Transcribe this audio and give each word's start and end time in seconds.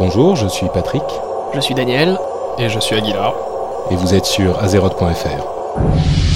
Bonjour, 0.00 0.34
je 0.34 0.46
suis 0.46 0.66
Patrick. 0.72 1.02
Je 1.52 1.60
suis 1.60 1.74
Daniel. 1.74 2.18
Et 2.56 2.70
je 2.70 2.80
suis 2.80 2.96
Aguilar. 2.96 3.34
Et 3.90 3.96
vous 3.96 4.14
êtes 4.14 4.24
sur 4.24 4.58
azeroth.fr. 4.58 6.29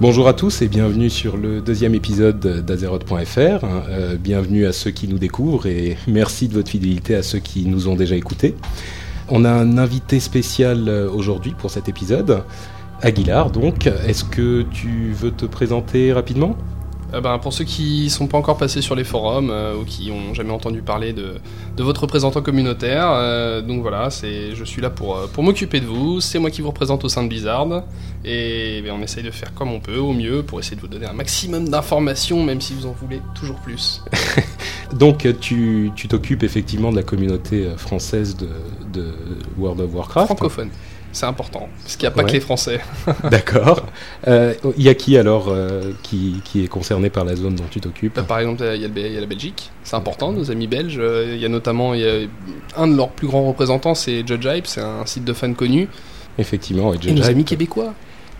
Bonjour 0.00 0.28
à 0.28 0.32
tous 0.32 0.62
et 0.62 0.68
bienvenue 0.68 1.10
sur 1.10 1.36
le 1.36 1.60
deuxième 1.60 1.94
épisode 1.94 2.64
d'Azeroth.fr. 2.64 3.66
Euh, 3.90 4.16
bienvenue 4.16 4.64
à 4.64 4.72
ceux 4.72 4.92
qui 4.92 5.06
nous 5.06 5.18
découvrent 5.18 5.66
et 5.66 5.98
merci 6.08 6.48
de 6.48 6.54
votre 6.54 6.70
fidélité 6.70 7.14
à 7.14 7.22
ceux 7.22 7.38
qui 7.38 7.66
nous 7.66 7.86
ont 7.86 7.96
déjà 7.96 8.16
écoutés. 8.16 8.56
On 9.28 9.44
a 9.44 9.50
un 9.50 9.76
invité 9.76 10.18
spécial 10.18 10.88
euh, 10.88 11.10
aujourd'hui 11.10 11.52
pour 11.52 11.70
cet 11.70 11.90
épisode, 11.90 12.44
Aguilar 13.02 13.50
donc. 13.50 13.88
Est-ce 13.88 14.24
que 14.24 14.62
tu 14.72 15.12
veux 15.12 15.32
te 15.32 15.44
présenter 15.44 16.14
rapidement? 16.14 16.56
Euh, 17.12 17.20
ben, 17.20 17.38
pour 17.38 17.52
ceux 17.52 17.64
qui 17.64 18.10
sont 18.10 18.26
pas 18.26 18.38
encore 18.38 18.56
passés 18.56 18.82
sur 18.82 18.94
les 18.94 19.04
forums 19.04 19.50
euh, 19.50 19.74
ou 19.76 19.84
qui 19.84 20.10
ont 20.10 20.34
jamais 20.34 20.52
entendu 20.52 20.82
parler 20.82 21.12
de, 21.12 21.34
votre 21.78 22.02
représentant 22.02 22.42
communautaire, 22.42 23.08
euh, 23.10 23.62
donc 23.62 23.82
voilà, 23.82 24.10
c'est, 24.10 24.54
je 24.54 24.64
suis 24.64 24.82
là 24.82 24.90
pour, 24.90 25.28
pour 25.32 25.42
m'occuper 25.42 25.80
de 25.80 25.86
vous. 25.86 26.20
C'est 26.20 26.38
moi 26.38 26.50
qui 26.50 26.60
vous 26.60 26.68
représente 26.68 27.04
au 27.04 27.08
sein 27.08 27.22
de 27.22 27.28
Blizzard 27.28 27.84
et 28.24 28.82
ben, 28.82 28.94
on 28.98 29.02
essaye 29.02 29.22
de 29.22 29.30
faire 29.30 29.54
comme 29.54 29.72
on 29.72 29.80
peut, 29.80 29.98
au 29.98 30.12
mieux, 30.12 30.42
pour 30.42 30.60
essayer 30.60 30.76
de 30.76 30.80
vous 30.80 30.88
donner 30.88 31.06
un 31.06 31.12
maximum 31.12 31.68
d'informations, 31.68 32.42
même 32.44 32.60
si 32.60 32.74
vous 32.74 32.86
en 32.86 32.92
voulez 32.92 33.20
toujours 33.34 33.56
plus. 33.56 34.02
donc 34.92 35.26
tu, 35.40 35.90
tu 35.96 36.08
t'occupes 36.08 36.42
effectivement 36.42 36.90
de 36.90 36.96
la 36.96 37.02
communauté 37.02 37.66
française 37.76 38.36
de, 38.36 38.48
de 38.92 39.12
World 39.58 39.80
of 39.80 39.94
Warcraft. 39.94 40.26
Francophone. 40.26 40.70
C'est 41.12 41.26
important, 41.26 41.68
parce 41.82 41.96
qu'il 41.96 42.08
n'y 42.08 42.12
a 42.12 42.16
pas 42.16 42.22
que 42.22 42.32
les 42.32 42.40
Français. 42.40 42.80
D'accord. 43.30 43.86
Euh, 44.28 44.54
il 44.76 44.84
y 44.84 44.88
a 44.88 44.94
qui 44.94 45.16
alors 45.18 45.48
euh, 45.48 45.92
qui, 46.02 46.40
qui, 46.44 46.64
est 46.64 46.68
concerné 46.68 47.10
par 47.10 47.24
la 47.24 47.34
zone 47.34 47.56
dont 47.56 47.64
tu 47.68 47.80
t'occupes 47.80 48.14
bah, 48.14 48.22
Par 48.22 48.38
exemple, 48.38 48.62
il 48.74 48.80
y, 48.80 48.84
a 48.84 49.20
la 49.20 49.26
Belgique, 49.26 49.70
c'est 49.82 49.96
important, 49.96 50.32
nos 50.32 50.50
amis 50.50 50.68
belges. 50.68 50.98
Euh, 51.00 51.32
il 51.34 51.40
y 51.40 51.44
a 51.44 51.48
notamment 51.48 51.94
y 51.94 52.08
a 52.08 52.26
un 52.76 52.86
de 52.86 52.96
leurs 52.96 53.10
plus 53.10 53.26
grands 53.26 53.48
représentants, 53.48 53.94
c'est 53.94 54.26
Judge 54.26 54.44
Hype, 54.44 54.66
c'est 54.66 54.80
un 54.80 55.04
site 55.06 55.24
de 55.24 55.32
fans 55.32 55.52
connu. 55.52 55.88
Effectivement, 56.38 56.94
et, 56.94 56.98
et 57.08 57.12
nos 57.12 57.24
amis 57.24 57.44
québécois. 57.44 57.92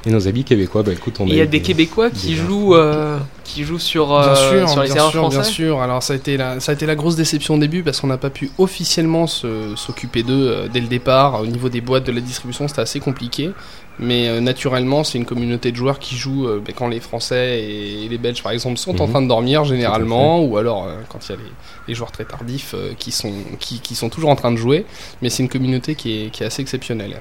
Et 0.07 0.11
nos 0.11 0.27
amis 0.27 0.45
québécois, 0.45 0.83
bah 0.83 0.93
écoute, 0.93 1.17
on 1.21 1.27
Il 1.27 1.35
y 1.35 1.41
a 1.43 1.47
des, 1.47 1.61
Québécois 1.61 2.09
qui 2.11 2.35
jouent, 2.35 2.75
euh, 2.75 3.19
qui 3.45 3.65
jouent 3.65 3.79
sur, 3.79 4.15
euh, 4.15 4.35
sûr, 4.35 4.69
sur 4.69 4.83
les 4.83 4.93
bien 4.93 5.11
sûr, 5.11 5.21
français. 5.21 5.37
Bien 5.37 5.45
sûr, 5.45 5.81
alors 5.81 6.03
ça 6.03 6.15
a 6.15 6.17
été 6.17 6.39
la, 6.39 6.59
ça 6.59 6.73
a 6.73 6.75
été 6.75 6.87
la 6.87 6.95
grosse 6.95 7.17
déception 7.17 7.55
au 7.55 7.59
début 7.59 7.83
parce 7.83 8.01
qu'on 8.01 8.07
n'a 8.07 8.17
pas 8.17 8.31
pu 8.31 8.51
officiellement 8.57 9.27
s'occuper 9.27 10.23
d'eux 10.23 10.51
euh, 10.51 10.69
dès 10.73 10.81
le 10.81 10.87
départ. 10.87 11.43
Au 11.43 11.47
niveau 11.47 11.69
des 11.69 11.83
boîtes 11.83 12.07
de 12.07 12.13
la 12.13 12.23
distribution, 12.23 12.67
c'était 12.67 12.81
assez 12.81 13.01
compliqué. 13.01 13.51
Mais 13.99 14.41
naturellement, 14.41 15.05
c'est 15.05 15.19
une 15.19 15.27
communauté 15.27 15.73
de 15.73 15.77
joueurs 15.77 15.99
qui 15.99 16.17
jouent 16.17 16.49
bah, 16.65 16.73
quand 16.75 16.89
les 16.89 17.01
Français 17.01 17.61
et 17.61 18.09
les 18.09 18.17
Belges, 18.17 18.43
par 18.43 18.53
exemple, 18.53 18.79
sont 18.79 18.99
en 18.99 19.05
mhm. 19.05 19.11
train 19.11 19.21
de 19.21 19.29
dormir 19.29 19.65
généralement, 19.65 20.43
ou 20.43 20.57
alors 20.57 20.89
quand 21.11 21.19
il 21.29 21.33
y 21.33 21.35
a 21.35 21.39
les, 21.87 21.95
joueurs 21.95 22.11
très 22.11 22.25
tardifs 22.25 22.75
qui, 22.99 23.13
sont, 23.13 23.35
qui, 23.59 23.81
qui, 23.81 23.95
sont 23.95 24.09
toujours 24.09 24.31
en 24.31 24.37
train 24.37 24.53
de 24.53 24.57
jouer. 24.57 24.87
Mais 25.21 25.29
c'est 25.29 25.43
une 25.43 25.51
communauté 25.51 25.97
qui 25.97 26.23
est, 26.23 26.31
qui 26.31 26.43
est 26.43 26.47
assez 26.47 26.63
exceptionnelle. 26.63 27.21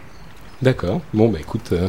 D'accord. 0.62 1.00
Bon, 1.14 1.30
bah 1.30 1.40
écoute, 1.40 1.72
euh, 1.72 1.88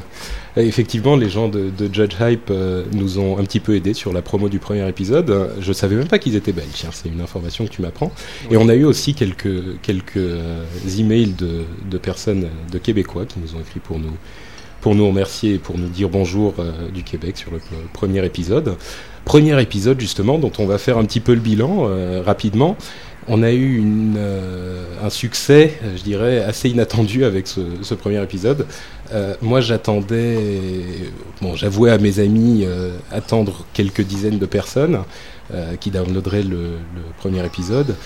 effectivement, 0.56 1.16
les 1.16 1.28
gens 1.28 1.48
de, 1.48 1.72
Judge 1.92 2.14
Hype 2.20 2.50
euh, 2.50 2.84
nous 2.92 3.18
ont 3.18 3.36
un 3.36 3.42
petit 3.42 3.58
peu 3.58 3.74
aidés 3.74 3.94
sur 3.94 4.12
la 4.12 4.22
promo 4.22 4.48
du 4.48 4.60
premier 4.60 4.88
épisode. 4.88 5.50
Je 5.60 5.72
savais 5.72 5.96
même 5.96 6.06
pas 6.06 6.20
qu'ils 6.20 6.36
étaient 6.36 6.52
belges. 6.52 6.84
Hein, 6.86 6.90
c'est 6.92 7.08
une 7.08 7.20
information 7.20 7.66
que 7.66 7.70
tu 7.70 7.82
m'apprends. 7.82 8.12
Et 8.48 8.56
on 8.56 8.68
a 8.68 8.74
eu 8.74 8.84
aussi 8.84 9.14
quelques 9.14 9.80
quelques 9.82 10.18
euh, 10.18 10.62
emails 10.98 11.34
de, 11.36 11.64
de 11.90 11.98
personnes 11.98 12.46
de 12.70 12.78
Québécois 12.78 13.26
qui 13.26 13.40
nous 13.40 13.56
ont 13.56 13.60
écrit 13.60 13.80
pour 13.80 13.98
nous 13.98 14.12
pour 14.80 14.94
nous 14.94 15.06
remercier 15.06 15.54
et 15.54 15.58
pour 15.58 15.76
nous 15.76 15.88
dire 15.88 16.08
bonjour 16.08 16.54
du 16.94 17.02
Québec 17.02 17.36
sur 17.36 17.50
le, 17.50 17.58
premier 17.92 18.24
épisode. 18.24 18.76
Premier 19.26 19.60
épisode 19.60 20.00
justement 20.00 20.38
dont 20.38 20.52
on 20.58 20.64
va 20.64 20.78
faire 20.78 20.96
un 20.96 21.04
petit 21.04 21.20
peu 21.20 21.34
le 21.34 21.40
bilan 21.40 21.86
rapidement 22.24 22.78
on 23.28 23.42
a 23.42 23.52
eu 23.52 23.82
euh, 24.16 24.84
un 25.02 25.10
succès, 25.10 25.78
je 25.96 26.02
dirais, 26.02 26.42
assez 26.42 26.68
inattendu 26.68 27.24
avec 27.24 27.46
ce, 27.46 27.94
premier 27.94 28.22
épisode. 28.22 28.66
Euh, 29.12 29.34
moi, 29.42 29.60
j'attendais, 29.60 30.38
bon, 31.40 31.54
j'avouais 31.54 31.90
à 31.90 31.98
mes 31.98 32.18
amis 32.18 32.64
euh, 32.64 32.96
attendre 33.12 33.64
quelques 33.72 34.02
dizaines 34.02 34.38
de 34.38 34.46
personnes 34.46 35.02
qui 35.80 35.90
downloaderaient 35.90 36.44
le, 36.44 36.78
premier 37.18 37.44
épisode. 37.44 37.96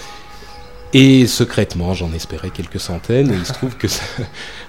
Et 0.94 1.26
secrètement, 1.26 1.92
j'en 1.92 2.10
espérais 2.14 2.48
quelques 2.48 2.80
centaines. 2.80 3.30
Et 3.30 3.36
il 3.36 3.44
se 3.44 3.52
trouve 3.58 3.76
que 3.76 3.86
ça, 3.86 4.02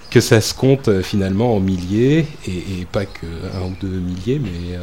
que 0.10 0.20
ça 0.20 0.42
se 0.42 0.54
compte 0.54 1.02
finalement 1.02 1.56
en 1.56 1.62
milliers, 1.62 2.26
et, 2.46 2.82
et 2.82 2.88
pas 2.92 3.06
que 3.06 3.26
un 3.58 3.68
ou 3.68 3.76
deux 3.80 3.88
milliers, 3.88 4.42
mais 4.44 4.78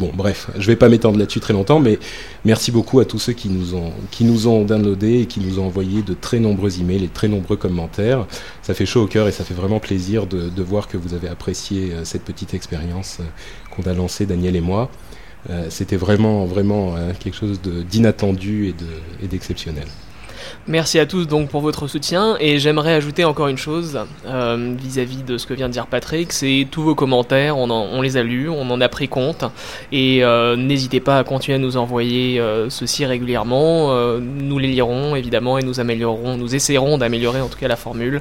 Bon, 0.00 0.10
bref, 0.14 0.48
je 0.58 0.66
vais 0.66 0.76
pas 0.76 0.88
m'étendre 0.88 1.18
là-dessus 1.18 1.40
très 1.40 1.52
longtemps, 1.52 1.78
mais 1.78 1.98
merci 2.46 2.72
beaucoup 2.72 3.00
à 3.00 3.04
tous 3.04 3.18
ceux 3.18 3.34
qui 3.34 3.50
nous 3.50 3.74
ont 3.74 3.92
qui 4.10 4.24
nous 4.24 4.48
ont 4.48 4.64
downloadé 4.64 5.20
et 5.20 5.26
qui 5.26 5.40
nous 5.40 5.58
ont 5.58 5.66
envoyé 5.66 6.00
de 6.00 6.14
très 6.14 6.40
nombreux 6.40 6.80
emails 6.80 7.04
et 7.04 7.08
de 7.08 7.12
très 7.12 7.28
nombreux 7.28 7.58
commentaires. 7.58 8.26
Ça 8.62 8.72
fait 8.72 8.86
chaud 8.86 9.02
au 9.02 9.06
cœur 9.06 9.28
et 9.28 9.32
ça 9.32 9.44
fait 9.44 9.52
vraiment 9.52 9.78
plaisir 9.78 10.26
de, 10.26 10.62
voir 10.62 10.88
que 10.88 10.96
vous 10.96 11.12
avez 11.12 11.28
apprécié 11.28 11.92
euh, 11.92 12.06
cette 12.06 12.22
petite 12.22 12.54
expérience 12.54 13.18
euh, 13.20 13.24
qu'on 13.70 13.82
a 13.82 13.92
lancée, 13.92 14.24
Daniel 14.24 14.56
et 14.56 14.62
moi. 14.62 14.90
Euh, 15.50 15.66
c'était 15.68 15.96
vraiment 15.96 16.46
vraiment 16.46 16.94
quelque 17.18 17.36
chose 17.36 17.60
d'inattendu 17.60 18.74
et 19.22 19.26
d'exceptionnel. 19.26 19.86
Merci 20.66 20.98
à 20.98 21.06
tous 21.06 21.26
donc 21.26 21.48
pour 21.48 21.60
votre 21.62 21.86
soutien 21.86 22.36
et 22.38 22.58
j'aimerais 22.58 22.94
ajouter 22.94 23.24
encore 23.24 23.48
une 23.48 23.58
chose 23.58 23.98
euh, 24.26 24.74
vis-à-vis 24.78 25.22
de 25.22 25.38
ce 25.38 25.46
que 25.46 25.54
vient 25.54 25.68
de 25.68 25.72
dire 25.72 25.86
Patrick, 25.86 26.32
c'est 26.32 26.66
tous 26.70 26.82
vos 26.82 26.94
commentaires, 26.94 27.56
on, 27.58 28.02
les 28.02 28.16
a 28.16 28.22
lus, 28.22 28.48
on 28.48 28.70
en 28.70 28.80
a 28.80 28.88
pris 28.88 29.08
compte 29.08 29.44
et 29.90 30.22
euh, 30.22 30.56
n'hésitez 30.56 31.00
pas 31.00 31.18
à 31.18 31.24
continuer 31.24 31.56
à 31.56 31.58
nous 31.58 31.76
envoyer 31.76 32.38
euh, 32.38 32.70
ceci 32.70 33.04
régulièrement, 33.06 34.18
nous 34.20 34.58
les 34.58 34.68
lirons 34.68 35.16
évidemment 35.16 35.58
et 35.58 35.62
nous 35.62 35.80
améliorerons, 35.80 36.36
nous 36.36 36.54
essaierons 36.54 36.98
d'améliorer 36.98 37.40
en 37.40 37.48
tout 37.48 37.58
cas 37.58 37.68
la 37.68 37.76
formule 37.76 38.20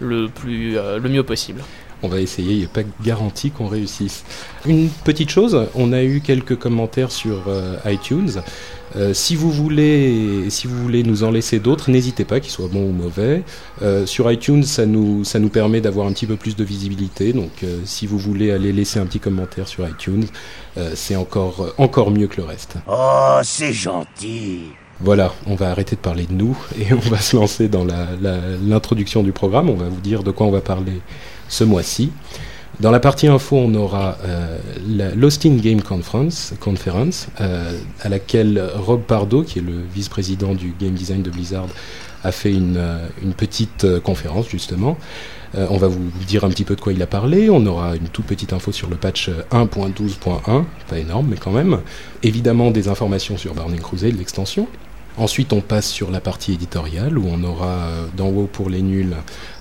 le 0.00 0.28
plus 0.28 0.74
le 0.74 1.08
mieux 1.08 1.22
possible 1.22 1.62
on 2.00 2.06
va 2.06 2.20
essayer, 2.20 2.52
il 2.52 2.60
n'est 2.60 2.66
pas 2.68 2.84
garanti 3.04 3.50
qu'on 3.50 3.66
réussisse. 3.66 4.22
Une 4.66 4.88
petite 4.88 5.30
chose, 5.30 5.66
on 5.74 5.92
a 5.92 6.04
eu 6.04 6.20
quelques 6.20 6.56
commentaires 6.56 7.10
sur 7.10 7.42
iTunes. 7.86 8.40
Euh, 8.96 9.12
si 9.14 9.36
vous 9.36 9.50
voulez, 9.50 10.50
si 10.50 10.66
vous 10.66 10.80
voulez 10.82 11.02
nous 11.02 11.24
en 11.24 11.30
laisser 11.30 11.58
d'autres, 11.58 11.90
n'hésitez 11.90 12.24
pas, 12.24 12.40
qu'ils 12.40 12.52
soient 12.52 12.68
bons 12.68 12.88
ou 12.88 12.92
mauvais. 12.92 13.42
Euh, 13.82 14.06
sur 14.06 14.30
iTunes, 14.30 14.62
ça 14.62 14.86
nous, 14.86 15.24
ça 15.24 15.38
nous 15.38 15.48
permet 15.48 15.80
d'avoir 15.80 16.06
un 16.06 16.12
petit 16.12 16.26
peu 16.26 16.36
plus 16.36 16.56
de 16.56 16.64
visibilité. 16.64 17.32
Donc, 17.32 17.62
euh, 17.62 17.80
si 17.84 18.06
vous 18.06 18.18
voulez 18.18 18.50
aller 18.50 18.72
laisser 18.72 18.98
un 18.98 19.06
petit 19.06 19.20
commentaire 19.20 19.68
sur 19.68 19.86
iTunes, 19.88 20.26
c'est 20.94 21.16
encore, 21.16 21.74
encore 21.76 22.12
mieux 22.12 22.28
que 22.28 22.36
le 22.36 22.44
reste. 22.44 22.76
Oh, 22.86 23.40
c'est 23.42 23.72
gentil. 23.72 24.60
Voilà, 25.00 25.32
on 25.46 25.56
va 25.56 25.70
arrêter 25.70 25.96
de 25.96 26.00
parler 26.00 26.26
de 26.26 26.34
nous 26.34 26.56
et 26.78 26.92
on 26.92 27.10
va 27.10 27.18
se 27.18 27.36
lancer 27.36 27.68
dans 27.68 27.84
l'introduction 27.84 29.24
du 29.24 29.32
programme. 29.32 29.70
On 29.70 29.76
va 29.76 29.88
vous 29.88 30.00
dire 30.00 30.22
de 30.22 30.30
quoi 30.30 30.46
on 30.46 30.52
va 30.52 30.60
parler 30.60 31.00
ce 31.48 31.64
mois-ci. 31.64 32.12
Dans 32.80 32.92
la 32.92 33.00
partie 33.00 33.26
info, 33.26 33.56
on 33.56 33.74
aura 33.74 34.18
euh, 34.24 34.56
la 34.86 35.12
l'Austin 35.12 35.56
Game 35.56 35.82
Conference, 35.82 36.54
conference 36.60 37.26
euh, 37.40 37.72
à 38.02 38.08
laquelle 38.08 38.62
Rob 38.76 39.02
Pardo, 39.02 39.42
qui 39.42 39.58
est 39.58 39.62
le 39.62 39.82
vice-président 39.92 40.54
du 40.54 40.72
game 40.78 40.92
design 40.92 41.22
de 41.22 41.30
Blizzard, 41.30 41.66
a 42.22 42.30
fait 42.30 42.52
une, 42.52 42.76
euh, 42.76 43.08
petite 43.36 43.82
euh, 43.82 43.98
conférence 43.98 44.48
justement. 44.48 44.96
on 45.54 45.76
va 45.76 45.88
vous 45.88 46.08
dire 46.28 46.44
un 46.44 46.50
petit 46.50 46.64
peu 46.64 46.76
de 46.76 46.80
quoi 46.80 46.92
il 46.92 47.02
a 47.02 47.08
parlé. 47.08 47.50
On 47.50 47.66
aura 47.66 47.96
une 47.96 48.08
toute 48.08 48.26
petite 48.26 48.52
info 48.52 48.70
sur 48.70 48.88
le 48.88 48.96
patch 48.96 49.28
1.12.1, 49.50 50.64
pas 50.88 50.98
énorme 50.98 51.28
mais 51.30 51.36
quand 51.36 51.50
même. 51.50 51.80
Évidemment 52.22 52.70
des 52.70 52.86
informations 52.86 53.36
sur 53.36 53.54
Burning 53.54 53.80
Crusade, 53.80 54.16
l'extension. 54.16 54.68
Ensuite, 55.18 55.52
on 55.52 55.60
passe 55.60 55.90
sur 55.90 56.12
la 56.12 56.20
partie 56.20 56.52
éditoriale 56.52 57.18
où 57.18 57.26
on 57.28 57.42
aura 57.42 57.66
euh, 57.66 58.06
d'en 58.16 58.28
haut 58.28 58.48
pour 58.50 58.70
les 58.70 58.82
nuls 58.82 59.16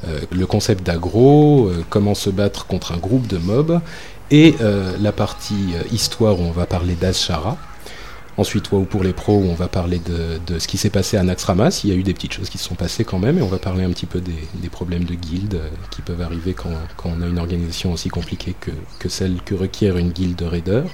euh, 0.08 0.20
le 0.32 0.46
concept 0.46 0.86
d'agro, 0.86 1.68
euh, 1.68 1.84
comment 1.90 2.14
se 2.14 2.30
battre 2.30 2.68
contre 2.68 2.92
un 2.92 2.98
groupe 2.98 3.26
de 3.26 3.40
mobs, 3.40 3.82
et 4.30 4.56
la 5.00 5.14
partie 5.14 5.74
histoire 5.90 6.38
où 6.38 6.44
on 6.44 6.52
va 6.52 6.66
parler 6.66 6.96
d'Ashara. 6.96 7.56
Ensuite, 8.36 8.70
WoW 8.74 8.84
pour 8.84 9.02
les 9.02 9.14
pros, 9.14 9.38
on 9.38 9.54
va 9.54 9.70
parler 9.70 10.00
de, 10.00 10.60
ce 10.60 10.68
qui 10.68 10.78
s'est 10.78 10.90
passé 10.90 11.16
à 11.16 11.24
Naxxramas. 11.24 11.80
Il 11.86 11.92
y 11.92 11.94
a 11.94 11.96
eu 11.96 12.04
des 12.04 12.14
petites 12.14 12.34
choses 12.34 12.50
qui 12.50 12.58
se 12.58 12.66
sont 12.66 12.76
passées 12.76 13.06
quand 13.06 13.20
même, 13.20 13.38
et 13.38 13.42
on 13.42 13.48
va 13.48 13.58
parler 13.58 13.86
un 13.86 13.90
petit 13.90 14.06
peu 14.06 14.20
des, 14.20 14.70
problèmes 14.70 15.06
de 15.06 15.14
guildes 15.14 15.62
qui 15.92 16.02
peuvent 16.02 16.22
arriver 16.22 16.54
quand, 16.54 16.70
on 17.06 17.22
a 17.22 17.26
une 17.26 17.40
organisation 17.40 17.94
aussi 17.94 18.10
compliquée 18.10 18.54
que, 18.60 18.72
que 19.00 19.08
celle 19.08 19.42
que 19.46 19.56
requiert 19.56 19.98
une 19.98 20.12
guilde 20.12 20.36
de 20.36 20.46
raiders. 20.46 20.90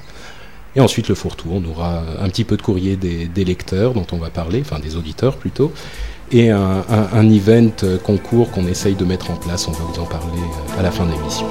Et 0.75 0.79
ensuite, 0.79 1.07
le 1.07 1.15
fourre-tout, 1.15 1.49
on 1.51 1.63
aura 1.65 2.01
un 2.19 2.29
petit 2.29 2.43
peu 2.43 2.57
de 2.57 2.61
courrier 2.61 2.95
des, 2.95 3.45
lecteurs 3.45 3.93
dont 3.93 4.07
on 4.11 4.17
va 4.17 4.29
parler, 4.29 4.61
enfin 4.61 4.79
des 4.79 4.95
auditeurs 4.95 5.37
plutôt, 5.37 5.71
et 6.31 6.49
un 6.49 7.29
event 7.29 7.69
euh, 7.83 7.97
concours 7.99 8.49
qu'on 8.51 8.65
essaye 8.65 8.95
de 8.95 9.05
mettre 9.05 9.29
en 9.29 9.35
place. 9.35 9.67
On 9.67 9.71
va 9.71 9.83
vous 9.83 10.01
en 10.01 10.05
parler 10.05 10.39
euh, 10.39 10.79
à 10.79 10.83
la 10.83 10.91
fin 10.91 11.05
de 11.05 11.11
l'émission. 11.11 11.45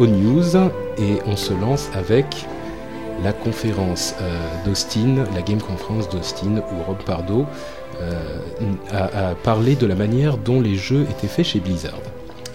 Aux 0.00 0.06
news 0.06 0.56
et 0.98 1.18
on 1.26 1.36
se 1.36 1.52
lance 1.52 1.90
avec 1.94 2.46
la 3.22 3.34
conférence 3.34 4.14
euh, 4.22 4.64
d'Austin, 4.64 5.26
la 5.34 5.42
Game 5.42 5.60
Conference 5.60 6.08
d'Austin 6.08 6.62
où 6.72 6.82
Rob 6.86 6.96
Pardo 7.04 7.44
euh, 8.00 8.40
a, 8.92 9.34
parlé 9.34 9.76
de 9.76 9.86
la 9.86 9.94
manière 9.94 10.38
dont 10.38 10.62
les 10.62 10.76
jeux 10.76 11.06
étaient 11.10 11.28
faits 11.28 11.44
chez 11.44 11.60
Blizzard. 11.60 12.00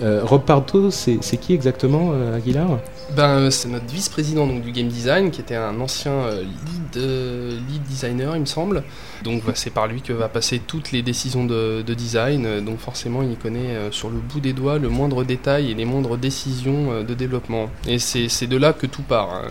Euh, 0.01 0.21
Rob 0.23 0.41
Pardo, 0.41 0.89
c'est 0.89 1.19
qui 1.19 1.53
exactement, 1.53 2.13
Aguilar? 2.35 2.79
Ben, 3.15 3.51
c'est 3.51 3.69
notre 3.69 3.85
vice-président 3.85 4.47
du 4.47 4.71
game 4.71 4.87
design, 4.87 5.29
qui 5.29 5.41
était 5.41 5.55
un 5.55 5.79
ancien 5.79 6.31
lead, 6.91 7.03
designer, 7.95 8.35
il 8.35 8.41
me 8.41 8.45
semble. 8.45 8.83
Donc 9.23 9.43
c'est 9.55 9.69
par 9.69 9.87
lui 9.87 10.01
que 10.01 10.13
va 10.13 10.27
passer 10.27 10.59
toutes 10.59 10.91
les 10.91 11.01
décisions 11.01 11.45
de, 11.45 11.83
de 11.85 11.93
design. 11.93 12.63
Donc 12.63 12.79
forcément, 12.79 13.21
il 13.23 13.37
connaît 13.37 13.75
euh, 13.75 13.91
sur 13.91 14.09
le 14.09 14.17
bout 14.17 14.39
des 14.39 14.53
doigts 14.53 14.77
le 14.77 14.89
moindre 14.89 15.23
détail 15.23 15.71
et 15.71 15.73
les 15.73 15.85
moindres 15.85 16.17
décisions 16.17 16.91
euh, 16.91 17.03
de 17.03 17.13
développement. 17.13 17.69
Et 17.87 17.99
c'est 17.99 18.47
de 18.47 18.57
là 18.57 18.73
que 18.73 18.85
tout 18.87 19.01
part. 19.01 19.29
Hein. 19.33 19.43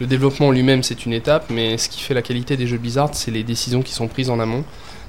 Le, 0.00 0.06
développement 0.06 0.50
lui-même, 0.50 0.82
c'est 0.82 1.06
une 1.06 1.12
étape, 1.12 1.46
mais 1.50 1.78
ce 1.78 1.88
qui 1.88 2.00
fait 2.00 2.14
la 2.14 2.22
qualité 2.22 2.56
des 2.56 2.66
jeux 2.66 2.78
Blizzard, 2.78 3.10
c'est 3.12 3.30
les 3.30 3.42
décisions 3.42 3.82
qui 3.82 3.92
sont 3.92 4.08
prises 4.08 4.30
en 4.30 4.40
amont. 4.40 4.64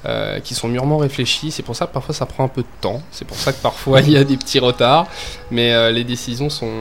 Euh, 0.06 0.40
qui 0.40 0.54
sont 0.54 0.68
mûrement 0.68 0.98
réfléchis. 0.98 1.50
C'est 1.50 1.64
pour 1.64 1.76
ça 1.76 1.88
que 1.88 1.92
parfois 1.92 2.14
ça 2.14 2.28
prend 2.28 2.44
un 2.44 2.48
peu 2.48 2.62
de 2.62 2.68
temps. 2.82 3.02
C'est 3.12 3.28
pour 3.28 3.36
ça 3.36 3.52
que 3.52 3.62
parfois 3.62 4.00
il 4.08 4.12
y 4.12 4.18
a 4.18 4.24
des 4.24 4.38
petits 4.38 4.60
retards. 4.60 5.08
Mais 5.50 5.92
les 5.92 6.04
décisions 6.04 6.50
sont, 6.50 6.72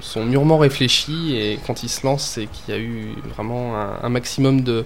sont 0.00 0.24
mûrement 0.24 0.58
réfléchies 0.58 1.34
et 1.34 1.58
quand 1.66 1.82
ils 1.82 1.88
se 1.88 2.06
lancent, 2.06 2.26
c'est 2.34 2.46
qu'il 2.46 2.74
y 2.74 2.76
a 2.76 2.80
eu 2.80 3.14
vraiment 3.34 3.74
un 3.74 4.08
maximum 4.10 4.60
de 4.60 4.84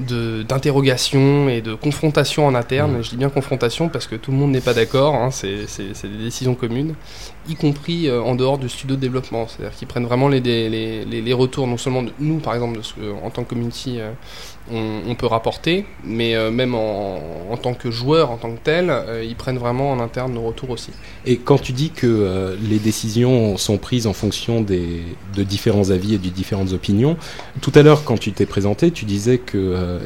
d'interrogation 0.00 1.48
et 1.48 1.60
de 1.60 1.74
confrontation 1.74 2.46
en 2.46 2.54
interne. 2.54 2.98
Mmh. 2.98 3.04
Je 3.04 3.10
dis 3.10 3.16
bien 3.16 3.30
confrontation 3.30 3.88
parce 3.88 4.06
que 4.06 4.16
tout 4.16 4.32
le 4.32 4.36
monde 4.36 4.50
n'est 4.50 4.60
pas 4.60 4.74
d'accord. 4.74 5.14
Hein, 5.14 5.30
c'est 5.30 5.66
des 6.02 6.18
décisions 6.18 6.54
communes, 6.54 6.94
y 7.48 7.54
compris 7.54 8.08
euh, 8.08 8.22
en 8.22 8.34
dehors 8.34 8.58
du 8.58 8.68
studio 8.68 8.96
de 8.96 9.00
développement. 9.00 9.46
C'est-à-dire 9.46 9.76
qu'ils 9.76 9.88
prennent 9.88 10.06
vraiment 10.06 10.28
les, 10.28 10.40
les, 10.40 10.68
les, 11.04 11.22
les, 11.22 11.32
retours, 11.32 11.66
non 11.66 11.76
seulement 11.76 12.02
de 12.02 12.10
nous, 12.18 12.38
par 12.38 12.54
exemple, 12.54 12.78
de 12.78 12.82
ce 12.82 12.94
que, 12.94 13.12
en 13.24 13.30
tant 13.30 13.44
que 13.44 13.50
community, 13.50 14.00
euh, 14.00 14.10
on, 14.72 15.02
on, 15.06 15.14
peut 15.14 15.26
rapporter, 15.26 15.84
mais 16.04 16.34
euh, 16.34 16.50
même 16.50 16.74
en, 16.74 17.18
en, 17.50 17.56
tant 17.56 17.74
que 17.74 17.90
joueur, 17.90 18.30
en 18.30 18.36
tant 18.36 18.50
que 18.50 18.60
tel, 18.62 18.92
ils 19.22 19.36
prennent 19.36 19.58
vraiment 19.58 19.92
en 19.92 20.00
interne 20.00 20.32
nos 20.32 20.42
retours 20.42 20.70
aussi. 20.70 20.90
Et 21.26 21.36
quand 21.36 21.58
tu 21.58 21.72
dis 21.72 21.90
que 21.90 22.56
les 22.62 22.78
décisions 22.78 23.56
sont 23.58 23.76
prises 23.76 24.06
en 24.06 24.14
fonction 24.14 24.62
des, 24.62 25.02
de 25.34 25.42
différents 25.42 25.90
avis 25.90 26.14
et 26.14 26.18
de 26.18 26.28
différentes 26.28 26.72
opinions, 26.72 27.16
tout 27.60 27.72
à 27.74 27.82
l'heure, 27.82 28.04
quand 28.04 28.18
tu 28.18 28.32
t'es 28.32 28.46
présenté, 28.46 28.90
tu 28.90 29.04
disais 29.04 29.38
que 29.38 29.58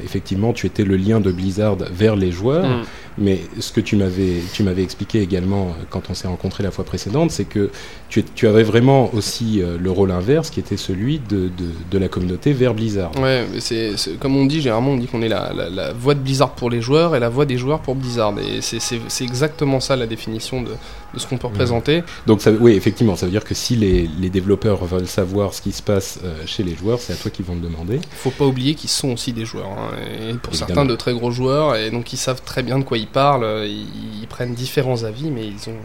effectivement 0.03 0.53
tu 0.53 0.67
étais 0.67 0.85
le 0.85 0.97
lien 0.97 1.21
de 1.21 1.31
Blizzard 1.33 1.77
vers 1.91 2.17
les 2.17 2.31
joueurs. 2.31 2.67
Mm. 2.67 2.83
Mais 3.19 3.41
ce 3.59 3.73
que 3.73 3.81
tu 3.81 3.97
m'avais, 3.97 4.43
tu 4.53 4.63
m'avais 4.63 4.83
expliqué 4.83 5.21
également 5.21 5.75
quand 5.91 6.11
on 6.11 6.15
s'est 6.15 6.29
rencontré 6.29 6.63
la 6.63 6.71
fois 6.71 6.85
précédente, 6.85 7.31
c'est 7.31 7.45
que 7.45 7.71
tu, 8.09 8.25
tu, 8.35 8.47
avais 8.47 8.63
vraiment 8.63 9.13
aussi 9.15 9.61
euh, 9.61 9.77
le 9.79 9.91
rôle 9.91 10.11
inverse, 10.11 10.51
qui 10.51 10.61
était 10.61 10.77
celui 10.77 11.19
de, 11.19 11.49
de, 11.49 11.71
de 11.91 11.99
la 11.99 12.09
communauté 12.09 12.53
vers 12.53 12.75
Blizzard. 12.75 13.13
Ouais, 13.21 13.47
c'est 13.59 13.95
comme 14.19 14.37
on 14.37 14.47
dit, 14.47 14.61
généralement 14.61 14.93
on 14.93 14.97
dit 14.97 15.07
qu'on 15.07 15.23
est 15.23 15.29
la, 15.29 15.53
la, 15.53 15.69
la, 15.69 15.93
voix 15.93 16.15
de 16.15 16.21
Blizzard 16.21 16.55
pour 16.55 16.71
les 16.71 16.81
joueurs 16.81 17.17
et 17.17 17.21
la 17.21 17.29
voix 17.29 17.45
des 17.45 17.59
joueurs 17.59 17.81
pour 17.81 17.95
Blizzard. 17.95 18.35
Et 18.39 18.61
c'est 18.61 19.25
exactement 19.25 19.81
ça 19.81 19.97
la 19.97 20.07
définition 20.07 20.63
de, 20.63 20.71
de 21.15 21.19
ce 21.19 21.27
qu'on 21.27 21.39
peut 21.39 21.47
représenter. 21.49 22.01
Mmh. 22.01 22.05
Donc 22.27 22.41
ça, 22.41 22.51
oui, 22.53 22.73
effectivement, 22.73 23.17
ça 23.17 23.27
veut 23.27 23.33
dire 23.33 23.45
que 23.45 23.55
si 23.55 23.77
les, 23.77 24.09
les 24.21 24.31
développeurs 24.31 24.85
veulent 24.85 25.07
savoir 25.07 25.55
ce 25.55 25.63
qui 25.63 25.73
se 25.73 25.83
passe 25.83 26.21
euh, 26.25 26.35
chez 26.47 26.63
les 26.63 26.75
joueurs, 26.75 27.01
c'est 27.01 27.13
à 27.13 27.17
toi 27.17 27.31
qu'ils 27.31 27.45
vont 27.45 27.55
le 27.55 27.61
demander. 27.61 27.97
Il 27.97 28.17
faut 28.17 28.31
pas 28.31 28.45
oublier 28.45 28.75
qu'ils 28.75 28.91
sont 28.91 29.11
aussi 29.11 29.33
des 29.33 29.45
joueurs, 29.45 29.67
hein, 29.67 29.91
et 29.97 30.35
pour 30.35 30.53
Évidemment. 30.53 30.67
certains 30.67 30.85
de 30.85 30.97
très 30.97 31.13
gros 31.13 31.31
joueurs, 31.31 31.77
et 31.77 31.91
donc 31.91 32.13
ils 32.13 32.19
savent 32.19 32.43
très 32.43 32.63
bien 32.63 32.79
de 32.79 32.85
quoi 32.85 32.99
ils 32.99 33.07
parlent, 33.09 33.67
ils, 33.67 34.21
ils 34.23 34.27
prennent 34.29 34.55
différents 34.55 35.05
avis, 35.05 35.31
mais 35.31 35.47
ils 35.47 35.71
ont 35.71 35.81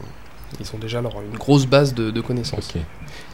ils 0.60 0.68
ont 0.74 0.78
déjà 0.78 1.02
leur, 1.02 1.14
une 1.22 1.38
grosse 1.38 1.66
base 1.66 1.94
de, 1.94 2.12
de 2.12 2.22
connaissances. 2.22 2.70
Okay. 2.70 2.82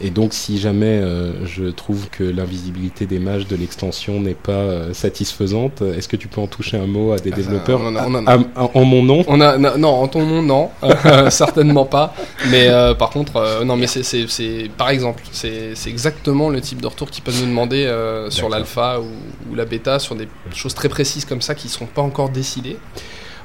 Et 0.02 0.10
donc, 0.10 0.34
si 0.34 0.60
jamais 0.60 0.86
euh, 0.86 1.46
je 1.46 1.66
trouve 1.66 2.10
que 2.10 2.24
l'invisibilité 2.24 3.06
des 3.06 3.20
mages 3.20 3.48
de 3.48 3.56
l'extension 3.56 4.20
n'est 4.20 4.34
pas 4.34 4.52
euh, 4.52 4.94
satisfaisante, 4.94 5.82
est-ce 5.82 6.08
que 6.08 6.16
tu 6.16 6.28
peux 6.28 6.42
en 6.42 6.48
toucher 6.48 6.78
un 6.78 6.88
mot 6.88 7.12
à 7.12 7.18
des 7.18 7.32
développeurs 7.32 7.82
on 7.84 7.96
a, 7.96 8.08
on 8.08 8.16
a, 8.26 8.32
à, 8.32 8.40
à, 8.56 8.70
en 8.74 8.86
mon 8.86 9.04
nom? 9.04 9.24
On 9.28 9.42
a, 9.42 9.58
Non, 9.58 9.90
en 9.90 10.08
ton 10.08 10.26
nom, 10.26 10.42
non, 10.42 10.70
certainement 11.30 11.86
pas. 11.86 12.14
Mais 12.50 12.68
euh, 12.70 12.94
par 12.94 13.10
contre, 13.10 13.38
euh, 13.38 13.64
non, 13.64 13.76
mais 13.76 13.88
c'est 13.88 14.70
par 14.78 14.90
exemple, 14.90 15.24
c'est 15.32 15.74
exactement 15.88 16.50
le 16.50 16.62
type 16.62 16.82
de 16.82 16.88
retour 16.88 17.10
qu'ils 17.10 17.24
peuvent 17.24 17.40
nous 17.42 17.50
demander 17.50 17.86
euh, 17.86 18.30
sur 18.30 18.50
l'alpha 18.50 19.00
ou, 19.00 19.52
ou, 19.52 19.56
la 19.56 19.66
bêta, 19.66 20.00
sur 20.00 20.16
des 20.16 20.28
choses 20.54 20.74
très 20.74 20.90
précises 20.90 21.26
comme 21.26 21.42
ça 21.42 21.56
qui 21.56 21.68
ne 21.68 21.72
sont 21.72 21.86
pas 21.86 22.02
encore 22.02 22.30
décidées. 22.30 22.78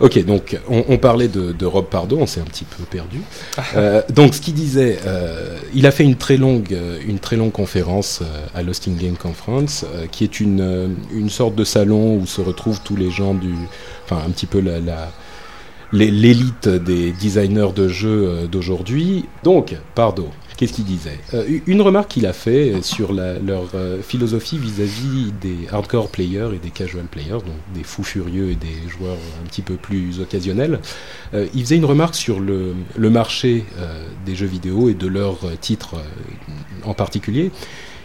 Ok, 0.01 0.25
donc 0.25 0.59
on, 0.69 0.85
on 0.89 0.99
parlait 0.99 1.29
de, 1.29 1.53
de, 1.53 1.67
Rob 1.67 1.87
Pardo, 1.87 2.19
on 2.19 2.27
s'est 2.27 2.41
un 2.41 2.45
petit 2.45 2.65
peu 2.65 2.83
perdu. 2.85 3.21
euh, 3.77 4.03
donc 4.11 4.35
ce 4.35 4.41
qu'il 4.41 4.55
disait, 4.55 4.99
euh, 5.07 5.59
il 5.75 5.87
a 5.87 5.91
fait 5.91 6.05
une 6.05 6.17
très 6.17 6.37
longue, 6.37 6.77
une 7.07 7.19
très 7.19 7.37
longue 7.37 7.53
conférence 7.53 8.21
euh, 8.23 8.47
à 8.55 8.63
l'Austin 8.63 8.93
Game 8.93 9.17
Conference, 9.17 9.85
euh, 9.95 10.07
qui 10.11 10.25
est 10.25 10.41
une, 10.41 10.97
une 11.13 11.31
sorte 11.31 11.55
de 11.55 11.65
salon 11.65 12.17
où 12.17 12.27
se 12.27 12.41
retrouvent 12.41 12.81
tous 12.83 12.97
les 12.97 13.11
gens 13.11 13.35
du, 13.35 13.55
enfin 14.05 14.21
un 14.27 14.31
petit 14.31 14.47
peu 14.47 14.61
la, 14.61 14.81
la 14.81 15.11
l'élite 15.93 16.69
des 16.69 17.13
designers 17.13 17.73
de 17.73 17.87
jeux 17.87 18.49
d'aujourd'hui. 18.51 19.27
Donc, 19.45 19.77
Pardo, 19.95 20.29
Qu'est-ce 20.65 20.77
qu'il 20.77 20.87
disait 20.87 21.19
euh, 21.35 21.59
Une 21.67 21.83
remarque 21.83 22.13
qu'il 22.13 22.25
a 22.25 22.33
fait 22.33 22.81
sur 22.81 23.13
leur 23.13 23.69
euh, 23.75 24.01
philosophie 24.01 24.57
vis-à-vis 24.57 25.27
-vis 25.27 25.39
des 25.39 25.69
hardcore 25.71 26.09
players 26.09 26.49
et 26.55 26.59
des 26.59 26.71
casual 26.71 27.05
players, 27.05 27.43
donc 27.45 27.61
des 27.75 27.85
fous 27.85 28.03
furieux 28.03 28.51
et 28.51 28.55
des 28.55 28.89
joueurs 28.89 29.19
un 29.43 29.47
petit 29.47 29.61
peu 29.61 29.75
plus 29.75 30.21
occasionnels. 30.21 30.81
Euh, 31.35 31.47
il 31.53 31.65
faisait 31.65 31.77
une 31.77 31.85
remarque 31.85 32.15
sur 32.15 32.41
le, 32.41 32.75
marché 32.97 33.67
des 34.25 34.35
jeux 34.35 34.47
vidéo 34.47 34.89
et 34.89 34.95
de 34.95 35.07
leurs 35.07 35.41
titres 35.61 35.97
en 36.85 36.95
particulier. 36.95 37.51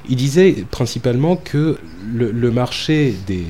Il 0.10 0.18
disait 0.18 0.66
principalement 0.70 1.38
que 1.38 1.78
le, 2.14 2.52
marché 2.52 3.16
des, 3.26 3.46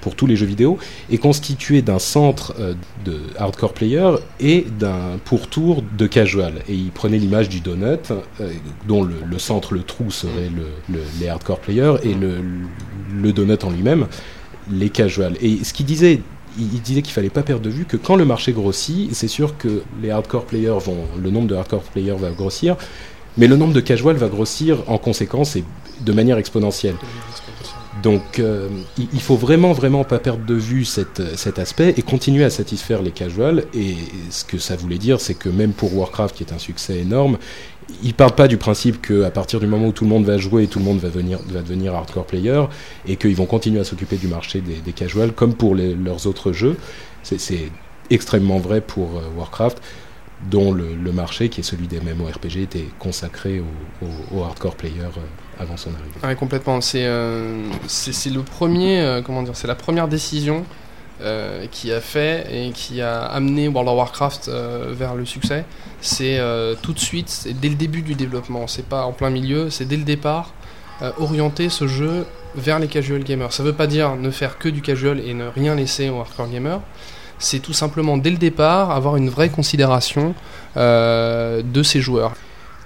pour 0.00 0.14
tous 0.14 0.26
les 0.26 0.36
jeux 0.36 0.46
vidéo 0.46 0.78
est 1.10 1.18
constitué 1.18 1.82
d'un 1.82 1.98
centre 1.98 2.54
euh, 2.58 2.74
de 3.04 3.20
hardcore 3.38 3.72
player 3.72 4.10
et 4.38 4.66
d'un 4.78 5.18
pourtour 5.24 5.82
de 5.96 6.06
casual. 6.06 6.54
Et 6.68 6.74
il 6.74 6.90
prenait 6.90 7.18
l'image 7.18 7.48
du 7.48 7.60
donut, 7.60 8.10
euh, 8.10 8.52
dont 8.86 9.02
le, 9.02 9.38
centre, 9.38 9.74
le 9.74 9.82
trou 9.82 10.10
serait 10.10 10.50
le, 10.54 10.66
le, 10.94 11.00
les 11.20 11.28
hardcore 11.28 11.60
players 11.60 11.96
et 12.02 12.14
le, 12.14 12.36
le 13.14 13.32
donut 13.32 13.62
en 13.62 13.70
lui-même, 13.70 14.06
les 14.70 14.90
casual. 14.90 15.36
Et 15.40 15.64
ce 15.64 15.72
qu'il 15.72 15.86
disait 15.86 16.20
il 16.58 16.82
disait 16.82 17.02
qu'il 17.02 17.12
fallait 17.12 17.30
pas 17.30 17.42
perdre 17.42 17.62
de 17.62 17.70
vue 17.70 17.84
que 17.84 17.96
quand 17.96 18.16
le 18.16 18.24
marché 18.24 18.52
grossit, 18.52 19.14
c'est 19.14 19.28
sûr 19.28 19.56
que 19.56 19.82
les 20.02 20.10
hardcore 20.10 20.44
players 20.44 20.78
vont, 20.84 21.06
le 21.20 21.30
nombre 21.30 21.46
de 21.46 21.54
hardcore 21.54 21.82
players 21.82 22.16
va 22.18 22.30
grossir, 22.30 22.76
mais 23.36 23.46
le 23.46 23.56
nombre 23.56 23.72
de 23.72 23.80
casual 23.80 24.16
va 24.16 24.28
grossir 24.28 24.78
en 24.88 24.98
conséquence 24.98 25.56
et 25.56 25.64
de 26.00 26.12
manière 26.12 26.38
exponentielle. 26.38 26.96
Donc 28.02 28.38
euh, 28.38 28.68
il 28.96 29.20
faut 29.20 29.36
vraiment 29.36 29.72
vraiment 29.72 30.04
pas 30.04 30.18
perdre 30.18 30.44
de 30.46 30.54
vue 30.54 30.84
cet 30.84 31.58
aspect 31.58 31.94
et 31.96 32.02
continuer 32.02 32.44
à 32.44 32.50
satisfaire 32.50 33.02
les 33.02 33.10
casuals. 33.10 33.64
Et 33.74 33.96
ce 34.30 34.44
que 34.44 34.58
ça 34.58 34.76
voulait 34.76 34.98
dire 34.98 35.20
c'est 35.20 35.34
que 35.34 35.48
même 35.48 35.72
pour 35.72 35.96
Warcraft 35.96 36.36
qui 36.36 36.44
est 36.44 36.52
un 36.52 36.58
succès 36.58 36.98
énorme 36.98 37.38
il 38.04 38.14
parle 38.14 38.34
pas 38.36 38.46
du 38.46 38.56
principe 38.56 39.02
que 39.02 39.24
à 39.24 39.30
partir 39.32 39.58
du 39.58 39.66
moment 39.66 39.88
où 39.88 39.92
tout 39.92 40.04
le 40.04 40.10
monde 40.10 40.24
va 40.24 40.38
jouer 40.38 40.68
tout 40.68 40.78
le 40.78 40.84
monde 40.84 40.98
va 40.98 41.08
venir 41.08 41.40
va 41.48 41.62
devenir 41.62 41.94
hardcore 41.94 42.26
player 42.26 42.62
et 43.06 43.16
qu'ils 43.16 43.34
vont 43.34 43.46
continuer 43.46 43.80
à 43.80 43.84
s'occuper 43.84 44.16
du 44.16 44.28
marché 44.28 44.60
des, 44.60 44.92
casuals 44.92 45.32
comme 45.32 45.54
pour 45.54 45.74
leurs 45.74 46.26
autres 46.26 46.52
jeux. 46.52 46.76
C'est 47.22 47.70
extrêmement 48.10 48.58
vrai 48.58 48.80
pour 48.80 49.18
euh, 49.18 49.22
Warcraft 49.36 49.80
dont 50.48 50.72
le, 50.72 51.12
marché, 51.12 51.48
qui 51.48 51.60
est 51.60 51.64
celui 51.64 51.86
des 51.86 52.00
MMORPG, 52.00 52.62
était 52.62 52.88
consacré 52.98 53.60
aux 53.60 54.06
au, 54.06 54.38
au 54.38 54.44
hardcore 54.44 54.74
players 54.74 55.00
euh, 55.02 55.62
avant 55.62 55.76
son 55.76 55.90
arrivée. 55.90 56.36
Complètement. 56.36 56.80
C'est 56.80 57.04
euh, 57.04 57.62
c'est 57.86 58.12
c'est 58.12 58.30
le 58.30 58.42
premier, 58.42 59.00
euh, 59.00 59.22
comment 59.22 59.42
dire, 59.42 59.56
c'est 59.56 59.68
la 59.68 59.74
première 59.74 60.08
décision 60.08 60.64
qui 61.70 61.92
a 61.92 62.00
fait 62.00 62.46
et 62.50 62.70
qui 62.70 63.02
a 63.02 63.24
amené 63.24 63.68
World 63.68 63.90
of 63.90 63.94
Warcraft 63.94 64.50
vers 64.92 65.14
le 65.14 65.26
succès. 65.26 65.66
C'est 66.00 66.40
tout 66.80 66.94
de 66.94 66.98
suite, 66.98 67.28
c'est 67.28 67.52
dès 67.52 67.68
le 67.68 67.74
début 67.74 68.00
du 68.00 68.14
développement. 68.14 68.66
C'est 68.66 68.86
pas 68.86 69.04
en 69.04 69.12
plein 69.12 69.28
milieu, 69.28 69.68
c'est 69.68 69.84
dès 69.84 69.98
le 69.98 70.04
départ 70.04 70.54
orienter 71.18 71.68
ce 71.68 71.86
jeu 71.86 72.24
vers 72.54 72.78
les 72.78 72.88
casual 72.88 73.22
gamers. 73.22 73.52
Ça 73.52 73.62
veut 73.62 73.74
pas 73.74 73.86
dire 73.86 74.16
ne 74.16 74.30
faire 74.30 74.56
que 74.56 74.70
du 74.70 74.80
casual 74.80 75.20
et 75.20 75.34
ne 75.34 75.46
rien 75.48 75.74
laisser 75.74 76.08
aux 76.08 76.20
hardcore 76.20 76.48
gamers. 76.48 76.80
C'est 77.40 77.60
tout 77.60 77.72
simplement 77.72 78.18
dès 78.18 78.30
le 78.30 78.36
départ 78.36 78.90
avoir 78.90 79.16
une 79.16 79.30
vraie 79.30 79.48
considération 79.48 80.34
euh, 80.76 81.62
de 81.62 81.82
ces 81.82 82.00
joueurs. 82.00 82.34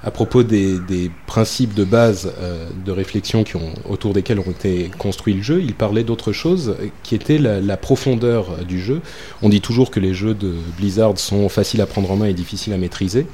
À 0.04 0.10
propos 0.10 0.42
des, 0.42 1.10
principes 1.26 1.74
de 1.74 1.82
base 1.82 2.32
euh, 2.38 2.68
de 2.84 2.92
réflexion 2.92 3.42
qui 3.42 3.56
ont, 3.56 3.72
autour 3.88 4.12
desquels 4.12 4.38
ont 4.38 4.50
été 4.50 4.90
construits 4.98 5.34
le 5.34 5.42
jeu, 5.42 5.62
il 5.62 5.74
parlait 5.74 6.04
d'autre 6.04 6.32
chose 6.32 6.76
qui 7.02 7.14
était 7.14 7.38
la, 7.38 7.60
la 7.60 7.76
profondeur 7.76 8.50
euh, 8.50 8.64
du 8.64 8.80
jeu. 8.80 9.00
On 9.42 9.48
dit 9.48 9.60
toujours 9.60 9.90
que 9.90 9.98
les 9.98 10.14
jeux 10.14 10.34
de 10.34 10.54
Blizzard 10.76 11.18
sont 11.18 11.48
faciles 11.48 11.80
à 11.80 11.86
prendre 11.86 12.10
en 12.10 12.16
main 12.16 12.26
et 12.26 12.34
difficiles 12.34 12.74
à 12.74 12.78
maîtriser. 12.78 13.26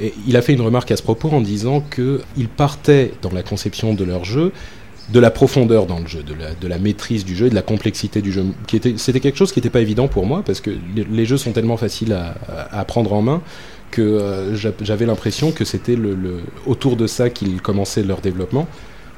Et 0.00 0.12
il 0.26 0.36
a 0.36 0.42
fait 0.42 0.52
une 0.52 0.60
remarque 0.60 0.90
à 0.90 0.96
ce 0.96 1.02
propos 1.02 1.30
en 1.30 1.40
disant 1.40 1.80
qu'ils 1.80 2.48
partaient 2.48 3.12
dans 3.22 3.32
la 3.32 3.42
conception 3.42 3.94
de 3.94 4.04
leur 4.04 4.24
jeu 4.24 4.52
de 5.10 5.20
la 5.20 5.30
profondeur 5.30 5.86
dans 5.86 6.00
le 6.00 6.06
jeu, 6.06 6.22
de 6.22 6.34
la, 6.34 6.52
de 6.54 6.68
la 6.68 6.78
maîtrise 6.78 7.24
du 7.24 7.34
jeu 7.34 7.46
et 7.46 7.50
de 7.50 7.54
la 7.54 7.62
complexité 7.62 8.20
du 8.20 8.30
jeu. 8.32 8.44
Qui 8.66 8.76
était, 8.76 8.94
c'était 8.98 9.20
quelque 9.20 9.38
chose 9.38 9.52
qui 9.52 9.58
n'était 9.58 9.70
pas 9.70 9.80
évident 9.80 10.06
pour 10.08 10.26
moi 10.26 10.42
parce 10.44 10.60
que 10.60 10.70
les, 10.94 11.04
les 11.10 11.24
jeux 11.24 11.38
sont 11.38 11.52
tellement 11.52 11.76
faciles 11.78 12.12
à, 12.12 12.84
prendre 12.84 13.12
en 13.14 13.22
main 13.22 13.40
que 13.90 14.02
euh, 14.02 14.54
j'a- 14.54 14.72
j'avais 14.82 15.06
l'impression 15.06 15.50
que 15.50 15.64
c'était 15.64 15.96
le, 15.96 16.14
le, 16.14 16.40
autour 16.66 16.96
de 16.96 17.06
ça 17.06 17.30
qu'ils 17.30 17.62
commençaient 17.62 18.02
leur 18.02 18.20
développement. 18.20 18.66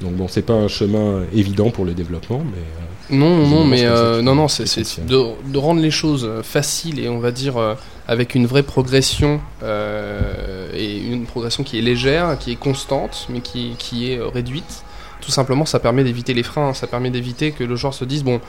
Donc 0.01 0.13
bon, 0.13 0.29
c'est 0.29 0.43
pas 0.43 0.55
un 0.55 0.69
chemin 0.69 1.23
évident 1.35 1.71
pour 1.71 1.85
le 1.85 1.93
développement, 1.93 2.39
mais 2.39 3.15
euh, 3.15 3.17
Non, 3.19 3.47
non, 3.47 3.65
mais 3.65 3.85
euh, 3.85 4.23
non, 4.23 4.35
non, 4.37 4.47
c'est 4.49 4.65
de, 5.07 5.51
de 5.53 5.59
rendre 5.59 5.81
les 5.83 5.91
choses 5.91 6.27
faciles 6.45 7.01
et 7.01 7.09
on 7.09 7.19
va 7.19 7.33
dire 7.33 7.57
avec 8.07 8.35
une 8.37 8.47
vraie 8.47 8.63
progression 8.63 9.41
et 10.75 10.99
une 10.99 11.25
progression 11.27 11.65
qui 11.65 11.79
est 11.79 11.83
légère, 11.83 12.39
qui 12.39 12.53
est 12.53 12.57
constante, 12.57 13.27
mais 13.29 13.41
qui, 13.41 13.73
qui 13.79 14.13
est 14.13 14.21
réduite. 14.21 14.85
Tout 15.21 15.31
simplement, 15.31 15.65
ça 15.67 15.79
permet 15.79 16.05
d'éviter 16.05 16.35
les 16.35 16.43
freins, 16.43 16.75
ça 16.75 16.87
permet 16.87 17.11
d'éviter 17.11 17.53
que 17.53 17.65
le 17.65 17.77
joueur 17.77 17.95
se 17.95 18.05
dise 18.05 18.25
bon. 18.25 18.41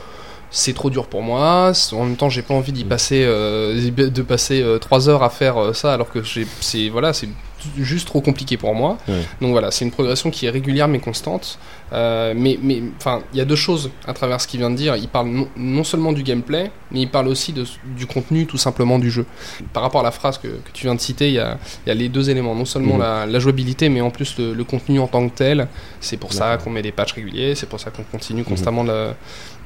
C'est 0.53 0.73
trop 0.73 0.89
dur 0.89 1.07
pour 1.07 1.21
moi. 1.21 1.71
En 1.93 2.03
même 2.03 2.17
temps, 2.17 2.29
j'ai 2.29 2.41
pas 2.41 2.53
envie 2.53 2.73
d'y 2.73 2.83
Mm. 2.83 2.89
passer, 2.89 3.23
euh, 3.25 3.89
de 3.89 4.21
passer 4.21 4.61
euh, 4.61 4.79
trois 4.79 5.07
heures 5.07 5.23
à 5.23 5.29
faire 5.29 5.57
euh, 5.57 5.73
ça, 5.73 5.93
alors 5.93 6.09
que 6.09 6.19
c'est 6.23 6.89
voilà, 6.89 7.13
c'est 7.13 7.29
juste 7.77 8.08
trop 8.08 8.22
compliqué 8.22 8.58
pour 8.58 8.74
moi. 8.75 8.98
Ouais. 9.08 9.22
Donc 9.41 9.51
voilà, 9.51 9.72
c'est 9.72 9.86
une 9.86 9.91
progression 9.91 10.32
qui 10.32 10.46
est 10.46 10.50
régulière 10.50 10.88
mais 10.88 11.00
constante. 11.00 11.58
Euh, 11.94 12.34
mais 12.36 12.58
mais 12.62 12.82
enfin, 12.98 13.22
il 13.34 13.38
y 13.38 13.41
a 13.41 13.46
deux 13.46 13.56
choses 13.58 13.91
à 14.08 14.13
travers 14.13 14.39
ce 14.39 14.48
qu'il 14.48 14.60
vient 14.62 14.70
de 14.70 14.75
dire. 14.77 14.96
Il 14.96 15.08
parle 15.10 15.27
non, 15.27 15.48
non 15.58 15.84
seulement 15.84 16.13
du 16.13 16.24
gameplay, 16.24 16.72
mais 16.91 17.01
il 17.01 17.10
parle 17.10 17.27
aussi 17.27 17.51
de, 17.51 17.65
du 17.98 18.06
contenu 18.06 18.46
tout 18.46 18.58
simplement 18.58 18.98
du 18.98 19.12
jeu. 19.12 19.25
Par 19.74 19.84
rapport 19.84 20.00
à 20.01 20.03
la 20.03 20.12
phrase 20.12 20.38
que, 20.38 20.48
que 20.48 20.72
tu 20.74 20.86
viens 20.86 20.96
de 20.96 21.01
citer, 21.01 21.27
il 21.27 21.34
y 21.34 21.39
a, 21.39 21.58
y 21.86 21.89
a 21.89 21.94
les 21.94 22.08
deux 22.08 22.30
éléments. 22.30 22.56
Non 22.56 22.65
seulement 22.65 22.96
Mhm. 22.96 23.00
la, 23.01 23.25
la 23.25 23.39
jouabilité, 23.39 23.89
mais 23.89 24.01
en 24.01 24.10
plus 24.10 24.38
le, 24.38 24.53
le 24.53 24.63
contenu 24.63 25.00
en 25.00 25.08
tant 25.08 25.27
que 25.27 25.36
tel. 25.36 25.68
C'est 26.00 26.18
pour 26.18 26.32
ça 26.34 26.58
qu'on 26.58 26.70
met 26.70 26.82
des 26.82 26.91
patchs 26.94 27.13
réguliers, 27.13 27.56
c'est 27.56 27.68
pour 27.68 27.80
ça 27.80 27.91
qu'on 27.91 28.03
continue 28.03 28.44
constamment 28.44 28.84
de- 28.86 29.10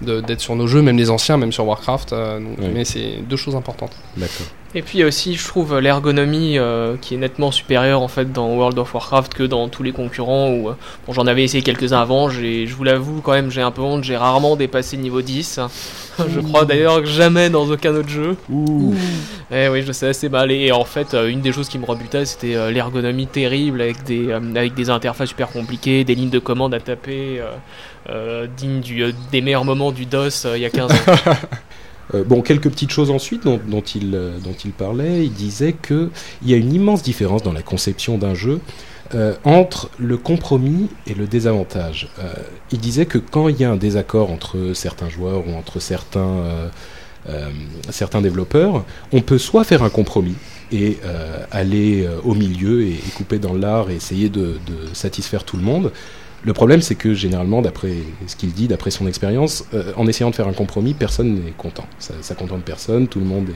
de- 0.02 0.22
d'être 0.22 0.42
sur 0.42 0.56
nos 0.56 0.68
jeux, 0.68 0.82
même 0.82 0.98
les 0.98 1.10
anciens, 1.10 1.38
même 1.38 1.52
sur 1.52 1.66
Warcraft. 1.68 2.12
euh, 2.14 2.40
donc- 2.40 2.58
Oui. 2.60 2.68
Mais 2.74 2.86
c'est 2.86 3.20
deux 3.30 3.38
choses 3.38 3.56
importantes. 3.56 3.94
d'accord. 4.18 4.48
Et 4.78 4.82
puis 4.82 5.06
aussi, 5.06 5.36
je 5.36 5.48
trouve, 5.48 5.80
l'ergonomie 5.80 6.58
euh, 6.58 6.98
qui 7.00 7.14
est 7.14 7.18
nettement 7.18 7.50
supérieure 7.50 8.02
en 8.02 8.10
fait 8.10 8.34
dans 8.34 8.50
World 8.56 8.78
of 8.78 8.94
Warcraft 8.94 9.34
que 9.34 9.44
dans 9.44 9.70
tous 9.70 9.84
les 9.84 9.94
concurrents. 9.94 10.50
Où, 10.50 10.68
euh, 10.70 10.74
bon, 11.08 11.14
j'en 11.14 11.28
avais 11.28 11.44
essayé 11.46 11.64
quelques-uns 11.64 12.02
avant. 12.02 12.28
j'ai- 12.30 12.68
Je 12.68 12.76
vous 12.76 12.84
l'avoue 12.84 13.22
quand 13.22 13.32
même, 13.32 13.50
j'ai 13.52 13.62
un 13.62 13.72
peu 13.72 13.82
honte. 13.82 14.04
J'ai 14.04 14.18
rarement 14.18 14.58
dépassé 14.58 14.98
le 14.98 15.04
niveau 15.04 15.22
10. 15.22 15.62
je 16.30 16.40
crois 16.42 16.66
d'ailleurs 16.66 17.00
que 17.02 17.06
jamais 17.08 17.50
dans 17.50 17.66
aucun 17.70 17.96
autre 17.96 18.10
jeu. 18.10 18.36
Eh 19.50 19.70
oui, 19.70 19.82
je 19.82 19.94
sais, 19.94 20.12
c'est 20.12 20.28
mal. 20.28 20.52
Et 20.52 20.74
en 20.74 20.84
fait, 20.84 21.14
euh, 21.14 21.30
une 21.30 21.40
des 21.40 21.54
choses 21.54 21.70
qui 21.70 21.80
me 21.80 21.86
rebutait, 21.86 22.26
c'était 22.26 22.56
euh, 22.56 22.70
l'ergonomie 22.70 23.28
terrible 23.28 23.80
avec 23.80 24.04
des, 24.04 24.34
avec 24.34 24.74
des 24.74 24.90
interfaces 24.90 25.30
super 25.30 25.48
compliquées, 25.52 26.04
des 26.04 26.16
lignes 26.16 26.30
de 26.30 26.40
commande 26.40 26.74
à 26.74 26.82
taper, 26.82 27.42
dignes 28.58 28.82
du, 28.82 29.06
des 29.32 29.40
meilleurs 29.40 29.64
moments 29.64 29.94
du 29.94 30.06
DOS 30.06 30.48
il 30.54 30.62
y 30.62 30.66
a 30.66 30.70
15 30.70 30.92
ans. 30.92 30.96
Euh, 32.14 32.24
bon, 32.24 32.42
quelques 32.42 32.70
petites 32.70 32.92
choses 32.92 33.10
ensuite 33.10 33.44
dont, 33.44 33.60
euh, 33.64 34.38
il 34.64 34.72
parlait. 34.72 35.26
Il 35.26 35.34
disait 35.34 35.74
que 35.74 36.10
il 36.44 36.50
y 36.50 36.54
a 36.54 36.58
une 36.58 36.74
immense 36.74 37.02
différence 37.02 37.44
dans 37.44 37.54
la 37.54 37.62
conception 37.62 38.18
d'un 38.18 38.36
jeu 38.36 38.60
euh, 39.14 39.34
entre 39.44 39.90
le 39.98 40.18
compromis 40.18 40.90
et 41.08 41.14
le 41.14 41.28
désavantage. 41.28 42.10
Il 42.72 42.80
disait 42.80 43.06
que 43.06 43.18
quand 43.18 43.50
il 43.50 43.60
y 43.60 43.64
a 43.64 43.72
un 43.72 43.76
désaccord 43.76 44.32
entre 44.32 44.74
certains 44.74 45.10
joueurs 45.10 45.48
ou 45.48 45.56
entre 45.56 45.80
certains, 45.80 46.72
développeurs, 48.22 48.84
on 49.12 49.22
peut 49.22 49.38
soit 49.38 49.64
faire 49.64 49.84
un 49.84 49.90
compromis 49.90 50.36
et 50.72 50.98
aller 51.52 52.08
au 52.24 52.34
milieu 52.34 52.84
et, 52.84 53.00
couper 53.16 53.38
dans 53.38 53.54
l'art 53.54 53.92
et 53.92 53.96
essayer 53.96 54.30
de 54.30 54.58
satisfaire 54.94 55.44
tout 55.44 55.58
le 55.58 55.64
monde. 55.64 55.92
Le 56.46 56.54
problème, 56.54 56.82
c'est 56.82 56.94
que 56.94 57.16
généralement, 57.16 57.64
d'après 57.64 57.96
ce 58.28 58.36
qu'il 58.36 58.54
dit, 58.54 58.68
d'après 58.68 58.92
son 58.92 59.08
expérience, 59.08 59.66
euh, 59.74 59.92
en 59.96 60.06
essayant 60.06 60.30
de 60.30 60.36
faire 60.36 60.48
un 60.48 60.54
compromis, 60.54 60.94
personne 60.94 61.34
n'est 61.34 61.52
content. 61.52 61.88
Ça, 61.98 62.14
ça 62.22 62.36
contente 62.36 62.62
personne, 62.62 63.08
tout 63.08 63.20
le 63.20 63.26
monde 63.26 63.48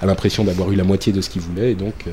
a 0.00 0.06
l'impression 0.06 0.42
d'avoir 0.42 0.72
eu 0.72 0.74
la 0.74 0.82
moitié 0.82 1.12
de 1.12 1.20
ce 1.20 1.30
qu'il 1.30 1.42
voulait, 1.42 1.70
et 1.70 1.74
donc 1.76 1.94
euh, 2.08 2.10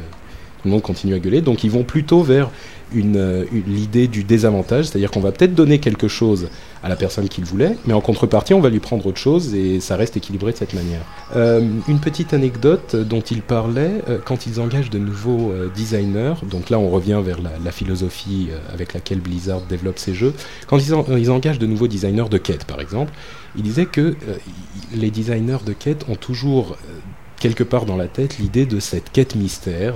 tout 0.61 0.67
le 0.67 0.71
monde 0.71 0.81
continue 0.81 1.13
à 1.13 1.19
gueuler. 1.19 1.41
Donc 1.41 1.63
ils 1.63 1.71
vont 1.71 1.83
plutôt 1.83 2.21
vers 2.21 2.49
une, 2.93 3.17
euh, 3.17 3.45
une- 3.51 3.73
l'idée 3.73 4.07
du 4.07 4.23
désavantage, 4.23 4.85
c'est-à-dire 4.85 5.11
qu'on 5.11 5.19
va 5.19 5.31
peut-être 5.31 5.55
donner 5.55 5.79
quelque 5.79 6.07
chose 6.07 6.49
à 6.83 6.89
la 6.89 6.95
personne 6.95 7.27
qu'il 7.27 7.43
voulait, 7.43 7.75
mais 7.85 7.93
en 7.93 8.01
contrepartie, 8.01 8.53
on 8.53 8.61
va 8.61 8.69
lui 8.69 8.79
prendre 8.79 9.05
autre 9.05 9.17
chose, 9.17 9.53
et 9.53 9.79
ça 9.79 9.95
reste 9.95 10.15
équilibré 10.17 10.53
de 10.53 10.57
cette 10.57 10.73
manière. 10.73 11.01
Euh, 11.35 11.61
une 11.87 11.99
petite 11.99 12.33
anecdote 12.33 12.95
dont 12.95 13.19
il 13.19 13.41
parlait, 13.41 14.01
euh, 14.07 14.17
quand 14.23 14.47
ils 14.47 14.59
engagent 14.59 14.89
de 14.89 14.99
nouveaux 14.99 15.51
euh, 15.51 15.69
designers, 15.75 16.35
donc 16.49 16.69
là 16.69 16.79
on 16.79 16.89
revient 16.89 17.21
vers 17.23 17.39
la, 17.41 17.71
philosophie 17.71 18.49
avec 18.73 18.93
laquelle 18.93 19.19
Blizzard 19.19 19.61
développe 19.61 19.99
ses 19.99 20.13
jeux, 20.13 20.33
quand 20.67 20.77
ils, 20.77 20.93
ils 21.19 21.29
engagent 21.29 21.59
de 21.59 21.67
nouveaux 21.67 21.87
designers 21.87 22.29
de 22.29 22.37
quête 22.37 22.65
par 22.65 22.81
exemple, 22.81 23.13
il 23.55 23.61
disait 23.61 23.85
que 23.85 24.15
les 24.93 25.11
designers 25.11 25.59
de 25.65 25.73
quête 25.73 26.05
ont 26.09 26.15
toujours 26.15 26.77
quelque 27.39 27.63
part 27.63 27.85
dans 27.85 27.97
la 27.97 28.07
tête 28.07 28.37
l'idée 28.37 28.65
de 28.65 28.79
cette 28.79 29.11
quête 29.11 29.35
mystère 29.35 29.95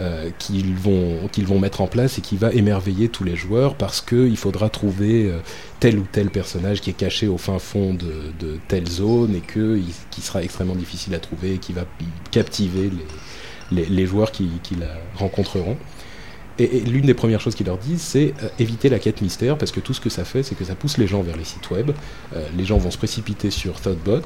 euh, 0.00 0.30
qu'ils 0.38 0.74
vont, 0.74 1.28
qu'ils 1.30 1.46
vont 1.46 1.58
mettre 1.58 1.82
en 1.82 1.86
place 1.86 2.16
et 2.16 2.22
qui 2.22 2.36
va 2.38 2.52
émerveiller 2.52 3.10
tous 3.10 3.22
les 3.22 3.36
joueurs 3.36 3.74
parce 3.74 4.00
qu'il 4.00 4.36
faudra 4.38 4.70
trouver 4.70 5.26
euh, 5.26 5.40
tel 5.78 5.98
ou 5.98 6.06
tel 6.10 6.30
personnage 6.30 6.80
qui 6.80 6.88
est 6.88 6.94
caché 6.94 7.28
au 7.28 7.36
fin 7.36 7.58
fond 7.58 7.92
de, 7.92 8.32
de 8.38 8.58
telle 8.66 8.88
zone 8.88 9.34
et 9.34 9.40
que, 9.40 9.78
qui 10.10 10.22
sera 10.22 10.42
extrêmement 10.42 10.74
difficile 10.74 11.14
à 11.14 11.18
trouver 11.18 11.54
et 11.54 11.58
qui 11.58 11.74
va 11.74 11.84
captiver 12.30 12.90
les, 13.70 13.84
les, 13.84 14.06
joueurs 14.06 14.32
qui, 14.32 14.48
qui 14.62 14.74
la 14.74 14.88
rencontreront. 15.16 15.76
Et, 16.58 16.80
l'une 16.80 17.04
des 17.04 17.14
premières 17.14 17.42
choses 17.42 17.54
qu'ils 17.54 17.66
leur 17.66 17.76
disent, 17.76 18.00
c'est 18.00 18.32
euh, 18.42 18.48
éviter 18.58 18.88
la 18.88 18.98
quête 18.98 19.20
mystère, 19.20 19.58
parce 19.58 19.70
que 19.70 19.80
tout 19.80 19.92
ce 19.92 20.00
que 20.00 20.08
ça 20.08 20.24
fait, 20.24 20.42
c'est 20.42 20.54
que 20.54 20.64
ça 20.64 20.74
pousse 20.74 20.96
les 20.96 21.06
gens 21.06 21.20
vers 21.20 21.36
les 21.36 21.44
sites 21.44 21.70
web. 21.70 21.90
Les 22.56 22.64
gens 22.64 22.78
vont 22.78 22.90
se 22.90 22.98
précipiter 22.98 23.50
sur 23.50 23.80
Thoughtbot, 23.80 24.22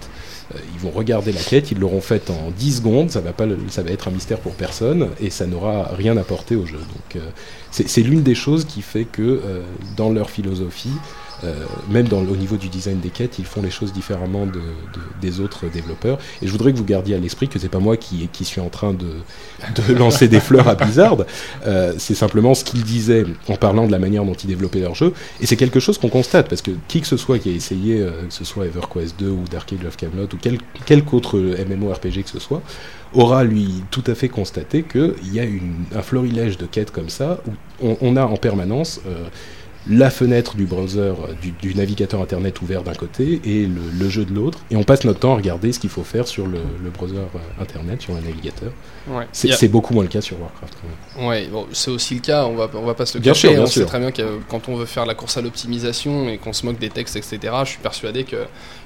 ils 0.75 0.81
vont 0.81 0.91
regarder 0.91 1.33
la 1.33 1.41
quête, 1.41 1.71
ils 1.71 1.79
l'auront 1.79 2.01
faite 2.01 2.31
en 2.31 2.51
10 2.51 2.77
secondes, 2.77 3.11
ça 3.11 3.21
va, 3.21 3.33
pas, 3.33 3.47
ça 3.69 3.83
va 3.83 3.91
être 3.91 4.09
un 4.09 4.11
mystère 4.11 4.39
pour 4.39 4.55
personne, 4.55 5.09
et 5.21 5.31
ça 5.31 5.47
n'aura 5.47 5.91
rien 5.95 6.17
apporté 6.17 6.57
au 6.57 6.67
jeu. 6.67 6.79
Donc 6.79 7.17
euh, 7.17 7.31
c'est 7.71 7.89
c'est 7.89 8.03
l'une 8.03 8.23
des 8.23 8.35
choses 8.35 8.65
qui 8.65 8.83
fait 8.83 9.05
que, 9.05 9.23
euh, 9.23 9.63
dans 9.97 10.11
leur 10.11 10.31
philosophie, 10.31 10.93
euh, 11.43 11.65
même 11.91 12.07
dans, 12.09 12.21
au 12.21 12.37
niveau 12.37 12.57
du 12.57 12.69
design 12.69 13.01
des 13.01 13.11
quêtes, 13.11 13.39
ils 13.39 13.45
font 13.45 13.63
les 13.63 13.71
choses 13.71 13.93
différemment 13.93 14.47
de, 14.47 14.53
de- 14.53 14.61
des 15.21 15.41
autres 15.41 15.67
développeurs. 15.69 16.19
Et 16.43 16.47
je 16.47 16.53
voudrais 16.53 16.73
que 16.73 16.79
vous 16.79 16.85
gardiez 16.85 17.15
à 17.17 17.19
l'esprit 17.19 17.49
que 17.49 17.59
c'est 17.59 17.69
pas 17.69 17.81
moi 17.81 17.97
qui, 17.97 18.29
qui 18.33 18.45
suis 18.45 18.61
en 18.61 18.69
train 18.69 18.93
de, 18.93 19.07
de 19.89 19.95
lancer 19.99 20.29
des 20.29 20.41
fleurs 20.41 20.69
à 20.69 20.75
Blizzard. 20.75 21.17
Euh, 21.67 21.95
c'est 21.99 22.15
simplement 22.15 22.55
ce 22.55 22.65
qu'ils 22.65 22.85
disaient 22.85 23.25
en 23.49 23.57
parlant 23.57 23.87
de 23.87 23.93
la 23.93 23.99
manière 23.99 24.25
dont 24.25 24.35
ils 24.35 24.47
développaient 24.47 24.81
leur 24.81 24.95
jeu. 24.95 25.13
Et 25.41 25.47
c'est 25.47 25.57
quelque 25.57 25.81
chose 25.81 25.99
qu'on 25.99 26.09
constate 26.11 26.49
parce 26.49 26.63
que 26.63 26.71
qui 26.89 27.01
que 27.01 27.07
ce 27.07 27.17
soit 27.17 27.39
qui 27.39 27.49
a 27.51 27.53
essayé, 27.53 28.01
euh, 28.01 28.11
que 28.29 28.33
ce 28.35 28.45
soit 28.45 28.67
EverQuest 28.67 29.19
2 29.19 29.29
ou 29.31 29.45
Darkade 29.51 29.85
of 29.87 29.97
Camelot 29.97 30.25
ou 30.33 30.37
quel, 30.41 30.59
quelque 30.87 31.15
autre 31.15 31.39
MMORPG 31.39 32.23
que 32.23 32.31
ce 32.31 32.39
soit, 32.41 32.63
aura 33.13 33.45
lui 33.45 33.85
tout 33.91 34.03
à 34.07 34.15
fait 34.15 34.29
constaté 34.29 34.83
qu'il 34.83 35.33
y 35.33 35.39
a 35.41 35.45
une, 35.45 35.85
un 35.95 36.03
florilège 36.03 36.59
de 36.59 36.67
quêtes 36.67 36.91
comme 36.91 37.09
ça 37.09 37.39
où 37.47 37.53
on, 37.89 37.97
on 38.01 38.17
a 38.17 38.25
en 38.25 38.37
permanence 38.37 39.01
euh, 39.07 39.25
la 39.89 40.09
fenêtre 40.11 40.57
du 40.57 40.65
browser, 40.65 40.99
euh, 41.01 41.13
du, 41.43 41.51
du 41.53 41.75
navigateur 41.75 42.21
internet 42.23 42.63
ouvert 42.63 42.83
d'un 42.83 42.95
côté 42.95 43.41
et 43.45 43.67
le, 43.67 43.81
le 43.99 44.09
jeu 44.09 44.25
de 44.25 44.33
l'autre, 44.33 44.61
et 44.71 44.77
on 44.77 44.83
passe 44.83 45.05
notre 45.05 45.21
temps 45.21 45.33
à 45.33 45.37
regarder 45.37 45.73
ce 45.73 45.79
qu'il 45.79 45.91
faut 45.91 46.05
faire 46.05 46.27
sur 46.27 46.47
le, 46.47 46.59
le 46.83 46.91
browser 46.91 47.17
euh, 47.19 47.63
internet, 47.63 48.01
sur 48.03 48.15
le 48.15 48.21
navigateur. 48.21 48.73
Ouais. 49.09 49.27
C'est 49.33 49.69
beaucoup 49.69 49.93
moins 49.93 50.03
le 50.05 50.09
cas 50.09 50.23
sur 50.23 50.41
Warcraft. 50.41 50.73
quand 50.81 51.21
même. 51.21 51.29
Ouais, 51.29 51.47
bon, 51.53 51.67
c'est 51.73 51.91
aussi 51.91 52.15
le 52.15 52.21
cas, 52.21 52.47
on 52.47 52.55
va, 52.57 52.71
on 52.75 52.87
va 52.87 52.95
pas 52.95 53.05
se 53.05 53.19
le 53.19 53.21
Bien 53.23 53.33
cacher. 53.33 53.49
sûr, 53.49 53.53
bien 53.57 53.63
on 53.63 53.67
sait 53.67 53.85
très 53.85 53.99
bien 53.99 54.11
que 54.11 54.23
quand 54.49 54.69
on 54.71 54.77
veut 54.77 54.87
faire 54.87 55.05
la 55.05 55.15
course 55.15 55.37
à 55.37 55.43
l'optimisation 55.43 56.29
et 56.31 56.39
qu'on 56.39 56.55
se 56.55 56.65
moque 56.65 56.79
des 56.79 56.89
textes, 56.89 57.17
etc., 57.17 57.39
je 57.65 57.69
suis 57.71 57.79
persuadé 57.81 58.25
qu'il 58.25 58.39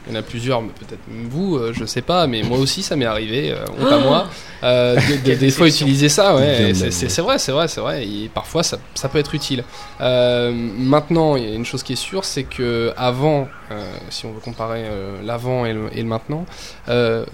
y 0.08 0.12
en 0.12 0.16
a 0.16 0.22
plusieurs, 0.22 0.60
mais 0.62 0.70
peut-être 0.70 1.00
même 1.08 1.28
vous, 1.28 1.56
euh, 1.56 1.72
je 1.72 1.84
sais 1.84 2.02
pas, 2.02 2.26
mais 2.26 2.42
moi 2.42 2.58
aussi 2.58 2.82
ça 2.82 2.96
m'est 2.96 3.04
arrivé, 3.04 3.54
honte 3.80 3.92
à 3.92 3.98
moi. 3.98 4.26
Euh, 4.64 4.96
de- 5.24 5.34
des 5.36 5.50
fois 5.50 5.68
utiliser 5.68 6.08
ça, 6.08 6.34
ouais, 6.34 6.72
c'est- 6.74 6.84
ouais. 6.84 6.90
c'est 6.90 7.08
c'est 7.08 7.22
vrai, 7.22 7.38
c'est 7.38 7.52
vrai, 7.52 7.68
c'est 7.68 7.80
vrai. 7.80 8.04
Et 8.04 8.28
parfois, 8.34 8.64
ça, 8.64 8.78
ça 8.96 9.08
peut 9.08 9.18
être 9.18 9.36
utile. 9.36 9.62
Euh, 10.00 10.50
maintenant, 10.88 11.36
il 11.36 11.44
y 11.44 11.52
a 11.52 11.54
une 11.54 11.64
chose 11.64 11.82
qui 11.82 11.92
est 11.92 11.96
sûre, 11.96 12.24
c'est 12.24 12.42
que 12.42 12.92
avant, 12.96 13.48
euh, 13.70 13.96
si 14.10 14.26
on 14.26 14.32
veut 14.32 14.40
comparer 14.40 14.84
euh, 14.84 15.22
l'avant 15.22 15.64
et 15.66 15.72
le, 15.72 16.04
maintenant, 16.04 16.46
euh, 16.88 17.24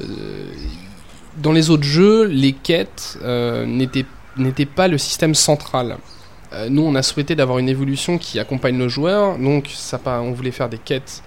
dans 1.38 1.52
les 1.52 1.70
autres 1.70 1.84
jeux, 1.84 2.24
les 2.24 2.52
quêtes 2.52 3.18
n'étaient 3.24 4.66
pas 4.66 4.88
le 4.88 4.98
système 4.98 5.34
central. 5.34 5.96
Nous, 6.68 6.82
on 6.82 6.94
a 6.94 7.02
souhaité 7.02 7.34
d'avoir 7.34 7.58
une 7.58 7.68
évolution 7.68 8.16
qui 8.16 8.38
accompagne 8.38 8.78
le 8.78 8.88
joueur, 8.88 9.38
donc 9.38 9.68
on 10.06 10.30
voulait 10.30 10.52
faire 10.52 10.68
des 10.68 10.78
quêtes 10.78 11.24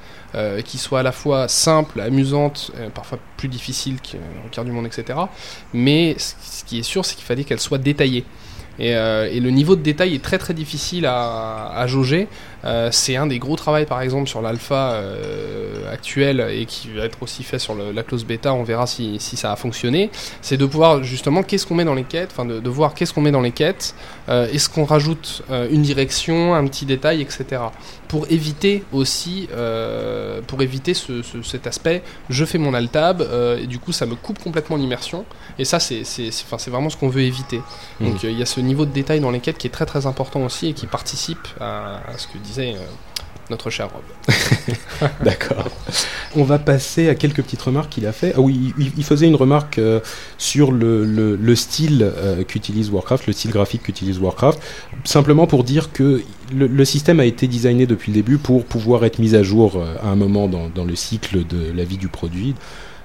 qui 0.63 0.77
soient 0.77 1.01
à 1.01 1.03
la 1.03 1.12
fois 1.12 1.50
simples, 1.50 2.00
amusantes, 2.00 2.72
parfois 2.93 3.19
plus 3.36 3.50
difficiles 3.50 3.98
qu'en 4.00 4.48
cœur 4.50 4.63
du 4.63 4.72
monde, 4.72 4.86
etc. 4.86 5.19
Mais 5.74 6.15
ce 6.17 6.63
qui 6.63 6.79
est 6.79 6.84
sûr, 6.84 7.03
c'est 7.03 7.15
qu'il 7.15 7.25
fallait 7.25 7.43
qu'elles 7.43 7.60
soient 7.60 7.77
détaillées. 7.77 8.24
Et, 8.79 8.96
euh, 8.96 9.29
et 9.31 9.39
le 9.39 9.50
niveau 9.50 9.75
de 9.75 9.81
détail 9.81 10.15
est 10.15 10.24
très 10.24 10.38
très 10.38 10.53
difficile 10.53 11.05
à 11.05 11.86
jauger. 11.88 12.27
Euh, 12.66 12.90
c'est 12.92 13.16
un 13.16 13.28
des 13.28 13.40
gros 13.40 13.56
travaux 13.56 13.86
par 13.86 14.02
exemple 14.02 14.28
sur 14.28 14.42
l'alpha 14.42 14.92
euh, 14.94 15.92
actuel 15.92 16.46
et 16.52 16.66
qui 16.66 16.90
va 16.90 17.04
être 17.06 17.22
aussi 17.22 17.44
fait 17.44 17.60
sur 17.60 17.76
le- 17.76 17.92
la 17.92 18.04
clause 18.04 18.26
bêta. 18.26 18.54
On 18.54 18.64
verra 18.64 18.88
si, 18.88 19.18
si 19.20 19.38
ça 19.38 19.52
a 19.52 19.56
fonctionné. 19.56 20.10
C'est 20.42 20.58
de 20.58 20.66
pouvoir 20.66 21.04
justement 21.04 21.44
qu'est-ce 21.44 21.66
qu'on 21.68 21.76
met 21.76 21.86
dans 21.86 21.94
les 21.94 22.04
quêtes, 22.04 22.30
enfin 22.32 22.46
de, 22.46 22.60
de 22.60 22.70
voir 22.70 22.94
qu'est-ce 22.94 23.14
qu'on 23.14 23.22
met 23.22 23.32
dans 23.32 23.42
les 23.42 23.52
quêtes. 23.52 23.96
Euh, 24.30 24.48
Est-ce 24.52 24.70
qu'on 24.70 24.86
rajoute 24.86 25.44
une 25.72 25.82
direction, 25.84 26.56
un 26.56 26.66
petit 26.68 26.86
détail, 26.86 27.22
etc. 27.22 27.46
Pour 28.08 28.26
éviter 28.32 28.84
aussi, 28.94 29.48
pour 30.48 30.62
éviter 30.62 30.94
ce, 30.94 31.22
ce- 31.22 31.42
cet 31.42 31.68
aspect, 31.68 32.02
je 32.30 32.46
fais 32.46 32.58
mon 32.58 32.74
alt-tab 32.74 33.22
euh, 33.22 33.60
et 33.62 33.68
du 33.68 33.80
coup 33.80 33.92
ça 33.92 34.06
me 34.06 34.16
coupe 34.16 34.40
complètement 34.42 34.78
l'immersion. 34.78 35.26
Et 35.60 35.66
ça 35.66 35.80
c'est 35.80 36.04
c'est- 36.04 36.32
c'est- 36.32 36.70
vraiment 36.70 36.90
ce 36.90 36.98
qu'on 36.98 37.10
veut 37.10 37.22
éviter. 37.22 37.62
Donc 38.02 38.24
euh, 38.24 38.32
il 38.32 38.38
y 38.38 38.42
a 38.42 38.46
ce 38.46 38.60
niveau 38.60 38.86
de 38.86 38.92
détail 38.92 39.20
dans 39.20 39.32
les 39.32 39.40
quêtes 39.40 39.58
qui 39.58 39.68
est 39.68 39.72
très 39.72 39.86
très 39.86 40.06
important 40.06 40.42
aussi 40.44 40.68
et 40.70 40.74
qui 40.74 40.88
participe 40.88 41.48
à, 41.60 42.02
à 42.08 42.18
ce 42.18 42.28
que 42.28 42.38
disait 42.38 42.57
euh, 42.76 42.80
notre 43.50 43.70
cher 43.70 43.90
Rob. 43.92 44.04
D'accord. 45.24 45.70
On 46.36 46.44
va 46.44 46.60
passer 46.60 47.08
à 47.10 47.16
quelques 47.16 47.42
petites 47.42 47.62
remarques 47.62 47.90
qu'il 47.94 48.06
a 48.06 48.12
fait. 48.12 48.34
Ah 48.36 48.42
oui, 48.42 48.74
il, 48.78 48.92
il 48.98 49.04
faisait 49.04 49.28
une 49.28 49.36
remarque 49.36 49.78
euh, 49.80 50.00
sur 50.38 50.72
le, 50.72 51.06
le- 51.06 51.36
le 51.36 51.56
style 51.56 52.02
euh, 52.04 52.44
qu'utilise 52.44 52.90
Warcraft, 52.90 53.28
le 53.28 53.34
style 53.34 53.52
graphique 53.52 53.84
qu'utilise 53.84 54.20
Warcraft, 54.20 54.60
simplement 55.06 55.48
pour 55.48 55.64
dire 55.64 55.92
que 55.94 56.22
le, 56.54 56.68
le 56.68 56.86
système 56.86 57.20
a 57.20 57.26
été 57.26 57.48
designé 57.48 57.86
depuis 57.86 58.12
le 58.12 58.16
début 58.16 58.38
pour 58.38 58.66
pouvoir 58.66 59.06
être 59.06 59.20
mis 59.20 59.36
à 59.36 59.44
jour 59.44 59.78
euh, 59.78 59.96
à 60.04 60.08
un 60.10 60.16
moment 60.16 60.48
dans, 60.48 60.70
dans 60.70 60.86
le 60.86 60.96
cycle 60.96 61.46
de 61.48 61.72
la 61.76 61.84
vie 61.86 61.98
du 61.98 62.10
produit. 62.10 62.56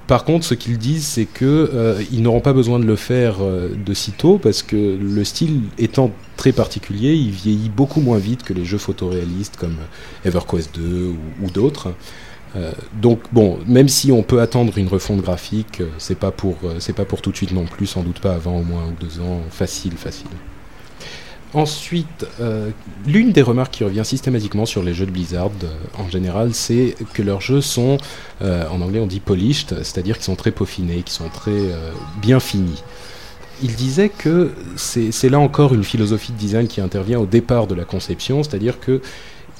Par 0.06 0.24
contre, 0.24 0.44
ce 0.44 0.54
qu'ils 0.54 0.78
disent, 0.78 1.06
c'est 1.06 1.26
que 1.26 1.70
euh, 1.72 2.02
n'auront 2.12 2.40
pas 2.40 2.52
besoin 2.52 2.78
de 2.78 2.84
le 2.84 2.96
faire 2.96 3.36
euh, 3.40 3.68
de 3.74 3.94
sitôt 3.94 4.38
parce 4.38 4.62
que 4.62 4.98
le 5.00 5.24
style 5.24 5.62
étant 5.78 6.10
très 6.36 6.52
particulier, 6.52 7.14
il 7.14 7.30
vieillit 7.30 7.68
beaucoup 7.68 8.00
moins 8.00 8.18
vite 8.18 8.42
que 8.42 8.52
les 8.52 8.64
jeux 8.64 8.78
photoréalistes 8.78 9.56
comme 9.56 9.76
EverQuest 10.24 10.74
2 10.74 11.14
ou, 11.42 11.50
d'autres. 11.50 11.94
Euh, 12.56 12.72
donc 13.00 13.20
bon, 13.32 13.58
même 13.66 13.88
si 13.88 14.12
on 14.12 14.22
peut 14.22 14.40
attendre 14.40 14.76
une 14.76 14.88
refonte 14.88 15.22
graphique, 15.22 15.80
euh, 15.80 15.88
c'est 15.98 16.18
pas 16.18 16.32
pour 16.32 16.56
pas 16.96 17.04
pour 17.04 17.22
tout 17.22 17.30
de 17.30 17.36
suite 17.36 17.52
non 17.52 17.64
plus, 17.64 17.86
sans 17.86 18.02
doute 18.02 18.20
pas 18.20 18.34
avant 18.34 18.58
au 18.58 18.62
moins 18.62 18.82
un 18.82 18.88
ou 18.88 18.96
deux 19.00 19.20
ans, 19.20 19.40
facile, 19.50 19.92
facile. 19.96 20.26
Ensuite, 21.54 22.26
euh, 22.40 22.70
l'une 23.06 23.32
des 23.32 23.42
remarques 23.42 23.72
qui 23.72 23.84
revient 23.84 24.04
systématiquement 24.06 24.64
sur 24.64 24.82
les 24.82 24.94
jeux 24.94 25.04
de 25.04 25.10
Blizzard 25.10 25.50
euh, 25.64 26.02
en 26.02 26.08
général, 26.08 26.54
c'est 26.54 26.94
que 27.12 27.20
leurs 27.20 27.42
jeux 27.42 27.60
sont, 27.60 27.98
euh, 28.40 28.66
en 28.70 28.80
anglais 28.80 29.00
on 29.00 29.06
dit 29.06 29.20
polished, 29.20 29.82
c'est-à-dire 29.82 30.16
qu'ils 30.16 30.24
sont 30.24 30.36
très 30.36 30.50
peaufinés, 30.50 31.02
qui 31.02 31.12
sont 31.12 31.28
très 31.28 31.74
bien 32.22 32.40
finis. 32.40 32.82
Il 33.62 33.74
disait 33.74 34.08
que 34.08 34.52
c'est 34.76 35.28
là 35.28 35.38
encore 35.38 35.74
une 35.74 35.84
philosophie 35.84 36.32
de 36.32 36.38
design 36.38 36.66
qui 36.66 36.80
intervient 36.80 37.20
au 37.20 37.26
départ 37.26 37.66
de 37.66 37.74
la 37.74 37.84
conception, 37.84 38.42
c'est-à-dire 38.42 38.80
que 38.80 39.02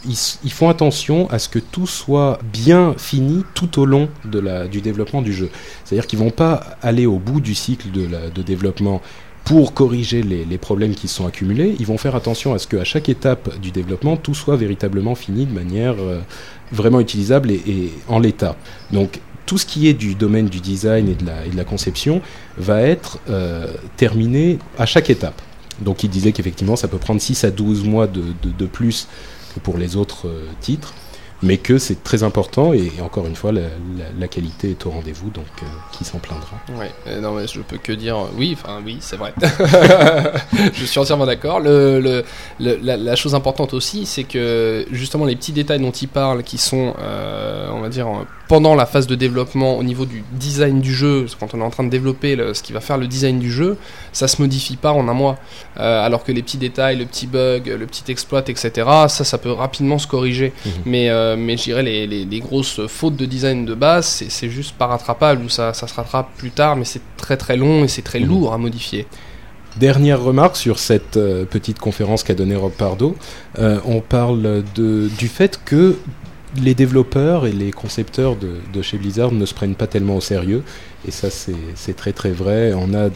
ils, 0.05 0.51
font 0.51 0.69
attention 0.69 1.31
à 1.31 1.39
ce 1.39 1.49
que 1.49 1.61
tout 1.61 1.87
soit 1.87 2.41
bien 2.53 2.97
fini 2.99 3.45
tout 3.55 3.79
au 3.79 3.85
long 3.85 4.09
de 4.25 4.41
la, 4.41 4.67
du 4.67 4.81
développement 4.81 5.23
du 5.23 5.33
jeu. 5.33 5.49
C'est-à-dire 5.85 6.09
qu'ils 6.09 6.19
vont 6.19 6.31
pas 6.31 6.77
aller 6.83 7.07
au 7.07 7.19
bout 7.19 7.41
du 7.41 7.55
cycle 7.55 7.89
de 7.93 8.43
développement 8.43 9.01
pour 9.45 9.75
corriger 9.75 10.23
les, 10.23 10.59
problèmes 10.59 10.95
qui 10.95 11.09
se 11.09 11.16
sont 11.16 11.27
accumulés. 11.27 11.75
Ils 11.81 11.87
vont 11.87 11.99
faire 11.99 12.14
attention 12.14 12.55
à 12.55 12.59
ce 12.59 12.66
qu'à 12.66 12.85
chaque 12.85 13.09
étape 13.09 13.59
du 13.59 13.71
développement, 13.71 14.16
tout 14.16 14.35
soit 14.35 14.57
véritablement 14.57 15.14
fini 15.14 15.47
de 15.47 15.53
manière 15.53 15.97
euh, 15.99 16.21
vraiment 16.71 17.01
utilisable 17.01 17.51
et, 17.51 17.93
en 18.09 18.19
l'état. 18.19 18.57
Donc 18.93 19.21
tout 19.47 19.59
ce 19.59 19.66
qui 19.66 19.88
est 19.88 19.95
du 19.95 20.14
domaine 20.14 20.47
du 20.47 20.61
design 20.61 21.09
et 21.09 21.14
de 21.14 21.27
la, 21.57 21.64
conception 21.64 22.23
va 22.57 22.83
être 22.83 23.19
euh, 23.29 23.73
terminé 23.97 24.59
à 24.79 24.87
chaque 24.87 25.11
étape. 25.11 25.43
Donc 25.81 26.05
il 26.05 26.11
disait 26.11 26.33
qu'effectivement 26.33 26.77
ça 26.77 26.87
peut 26.87 26.99
prendre 26.99 27.21
6 27.21 27.45
à 27.45 27.51
12 27.51 27.85
mois 27.85 28.07
de 28.07 28.66
plus 28.66 29.09
que 29.55 29.61
pour 29.61 29.79
les 29.79 29.97
autres 29.97 30.29
euh, 30.29 30.47
titres, 30.61 30.95
mais 31.42 31.57
que 31.59 31.78
c'est 31.78 32.02
très 32.05 32.22
important 32.22 32.72
et, 32.72 32.92
et 32.96 33.00
encore 33.00 33.26
une 33.26 33.35
fois 33.37 33.52
la, 33.52 33.61
la, 33.62 34.05
la 34.18 34.28
qualité 34.28 34.70
est 34.70 34.87
au 34.87 34.90
rendez-vous, 34.90 35.31
donc 35.31 35.44
euh, 35.62 35.66
qui 35.92 36.05
s'en 36.05 36.18
plaindra 36.18 36.46
Ouais, 36.78 36.90
euh, 37.09 37.20
non 37.20 37.33
mais 37.33 37.46
je 37.46 37.61
peux 37.61 37.78
que 37.78 37.92
dire 37.92 38.16
euh, 38.16 38.26
oui, 38.37 38.57
enfin 38.61 38.81
oui, 38.85 38.98
c'est 39.00 39.16
vrai. 39.16 39.33
je 40.74 40.85
suis 40.85 40.98
entièrement 40.98 41.26
d'accord. 41.26 41.61
Le, 41.61 42.00
le- 42.00 42.24
le- 42.61 42.78
la, 42.83 42.96
la 42.96 43.16
chose 43.16 43.35
importante 43.35 43.74
aussi, 43.74 44.07
c'est 44.07 44.24
que 44.24 44.87
justement 44.90 45.24
les 45.24 45.37
petits 45.37 45.52
détails 45.52 45.81
dont 45.81 45.90
il 45.90 46.09
parle, 46.09 46.42
qui 46.42 46.59
sont, 46.59 46.94
euh, 47.00 47.68
on 47.72 47.81
va 47.81 47.88
dire, 47.88 48.07
pendant 48.48 48.74
la 48.74 48.87
phase 48.87 49.07
de 49.07 49.14
développement 49.14 49.78
au 49.78 49.83
niveau 49.83 50.05
du 50.05 50.22
design 50.33 50.81
du 50.81 50.94
jeu, 50.94 51.26
quand 51.40 51.55
on 51.55 51.61
est 51.61 51.64
en 51.64 51.70
train 51.70 51.85
de 51.85 51.90
développer 51.90 52.37
le- 52.37 52.55
ce 52.55 52.62
qui 52.62 52.72
va 52.72 52.81
faire 52.81 52.98
le 52.98 53.07
design 53.07 53.38
du 53.38 53.50
jeu, 53.50 53.76
ça 54.12 54.28
se 54.28 54.40
modifie 54.42 54.76
pas 54.76 54.92
en 54.92 55.09
un 55.09 55.14
mois. 55.14 55.38
Euh, 55.78 56.05
alors 56.05 56.24
que 56.24 56.33
les 56.33 56.42
petits 56.42 56.59
détails, 56.59 56.96
le 56.98 57.07
petit 57.07 57.26
bug, 57.26 57.66
le 57.68 57.87
petit 57.87 58.11
exploit, 58.11 58.42
etc., 58.46 58.70
ça, 59.09 59.24
ça 59.24 59.38
peut 59.38 59.52
rapidement 59.52 59.98
se 59.98 60.07
corriger. 60.07 60.52
Mhm. 60.64 60.72
Mais, 60.87 61.09
euh, 61.11 61.32
mais 61.37 61.57
je 61.57 61.64
dirais 61.64 61.83
les, 61.83 62.07
les, 62.07 62.25
les 62.25 62.40
grosses 62.40 62.81
fautes 62.87 63.16
de 63.16 63.27
design 63.27 63.64
de 63.64 63.75
base, 63.75 64.25
c'est 64.29 64.51
juste 64.51 64.75
pas 64.77 64.87
rattrapable 64.87 65.42
ou 65.45 65.49
ça, 65.49 65.73
ça 65.75 65.87
se 65.87 65.95
rattrape 65.95 66.29
plus 66.37 66.51
tard, 66.51 66.77
mais 66.77 66.85
c'est 66.85 67.03
très 67.16 67.37
très 67.37 67.57
long 67.57 67.85
et 67.85 67.88
c'est 67.88 68.03
très 68.03 68.21
Mhm. 68.21 68.29
lourd 68.29 68.53
à 68.53 68.59
modifier. 68.59 69.07
Dernière 69.79 70.21
remarque 70.23 70.57
sur 70.57 70.79
cette 70.79 71.16
euh, 71.16 71.45
petite 71.47 71.79
conférence 71.79 72.23
qu'a 72.23 72.35
donnée 72.35 72.57
Rob 72.57 72.73
Pardo. 72.73 73.16
Euh, 73.59 73.81
on 73.87 74.01
parle 74.01 74.62
de, 74.75 75.09
du 75.18 75.29
fait 75.29 75.59
que 75.64 75.97
les 76.61 76.75
développeurs 76.75 77.47
et 77.47 77.53
les 77.53 77.71
concepteurs 77.71 78.37
de, 78.37 78.57
de 78.71 78.83
chez 78.83 78.99
Blizzard 78.99 79.33
ne 79.33 79.47
se 79.47 79.55
prennent 79.55 79.75
pas 79.75 79.87
tellement 79.87 80.16
au 80.16 80.21
sérieux. 80.21 80.62
Et 81.09 81.11
ça, 81.11 81.29
c'est 81.31 81.97
très 81.97 82.12
très 82.12 82.33
vrai. 82.33 82.75
On 82.75 82.92
a 82.92 83.09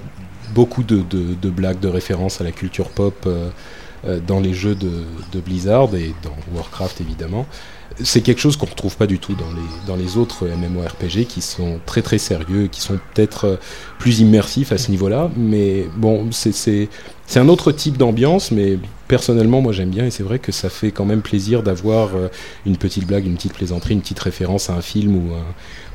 beaucoup 0.55 0.83
de, 0.83 1.03
de- 1.11 1.51
blagues, 1.51 1.81
de 1.81 1.89
références 1.89 2.41
à 2.41 2.45
la 2.45 2.53
culture 2.53 2.89
pop 2.89 3.15
euh, 3.27 3.51
euh, 4.07 4.19
dans 4.27 4.41
les 4.41 4.55
jeux 4.55 4.75
de, 4.75 4.91
de 5.33 5.41
Blizzard 5.41 5.95
et 5.95 6.15
dans 6.23 6.35
Warcraft 6.57 7.03
évidemment. 7.03 7.45
C'est 8.03 8.21
quelque 8.21 8.41
chose 8.41 8.57
qu'on 8.57 8.67
retrouve 8.67 8.97
pas 8.97 9.07
du 9.07 9.19
tout 9.19 9.35
dans 9.35 9.51
les, 9.51 9.87
dans 9.87 9.97
les 9.97 10.17
autres 10.17 10.47
MMORPG 10.47 11.27
qui 11.27 11.41
sont 11.41 11.81
très 11.87 12.03
très 12.03 12.19
sérieux, 12.19 12.67
qui 12.67 12.81
sont 12.81 12.99
peut-être 13.15 13.45
euh, 13.47 13.57
plus 13.99 14.21
immersifs 14.21 14.73
à 14.73 14.79
ce 14.79 14.91
niveau-là. 14.91 15.31
Mais 15.37 15.87
bon, 15.97 16.29
c'est 16.31 16.89
un 17.37 17.49
autre 17.49 17.73
type 17.73 17.97
d'ambiance, 17.97 18.51
mais 18.51 18.79
personnellement, 19.09 19.61
moi 19.61 19.73
j'aime 19.73 19.91
bien 19.91 20.07
et 20.07 20.11
c'est 20.11 20.23
vrai 20.23 20.39
que 20.39 20.53
ça 20.53 20.69
fait 20.69 20.91
quand 20.91 21.05
même 21.05 21.23
plaisir 21.23 21.63
d'avoir 21.63 22.15
euh, 22.17 22.29
une 22.65 22.77
petite 22.77 23.07
blague, 23.07 23.27
une 23.27 23.37
petite 23.37 23.55
plaisanterie, 23.55 23.95
une 23.95 24.01
petite 24.01 24.21
référence 24.21 24.71
à 24.71 24.75
un 24.75 24.81
film 24.83 25.17
ou 25.17 25.35
un, 25.35 25.45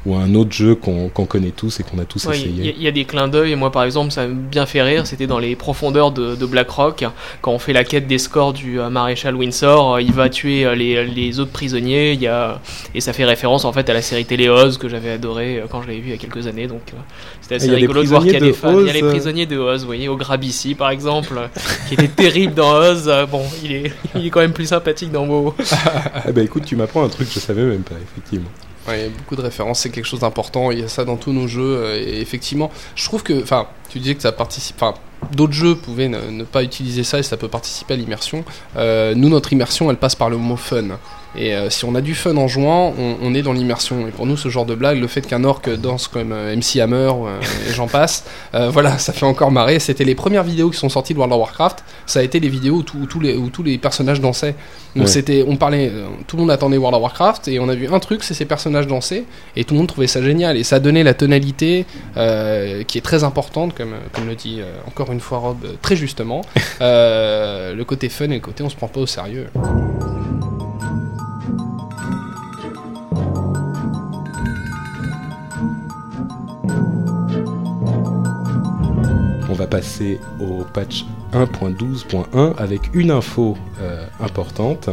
ou 0.06 0.16
à 0.16 0.20
un 0.20 0.34
autre 0.34 0.52
jeu 0.52 0.74
qu'on 0.76 1.10
connaît 1.10 1.52
tous 1.52 1.80
et 1.80 1.84
qu'on 1.84 2.00
a 2.00 2.06
tous 2.06 2.26
Ouais, 2.26 2.36
essayé. 2.38 2.74
il 2.76 2.82
y 2.82 2.88
a 2.88 2.92
des 2.92 3.06
clins 3.06 3.28
d'œil, 3.28 3.52
et 3.52 3.56
moi 3.56 3.72
par 3.72 3.84
exemple, 3.84 4.12
ça 4.12 4.28
m'a 4.28 4.34
bien 4.34 4.66
fait 4.66 4.82
rire. 4.82 5.06
C'était 5.06 5.28
dans 5.28 5.38
les 5.38 5.56
profondeurs 5.56 6.12
de, 6.12 6.36
de 6.36 6.46
Blackrock, 6.46 7.06
quand 7.42 7.52
on 7.52 7.60
fait 7.60 7.74
la 7.74 7.84
quête 7.84 8.08
des 8.08 8.18
scores 8.18 8.54
du 8.54 8.80
euh, 8.80 8.90
maréchal 8.90 9.36
Windsor. 9.36 9.96
euh, 9.96 10.02
il 10.02 10.12
va 10.14 10.30
tuer 10.30 10.76
les, 10.76 11.06
les 11.06 11.40
autres 11.40 11.52
prisonniers, 11.52 12.14
y 12.16 12.26
a, 12.28 12.60
et 12.96 13.02
ça 13.02 13.14
fait 13.14 13.26
référence 13.26 13.64
en 13.66 13.74
fait 13.74 13.90
à 13.90 13.94
la 13.94 14.02
série 14.02 14.26
télé 14.26 14.50
Oz 14.50 14.78
que 14.80 14.90
j'avais 14.90 15.12
adoré 15.12 15.64
quand 15.70 15.82
je 15.84 15.88
l'avais 15.88 16.00
vu 16.00 16.08
il 16.08 16.12
y 16.12 16.16
a 16.16 16.18
quelques 16.18 16.48
années. 16.48 16.66
Donc 16.68 16.82
euh, 16.94 16.98
c'était 17.42 17.56
assez 17.56 17.70
rigolo 17.72 18.02
de 18.02 18.08
voir 18.08 18.24
qu'il 18.24 18.34
y 18.34 18.36
a 18.36 18.40
des 18.40 18.48
de 18.48 18.54
fans. 18.54 18.80
Il 18.80 18.88
y 18.88 18.90
a 18.90 18.94
les 18.94 19.04
prisonniers 19.04 19.46
de 19.46 19.58
Oz, 19.58 19.82
vous 19.82 19.88
voyez, 19.88 20.08
au 20.08 20.18
Grabici 20.18 20.74
par 20.74 20.90
exemple, 20.90 21.36
qui 21.88 21.94
était 21.94 22.08
terrible 22.08 22.56
dans 22.56 22.74
Oz. 22.74 23.01
Euh, 23.08 23.26
Bon, 23.26 23.44
il 23.64 23.72
est, 23.72 23.94
il 24.16 24.28
est 24.28 24.30
quand 24.30 24.42
même 24.42 24.54
plus 24.54 24.68
sympathique 24.68 25.12
dans 25.12 25.26
WoW. 25.28 25.56
Ah 26.16 26.32
bah 26.32 26.42
écoute, 26.42 26.66
tu 26.66 26.76
m'apprends 26.76 27.04
un 27.04 27.10
truc 27.10 27.28
que 27.28 27.34
je 27.34 27.40
savais 27.40 27.64
même 27.64 27.84
pas, 27.84 27.96
effectivement. 28.02 28.50
Ouais, 28.88 29.00
il 29.00 29.04
y 29.04 29.06
a 29.06 29.10
beaucoup 29.10 29.36
de 29.36 29.42
références, 29.42 29.82
c'est 29.82 29.92
quelque 29.92 30.06
chose 30.06 30.22
d'important, 30.22 30.72
il 30.72 30.80
y 30.80 30.84
a 30.84 30.88
ça 30.88 31.06
dans 31.06 31.16
tous 31.16 31.32
nos 31.32 31.48
jeux, 31.48 31.78
euh, 31.78 32.04
et 32.04 32.20
effectivement, 32.20 32.72
je 32.96 33.06
trouve 33.06 33.22
que, 33.22 33.42
enfin, 33.44 33.68
tu 33.90 34.00
disais 34.00 34.16
que 34.16 34.24
ça 34.24 34.32
participe, 34.32 34.76
enfin, 34.82 34.96
d'autres 35.34 35.54
jeux 35.54 35.76
pouvaient 35.76 36.08
ne, 36.08 36.32
ne 36.32 36.44
pas 36.44 36.64
utiliser 36.64 37.04
ça 37.04 37.20
et 37.20 37.24
ça 37.24 37.38
peut 37.38 37.48
participer 37.48 37.94
à 37.94 37.98
l'immersion. 37.98 38.44
Euh, 38.78 39.14
nous, 39.14 39.30
notre 39.30 39.54
immersion, 39.54 39.92
elle 39.92 39.98
passe 39.98 40.16
par 40.16 40.32
le 40.32 40.38
mot 40.38 40.56
fun. 40.56 40.98
Et 41.36 41.56
euh, 41.56 41.70
si 41.70 41.86
on 41.86 41.96
a 41.96 42.02
du 42.02 42.14
fun 42.14 42.36
en 42.36 42.48
jouant, 42.50 42.94
on, 43.00 43.16
on 43.22 43.34
est 43.34 43.42
dans 43.42 43.54
l'immersion. 43.54 44.06
Et 44.08 44.12
pour 44.12 44.26
nous, 44.26 44.36
ce 44.36 44.50
genre 44.50 44.66
de 44.66 44.76
blague, 44.76 45.00
le 45.00 45.08
fait 45.08 45.22
qu'un 45.26 45.44
orc 45.46 45.62
danse 45.78 46.10
comme 46.10 46.34
euh, 46.34 46.54
MC 46.56 46.82
Hammer 46.82 47.12
euh, 47.26 47.40
et 47.70 47.74
j'en 47.74 47.88
passe, 47.88 48.26
voilà, 48.54 48.98
ça 48.98 49.14
fait 49.14 49.26
encore 49.26 49.50
marrer. 49.52 49.80
C'était 49.80 50.04
les 50.04 50.16
premières 50.16 50.44
vidéos 50.44 50.70
qui 50.70 50.78
sont 50.78 50.90
sorties 50.90 51.14
de 51.14 51.20
World 51.20 51.34
of 51.34 51.40
Warcraft. 51.40 51.84
Ça 52.06 52.20
a 52.20 52.24
été 52.24 52.40
les 52.42 52.50
vidéos 52.50 52.76
où, 52.76 52.84
tout- 52.84 52.98
où 52.98 53.06
tous 53.06 53.20
les, 53.22 53.36
où 53.36 53.50
tous 53.50 53.64
les 53.64 53.78
personnages 53.78 54.20
dansaient. 54.20 54.56
Donc 54.96 55.06
Ouais. 55.06 55.10
c'était, 55.10 55.46
on 55.48 55.56
parlait, 55.56 55.90
tout 56.28 56.36
le 56.36 56.42
monde 56.42 56.52
attendait 56.52 56.76
World 56.78 56.96
of 56.98 57.02
Warcraft 57.02 57.48
et 57.48 57.60
on 57.60 57.70
a 57.70 57.76
vu 57.76 57.88
un 57.88 58.00
truc, 58.00 58.24
c'est 58.24 58.34
ces 58.34 58.44
personnages 58.44 58.88
danser 58.88 59.24
et 59.56 59.64
tout 59.64 59.74
le 59.74 59.78
monde 59.80 59.88
trouvait 59.88 60.08
ça 60.08 60.22
génial 60.22 60.58
et 60.58 60.64
ça 60.66 60.82
donnait 60.82 61.04
la 61.04 61.14
tonalité 61.14 61.86
qui 62.16 62.98
est 62.98 63.02
très 63.02 63.24
importante, 63.24 63.74
comme, 63.74 63.94
comme 64.12 64.28
le 64.28 64.36
dit 64.36 64.60
encore 64.88 65.14
une 65.14 65.22
fois 65.22 65.38
Rob 65.38 65.58
très 65.82 65.96
justement. 65.96 66.42
Le 66.82 67.84
côté 67.84 68.10
fun 68.10 68.26
et 68.26 68.36
le 68.36 68.40
côté 68.40 68.64
on 68.64 68.70
se 68.70 68.76
prend 68.76 68.88
pas 68.90 69.00
au 69.00 69.08
sérieux. 69.08 69.48
On 79.52 79.54
va 79.54 79.68
passer 79.68 80.18
au 80.40 80.64
patch 80.64 81.06
1.12.1 81.34 82.56
avec 82.56 82.84
une 82.94 83.12
info 83.12 83.58
euh, 83.82 84.08
importante. 84.22 84.90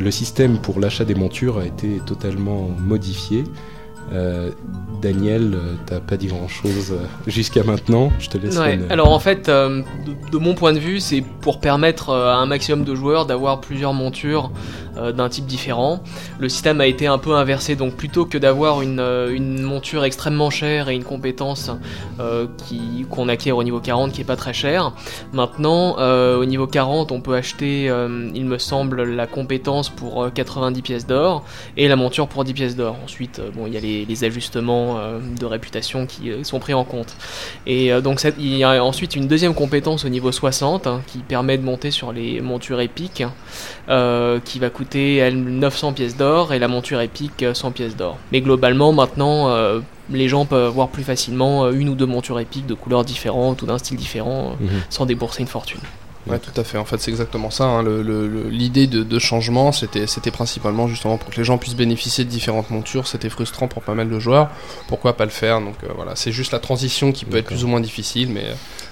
Le 0.00 0.10
système 0.10 0.56
pour 0.56 0.80
l'achat 0.80 1.04
des 1.04 1.14
montures 1.14 1.58
a 1.58 1.66
été 1.66 2.00
totalement 2.06 2.70
modifié. 2.78 3.44
Euh, 4.12 4.50
Daniel, 5.02 5.52
euh, 5.54 5.74
t'as 5.86 6.00
pas 6.00 6.16
dit 6.16 6.28
grand 6.28 6.48
chose 6.48 6.94
jusqu'à 7.26 7.62
maintenant. 7.62 8.10
Je 8.18 8.28
te 8.28 8.38
laisse. 8.38 8.56
Ouais, 8.58 8.74
une- 8.74 8.90
alors 8.90 9.10
en 9.12 9.18
fait, 9.18 9.48
euh, 9.48 9.82
de, 10.06 10.30
de 10.30 10.38
mon 10.38 10.54
point 10.54 10.72
de 10.72 10.78
vue, 10.78 11.00
c'est 11.00 11.22
pour 11.40 11.60
permettre 11.60 12.10
euh, 12.10 12.30
à 12.32 12.36
un 12.36 12.46
maximum 12.46 12.84
de 12.84 12.94
joueurs 12.94 13.26
d'avoir 13.26 13.60
plusieurs 13.60 13.92
montures 13.92 14.50
euh, 14.96 15.12
d'un 15.12 15.28
type 15.28 15.46
différent. 15.46 16.02
Le 16.38 16.48
système 16.48 16.80
a 16.80 16.86
été 16.86 17.06
un 17.06 17.18
peu 17.18 17.34
inversé, 17.34 17.76
donc 17.76 17.94
plutôt 17.96 18.24
que 18.24 18.38
d'avoir 18.38 18.80
une, 18.82 19.00
euh, 19.00 19.34
une 19.34 19.60
monture 19.62 20.04
extrêmement 20.04 20.48
chère 20.50 20.88
et 20.88 20.94
une 20.94 21.04
compétence 21.04 21.70
euh, 22.20 22.46
qui 22.66 23.04
qu'on 23.10 23.28
acquiert 23.28 23.56
au 23.56 23.64
niveau 23.64 23.80
40 23.80 24.12
qui 24.12 24.20
est 24.20 24.24
pas 24.24 24.36
très 24.36 24.54
chère, 24.54 24.92
maintenant 25.32 25.96
euh, 25.98 26.38
au 26.38 26.44
niveau 26.44 26.66
40 26.66 27.12
on 27.12 27.20
peut 27.20 27.34
acheter, 27.34 27.90
euh, 27.90 28.30
il 28.34 28.44
me 28.46 28.58
semble, 28.58 29.02
la 29.02 29.26
compétence 29.26 29.88
pour 29.90 30.22
euh, 30.24 30.30
90 30.30 30.82
pièces 30.82 31.06
d'or 31.06 31.44
et 31.76 31.88
la 31.88 31.96
monture 31.96 32.28
pour 32.28 32.44
10 32.44 32.54
pièces 32.54 32.76
d'or. 32.76 32.96
Ensuite, 33.04 33.38
euh, 33.40 33.50
bon, 33.54 33.66
il 33.66 33.74
y 33.74 33.76
a 33.76 33.80
les, 33.80 33.93
les 34.08 34.24
ajustements 34.24 34.98
euh, 34.98 35.18
de 35.40 35.46
réputation 35.46 36.06
qui 36.06 36.30
euh, 36.30 36.42
sont 36.44 36.58
pris 36.58 36.74
en 36.74 36.84
compte. 36.84 37.14
Et 37.66 37.92
euh, 37.92 38.00
donc 38.00 38.22
il 38.38 38.56
y 38.56 38.64
a 38.64 38.82
ensuite 38.82 39.14
une 39.16 39.26
deuxième 39.28 39.54
compétence 39.54 40.04
au 40.04 40.08
niveau 40.08 40.32
60 40.32 40.86
hein, 40.86 41.02
qui 41.06 41.18
permet 41.18 41.58
de 41.58 41.62
monter 41.64 41.90
sur 41.90 42.12
les 42.12 42.40
montures 42.40 42.80
épiques 42.80 43.24
qui 44.44 44.58
va 44.58 44.70
coûter 44.70 45.16
elle 45.16 45.36
900 45.36 45.92
pièces 45.92 46.16
d'or 46.16 46.52
et 46.52 46.58
la 46.58 46.68
monture 46.68 47.00
épique 47.00 47.42
euh, 47.42 47.54
100 47.54 47.72
pièces 47.72 47.96
d'or. 47.96 48.18
Mais 48.32 48.40
globalement 48.40 48.92
maintenant 48.92 49.54
les 50.10 50.28
gens 50.28 50.44
peuvent 50.44 50.66
avoir 50.66 50.88
plus 50.88 51.02
facilement 51.02 51.70
une 51.70 51.88
ou 51.88 51.94
deux 51.94 52.06
montures 52.06 52.38
épiques 52.40 52.66
de 52.66 52.74
couleurs 52.74 53.04
différentes 53.04 53.62
ou 53.62 53.66
d'un 53.66 53.78
style 53.78 53.96
différent 53.96 54.56
Mhm. 54.60 54.68
sans 54.90 55.06
débourser 55.06 55.42
une 55.42 55.48
fortune. 55.48 55.80
Ouais, 56.26 56.38
tout 56.38 56.58
à 56.58 56.64
fait. 56.64 56.78
En 56.78 56.86
fait, 56.86 56.98
c'est 56.98 57.10
exactement 57.10 57.50
ça. 57.50 57.64
hein. 57.64 57.84
L'idée 58.50 58.86
de, 58.86 59.02
de 59.02 59.18
changement, 59.18 59.72
c'était 59.72 60.06
principalement 60.32 60.88
justement 60.88 61.18
pour 61.18 61.28
que 61.30 61.36
les 61.36 61.44
gens 61.44 61.58
puissent 61.58 61.76
bénéficier 61.76 62.24
de 62.24 62.30
différentes 62.30 62.70
montures. 62.70 63.06
C'était 63.06 63.28
frustrant 63.28 63.68
pour 63.68 63.82
pas 63.82 63.92
mal 63.92 64.08
de 64.08 64.18
joueurs. 64.18 64.48
Pourquoi 64.88 65.16
pas 65.18 65.24
le 65.26 65.30
faire? 65.30 65.60
Donc 65.60 65.74
euh, 65.84 65.88
voilà, 65.94 66.16
c'est 66.16 66.32
juste 66.32 66.52
la 66.52 66.60
transition 66.60 67.12
qui 67.12 67.26
peut 67.26 67.36
être 67.36 67.44
plus 67.46 67.62
ou 67.64 67.68
moins 67.68 67.80
difficile, 67.80 68.30
mais 68.30 68.46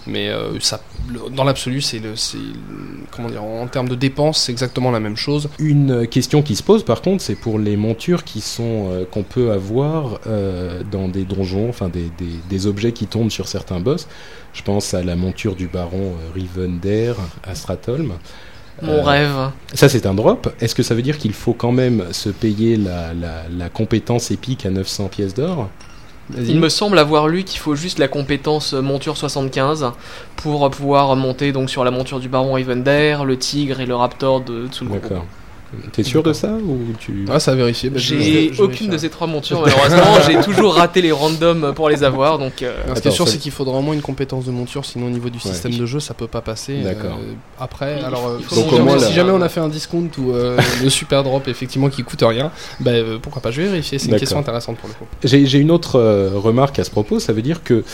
mais 0.07 0.29
euh, 0.29 0.59
ça, 0.61 0.81
le- 1.09 1.31
dans 1.35 1.45
l'absolu, 1.45 1.81
c'est 1.81 2.01
le, 2.01 2.13
comment 3.11 3.29
dire, 3.31 3.43
en 3.45 3.67
termes 3.67 3.89
de 3.89 3.95
dépenses, 3.95 4.43
c'est 4.43 4.53
exactement 4.53 4.91
la 4.91 5.01
même 5.01 5.17
chose. 5.17 5.49
Une 5.59 6.07
question 6.07 6.43
qui 6.43 6.55
se 6.57 6.63
pose 6.63 6.85
par 6.85 7.01
contre, 7.01 7.23
c'est 7.23 7.35
pour 7.37 7.59
les 7.59 7.77
montures 7.79 8.25
qui 8.25 8.43
sont 8.43 8.91
euh, 8.91 9.05
qu'on 9.11 9.23
peut 9.23 9.53
avoir 9.53 10.21
dans 10.91 11.09
des 11.09 11.25
donjons, 11.25 11.69
enfin 11.71 11.89
des, 11.89 12.11
des, 12.19 12.27
des 12.51 12.67
objets 12.67 12.93
qui 12.93 13.07
tombent 13.07 13.31
sur 13.31 13.49
certains 13.49 13.81
boss. 13.81 14.07
Je 14.53 14.63
pense 14.63 14.95
à 14.95 15.03
la 15.03 15.17
monture 15.17 15.55
du 15.57 15.67
baron 15.67 16.13
euh, 16.15 16.33
Rivendare 16.35 17.17
à 17.45 17.55
Stratholm. 17.55 18.13
Mon 18.83 18.93
Euh, 18.99 19.03
rêve. 19.03 19.51
Ça 19.75 19.89
c'est 19.89 20.07
un 20.07 20.15
drop. 20.15 20.53
Est-ce 20.61 20.75
que 20.75 20.83
ça 20.83 20.95
veut 20.95 21.03
dire 21.03 21.19
qu'il 21.19 21.33
faut 21.33 21.55
quand 21.55 21.73
même 21.73 22.13
se 22.13 22.29
payer 22.31 22.77
la, 22.77 23.15
la, 23.15 23.45
la 23.51 23.69
compétence 23.69 24.31
épique 24.31 24.67
à 24.67 24.71
900 24.71 25.09
pièces 25.09 25.35
d'or? 25.35 25.69
Il 26.39 26.59
me 26.61 26.69
semble 26.69 26.99
avoir 26.99 27.29
lu 27.29 27.45
qu'il 27.45 27.59
faut 27.59 27.75
juste 27.75 27.99
la 27.99 28.09
compétence 28.09 28.75
euh, 28.75 28.81
monture 28.81 29.17
75 29.17 29.91
pour 30.37 30.71
pouvoir 30.71 31.15
monter 31.17 31.53
donc 31.53 31.69
sur 31.69 31.85
la 31.85 31.91
monture 31.91 32.21
du 32.21 32.29
baron 32.29 32.53
Rivendare, 32.55 33.25
le 33.25 33.37
tigre 33.37 33.81
et 33.81 33.87
le 33.87 33.95
raptor 33.95 34.41
de 34.41 34.69
Tsul'karu. 34.69 35.01
D'accord. 35.01 35.27
T'es 35.93 36.03
sûr 36.03 36.23
de 36.23 36.33
ça 36.33 36.49
ou 36.53 36.79
tu 36.99 37.25
Ah, 37.31 37.41
ça 37.41 37.53
a 37.53 37.55
vérifié. 37.55 37.89
Bah, 37.91 37.99
J'ai 37.99 38.51
aucune 38.59 38.89
de 38.91 38.99
ces 38.99 39.09
trois 39.09 39.27
montures 39.27 39.63
malheureusement, 39.63 40.21
j'ai 40.27 40.41
toujours 40.41 40.75
raté 40.75 41.01
les 41.03 41.13
randoms 41.13 41.73
pour 41.75 41.89
les 41.89 42.05
avoir 42.05 42.39
donc 42.39 42.63
euh, 42.63 42.75
Alors, 42.85 42.97
ce 42.97 43.03
qui 43.03 43.09
est 43.09 43.13
sûr, 43.13 43.27
c'est 43.29 43.39
qu'il 43.39 43.53
faudra 43.53 43.79
au 43.79 43.83
moins 43.83 43.95
une 43.95 44.03
compétence 44.03 44.45
de 44.45 44.51
monture, 44.51 44.85
sinon 44.85 45.07
au 45.07 45.11
niveau 45.11 45.29
du 45.31 45.39
Ouais. 45.39 45.45
système 45.53 45.73
de 45.77 45.87
jeu, 45.87 45.99
ça 46.01 46.15
peut 46.15 46.27
pas 46.27 46.41
passer. 46.43 46.79
D'accord. 46.83 47.19
Euh, 47.21 47.33
après, 47.59 47.97
Il- 48.01 48.05
alors, 48.05 48.27
euh, 48.29 48.39
faut 48.43 48.55
si, 48.55 48.69
jamais, 48.71 48.81
moins, 48.83 48.99
si 48.99 49.05
là- 49.05 49.11
jamais 49.13 49.31
on 49.33 49.41
a 49.43 49.49
fait 49.49 49.61
un 49.61 49.69
discount 49.69 50.09
ou 50.19 50.33
euh, 50.33 50.59
le 50.83 50.91
super 50.91 51.23
drop, 51.25 51.49
effectivement, 51.49 51.89
qui 51.89 52.03
coûte 52.05 52.23
rien, 52.23 52.51
bah 52.81 52.91
euh, 52.93 53.19
pourquoi 53.21 53.41
pas 53.43 53.51
Je 53.51 53.63
vais 53.63 53.69
vérifier. 53.69 53.99
C'est 53.99 54.05
une 54.07 54.11
D'accord. 54.13 54.21
question 54.21 54.39
intéressante 54.39 54.77
pour 54.79 54.89
le 54.89 54.95
coup. 54.95 55.07
J'ai 55.25 55.47
j'ai 55.47 55.59
une 55.59 55.71
autre 55.71 55.97
euh, 55.99 56.31
remarque 56.35 56.79
à 56.79 56.85
ce 56.85 56.91
propos, 56.91 57.19
ça 57.19 57.33
veut 57.33 57.43
dire 57.43 57.63
que, 57.63 57.85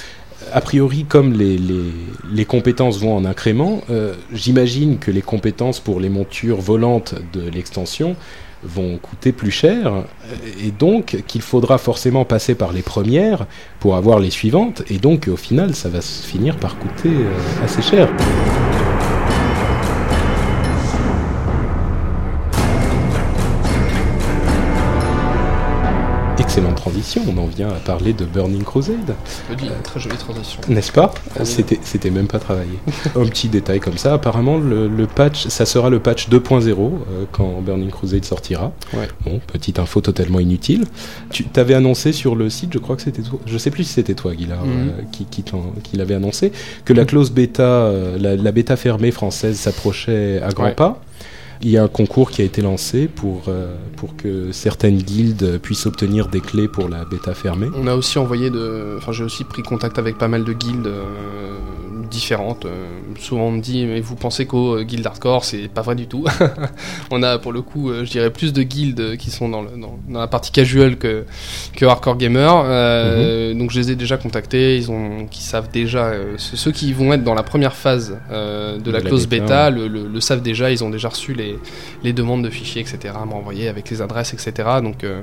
a 0.53 0.61
priori, 0.61 1.05
comme 1.05 1.33
les, 1.33 2.45
compétences 2.45 2.99
vont 2.99 3.17
en 3.17 3.25
incrément, 3.25 3.83
euh, 3.91 4.15
j'imagine 4.33 4.99
que 4.99 5.11
les 5.11 5.23
compétences 5.23 5.81
pour 5.81 6.01
les 6.01 6.09
montures 6.09 6.61
volantes 6.61 7.15
de 7.33 7.49
l'extension 7.49 8.17
vont 8.63 8.99
coûter 8.99 9.33
plus 9.33 9.51
cher, 9.51 9.93
euh, 9.93 10.03
et 10.65 10.71
donc 10.71 11.23
qu'il 11.27 11.43
faudra 11.43 11.79
forcément 11.79 12.25
passer 12.25 12.55
par 12.55 12.73
les 12.73 12.83
premières 12.83 13.47
pour 13.79 13.97
avoir 13.97 14.19
les 14.19 14.31
suivantes, 14.31 14.83
et 14.89 14.99
donc 14.99 15.29
au 15.29 15.37
final, 15.37 15.75
ça 15.75 15.89
va 15.89 16.01
se 16.01 16.27
finir 16.27 16.57
par 16.57 16.79
coûter 16.79 17.11
euh, 17.11 17.65
assez 17.65 17.83
cher. 17.83 18.09
Excellente 26.59 26.77
transition, 26.77 27.23
on 27.33 27.39
en 27.39 27.47
vient 27.47 27.69
à 27.69 27.75
parler 27.75 28.13
de 28.13 28.25
Burning 28.25 28.65
Crusade. 28.65 29.15
Très 29.85 30.01
jolie 30.01 30.17
transition. 30.17 30.61
N'est-ce 30.69 30.91
pas 30.91 31.13
bien. 31.37 31.45
C'était 31.45 31.79
c'était 31.83 32.11
même 32.11 32.27
pas 32.27 32.41
travaillé. 32.41 32.79
Un 33.17 33.27
petit 33.27 33.49
détail 33.49 33.79
comme 33.79 33.97
ça. 33.97 34.15
Apparemment, 34.15 34.59
le, 34.59 34.89
le 34.89 35.07
patch, 35.07 35.47
ça 35.47 35.65
sera 35.67 35.89
le 35.89 36.01
patch 36.01 36.29
2.0 36.29 36.69
euh, 36.71 37.25
quand 37.31 37.61
Burning 37.63 37.91
Crusade 37.91 38.25
sortira. 38.25 38.73
Ouais. 38.93 39.07
Bon, 39.25 39.41
petite 39.47 39.79
info 39.79 40.01
totalement 40.01 40.41
inutile. 40.41 40.85
Tu 41.31 41.45
t'avais 41.45 41.75
annoncé 41.75 42.13
sur 42.13 42.35
le 42.35 42.51
site, 42.51 42.73
je 42.73 42.79
crois 42.79 42.97
que 42.97 43.03
c'était 43.03 43.23
toi. 43.23 43.39
Je 43.47 43.57
sais 43.57 43.71
plus 43.71 43.85
si 43.85 43.93
c'était 43.95 44.15
toi, 44.15 44.35
Guillard, 44.35 44.65
Mhm. 44.65 44.73
euh, 44.89 45.03
qui, 45.13 45.27
qui, 45.27 45.45
t'en- 45.45 45.73
qui 45.85 45.97
l'avait 45.97 46.15
annoncé 46.15 46.51
que 46.85 46.93
la 46.93 47.05
clause 47.05 47.31
bêta, 47.31 47.63
euh, 47.63 48.19
la, 48.19 48.35
la 48.35 48.51
bêta 48.53 48.75
fermée 48.77 49.13
française 49.13 49.57
s'approchait 49.61 50.41
à 50.43 50.49
grands 50.51 50.65
Ouais. 50.65 50.75
pas. 50.75 51.01
Il 51.63 51.71
y 51.71 51.77
a 51.77 51.83
un 51.83 51.89
concours 51.89 52.31
qui 52.31 52.41
a 52.43 52.45
été 52.45 52.63
lancé 52.63 53.09
pour, 53.09 53.45
euh, 53.49 53.75
pour 53.97 54.17
que 54.17 54.53
certaines 54.53 54.99
guildes 54.99 55.59
puissent 55.59 55.87
obtenir 55.87 56.29
des 56.29 56.41
clés 56.41 56.69
pour 56.69 56.89
la 56.89 57.05
bêta 57.05 57.35
fermée. 57.35 57.67
On 57.77 57.87
a 57.89 57.95
aussi 57.95 58.19
envoyé 58.19 58.51
de. 58.51 58.95
Enfin, 58.99 59.13
j'ai 59.13 59.25
aussi 59.25 59.45
pris 59.45 59.63
contact 59.63 59.99
avec 59.99 60.19
pas 60.19 60.29
mal 60.29 60.45
de 60.45 60.53
guildes 60.53 60.87
euh, 60.87 61.55
différentes. 62.11 62.65
Euh, 62.65 62.87
souvent, 63.19 63.47
on 63.49 63.51
me 63.53 63.61
dit, 63.61 63.85
mais 63.87 64.01
vous 64.01 64.15
pensez 64.15 64.47
qu'au 64.47 64.77
euh, 64.79 64.83
guild 64.85 65.05
hardcore, 65.07 65.45
c'est 65.45 65.69
pas 65.69 65.83
vrai 65.83 65.95
du 65.97 66.07
tout? 66.07 66.25
on 67.11 67.23
a 67.23 67.39
pour 67.39 67.53
le 67.53 67.61
coup, 67.63 67.93
je 67.93 68.09
dirais, 68.11 68.31
plus 68.31 68.53
de 68.53 68.63
guildes 68.63 69.17
qui 69.17 69.31
sont 69.31 69.49
dans, 69.49 69.63
le- 69.63 69.71
dans, 69.81 69.99
dans 70.09 70.21
la 70.21 70.29
partie 70.29 70.53
casual 70.53 70.97
que, 70.97 71.25
que 71.77 71.85
hardcore 71.87 72.17
gamer. 72.19 72.63
Euh, 72.67 73.53
Donc, 73.55 73.71
je 73.73 73.81
les 73.81 73.91
ai 73.91 73.97
déjà 73.97 74.17
contactés. 74.17 74.77
Ils 74.77 74.91
ont, 74.91 75.27
qui 75.27 75.43
savent 75.43 75.71
déjà. 75.73 76.13
ceux 76.37 76.71
qui 76.73 76.93
vont 76.93 77.13
être 77.13 77.25
dans 77.25 77.35
la 77.35 77.43
première 77.43 77.75
phase 77.75 78.17
de 78.31 78.35
la 78.35 78.79
De 78.79 78.91
la 78.91 79.01
clause 79.01 79.27
bêta, 79.27 79.43
bêta, 79.45 79.71
le, 79.71 79.89
le- 79.89 80.07
le 80.09 80.21
savent 80.21 80.43
déjà. 80.43 80.71
Ils 80.71 80.85
ont 80.85 80.91
déjà 80.91 81.09
reçu 81.09 81.35
les, 81.35 81.48
les 82.03 82.13
demandes 82.13 82.43
de 82.45 82.51
fichiers, 82.51 82.83
etc. 82.83 83.15
à 83.21 83.25
m'envoyer 83.25 83.69
avec 83.69 83.91
les 83.91 84.03
adresses, 84.03 84.35
etc. 84.35 84.69
Donc. 84.83 85.05
euh, 85.05 85.21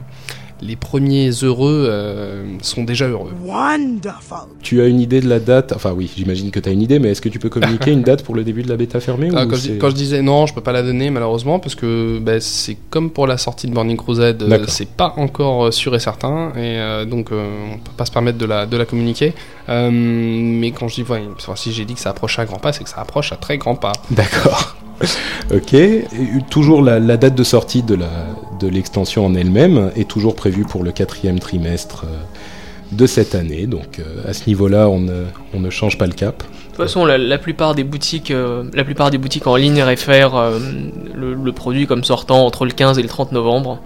les 0.62 0.78
premiers 0.78 1.32
heureux 1.44 1.86
euh, 1.90 2.46
sont 2.62 2.86
déjà 2.86 3.10
heureux. 3.10 3.34
Wonderful. 3.44 4.48
Tu 4.62 4.82
as 4.82 4.86
une 4.88 5.02
idée 5.02 5.20
de 5.20 5.28
la 5.28 5.40
date? 5.40 5.74
Enfin 5.76 5.92
oui, 5.92 6.10
j'imagine 6.16 6.50
que 6.50 6.62
tu 6.62 6.70
as 6.70 6.72
une 6.72 6.82
idée, 6.82 6.98
mais 6.98 7.10
est-ce 7.10 7.20
que 7.20 7.28
tu 7.28 7.40
peux 7.40 7.50
communiquer 7.50 7.92
une 7.92 8.04
date 8.04 8.24
pour 8.24 8.36
le 8.36 8.46
début 8.46 8.64
de 8.64 8.70
la 8.70 8.78
bêta 8.78 9.02
fermée 9.02 9.30
Ah, 9.36 9.46
ou 9.46 9.50
quand, 9.50 9.58
je, 9.58 9.74
quand 9.74 9.92
disais 9.94 10.22
non, 10.22 10.46
je 10.46 10.54
peux 10.54 10.62
pas 10.62 10.72
la 10.72 10.82
donner 10.82 11.10
malheureusement 11.10 11.60
parce 11.60 11.76
que 11.76 12.20
bah, 12.20 12.40
c'est 12.40 12.78
comme 12.90 13.10
pour 13.12 13.28
la 13.28 13.38
sortie 13.38 13.68
de 13.68 13.74
Burning 13.74 13.98
Crusade, 13.98 14.44
euh, 14.44 14.64
c'est 14.70 14.88
pas 14.88 15.14
encore 15.18 15.66
euh, 15.66 15.72
sûr 15.72 15.94
et 15.94 16.00
certain 16.00 16.52
et 16.52 16.80
euh, 16.80 17.04
donc 17.04 17.34
euh, 17.34 17.74
on 17.74 17.78
peut 17.78 17.92
pas 17.98 18.06
se 18.06 18.12
permettre 18.14 18.38
de 18.38 18.46
la, 18.46 18.66
de 18.66 18.78
la 18.78 18.86
communiquer. 18.86 19.34
Euh, 19.68 19.90
mais 19.92 20.72
quand 20.72 20.88
je 20.88 20.96
dis, 20.96 21.04
ouais, 21.04 21.22
si 21.56 21.74
j'ai 21.74 21.84
dit 21.84 21.96
que 21.96 22.00
ça 22.00 22.12
approche 22.12 22.40
à 22.40 22.46
grands 22.46 22.60
pas, 22.60 22.72
c'est 22.72 22.86
que 22.86 22.90
ça 22.90 23.02
approche 23.02 23.34
à 23.34 23.36
très 23.36 23.58
grands 23.58 23.76
pas. 23.76 23.92
D'accord. 24.10 24.78
ok. 25.54 25.76
Toujours 26.50 26.82
la, 26.82 27.00
date 27.18 27.36
de 27.36 27.44
sortie 27.44 27.84
de 27.84 27.96
la 27.96 28.10
de 28.60 28.68
l'extension 28.68 29.26
en 29.26 29.36
elle-même 29.36 29.92
est 29.98 30.08
toujours 30.08 30.36
prévue 30.36 30.64
pour 30.64 30.84
le 30.84 30.92
quatrième 30.94 31.40
trimestre 31.40 32.06
de 32.92 33.06
cette 33.06 33.36
année. 33.36 33.68
Donc 33.68 34.00
euh, 34.00 34.30
à 34.30 34.34
ce 34.34 34.48
niveau-là, 34.48 34.88
on 34.90 35.06
on 35.54 35.60
ne 35.60 35.70
change 35.70 35.98
pas 35.98 36.08
le 36.08 36.14
cap. 36.14 36.38
De 36.38 36.44
toute 36.78 36.78
façon, 36.78 37.06
la, 37.06 37.38
plupart 37.38 37.74
des 37.74 37.86
boutiques, 37.86 38.32
euh, 38.32 38.64
la 38.74 38.84
plupart 38.84 39.10
des 39.10 39.18
boutiques 39.18 39.48
en 39.48 39.56
ligne 39.56 39.82
réfèrent 39.82 40.36
euh, 40.36 40.60
le 41.16 41.52
produit 41.54 41.88
comme 41.88 42.04
sortant 42.04 42.46
entre 42.46 42.66
le 42.66 42.72
15 42.72 43.00
et 43.00 43.02
le 43.02 43.08
30 43.08 43.32
novembre. 43.32 43.80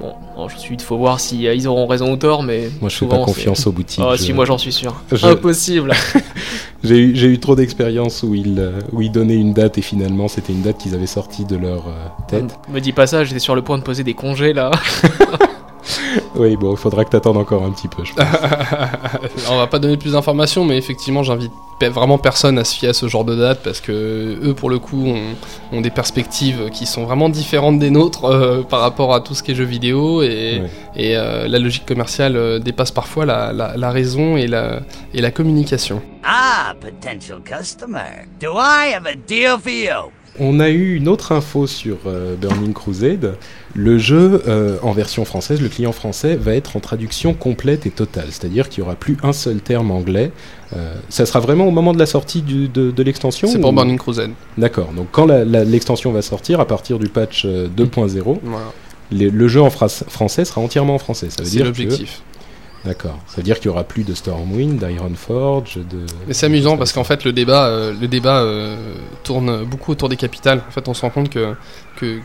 Bon, 0.00 0.14
ensuite, 0.36 0.80
il 0.80 0.84
faut 0.84 0.96
voir 0.96 1.20
si 1.20 1.46
euh, 1.46 1.54
ils 1.54 1.68
auront 1.68 1.86
raison 1.86 2.10
ou 2.12 2.16
tort, 2.16 2.42
mais 2.42 2.70
Moi, 2.80 2.88
je 2.88 2.96
fais 2.96 3.06
pas 3.06 3.18
confiance 3.18 3.66
aux 3.66 3.72
boutiques. 3.72 4.02
Ah 4.02 4.12
Je- 4.16 4.22
si, 4.22 4.32
moi 4.32 4.46
j'en 4.46 4.56
suis 4.56 4.72
sûr. 4.72 4.94
Je- 5.12 5.26
Impossible. 5.26 5.92
J'ai 6.82 6.96
eu, 6.96 7.32
eu 7.32 7.38
trop 7.38 7.54
d'expériences 7.54 8.22
où 8.22 8.34
ils, 8.34 8.58
euh, 8.58 8.80
où 8.92 9.02
ils 9.02 9.12
donnaient 9.12 9.34
une 9.36 9.52
date 9.52 9.76
et 9.76 9.82
finalement 9.82 10.28
c'était 10.28 10.54
une 10.54 10.62
date 10.62 10.78
qu'ils 10.78 10.94
avaient 10.94 11.04
sortie 11.06 11.44
de 11.44 11.56
leur 11.56 11.86
euh, 11.88 12.06
tête. 12.28 12.58
Me 12.72 12.80
dis 12.80 12.92
pas 12.92 13.06
ça, 13.06 13.22
j'étais 13.24 13.38
sur 13.40 13.54
le 13.54 13.60
point 13.60 13.76
de 13.76 13.82
poser 13.82 14.02
des 14.02 14.14
congés 14.14 14.54
là. 14.54 14.70
Oui, 16.36 16.56
bon, 16.56 16.72
il 16.72 16.76
faudra 16.76 17.04
que 17.04 17.10
t'attendes 17.10 17.36
encore 17.36 17.64
un 17.64 17.70
petit 17.70 17.88
peu. 17.88 18.04
je 18.04 18.12
pense. 18.14 18.26
On 19.50 19.56
va 19.58 19.66
pas 19.66 19.78
donner 19.78 19.96
plus 19.96 20.12
d'informations, 20.12 20.64
mais 20.64 20.76
effectivement, 20.76 21.22
j'invite 21.22 21.52
vraiment 21.82 22.18
personne 22.18 22.58
à 22.58 22.64
se 22.64 22.74
fier 22.76 22.90
à 22.90 22.92
ce 22.92 23.08
genre 23.08 23.24
de 23.24 23.34
date 23.34 23.60
parce 23.64 23.80
que 23.80 24.38
eux, 24.42 24.54
pour 24.54 24.68
le 24.70 24.78
coup, 24.78 25.06
ont, 25.06 25.34
ont 25.72 25.80
des 25.80 25.90
perspectives 25.90 26.68
qui 26.70 26.84
sont 26.86 27.04
vraiment 27.04 27.28
différentes 27.30 27.78
des 27.78 27.88
nôtres 27.90 28.26
euh, 28.26 28.62
par 28.62 28.80
rapport 28.80 29.14
à 29.14 29.20
tout 29.22 29.34
ce 29.34 29.42
qui 29.42 29.52
est 29.52 29.54
jeux 29.54 29.64
vidéo 29.64 30.22
et, 30.22 30.60
Ouais. 30.60 30.70
et, 30.96 31.16
euh, 31.16 31.48
la 31.48 31.58
logique 31.58 31.86
commerciale 31.86 32.36
euh, 32.36 32.58
dépasse 32.58 32.90
parfois 32.90 33.24
la, 33.24 33.52
la- 33.52 33.76
la 33.76 33.90
raison 33.90 34.36
et 34.36 34.46
la, 34.46 34.80
et 35.14 35.20
la 35.22 35.30
communication. 35.30 36.02
Ah, 36.22 36.74
potential 36.80 37.40
customer. 37.42 38.26
Do 38.40 38.52
I 38.56 38.92
have 38.94 39.06
a 39.06 39.14
deal 39.14 39.56
for 39.58 39.70
you? 39.72 40.10
On 40.38 40.60
a 40.60 40.68
eu 40.68 40.96
une 40.96 41.08
autre 41.08 41.32
info 41.32 41.66
sur 41.66 41.96
euh, 42.06 42.36
Burning 42.36 42.72
Crusade. 42.72 43.36
Le 43.74 43.98
jeu, 43.98 44.42
euh, 44.48 44.78
en 44.82 44.92
version 44.92 45.24
française, 45.24 45.60
le 45.62 45.68
client 45.68 45.92
français 45.92 46.34
va 46.36 46.54
être 46.54 46.76
en 46.76 46.80
traduction 46.80 47.34
complète 47.34 47.86
et 47.86 47.90
totale. 47.90 48.26
C'est-à-dire 48.30 48.68
qu'il 48.68 48.82
n'y 48.82 48.86
aura 48.88 48.96
plus 48.96 49.16
un 49.22 49.32
seul 49.32 49.60
terme 49.60 49.90
anglais. 49.92 50.32
Euh, 50.76 50.94
ça 51.08 51.24
sera 51.24 51.38
vraiment 51.40 51.66
au 51.66 51.70
moment 51.70 51.92
de 51.92 51.98
la 51.98 52.06
sortie 52.06 52.42
du- 52.42 52.68
de, 52.68 52.90
de 52.90 53.02
l'extension 53.02 53.46
C'est 53.48 53.60
pour 53.60 53.70
ou- 53.70 53.74
Burning 53.74 53.98
Crusade. 53.98 54.32
D'accord. 54.58 54.92
Donc 54.96 55.06
quand 55.12 55.26
l'extension 55.26 56.10
va 56.10 56.22
sortir, 56.22 56.58
à 56.60 56.66
partir 56.66 56.98
du 56.98 57.08
patch 57.08 57.44
euh, 57.44 57.68
2.0, 57.68 58.40
Voilà. 58.42 58.66
les- 59.12 59.30
le 59.30 59.48
jeu 59.48 59.62
en 59.62 59.70
fra- 59.70 59.88
français 59.88 60.44
sera 60.44 60.60
entièrement 60.60 60.96
en 60.96 60.98
français. 60.98 61.28
Ça 61.30 61.42
veut 61.44 61.48
dire 61.48 61.64
l'objectif. 61.64 62.22
D'accord. 62.84 63.18
Ça 63.26 63.36
veut 63.36 63.42
dire 63.42 63.56
qu'il 63.56 63.66
y 63.66 63.68
aura 63.68 63.84
plus 63.84 64.04
de 64.04 64.14
Stormwind, 64.14 64.78
d'Ironforge, 64.82 65.76
de. 65.76 66.06
Mais 66.26 66.32
c'est 66.34 66.46
amusant 66.46 66.78
parce 66.78 66.92
qu'en 66.92 67.04
fait 67.04 67.24
le 67.24 67.32
débat, 67.32 67.66
euh, 67.66 67.92
le 68.00 68.08
débat 68.08 68.38
euh, 68.40 68.94
tourne 69.22 69.64
beaucoup 69.64 69.92
autour 69.92 70.08
des 70.08 70.16
capitales. 70.16 70.62
En 70.66 70.70
fait, 70.70 70.88
on 70.88 70.94
se 70.94 71.02
rend 71.02 71.10
compte 71.10 71.28
que, 71.28 71.54
que 71.96 72.20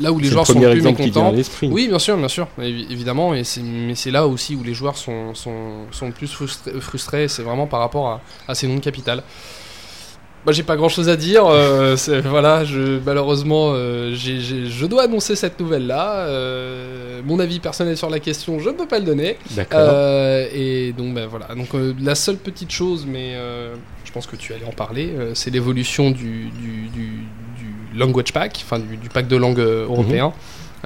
là 0.00 0.10
où 0.10 0.18
les 0.18 0.24
joueurs 0.32 0.44
le 0.48 0.52
sont 0.54 0.60
plus 0.72 0.82
mécontents. 1.04 1.30
Oui, 1.70 1.86
bien 1.86 2.00
sûr, 2.00 2.16
bien 2.16 2.26
sûr, 2.28 2.48
évi- 2.60 2.90
évidemment, 2.90 3.34
et 3.34 3.44
c'est- 3.44 3.62
mais 3.62 3.94
c'est 3.94 4.10
là 4.10 4.26
aussi 4.26 4.56
où 4.56 4.64
les 4.64 4.74
joueurs 4.74 4.96
sont, 4.96 5.32
sont, 5.34 5.84
sont 5.92 6.10
plus 6.10 6.26
frustrés, 6.26 6.72
frustrés, 6.80 7.28
c'est 7.28 7.42
vraiment 7.42 7.66
par 7.68 7.78
rapport 7.80 8.08
à, 8.08 8.20
à 8.48 8.54
ces 8.56 8.66
noms 8.66 8.74
de 8.76 8.80
capitales. 8.80 9.22
Moi, 10.44 10.52
j'ai 10.52 10.62
pas 10.62 10.76
grand 10.76 10.90
chose 10.90 11.08
à 11.08 11.16
dire, 11.16 11.46
euh, 11.46 11.96
c'est- 11.96 12.20
voilà, 12.20 12.64
je, 12.64 12.98
malheureusement, 13.04 13.70
euh, 13.72 14.12
j'ai- 14.14 14.40
j'ai- 14.40 14.66
je 14.66 14.84
dois 14.86 15.04
annoncer 15.04 15.36
cette 15.36 15.58
nouvelle-là. 15.58 16.26
euh, 16.26 17.20
mon 17.24 17.38
avis 17.40 17.60
personnel 17.60 17.96
sur 17.96 18.10
la 18.10 18.20
question, 18.20 18.58
je 18.58 18.68
ne 18.68 18.74
peux 18.74 18.86
pas 18.86 18.98
le 18.98 19.06
donner. 19.06 19.38
D'accord. 19.52 19.80
Euh, 19.82 20.46
et 20.52 20.92
donc, 20.92 21.14
ben 21.14 21.26
voilà, 21.26 21.46
donc 21.54 21.68
euh, 21.74 21.94
la 22.02 22.14
seule 22.14 22.36
petite 22.36 22.70
chose, 22.70 23.06
mais 23.08 23.32
euh, 23.36 23.74
je 24.04 24.12
pense 24.12 24.26
que 24.26 24.36
tu 24.36 24.52
allais 24.52 24.66
en 24.66 24.72
parler, 24.72 25.10
euh, 25.18 25.30
c'est 25.34 25.50
l'évolution 25.50 26.10
du, 26.10 26.50
du, 26.50 26.88
du, 26.92 27.06
du 27.58 27.98
language 27.98 28.32
pack, 28.34 28.60
enfin 28.64 28.78
du, 28.78 28.96
du 28.98 29.08
pack 29.08 29.26
de 29.28 29.36
langue 29.36 29.60
euh, 29.60 29.84
européen. 29.86 30.32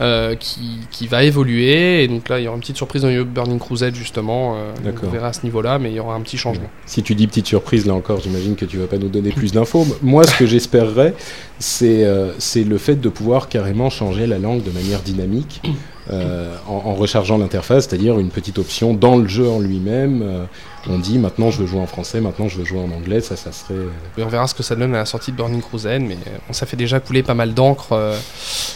Euh, 0.01 0.35
qui, 0.37 0.61
qui 0.91 1.07
va 1.07 1.25
évoluer 1.25 2.05
et 2.05 2.09
donc 2.09 2.29
là 2.29 2.39
il 2.39 2.45
y 2.45 2.47
aura 2.49 2.55
une 2.57 2.61
petite 2.61 2.77
surprise 2.77 3.03
dans 3.03 3.25
Burning 3.25 3.59
Crusade 3.59 3.95
justement 3.95 4.55
euh, 4.57 4.91
on 5.03 5.09
verra 5.09 5.29
à 5.29 5.33
ce 5.33 5.43
niveau 5.45 5.61
là 5.61 5.79
mais 5.79 5.91
il 5.91 5.97
y 5.97 6.01
aura 6.01 6.15
un 6.15 6.21
petit 6.21 6.39
changement 6.39 6.69
Si 6.87 7.03
tu 7.03 7.15
dis 7.15 7.27
petite 7.27 7.47
surprise, 7.47 7.87
là 7.87 7.95
encore, 7.95 8.21
j'imagine 8.21 8.57
que 8.57 8.65
tu 8.65 8.79
vas 8.79 8.87
pas 8.87 8.99
nous 8.99 9.09
donner 9.09 9.31
plus 9.31 9.53
d'infos. 9.53 9.87
Moi, 10.03 10.25
ce 10.25 10.37
que 10.39 10.47
j'espérerais, 10.53 11.15
c'est 11.59 12.05
euh, 12.05 12.33
le 12.57 12.79
fait 12.79 12.97
de 12.97 13.09
pouvoir 13.09 13.49
carrément 13.49 13.91
changer 13.91 14.27
la 14.27 14.39
langue 14.39 14.63
de 14.63 14.71
manière 14.71 15.01
dynamique 15.01 15.63
euh, 16.11 16.55
en, 16.67 16.75
en 16.91 16.95
rechargeant 16.95 17.39
l'interface, 17.39 17.89
c'est-à-dire 17.89 18.19
une 18.19 18.31
petite 18.31 18.59
option 18.59 18.95
dans 18.95 19.17
le 19.17 19.29
jeu 19.29 19.49
en 19.49 19.61
lui-même. 19.61 20.23
euh, 20.23 20.45
on 20.91 20.99
dit 20.99 21.19
maintenant 21.19 21.51
je 21.51 21.59
veux 21.61 21.67
jouer 21.67 21.81
en 21.81 21.87
français, 21.87 22.21
maintenant 22.21 22.49
je 22.49 22.59
veux 22.59 22.65
jouer 22.65 22.81
en 22.81 22.91
anglais, 22.91 23.21
ça, 23.21 23.37
ça 23.37 23.53
serait. 23.53 23.75
euh, 23.75 23.89
Et 24.17 24.23
on 24.23 24.29
verra 24.29 24.47
ce 24.47 24.55
que 24.55 24.63
ça 24.63 24.75
donne 24.75 24.95
à 24.95 24.99
la 24.99 25.05
sortie 25.07 25.33
de 25.33 25.37
Burning 25.37 25.61
Crusade 25.61 26.03
mais 26.03 26.15
euh, 26.15 26.39
on 26.49 26.53
ça 26.53 26.67
fait 26.67 26.77
déjà 26.77 27.01
couler 27.01 27.23
pas 27.23 27.35
mal 27.35 27.55
d'encre 27.55 27.93
euh, 27.93 28.17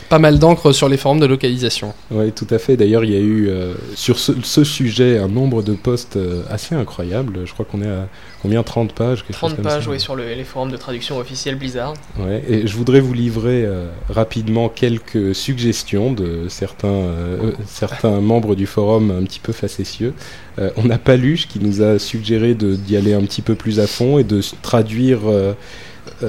pas 0.08 0.18
mal 0.18 0.38
d'encre 0.38 0.72
sur 0.72 0.88
les 0.88 0.96
forums 0.96 1.20
de 1.20 1.26
localisation 1.26 1.94
Oui, 2.10 2.32
tout 2.32 2.46
à 2.50 2.58
fait. 2.58 2.76
D'ailleurs, 2.76 3.04
il 3.04 3.12
y 3.12 3.16
a 3.16 3.20
eu 3.20 3.48
euh, 3.48 3.74
sur 3.94 4.18
ce, 4.18 4.32
ce 4.42 4.62
sujet 4.64 5.18
un 5.18 5.28
nombre 5.28 5.62
de 5.62 5.72
posts 5.72 6.16
euh, 6.16 6.42
assez 6.50 6.74
incroyable. 6.74 7.40
Je 7.46 7.52
crois 7.52 7.64
qu'on 7.64 7.80
est 7.82 7.88
à 7.88 8.08
combien 8.42 8.62
30 8.64 8.92
pages 8.92 9.22
quelque 9.22 9.32
chose 9.38 9.50
30 9.50 9.54
comme 9.56 9.64
pages 9.64 9.86
ouais, 9.88 9.98
sur 10.00 10.16
le- 10.16 10.34
les 10.34 10.42
forums 10.44 10.70
de 10.70 10.76
traduction 10.76 11.16
officielle 11.18 11.54
Blizzard. 11.54 11.94
Ouais, 12.18 12.42
et 12.48 12.66
je 12.66 12.76
voudrais 12.76 13.00
vous 13.00 13.14
livrer 13.14 13.64
euh, 13.64 13.86
rapidement 14.10 14.68
quelques 14.68 15.34
suggestions 15.34 16.12
de 16.12 16.48
certains, 16.48 16.88
euh, 16.88 17.38
euh, 17.44 17.52
certains 17.66 18.20
membres 18.20 18.54
du 18.56 18.66
forum 18.66 19.10
un 19.16 19.22
petit 19.24 19.40
peu 19.40 19.52
facétieux. 19.52 20.12
Euh, 20.58 20.70
on 20.76 20.90
a 20.90 20.98
Paluche 20.98 21.46
qui 21.48 21.60
nous 21.60 21.82
a 21.82 21.98
suggéré 22.00 22.54
d'y 22.54 22.96
aller 22.96 23.14
un 23.14 23.22
petit 23.22 23.42
peu 23.42 23.54
plus 23.54 23.78
à 23.80 23.86
fond 23.86 24.18
et 24.18 24.24
de 24.24 24.40
traduire 24.60 25.20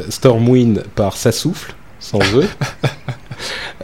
Stormwind 0.10 0.84
par 0.96 1.18
ça 1.18 1.32
souffle, 1.32 1.74
sans 2.00 2.20
eux. 2.36 2.48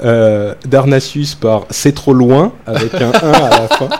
Darnassus 0.65 1.35
par 1.39 1.65
c'est 1.69 1.93
trop 1.93 2.13
loin, 2.13 2.53
avec 2.65 2.93
un 2.95 3.11
1 3.11 3.31
à 3.31 3.49
la 3.61 3.67
fin. 3.67 3.89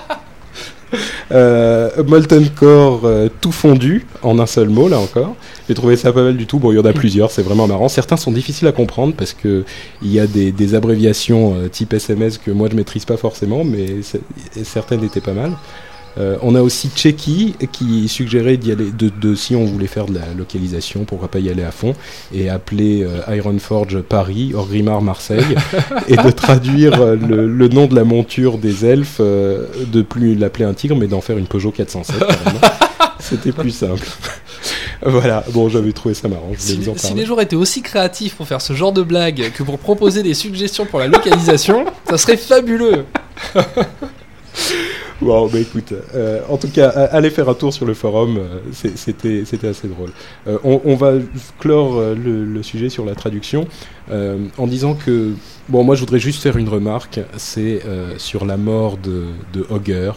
Euh, 1.31 2.03
Molten 2.07 2.49
Core 2.49 3.01
euh, 3.05 3.29
tout 3.39 3.51
fondu 3.51 4.07
en 4.23 4.39
un 4.39 4.45
seul 4.45 4.69
mot 4.69 4.87
là 4.87 4.99
encore. 4.99 5.35
J'ai 5.67 5.75
trouvé 5.75 5.95
ça 5.95 6.11
pas 6.11 6.23
mal 6.23 6.37
du 6.37 6.47
tout. 6.47 6.59
Bon, 6.59 6.71
il 6.71 6.75
y 6.75 6.79
en 6.79 6.85
a 6.85 6.93
plusieurs, 6.93 7.29
c'est 7.31 7.43
vraiment 7.43 7.67
marrant. 7.67 7.87
Certains 7.87 8.17
sont 8.17 8.31
difficiles 8.31 8.67
à 8.67 8.71
comprendre 8.71 9.13
parce 9.15 9.33
que 9.33 9.63
il 10.01 10.11
y 10.11 10.19
a 10.19 10.27
des, 10.27 10.75
abréviations 10.75 11.55
euh, 11.55 11.67
type 11.67 11.93
SMS 11.93 12.37
que 12.37 12.51
moi 12.51 12.67
je 12.71 12.75
maîtrise 12.75 13.05
pas 13.05 13.17
forcément, 13.17 13.63
mais 13.63 13.97
certaines 14.63 15.03
étaient 15.03 15.21
pas 15.21 15.33
mal. 15.33 15.51
Euh, 16.17 16.37
on 16.41 16.55
a 16.55 16.61
aussi 16.61 16.89
Checky 16.95 17.55
qui 17.71 18.07
suggérait 18.07 18.57
d'y 18.57 18.71
aller, 18.71 18.91
de, 18.91 19.09
de- 19.09 19.35
si 19.35 19.55
on 19.55 19.63
voulait 19.65 19.87
faire 19.87 20.05
de 20.07 20.15
la 20.15 20.25
localisation, 20.37 21.05
pourquoi 21.05 21.27
pas 21.29 21.39
y 21.39 21.49
aller 21.49 21.63
à 21.63 21.71
fond 21.71 21.93
et 22.33 22.49
appeler 22.49 23.03
euh, 23.03 23.35
Ironforge 23.35 24.01
Paris, 24.01 24.53
Orgrimmar 24.55 25.01
Marseille 25.01 25.45
et 26.07 26.15
de 26.17 26.31
traduire 26.31 26.99
euh, 27.01 27.15
le, 27.15 27.47
le 27.47 27.67
nom 27.69 27.85
de 27.85 27.95
la 27.95 28.03
monture 28.03 28.57
des 28.57 28.85
elfes, 28.85 29.17
euh, 29.19 29.67
de 29.85 30.01
plus 30.01 30.35
l'appeler 30.35 30.65
un 30.65 30.73
tigre 30.73 30.95
mais 30.95 31.07
d'en 31.07 31.21
faire 31.21 31.37
une 31.37 31.47
Peugeot 31.47 31.71
407 31.71 32.17
carrément. 32.19 32.59
C'était 33.19 33.51
plus 33.51 33.71
simple. 33.71 34.07
voilà, 35.05 35.43
bon 35.53 35.69
j'avais 35.69 35.91
trouvé 35.93 36.13
ça 36.15 36.27
marrant, 36.27 36.51
je 36.53 36.59
Si, 36.59 36.77
vous 36.77 36.89
en 36.89 36.97
si 36.97 37.13
les 37.13 37.25
joueurs 37.25 37.41
étaient 37.41 37.55
aussi 37.55 37.81
créatifs 37.81 38.35
pour 38.35 38.47
faire 38.47 38.61
ce 38.61 38.73
genre 38.73 38.91
de 38.91 39.03
blague 39.03 39.51
que 39.53 39.61
pour 39.63 39.77
proposer 39.77 40.23
des 40.23 40.33
suggestions 40.33 40.85
pour 40.85 40.99
la 40.99 41.07
localisation, 41.07 41.85
ça 42.09 42.17
serait 42.17 42.37
fabuleux. 42.37 43.05
Bon, 45.21 45.47
bah 45.47 45.59
écoute, 45.59 45.93
euh, 46.15 46.39
en 46.47 46.55
tout 46.55 46.69
cas, 46.69 46.87
a- 46.87 47.13
allez 47.15 47.29
faire 47.29 47.49
un 47.49 47.53
tour 47.53 47.73
sur 47.73 47.85
le 47.85 47.93
forum, 47.93 48.37
euh, 48.37 48.59
c'était 48.95 49.43
c'était 49.43 49.67
assez 49.67 49.89
drôle. 49.89 50.11
Euh, 50.47 50.57
on, 50.63 50.79
on 50.85 50.95
va 50.95 51.11
clore 51.59 51.99
le, 52.15 52.45
le 52.45 52.63
sujet 52.63 52.87
sur 52.87 53.03
la 53.05 53.15
traduction 53.15 53.67
euh, 54.11 54.37
en 54.57 54.65
disant 54.65 54.93
que, 54.93 55.31
bon, 55.67 55.83
moi 55.83 55.95
je 55.95 55.99
voudrais 55.99 56.19
juste 56.19 56.41
faire 56.41 56.55
une 56.55 56.69
remarque, 56.69 57.19
c'est 57.35 57.81
euh, 57.85 58.13
sur 58.17 58.45
la 58.45 58.55
mort 58.55 58.95
de, 58.95 59.25
de 59.51 59.65
Hogger, 59.69 60.13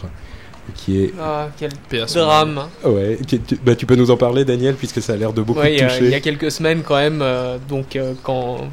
qui 0.75 1.03
est... 1.03 1.13
Ah, 1.19 1.49
quel 1.59 1.71
drame. 2.15 2.61
Ouais, 2.85 3.17
qui- 3.27 3.41
tu, 3.41 3.57
bah, 3.57 3.75
tu 3.75 3.85
peux 3.85 3.95
nous 3.97 4.09
en 4.09 4.15
parler, 4.15 4.45
Daniel, 4.45 4.75
puisque 4.75 5.01
ça 5.01 5.11
a 5.11 5.15
l'air 5.17 5.33
de 5.33 5.41
beaucoup 5.41 5.59
Ouais, 5.59 5.73
il 5.73 5.75
y, 5.75 5.79
te 5.79 5.83
a- 5.83 5.87
toucher. 5.89 6.05
il 6.05 6.11
y 6.11 6.15
a 6.15 6.21
quelques 6.21 6.49
semaines 6.49 6.81
quand 6.81 6.95
même, 6.95 7.19
euh, 7.21 7.57
donc 7.67 7.97
euh, 7.97 8.13
quand 8.23 8.69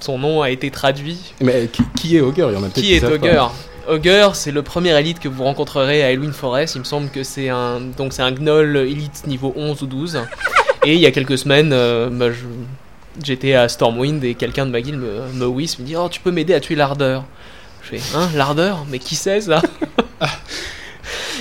son 0.00 0.16
nom 0.18 0.40
a 0.40 0.48
été 0.48 0.70
traduit. 0.70 1.34
Mais 1.42 1.68
qui, 1.70 1.82
qui 1.98 2.16
est 2.16 2.22
Hogger? 2.22 2.46
Il 2.50 2.54
y 2.54 2.56
en 2.56 2.62
a 2.62 2.68
peut-être 2.68 2.74
Qui 2.82 2.94
est 2.94 3.00
savent 3.00 3.10
Ogre, 3.88 4.34
c'est 4.34 4.50
le 4.50 4.62
premier 4.62 4.98
élite 4.98 5.20
que 5.20 5.28
vous 5.28 5.44
rencontrerez 5.44 6.02
à 6.02 6.10
Elwyn 6.10 6.32
Forest. 6.32 6.74
Il 6.74 6.80
me 6.80 6.84
semble 6.84 7.08
que 7.10 7.22
c'est 7.22 7.48
un 7.48 7.80
donc 7.80 8.12
gnoll 8.16 8.76
élite 8.78 9.26
niveau 9.26 9.52
11 9.56 9.82
ou 9.82 9.86
12. 9.86 10.20
Et 10.84 10.94
il 10.94 11.00
y 11.00 11.06
a 11.06 11.10
quelques 11.10 11.38
semaines, 11.38 11.72
euh, 11.72 12.08
bah, 12.10 12.26
j'étais 13.22 13.54
à 13.54 13.68
Stormwind 13.68 14.22
et 14.24 14.34
quelqu'un 14.34 14.66
de 14.66 14.70
ma 14.70 14.80
guilde 14.80 14.98
me, 14.98 15.32
me 15.32 15.46
whis, 15.46 15.78
me 15.78 15.84
dit 15.84 15.96
"Oh, 15.96 16.08
tu 16.08 16.20
peux 16.20 16.30
m'aider 16.30 16.54
à 16.54 16.60
tuer 16.60 16.74
l'ardeur." 16.74 17.24
Je 17.82 17.96
fais 17.96 18.16
"Hein, 18.16 18.28
l'ardeur? 18.34 18.84
Mais 18.90 18.98
qui 18.98 19.14
c'est 19.14 19.40
ça 19.40 19.62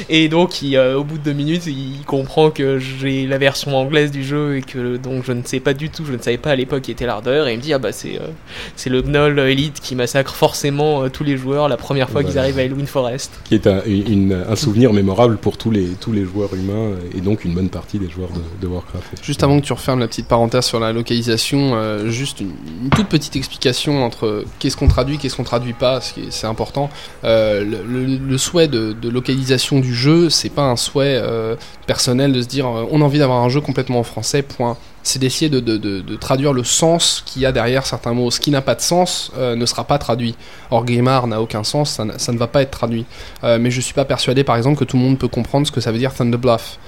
Et 0.10 0.27
donc, 0.29 0.62
il, 0.62 0.75
euh, 0.75 0.97
au 0.97 1.03
bout 1.03 1.17
de 1.17 1.23
deux 1.23 1.34
minutes, 1.34 1.65
il 1.67 2.03
comprend 2.05 2.49
que 2.51 2.79
j'ai 2.79 3.25
la 3.27 3.38
version 3.38 3.75
anglaise 3.77 4.12
du 4.12 4.23
jeu 4.23 4.58
et 4.58 4.62
que 4.62 4.97
donc 4.97 5.23
je 5.25 5.31
ne 5.31 5.43
sais 5.43 5.60
pas 5.60 5.73
du 5.73 5.89
tout, 5.89 6.03
je 6.05 6.13
ne 6.13 6.17
savais 6.17 6.38
pas 6.38 6.51
à 6.51 6.55
l'époque 6.55 6.84
qui 6.84 6.91
était 6.91 7.05
l'ardeur. 7.05 7.47
Et 7.47 7.53
il 7.53 7.58
me 7.58 7.62
dit 7.62 7.73
ah 7.73 7.79
bah 7.79 7.91
c'est 7.91 8.15
euh, 8.17 8.27
c'est 8.75 8.89
le 8.89 9.01
gnoll 9.01 9.39
élite 9.39 9.79
qui 9.79 9.95
massacre 9.95 10.36
forcément 10.36 11.03
euh, 11.03 11.10
tous 11.10 11.23
les 11.23 11.38
joueurs 11.38 11.67
la 11.69 11.77
première 11.77 12.10
fois 12.10 12.23
qu'ils 12.23 12.38
arrivent 12.39 12.60
à 12.60 12.63
Elwyn 12.63 12.86
Forest. 12.86 13.31
Qui 13.45 13.55
est 13.55 13.67
un, 13.67 13.81
une- 13.86 14.43
un 14.47 14.55
souvenir 14.55 14.93
mémorable 14.93 15.38
pour 15.38 15.58
tous 15.58 15.71
les, 15.71 15.86
tous 15.99 16.12
les 16.12 16.25
joueurs 16.25 16.53
humains 16.53 16.91
et 17.15 17.21
donc 17.21 17.45
une 17.45 17.53
bonne 17.53 17.69
partie 17.69 17.99
des 17.99 18.10
joueurs 18.10 18.29
de, 18.29 18.41
de 18.65 18.71
Warcraft. 18.71 19.23
Juste 19.23 19.43
avant 19.43 19.60
que 19.60 19.65
tu 19.65 19.73
refermes 19.73 19.99
la 19.99 20.08
petite 20.08 20.27
parenthèse 20.27 20.65
sur 20.65 20.79
la 20.79 20.91
localisation, 20.93 21.73
euh, 21.75 22.10
juste 22.10 22.39
une, 22.41 22.51
une 22.84 22.89
toute 22.89 23.08
petite 23.08 23.36
explication 23.36 24.03
entre 24.03 24.43
qu'est-ce 24.60 24.77
qu'on 24.77 24.88
traduit, 24.88 25.17
qu'est-ce 25.17 25.36
qu'on 25.36 25.43
traduit 25.43 25.73
pas, 25.73 26.01
ce 26.01 26.13
qui 26.13 26.21
est- 26.21 26.31
c'est 26.31 26.47
important. 26.47 26.89
Euh, 27.23 27.63
le, 27.63 27.77
le- 27.88 28.17
le 28.17 28.38
souhait 28.38 28.67
de, 28.67 28.93
de 28.93 29.10
localisation 29.10 29.79
du 29.86 29.93
jeu, 29.93 30.30
c'est 30.30 30.50
pas 30.50 30.63
un 30.63 30.76
souhait 30.76 31.19
euh, 31.21 31.56
personnel 31.86 32.34
de 32.34 32.41
se 32.41 32.48
dire 32.48 32.65
euh, 32.65 32.86
on 32.91 33.02
a 33.02 33.06
envie 33.06 33.19
d'avoir 33.19 33.43
un 33.43 33.50
jeu 33.50 33.62
complètement 33.62 34.00
en 34.00 34.04
français, 34.04 34.41
point. 34.41 34.78
C'est 35.04 35.19
d'essayer 35.19 35.50
de, 35.50 36.15
traduire 36.15 36.52
le 36.52 36.63
sens 36.63 37.21
qu'il 37.28 37.43
y 37.43 37.45
a 37.45 37.52
derrière 37.52 37.86
certains 37.86 38.13
mots. 38.13 38.32
Ce 38.32 38.39
qui 38.39 38.50
n'a 38.50 38.62
pas 38.62 38.74
de 38.74 38.82
sens 38.82 39.32
euh, 39.38 39.56
ne 39.56 39.65
sera 39.67 39.84
pas 39.84 40.00
traduit. 40.00 40.36
Or, 40.71 40.84
Gaimard 40.84 41.28
n'a 41.28 41.39
aucun 41.39 41.63
sens, 41.63 41.91
ça, 41.91 42.06
ça 42.17 42.32
ne 42.32 42.39
va 42.39 42.48
pas 42.48 42.63
être 42.63 42.71
traduit. 42.71 43.06
Mais 43.43 43.69
je 43.69 43.82
suis 43.82 43.93
pas 43.93 44.06
persuadé, 44.06 44.43
par 44.43 44.58
exemple, 44.58 44.80
que 44.80 44.84
tout 44.84 44.98
le 44.98 45.04
monde 45.04 45.19
peut 45.19 45.28
comprendre 45.28 45.67
ce 45.67 45.71
que 45.71 45.80
ça 45.80 45.91
veut 45.91 46.00
dire 46.00 46.12
Thunder 46.12 46.38
Bluff. 46.38 46.80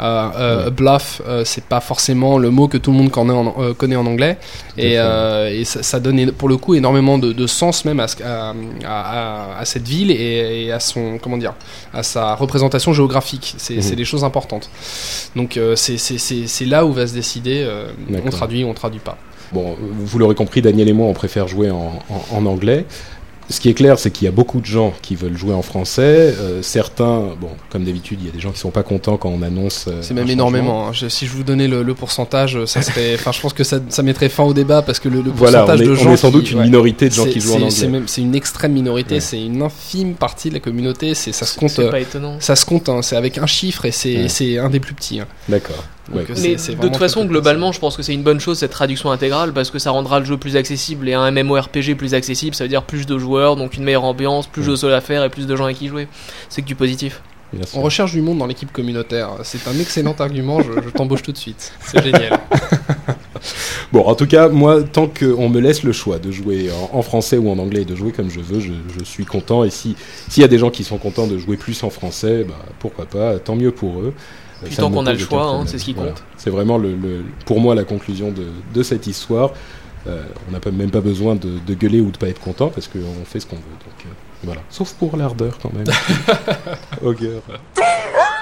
Euh, 0.00 0.28
euh, 0.36 0.64
Ouais. 0.64 0.70
Bluff, 0.72 1.22
euh, 1.26 1.42
c'est 1.44 1.64
pas 1.64 1.80
forcément 1.80 2.36
le 2.38 2.50
mot 2.50 2.66
que 2.68 2.76
tout 2.78 2.90
le 2.90 2.96
monde 2.98 3.10
connaît 3.10 3.32
en, 3.32 3.74
connaît 3.74 3.94
en 3.96 4.06
anglais. 4.06 4.38
Et, 4.76 4.96
ça, 5.64 5.82
ça 5.82 6.00
donne 6.00 6.18
é- 6.18 6.32
pour 6.32 6.48
le 6.48 6.56
coup 6.56 6.74
énormément 6.74 7.16
de, 7.18 7.32
de 7.32 7.46
sens 7.46 7.84
même 7.84 8.00
à, 8.00 8.08
ce- 8.08 8.22
à, 8.22 8.50
à- 8.50 9.54
à- 9.54 9.58
à 9.60 9.64
cette 9.64 9.86
ville 9.86 10.10
et, 10.10 10.64
et 10.66 10.72
à 10.72 10.80
son 10.80 11.18
comment 11.22 11.36
dire 11.36 11.54
à 11.92 12.02
sa 12.02 12.34
représentation 12.34 12.92
géographique. 12.92 13.54
C'est 13.58 13.76
Mhm. 13.76 13.94
des 13.94 14.04
choses 14.04 14.24
importantes. 14.24 14.68
Donc 15.36 15.58
c'est- 15.76 16.64
là 16.66 16.84
où 16.84 16.92
va 16.92 17.06
se 17.06 17.14
décider. 17.14 17.66
on 18.24 18.30
traduit, 18.30 18.64
on 18.64 18.74
traduit 18.74 19.00
pas. 19.00 19.16
Bon, 19.52 19.76
vous 19.80 20.18
l'aurez 20.18 20.34
compris, 20.34 20.60
Daniel 20.62 20.88
et 20.88 20.92
moi, 20.92 21.06
on 21.06 21.12
préfère 21.12 21.46
jouer 21.46 21.70
en, 21.70 21.92
en- 22.10 22.36
en 22.38 22.46
anglais. 22.46 22.86
Ce 23.50 23.60
qui 23.60 23.68
est 23.68 23.74
clair, 23.74 23.98
c'est 23.98 24.10
qu'il 24.10 24.24
y 24.24 24.28
a 24.28 24.32
beaucoup 24.32 24.60
de 24.60 24.66
gens 24.66 24.94
qui 25.02 25.16
veulent 25.16 25.36
jouer 25.36 25.52
en 25.52 25.60
français. 25.62 26.34
Euh, 26.40 26.62
certains, 26.62 27.30
bon, 27.40 27.50
comme 27.70 27.84
d'habitude, 27.84 28.18
il 28.22 28.26
y 28.26 28.28
a 28.30 28.32
des 28.32 28.40
gens 28.40 28.50
qui 28.52 28.58
sont 28.58 28.70
pas 28.70 28.82
contents 28.82 29.16
quand 29.18 29.28
on 29.28 29.42
annonce. 29.42 29.84
euh, 29.86 29.98
C'est 30.00 30.14
même 30.14 30.28
énormément. 30.30 30.88
hein. 30.88 30.92
Je- 30.92 31.08
si 31.08 31.26
je 31.26 31.32
vous 31.32 31.42
donnais 31.42 31.68
le, 31.68 31.82
le 31.82 31.94
pourcentage, 31.94 32.64
ça 32.64 32.80
serait. 32.80 33.14
Enfin, 33.14 33.32
je 33.32 33.40
pense 33.40 33.52
que 33.52 33.62
ça, 33.64 33.80
ça 33.90 34.02
mettrait 34.02 34.28
fin 34.30 34.44
au 34.44 34.54
débat 34.54 34.80
parce 34.82 34.98
que 34.98 35.08
le, 35.08 35.20
le 35.20 35.30
Voilà, 35.30 35.64
on 35.64 35.66
pourcentage 35.66 35.80
est, 35.82 35.90
de 35.90 35.92
on 35.92 36.04
gens 36.04 36.12
est 36.12 36.16
sans 36.16 36.28
qui- 36.30 36.36
doute 36.36 36.50
une 36.52 36.58
ouais. 36.58 36.64
minorité 36.64 37.08
de 37.08 37.14
gens 37.14 37.26
qui 37.26 37.40
jouent 37.40 37.52
en 37.54 37.62
anglais. 37.62 38.02
C'est 38.06 38.22
une 38.22 38.34
extrême 38.34 38.72
minorité. 38.72 39.16
Ouais. 39.16 39.20
C'est 39.20 39.42
une 39.44 39.60
infime 39.62 40.14
partie 40.14 40.48
de 40.48 40.54
la 40.54 40.60
communauté. 40.60 41.14
C'est 41.14 41.32
ça 41.32 41.44
se 41.44 41.58
compte. 41.58 41.70
C'est 41.70 41.90
pas 41.90 42.00
étonnant. 42.00 42.36
Ça 42.40 42.56
se 42.56 42.64
compte. 42.64 42.88
hein. 42.88 43.02
C'est 43.02 43.16
avec 43.16 43.36
un 43.38 43.46
chiffre 43.46 43.84
et 43.84 43.92
c'est 43.92 44.22
Ouais. 44.22 44.28
c'est 44.28 44.58
un 44.58 44.70
des 44.70 44.80
plus 44.80 44.94
petits. 44.94 45.20
hein. 45.20 45.26
D'accord. 45.48 45.84
Ouais. 46.14 46.22
euh, 46.28 46.34
Mais 46.42 46.54
de 46.56 46.82
toute 46.82 46.96
façon, 46.98 47.24
globalement, 47.24 47.72
je 47.72 47.80
pense 47.80 47.96
que 47.96 48.02
c'est 48.02 48.12
une 48.12 48.22
bonne 48.22 48.38
chose 48.38 48.58
cette 48.58 48.72
traduction 48.72 49.10
intégrale 49.10 49.54
parce 49.54 49.70
que 49.70 49.78
ça 49.78 49.90
rendra 49.90 50.18
le 50.20 50.26
jeu 50.26 50.36
plus 50.36 50.54
accessible 50.56 51.08
et 51.08 51.14
un 51.14 51.30
MMORPG 51.30 51.94
plus 51.96 52.12
accessible. 52.12 52.54
Ça 52.54 52.64
veut 52.64 52.68
dire 52.68 52.82
plus 52.82 53.06
de 53.06 53.16
joueurs, 53.16 53.33
donc 53.56 53.74
une 53.76 53.84
meilleure 53.84 54.04
ambiance, 54.04 54.46
plus 54.46 54.62
Mm. 54.62 54.64
de 54.64 54.76
choses 54.76 54.84
à 54.86 55.00
faire 55.00 55.22
et 55.24 55.28
plus 55.30 55.46
de 55.46 55.54
gens 55.56 55.64
avec 55.64 55.76
qui 55.78 55.88
jouer. 55.88 56.08
C'est 56.48 56.62
que 56.62 56.66
du 56.66 56.74
positif. 56.74 57.20
On 57.74 57.82
recherche 57.82 58.10
du 58.12 58.20
monde 58.20 58.38
dans 58.38 58.46
l'équipe 58.46 58.72
communautaire. 58.72 59.30
C'est 59.44 59.68
un 59.68 59.78
excellent 59.78 60.14
argument. 60.18 60.60
Je, 60.60 60.72
je 60.84 60.88
t'embauche 60.90 61.22
tout 61.22 61.30
de 61.32 61.36
suite. 61.36 61.72
C'est 61.86 62.02
génial. 62.02 62.40
Bon, 63.92 64.04
en 64.06 64.14
tout 64.14 64.26
cas, 64.26 64.48
moi, 64.48 64.82
tant 64.82 65.06
qu'on 65.06 65.48
me 65.48 65.60
laisse 65.60 65.82
le 65.82 65.92
choix 65.92 66.18
de 66.18 66.30
jouer 66.32 66.70
en, 66.92 66.98
en 66.98 67.02
français 67.02 67.36
ou 67.36 67.50
en 67.50 67.58
anglais 67.58 67.82
et 67.82 67.84
de 67.84 67.94
jouer 67.94 68.10
comme 68.10 68.30
je 68.30 68.40
veux, 68.40 68.58
je, 68.58 68.72
je 68.98 69.04
suis 69.04 69.24
content. 69.24 69.64
Et 69.64 69.70
si 69.70 69.94
s'il 70.28 70.40
y 70.40 70.44
a 70.44 70.48
des 70.48 70.58
gens 70.58 70.70
qui 70.70 70.82
sont 70.82 70.96
contents 70.98 71.26
de 71.26 71.36
jouer 71.38 71.56
plus 71.56 71.82
en 71.84 71.90
français, 71.90 72.44
bah, 72.48 72.54
pourquoi 72.78 73.04
pas, 73.04 73.38
tant 73.38 73.54
mieux 73.54 73.70
pour 73.70 74.00
eux. 74.00 74.14
Euh, 74.16 74.66
Puis 74.66 74.74
ça 74.74 74.82
tant 74.82 74.90
qu'on 74.90 75.06
a 75.06 75.12
le 75.12 75.18
choix, 75.18 75.44
hein, 75.46 75.64
c'est 75.66 75.78
ce 75.78 75.84
qui 75.84 75.92
Voilà. 75.92 76.12
compte. 76.12 76.22
C'est 76.38 76.50
vraiment, 76.50 76.78
le, 76.78 76.90
le- 76.96 77.24
pour 77.44 77.60
moi, 77.60 77.74
la 77.74 77.84
conclusion 77.84 78.30
de, 78.32 78.46
de 78.72 78.82
cette 78.82 79.06
histoire. 79.06 79.50
Euh, 80.06 80.22
on 80.48 80.52
n'a 80.52 80.60
pas- 80.60 80.70
même 80.70 80.90
pas 80.90 81.00
besoin 81.00 81.34
de, 81.34 81.58
de 81.66 81.74
gueuler 81.74 82.00
ou 82.00 82.10
de 82.10 82.18
pas 82.18 82.28
être 82.28 82.40
content 82.40 82.68
parce 82.68 82.88
qu'on 82.88 83.24
fait 83.24 83.40
ce 83.40 83.46
qu'on 83.46 83.56
veut. 83.56 83.62
Donc, 83.62 84.04
euh, 84.06 84.08
voilà. 84.42 84.60
Sauf 84.70 84.92
pour 84.94 85.16
l'ardeur 85.16 85.58
quand 85.62 85.72
même. 85.72 85.86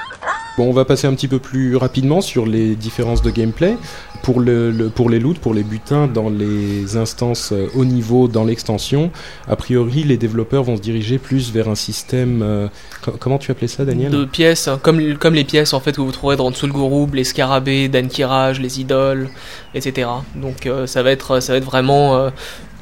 Bon, 0.59 0.69
on 0.69 0.73
va 0.73 0.85
passer 0.85 1.07
un 1.07 1.15
petit 1.15 1.29
peu 1.29 1.39
plus 1.39 1.77
rapidement 1.77 2.21
sur 2.21 2.45
les 2.47 2.75
différences 2.75 3.23
de 3.23 3.31
gameplay. 3.31 3.77
Pour, 4.23 4.39
le, 4.39 4.89
pour 4.95 5.11
les 5.11 5.19
loots, 5.19 5.41
pour 5.41 5.53
les 5.53 5.65
butins 5.65 6.07
dans 6.07 6.29
les 6.31 6.97
instances 6.97 7.51
euh, 7.53 7.67
haut 7.75 7.85
niveau 7.85 8.29
dans 8.29 8.45
l'extension, 8.45 9.11
a 9.49 9.57
priori, 9.57 10.05
les 10.05 10.17
développeurs 10.17 10.63
vont 10.63 10.77
se 10.77 10.81
diriger 10.83 11.19
plus 11.19 11.51
vers 11.53 11.69
un 11.69 11.75
système. 11.75 12.41
euh, 12.43 12.69
co- 13.03 13.17
comment 13.19 13.39
tu 13.39 13.51
appelais 13.51 13.67
ça, 13.67 13.85
Daniel? 13.85 14.13
De 14.13 14.25
pièces, 14.25 14.69
hein, 14.69 14.79
comme, 14.81 15.01
les 15.01 15.45
pièces 15.45 15.73
en 15.73 15.81
fait 15.81 15.97
que 15.97 16.01
vous 16.01 16.13
trouverez 16.13 16.37
dans 16.37 16.53
Tsulgurub, 16.53 17.15
les 17.15 17.25
scarabées, 17.25 17.89
Dankiraj, 17.89 18.61
les 18.61 18.79
idoles, 18.81 19.29
etc. 19.75 20.09
Donc 20.37 20.67
euh, 20.67 20.87
ça 20.87 21.03
va 21.03 21.11
être 21.11 21.41
ça 21.41 21.53
va 21.55 21.59
être 21.59 21.65
vraiment 21.65 22.15
euh, 22.17 22.31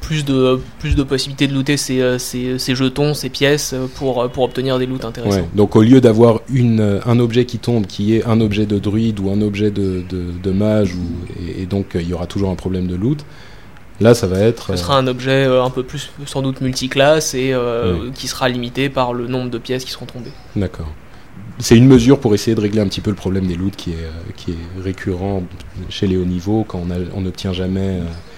plus 0.01 0.25
de 0.25 0.59
plus 0.79 0.95
de 0.95 1.03
possibilités 1.03 1.47
de 1.47 1.53
looter 1.53 1.77
ces, 1.77 2.01
euh, 2.01 2.17
ces, 2.17 2.57
ces 2.59 2.75
jetons, 2.75 3.13
ces 3.13 3.29
pièces 3.29 3.73
euh, 3.73 3.85
pour 3.95 4.21
euh, 4.21 4.27
pour 4.27 4.43
obtenir 4.43 4.79
des 4.79 4.87
loots 4.87 5.05
intéressants. 5.05 5.37
Ouais, 5.37 5.45
donc 5.55 5.75
au 5.75 5.83
lieu 5.83 6.01
d'avoir 6.01 6.41
euh, 6.53 6.99
un 7.05 7.19
objet 7.19 7.45
qui 7.45 7.59
tombe 7.59 7.85
qui 7.85 8.15
est 8.15 8.25
un 8.25 8.41
objet 8.41 8.65
de 8.65 8.79
druide 8.79 9.19
ou 9.19 9.29
un 9.29 9.41
objet 9.41 9.71
de, 9.71 10.03
de, 10.09 10.25
de 10.43 10.51
mage, 10.51 10.95
ou, 10.95 11.05
et, 11.39 11.61
et 11.61 11.65
donc 11.67 11.95
euh, 11.95 12.01
il 12.01 12.09
y 12.09 12.13
aura 12.13 12.25
toujours 12.25 12.49
un 12.49 12.55
problème 12.55 12.87
de 12.87 12.95
loot, 12.95 13.23
là 13.99 14.13
ça 14.13 14.27
va 14.27 14.39
être... 14.39 14.67
Ce 14.67 14.71
euh, 14.73 14.77
sera 14.77 14.97
un 14.97 15.07
objet 15.07 15.45
euh, 15.45 15.63
un 15.63 15.69
peu 15.69 15.83
plus 15.83 16.09
sans 16.25 16.41
doute 16.41 16.61
multiclasse 16.61 17.33
et 17.35 17.53
euh, 17.53 17.95
Oui. 18.03 18.11
qui 18.13 18.27
sera 18.27 18.49
limité 18.49 18.89
par 18.89 19.13
le 19.13 19.27
nombre 19.27 19.51
de 19.51 19.59
pièces 19.59 19.85
qui 19.85 19.91
seront 19.91 20.07
tombées. 20.07 20.33
D'accord. 20.55 20.91
C'est 21.59 21.77
une 21.77 21.87
mesure 21.87 22.19
pour 22.19 22.33
essayer 22.33 22.55
de 22.55 22.61
régler 22.61 22.81
un 22.81 22.87
petit 22.87 23.01
peu 23.01 23.11
le 23.11 23.15
problème 23.15 23.45
des 23.45 23.55
loots 23.55 23.75
qui 23.77 23.91
est, 23.91 24.05
euh, 24.05 24.31
qui 24.35 24.51
est 24.51 24.83
récurrent 24.83 25.43
chez 25.89 26.07
les 26.07 26.17
hauts 26.17 26.25
niveaux 26.25 26.65
quand 26.67 26.83
on 27.15 27.21
n'obtient 27.21 27.53
jamais... 27.53 27.99
euh, 28.01 28.30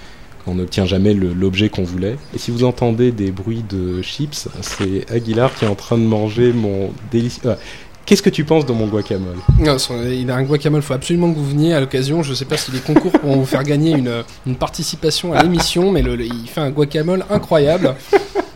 on 0.48 0.56
n'obtient 0.56 0.86
jamais 0.86 1.14
l'objet 1.14 1.70
qu'on 1.70 1.84
voulait. 1.84 2.18
Et 2.34 2.38
si 2.38 2.52
vous 2.52 2.64
entendez 2.64 3.12
des 3.12 3.32
bruits 3.32 3.64
de 3.70 4.02
chips, 4.02 4.48
c'est 4.62 5.10
Aguilar 5.12 5.54
qui 5.56 5.66
est 5.66 5.68
en 5.70 5.76
train 5.76 5.98
de 5.98 6.04
manger 6.04 6.52
mon 6.54 6.92
délicieux... 7.12 7.42
ah, 7.50 7.58
Qu'est-ce 8.06 8.22
que 8.22 8.30
tu 8.30 8.44
penses 8.44 8.66
de 8.66 8.74
mon 8.74 8.88
guacamole? 8.88 9.38
Non, 9.60 9.78
il 10.12 10.30
a 10.30 10.36
un 10.36 10.44
guacamole. 10.44 10.82
Il 10.82 10.84
faut 10.84 10.94
absolument 10.94 11.32
que 11.32 11.38
vous 11.38 11.48
veniez 11.48 11.74
à 11.74 11.80
l'occasion. 11.80 12.22
Je 12.22 12.34
sais 12.34 12.44
pas 12.44 12.58
si 12.58 12.70
les 12.74 12.80
concours 12.80 13.14
pourront 13.14 13.38
vous 13.38 13.46
faire 13.46 13.64
gagner 13.64 13.92
une, 13.92 14.24
une 14.46 14.56
participation 14.58 15.32
à 15.32 15.42
l'émission, 15.42 15.90
mais 15.90 16.02
le- 16.02 16.18
le- 16.18 16.26
il 16.26 16.48
fait 16.50 16.60
un 16.60 16.70
guacamole 16.72 17.24
incroyable. 17.30 17.96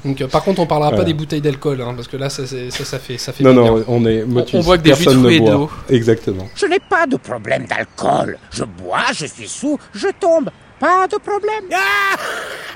Donc, 0.04 0.20
euh, 0.20 0.28
par 0.28 0.44
contre, 0.44 0.60
on 0.60 0.66
parlera 0.66 0.90
Voilà. 0.90 1.04
pas 1.04 1.08
des 1.08 1.14
bouteilles 1.14 1.40
d'alcool, 1.40 1.80
hein, 1.82 1.94
parce 1.96 2.10
que 2.10 2.18
là, 2.18 2.30
ça, 2.30 2.46
c'est- 2.46 2.72
ça, 2.72 2.84
ça 2.84 3.00
fait, 3.00 3.18
ça 3.18 3.32
fait 3.32 3.42
Non, 3.46 3.54
non, 3.54 3.76
bien. 3.76 3.84
on 3.88 4.06
est... 4.06 4.26
moi, 4.26 4.44
On- 4.54 4.60
voit 4.60 4.78
que 4.78 4.84
des 4.84 4.90
jus 4.94 5.00
de 5.00 5.04
personne 5.06 5.20
ne 5.22 5.24
fruits 5.24 5.36
et 5.38 5.40
boit. 5.40 5.52
d'eau. 5.52 5.70
Exactement. 5.90 6.48
Je 6.54 6.66
n'ai 6.66 6.80
pas 6.80 7.08
de 7.08 7.16
problème 7.16 7.66
d'alcool. 7.68 8.38
Je 8.52 8.66
bois, 8.66 9.00
je 9.14 9.26
suis 9.28 9.48
sous, 9.48 9.80
je 9.94 10.08
tombe. 10.20 10.50
Pas 10.80 11.08
de 11.08 11.18
problème. 11.18 11.64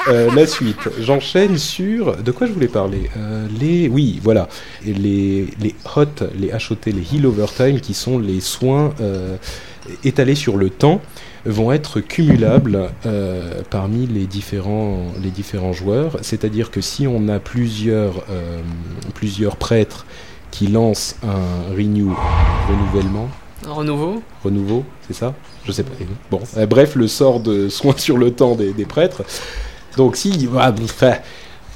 Euh, 0.08 0.34
la 0.34 0.48
suite, 0.48 0.90
j'enchaîne 1.00 1.58
sur 1.58 2.18
de 2.18 2.32
quoi 2.32 2.48
je 2.48 2.52
voulais 2.52 2.68
parler? 2.68 3.12
Euh, 3.16 3.48
les, 3.60 3.88
oui, 3.88 4.20
voilà, 4.24 4.48
les 4.84 5.46
les 5.60 5.76
hot, 5.96 6.26
les 6.36 6.52
HOT, 6.52 6.88
les 6.88 7.16
heal 7.16 7.28
overtime, 7.28 7.80
qui 7.80 7.94
sont 7.94 8.18
les 8.18 8.42
soins 8.42 8.94
euh, 9.00 9.38
étalés 10.04 10.34
sur 10.34 10.58
le 10.58 10.72
temps, 10.72 11.02
vont 11.46 11.72
être 11.72 12.00
cumulables 12.00 12.90
euh, 13.06 13.62
parmi 13.70 14.08
les 14.08 14.26
différents 14.26 15.14
les 15.22 15.30
différents 15.30 15.74
joueurs. 15.74 16.18
C'est-à-dire 16.24 16.72
que 16.72 16.82
si 16.82 17.06
on 17.06 17.28
a 17.28 17.40
plusieurs 17.40 18.24
euh, 18.32 18.62
plusieurs 19.14 19.58
prêtres 19.58 20.08
qui 20.50 20.68
lancent 20.68 21.16
un 21.24 21.74
renew, 21.76 22.14
renouvellement, 22.68 23.30
renouveau 23.68 24.22
renouveau, 24.44 24.84
c'est 25.08 25.14
ça? 25.14 25.34
Je 25.66 25.72
sais 25.72 25.84
pas. 25.84 25.92
Bon, 26.30 26.40
euh, 26.58 26.66
bref, 26.66 26.96
le 26.96 27.08
sort 27.08 27.40
de 27.40 27.70
soin 27.70 27.96
sur 27.98 28.18
le 28.18 28.32
temps 28.32 28.56
des, 28.56 28.86
prêtres. 28.86 29.24
Donc 29.98 30.16
si, 30.16 30.50
ah, 30.58 30.74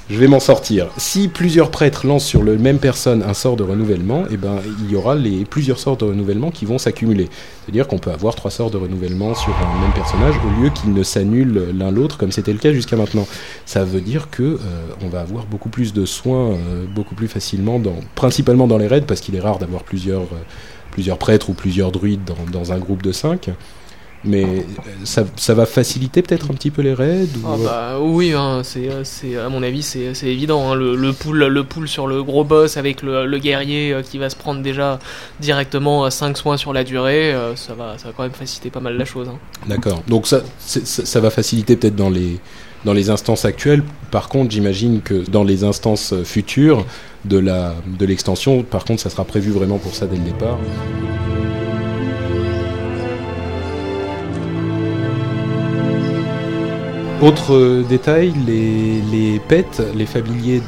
je 0.08 0.20
vais 0.20 0.28
m'en 0.28 0.38
sortir. 0.38 0.88
Si 0.98 1.26
plusieurs 1.26 1.72
prêtres 1.72 2.06
lancent 2.06 2.24
sur 2.24 2.44
le 2.44 2.56
même 2.56 2.78
personne 2.78 3.24
un 3.24 3.34
sort 3.34 3.56
de 3.56 3.64
renouvellement, 3.64 4.22
eh 4.30 4.36
ben 4.36 4.60
il 4.84 4.92
y 4.92 4.94
aura 4.94 5.16
les 5.16 5.44
plusieurs 5.44 5.80
sorts 5.80 5.96
de 5.96 6.04
renouvellement 6.04 6.52
qui 6.52 6.64
vont 6.64 6.78
s'accumuler. 6.78 7.28
C'est-à-dire 7.64 7.88
qu'on 7.88 7.98
peut 7.98 8.12
avoir 8.12 8.36
trois 8.36 8.52
sorts 8.52 8.70
de 8.70 8.76
renouvellement 8.76 9.34
sur 9.34 9.52
un 9.56 9.80
même 9.80 9.92
personnage 9.92 10.36
au 10.36 10.62
lieu 10.62 10.70
qu'ils 10.70 10.94
ne 10.94 11.02
s'annulent 11.02 11.70
l'un 11.76 11.90
l'autre 11.90 12.18
comme 12.18 12.30
c'était 12.30 12.52
le 12.52 12.58
cas 12.58 12.72
jusqu'à 12.72 12.94
maintenant. 12.94 13.26
Ça 13.64 13.82
veut 13.82 14.00
dire 14.00 14.30
que 14.30 14.42
euh, 14.42 14.58
on 15.02 15.08
va 15.08 15.22
avoir 15.22 15.44
beaucoup 15.46 15.70
plus 15.70 15.92
de 15.92 16.06
soins 16.06 16.52
euh, 16.52 16.84
beaucoup 16.86 17.16
plus 17.16 17.28
facilement 17.28 17.82
principalement 18.14 18.68
dans 18.68 18.78
les 18.78 18.86
raids 18.86 19.00
parce 19.00 19.20
qu'il 19.20 19.34
est 19.34 19.40
rare 19.40 19.58
d'avoir 19.58 19.82
plusieurs 19.82 20.28
plusieurs 20.96 21.18
prêtres 21.18 21.50
ou 21.50 21.52
plusieurs 21.52 21.92
druides 21.92 22.24
dans, 22.24 22.58
dans 22.58 22.72
un 22.72 22.78
groupe 22.78 23.02
de 23.02 23.12
5. 23.12 23.50
Mais 24.24 24.44
euh, 24.44 24.60
ça, 25.04 25.24
ça 25.36 25.52
va 25.54 25.66
faciliter 25.66 26.22
peut-être 26.22 26.50
un 26.50 26.54
petit 26.54 26.70
peu 26.70 26.80
les 26.82 26.94
raids 26.94 27.28
ou... 27.36 27.46
Ah 27.46 27.56
bah 27.62 27.98
oui, 28.00 28.32
hein, 28.32 28.62
c'est, 28.64 28.88
euh, 28.88 29.04
c'est 29.04 29.36
à 29.36 29.48
mon 29.50 29.62
avis 29.62 29.82
c'est, 29.82 30.10
évident. 30.24 30.70
hein, 30.70 30.74
le, 30.74 30.96
le 30.96 31.12
pool, 31.12 31.44
le 31.44 31.64
pool 31.64 31.86
sur 31.86 32.06
le 32.06 32.22
gros 32.24 32.42
boss 32.42 32.76
avec 32.78 33.02
le, 33.02 33.26
le 33.26 33.38
guerrier 33.38 33.92
euh, 33.92 34.02
qui 34.02 34.16
va 34.18 34.30
se 34.30 34.34
prendre 34.34 34.62
déjà 34.62 34.98
directement 35.38 36.08
5 36.10 36.36
soins 36.38 36.56
sur 36.56 36.72
la 36.72 36.82
durée, 36.82 37.36
ça 37.56 37.74
va, 37.74 37.98
ça 37.98 38.08
va 38.08 38.14
quand 38.16 38.22
même 38.24 38.32
faciliter 38.32 38.70
pas 38.70 38.80
mal 38.80 38.96
la 38.96 39.04
chose. 39.04 39.28
hein. 39.28 39.38
D'accord. 39.68 40.02
Donc 40.08 40.26
ça, 40.26 40.40
ça 40.58 41.20
va 41.20 41.30
faciliter 41.30 41.76
peut-être 41.76 41.94
dans 41.96 42.10
les 42.10 42.40
dans 42.86 42.94
les 42.94 43.10
instances 43.10 43.44
actuelles. 43.44 43.82
Par 44.10 44.28
contre, 44.28 44.52
j'imagine 44.52 45.02
que 45.02 45.28
dans 45.28 45.44
les 45.44 45.64
instances 45.64 46.14
futures 46.24 46.86
de 47.24 48.06
l'extension, 48.06 48.62
par 48.62 48.84
contre, 48.84 49.02
ça 49.02 49.10
sera 49.10 49.24
prévu 49.24 49.50
vraiment 49.50 49.78
pour 49.78 49.94
ça 49.94 50.06
dès 50.06 50.16
le 50.16 50.22
départ. 50.22 50.58
Autre 57.22 57.54
euh, 57.54 57.82
détail, 57.82 58.34
les, 58.46 59.00
les 59.10 59.40
pets, 59.40 59.82
les 59.94 60.04
familiers 60.04 60.60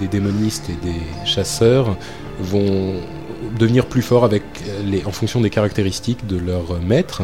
des, 0.00 0.08
démonistes 0.08 0.68
et 0.70 0.86
des 0.86 1.00
chasseurs 1.24 1.96
vont 2.40 2.94
devenir 3.58 3.86
plus 3.86 4.02
forts 4.02 4.28
en 5.06 5.12
fonction 5.12 5.40
des 5.40 5.50
caractéristiques 5.50 6.26
de 6.26 6.36
leur 6.36 6.80
maître. 6.80 7.22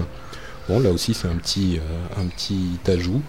Bon, 0.68 0.78
là 0.80 0.90
aussi, 0.90 1.14
c'est 1.14 1.28
un 1.28 1.34
petit, 1.34 1.78
euh, 1.78 2.22
un 2.22 2.26
petit 2.26 2.78
ajout 2.87 3.22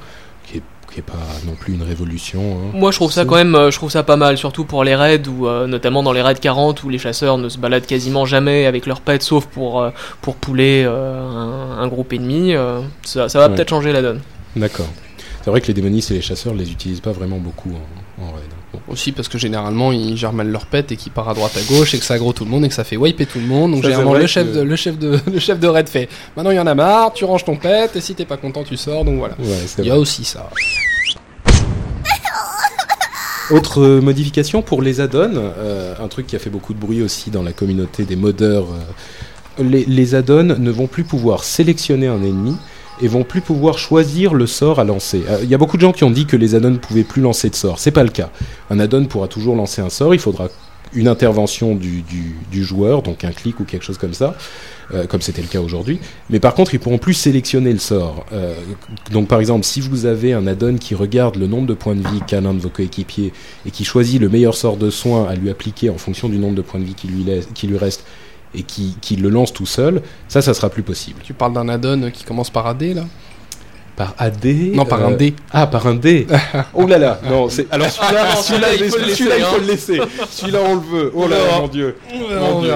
qui 0.95 1.01
est 1.01 1.03
pas 1.03 1.13
non 1.45 1.53
plus 1.53 1.73
une 1.73 1.83
révolution. 1.83 2.39
hein. 2.41 2.71
Moi, 2.73 2.89
je 2.91 2.95
trouve 2.97 3.11
ça 3.11 3.25
quand 3.25 3.35
même, 3.35 3.53
euh, 3.53 3.69
je 3.69 3.75
trouve 3.75 3.91
ça 3.91 4.01
pas 4.03 4.15
mal, 4.15 4.37
surtout 4.37 4.63
pour 4.63 4.83
les 4.85 4.95
raids, 4.95 5.27
où, 5.27 5.45
euh, 5.45 5.67
notamment 5.67 6.01
dans 6.03 6.13
les 6.13 6.21
raids 6.21 6.35
40, 6.35 6.83
où 6.83 6.89
les 6.89 6.97
chasseurs 6.97 7.37
ne 7.37 7.49
se 7.49 7.57
baladent 7.57 7.85
quasiment 7.85 8.25
jamais 8.25 8.65
avec 8.65 8.85
leurs 8.85 9.01
pets, 9.01 9.21
sauf 9.21 9.45
pour, 9.45 9.81
euh, 9.81 9.89
pour 10.21 10.35
pouler 10.37 10.83
euh, 10.87 11.19
un, 11.29 11.79
un 11.83 11.87
groupe 11.89 12.13
ennemi. 12.13 12.53
ça, 13.03 13.27
ça 13.29 13.39
va 13.39 13.49
Ouais. 13.49 13.55
peut-être 13.55 13.69
changer 13.69 13.91
la 13.91 14.01
donne. 14.01 14.21
D'accord. 14.55 14.87
C'est 15.43 15.51
vrai 15.51 15.59
que 15.61 15.67
les 15.67 15.73
démonistes 15.73 16.09
et 16.11 16.15
les 16.15 16.21
chasseurs 16.21 16.53
les 16.55 16.71
utilisent 16.71 17.01
pas 17.01 17.11
vraiment 17.11 17.37
beaucoup 17.37 17.69
en, 17.71 18.23
en 18.23 18.31
raid. 18.31 18.45
Aussi 18.87 19.11
parce 19.11 19.27
que 19.27 19.37
généralement 19.37 19.91
ils 19.91 20.15
gèrent 20.17 20.33
mal 20.33 20.49
leur 20.49 20.65
pet 20.65 20.91
et 20.91 20.95
qu'ils 20.97 21.11
partent 21.11 21.29
à 21.29 21.33
droite 21.33 21.53
à 21.57 21.61
gauche 21.73 21.93
et 21.93 21.99
que 21.99 22.05
ça 22.05 22.13
aggro 22.15 22.33
tout 22.33 22.45
le 22.45 22.51
monde 22.51 22.65
et 22.65 22.69
que 22.69 22.73
ça 22.73 22.83
fait 22.83 22.97
wiper 22.97 23.25
tout 23.25 23.39
le 23.39 23.45
monde. 23.47 23.71
Donc 23.71 23.81
Ça, 23.83 23.89
généralement 23.89 24.13
le 24.13 24.27
chef, 24.27 24.47
que- 24.51 24.57
de, 24.57 24.61
le, 24.61 24.75
chef 24.75 24.97
de, 24.99 25.19
le 25.31 25.39
chef 25.39 25.59
de 25.59 25.67
raid 25.75 25.87
fait 25.89 26.09
Maintenant 26.35 26.51
il 26.51 26.55
y 26.57 26.59
en 26.59 26.67
a 26.67 26.75
marre, 26.75 27.13
tu 27.13 27.25
ranges 27.25 27.45
ton 27.45 27.55
pet 27.55 27.89
et 27.95 28.01
si 28.01 28.15
t'es 28.15 28.25
pas 28.25 28.37
content 28.37 28.63
tu 28.63 28.77
sors. 28.77 29.03
Donc 29.05 29.19
voilà. 29.19 29.35
Ouais, 29.39 29.65
Il 29.79 29.85
y 29.85 29.91
a 29.91 29.97
aussi 29.97 30.23
ça. 30.25 30.49
Autre 33.51 33.81
euh, 33.81 34.01
modification 34.01 34.61
pour 34.63 34.81
les 34.81 35.01
add-ons, 35.01 35.33
euh, 35.35 35.93
un 36.03 36.07
truc 36.07 36.25
qui 36.25 36.35
a 36.35 36.39
fait 36.39 36.49
beaucoup 36.49 36.73
de 36.73 36.79
bruit 36.79 37.03
aussi 37.03 37.29
dans 37.29 37.43
la 37.43 37.53
communauté 37.53 38.03
des 38.03 38.15
modeurs. 38.15 38.65
euh, 39.59 39.63
les, 39.63 39.85
les 39.85 40.15
add-ons 40.15 40.43
ne 40.57 40.71
vont 40.71 40.87
plus 40.87 41.03
pouvoir 41.03 41.43
sélectionner 41.43 42.07
un 42.07 42.23
ennemi 42.23 42.55
et 43.01 43.07
vont 43.07 43.23
plus 43.23 43.41
pouvoir 43.41 43.77
choisir 43.77 44.33
le 44.33 44.47
sort 44.47 44.79
à 44.79 44.83
lancer. 44.83 45.23
Euh, 45.29 45.39
Il 45.43 45.49
y 45.49 45.53
a 45.55 45.57
beaucoup 45.57 45.77
de 45.77 45.81
gens 45.81 45.91
qui 45.91 46.03
ont 46.03 46.11
dit 46.11 46.25
que 46.25 46.37
les 46.37 46.55
add-ons 46.55 46.71
ne 46.71 46.77
pouvaient 46.77 47.03
plus 47.03 47.21
lancer 47.21 47.49
de 47.49 47.55
sort. 47.55 47.79
C'est 47.79 47.91
pas 47.91 48.03
le 48.03 48.09
cas. 48.09 48.29
Un 48.69 48.79
add-on 48.79 49.05
pourra 49.05 49.27
toujours 49.27 49.55
lancer 49.55 49.81
un 49.81 49.89
sort. 49.89 50.13
Il 50.13 50.19
faudra 50.19 50.47
une 50.93 51.07
intervention 51.09 51.75
du, 51.75 52.03
du- 52.51 52.63
joueur, 52.63 53.01
donc 53.01 53.25
un 53.25 53.31
clic 53.31 53.59
ou 53.59 53.65
quelque 53.65 53.83
chose 53.83 53.97
comme 53.97 54.13
ça, 54.13 54.35
euh, 54.93 55.05
comme 55.07 55.19
c'était 55.19 55.41
le 55.41 55.47
cas 55.49 55.59
aujourd'hui. 55.59 55.99
Mais 56.29 56.39
par 56.39 56.53
contre, 56.53 56.73
ils 56.73 56.79
pourront 56.79 56.99
plus 56.99 57.13
sélectionner 57.15 57.73
le 57.73 57.79
sort. 57.79 58.25
Euh, 58.31 58.53
donc 59.11 59.27
par 59.27 59.41
exemple, 59.41 59.65
si 59.65 59.81
vous 59.81 60.05
avez 60.05 60.31
un 60.31 60.47
add-on 60.47 60.75
qui 60.77 60.95
regarde 60.95 61.35
le 61.35 61.47
nombre 61.47 61.67
de 61.67 61.73
points 61.73 61.95
de 61.95 62.07
vie 62.07 62.21
qu'a 62.25 62.39
l'un 62.39 62.53
de 62.53 62.59
vos 62.59 62.69
coéquipiers 62.69 63.33
et 63.65 63.71
qui 63.71 63.83
choisit 63.83 64.21
le 64.21 64.29
meilleur 64.29 64.55
sort 64.55 64.77
de 64.77 64.89
soin 64.89 65.27
à 65.27 65.35
lui 65.35 65.49
appliquer 65.49 65.89
en 65.89 65.97
fonction 65.97 66.29
du 66.29 66.37
nombre 66.37 66.55
de 66.55 66.61
points 66.61 66.79
de 66.79 66.85
vie 66.85 66.95
qui 66.95 67.67
lui 67.67 67.77
reste 67.77 68.05
et 68.55 68.63
qui, 68.63 69.15
le 69.15 69.29
lance 69.29 69.53
tout 69.53 69.65
seul, 69.65 70.01
ça, 70.27 70.41
ça 70.41 70.53
sera 70.53 70.69
plus 70.69 70.83
possible. 70.83 71.21
Tu 71.23 71.33
parles 71.33 71.53
d'un 71.53 71.69
add-on 71.69 72.09
qui 72.11 72.23
commence 72.23 72.49
par 72.49 72.67
AD 72.67 72.81
là? 72.81 73.03
Par 73.95 74.13
AD 74.17 74.45
Non, 74.73 74.85
par 74.85 75.05
un 75.05 75.13
euh, 75.13 75.15
D. 75.15 75.33
Ah, 75.53 75.67
par 75.67 75.87
un 75.87 75.95
D 75.95 76.27
Oh 76.73 76.85
là 76.85 76.97
là 76.97 77.19
Non, 77.29 77.47
c'est... 77.49 77.65
Alors 77.71 77.89
celui-là, 77.89 78.35
celui-là, 78.35 78.67
celui-là, 78.67 78.67
il 78.73 78.89
faut 78.89 78.97
le 78.97 79.03
il 79.03 79.07
laisser, 79.07 79.39
faut 79.45 79.59
le 79.59 79.67
laisser. 79.67 80.01
Celui-là, 80.31 80.59
on 80.65 80.75
le 80.75 80.81
veut. 80.81 81.11
Oh 81.15 81.27
là 81.27 81.37
là, 81.37 81.59
mon 81.61 81.67
Dieu. 81.67 81.95
Mon 82.13 82.61
Dieu. 82.61 82.73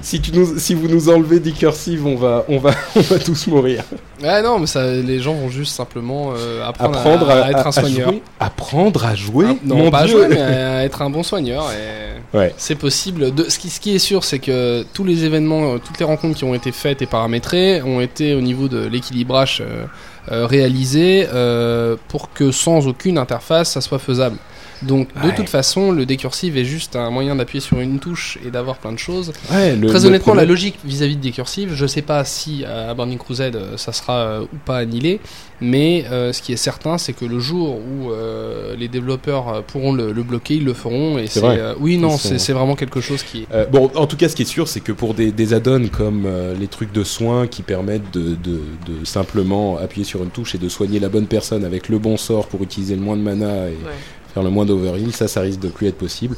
Si, 0.00 0.20
tu 0.20 0.32
nous, 0.32 0.58
si 0.58 0.72
vous 0.74 0.88
nous 0.88 1.10
enlevez 1.10 1.38
Dicursive, 1.38 2.06
on 2.06 2.16
va, 2.16 2.44
on, 2.48 2.58
va, 2.58 2.70
on 2.96 3.00
va 3.00 3.18
tous 3.18 3.46
mourir. 3.48 3.84
Ouais, 4.22 4.40
non, 4.42 4.58
mais 4.58 4.66
ça, 4.66 4.90
les 4.90 5.18
gens 5.18 5.34
vont 5.34 5.50
juste 5.50 5.74
simplement 5.74 6.32
euh, 6.34 6.66
apprendre, 6.66 6.98
Apprendre 6.98 7.28
à, 7.30 7.32
à, 7.34 7.44
à 7.44 7.50
être 7.50 7.66
un 7.66 7.70
à 7.70 7.72
soigneur. 7.72 8.08
jouer. 8.08 8.22
Apprendre 8.40 9.04
à 9.04 9.14
jouer? 9.14 9.46
Ah, 9.50 9.54
non, 9.64 9.76
Mon 9.76 9.90
pas 9.90 9.98
à 10.00 10.06
jouer, 10.06 10.28
mais 10.28 10.40
à 10.40 10.84
être 10.84 11.02
un 11.02 11.10
bon 11.10 11.22
soigneur. 11.22 11.66
Et... 11.72 12.36
Ouais. 12.36 12.54
C'est 12.56 12.76
possible. 12.76 13.34
De... 13.34 13.44
Ce, 13.50 13.58
qui, 13.58 13.68
ce 13.68 13.78
qui 13.80 13.94
est 13.94 13.98
sûr, 13.98 14.24
c'est 14.24 14.38
que 14.38 14.84
tous 14.94 15.04
les 15.04 15.24
événements, 15.24 15.74
euh, 15.74 15.78
toutes 15.78 15.98
les 15.98 16.06
rencontres 16.06 16.38
qui 16.38 16.44
ont 16.44 16.54
été 16.54 16.72
faites 16.72 17.02
et 17.02 17.06
paramétrées 17.06 17.82
ont 17.82 18.00
été 18.00 18.34
au 18.34 18.40
niveau 18.40 18.68
de 18.68 18.86
l'équilibrage 18.86 19.60
euh, 19.60 19.64
euh, 19.64 19.86
réalisé 20.28 21.26
euh, 21.32 21.96
pour 22.08 22.32
que 22.32 22.52
sans 22.52 22.86
aucune 22.86 23.18
interface, 23.18 23.72
ça 23.72 23.80
soit 23.80 23.98
faisable. 23.98 24.36
Donc, 24.82 25.08
de 25.22 25.28
Ouais. 25.28 25.34
toute 25.34 25.48
façon, 25.48 25.92
le 25.92 26.06
décursive 26.06 26.56
est 26.56 26.64
juste 26.64 26.96
un 26.96 27.10
moyen 27.10 27.36
d'appuyer 27.36 27.60
sur 27.60 27.78
une 27.80 27.98
touche 27.98 28.38
et 28.46 28.50
d'avoir 28.50 28.78
plein 28.78 28.92
de 28.92 28.98
choses. 28.98 29.32
Ouais, 29.50 29.76
le- 29.76 29.88
Très 29.88 30.00
le 30.00 30.06
honnêtement, 30.06 30.34
la 30.34 30.44
logique 30.44 30.76
vis-à-vis 30.84 31.16
de 31.16 31.20
décursive, 31.22 31.72
je 31.74 31.86
sais 31.86 32.02
pas 32.02 32.24
si 32.24 32.64
euh, 32.66 32.90
à 32.90 32.94
Burning 32.94 33.18
Crusade 33.18 33.56
euh, 33.56 33.76
ça 33.76 33.92
sera 33.92 34.16
euh, 34.18 34.40
ou 34.42 34.56
pas 34.64 34.78
annihilé, 34.78 35.20
mais 35.60 36.04
euh, 36.10 36.32
ce 36.32 36.42
qui 36.42 36.52
est 36.52 36.56
certain, 36.56 36.98
c'est 36.98 37.12
que 37.12 37.24
le 37.24 37.38
jour 37.38 37.76
où 37.78 38.10
euh, 38.10 38.74
les 38.76 38.88
développeurs 38.88 39.62
pourront 39.64 39.92
le, 39.92 40.12
le 40.12 40.22
bloquer, 40.22 40.54
ils 40.54 40.64
le 40.64 40.74
feront. 40.74 41.18
Et 41.18 41.26
C'est 41.28 41.40
vrai. 41.40 41.58
euh, 41.60 41.74
oui, 41.78 41.98
non, 41.98 42.16
c'est 42.18 42.52
vraiment 42.52 42.74
quelque 42.74 43.00
chose 43.00 43.22
qui. 43.22 43.46
Euh, 43.52 43.66
bon, 43.66 43.90
en 43.94 44.06
tout 44.06 44.16
cas, 44.16 44.28
ce 44.28 44.34
qui 44.36 44.42
est 44.42 44.46
sûr, 44.46 44.66
c'est 44.68 44.80
que 44.80 44.92
pour 44.92 45.14
des, 45.14 45.30
des 45.32 45.54
add-ons 45.54 45.88
comme 45.88 46.24
euh, 46.26 46.54
les 46.58 46.66
trucs 46.68 46.92
de 46.92 47.04
soins 47.04 47.46
qui 47.46 47.62
permettent 47.62 48.12
de, 48.12 48.30
de, 48.34 48.60
de 48.88 49.04
simplement 49.04 49.78
appuyer 49.78 50.04
sur 50.04 50.22
une 50.22 50.30
touche 50.30 50.54
et 50.54 50.58
de 50.58 50.68
soigner 50.68 50.98
la 50.98 51.08
bonne 51.08 51.26
personne 51.26 51.64
avec 51.64 51.88
le 51.88 51.98
bon 51.98 52.16
sort 52.16 52.46
pour 52.48 52.62
utiliser 52.62 52.94
le 52.96 53.00
moins 53.02 53.16
de 53.16 53.22
mana 53.22 53.68
et 53.68 53.72
Ouais. 53.72 53.90
Faire 54.32 54.42
le 54.42 54.50
moins 54.50 54.64
d'overheal, 54.64 55.12
ça, 55.12 55.28
ça 55.28 55.40
risque 55.40 55.60
de 55.60 55.68
plus 55.68 55.88
être 55.88 55.98
possible. 55.98 56.36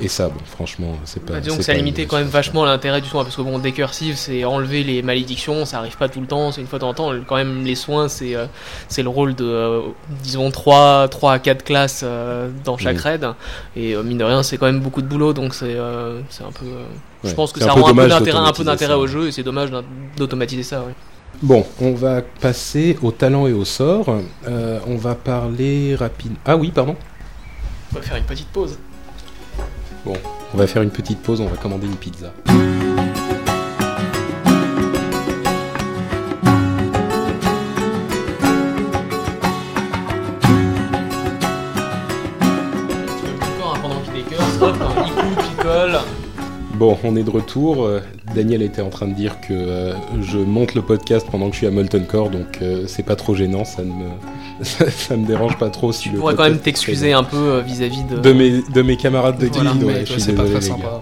Et 0.00 0.08
ça, 0.08 0.28
bon, 0.28 0.40
franchement, 0.44 0.96
c'est 1.04 1.22
pas. 1.22 1.34
Bah, 1.34 1.40
disons 1.40 1.56
que 1.56 1.62
ça 1.62 1.74
limitait 1.74 2.06
quand 2.06 2.18
même 2.18 2.26
vachement 2.26 2.64
l'intérêt 2.64 3.00
du 3.00 3.08
soin 3.08 3.24
parce 3.24 3.36
que 3.36 3.42
bon 3.42 3.58
décursive 3.58 4.16
c'est 4.16 4.44
enlever 4.44 4.84
les 4.84 5.02
malédictions 5.02 5.64
ça 5.64 5.78
arrive 5.78 5.96
pas 5.96 6.08
tout 6.08 6.20
le 6.20 6.26
temps 6.26 6.52
c'est 6.52 6.60
une 6.60 6.66
fois 6.66 6.78
de 6.78 6.84
temps 6.84 6.90
en 6.90 6.94
temps 6.94 7.12
quand 7.26 7.36
même 7.36 7.64
les 7.64 7.74
soins 7.74 8.08
c'est 8.08 8.34
euh, 8.34 8.46
c'est 8.88 9.02
le 9.02 9.08
rôle 9.08 9.34
de 9.34 9.44
euh, 9.44 9.80
disons 10.22 10.50
3, 10.50 11.08
3 11.08 11.32
à 11.32 11.38
4 11.38 11.64
classes 11.64 12.02
euh, 12.04 12.48
dans 12.64 12.76
chaque 12.76 12.96
Mm. 12.96 13.00
raid 13.00 13.26
et 13.76 13.96
mine 13.96 14.18
de 14.18 14.24
rien 14.24 14.42
c'est 14.42 14.56
quand 14.56 14.66
même 14.66 14.80
beaucoup 14.80 15.02
de 15.02 15.06
boulot 15.06 15.32
donc 15.32 15.54
c'est 15.54 15.76
c'est 16.30 16.44
un 16.44 16.52
peu 16.52 16.66
je 17.24 17.34
pense 17.34 17.52
que 17.52 17.60
ça 17.60 17.72
rend 17.72 17.88
un 17.88 18.52
peu 18.52 18.64
d'intérêt 18.64 18.94
au 18.94 19.06
jeu 19.06 19.28
et 19.28 19.32
c'est 19.32 19.42
dommage 19.42 19.70
d'automatiser 20.16 20.62
ça 20.62 20.80
ouais. 20.80 20.94
Bon, 21.42 21.64
on 21.80 21.92
va 21.92 22.22
passer 22.40 22.98
au 23.00 23.12
talent 23.12 23.46
et 23.46 23.52
au 23.52 23.64
sort. 23.64 24.06
Euh, 24.48 24.80
on 24.88 24.96
va 24.96 25.14
parler 25.14 25.94
rapide. 25.94 26.32
Ah 26.44 26.56
oui, 26.56 26.72
pardon. 26.74 26.96
On 27.92 27.96
va 27.96 28.02
faire 28.02 28.16
une 28.16 28.24
petite 28.24 28.48
pause 28.48 28.78
On 30.06 30.56
va 30.56 30.66
faire 30.66 30.82
une 30.82 30.90
petite 30.90 31.20
pause, 31.20 31.40
on 31.40 31.46
va 31.46 31.56
commander 31.56 31.86
une 31.86 31.96
pizza. 31.96 32.32
Bon, 46.78 46.96
on 47.02 47.16
est 47.16 47.24
de 47.24 47.30
retour. 47.30 47.84
Euh, 47.84 48.00
Daniel 48.36 48.62
était 48.62 48.82
en 48.82 48.88
train 48.88 49.08
de 49.08 49.14
dire 49.14 49.40
que 49.40 49.52
euh, 49.52 49.94
je 50.22 50.38
monte 50.38 50.74
le 50.74 50.82
podcast 50.82 51.26
pendant 51.30 51.46
que 51.48 51.52
je 51.54 51.58
suis 51.58 51.66
à 51.66 51.70
Molten 51.72 52.04
Core, 52.06 52.30
donc 52.30 52.58
euh, 52.62 52.84
c'est 52.86 53.02
pas 53.02 53.16
trop 53.16 53.34
gênant, 53.34 53.64
ça 53.64 53.82
ne 53.82 53.88
me, 53.88 54.08
ça, 54.62 54.88
ça 54.88 55.16
me 55.16 55.26
dérange 55.26 55.58
pas 55.58 55.70
trop 55.70 55.90
si 55.90 56.04
tu 56.04 56.10
le 56.10 56.18
pourrais 56.18 56.36
quand 56.36 56.44
même 56.44 56.58
t'excuser 56.58 57.12
un 57.12 57.24
peu 57.24 57.36
euh, 57.36 57.60
vis-à-vis 57.62 58.04
de, 58.04 58.18
de 58.18 58.32
mes, 58.32 58.62
de 58.72 58.82
mes 58.82 58.96
camarades 58.96 59.38
de 59.38 59.46
Voilà, 59.46 59.72
ouais, 59.72 60.04
je 60.06 60.18
suis 60.20 60.32
pas 60.32 60.44
très 60.44 60.60
sympa. 60.60 61.00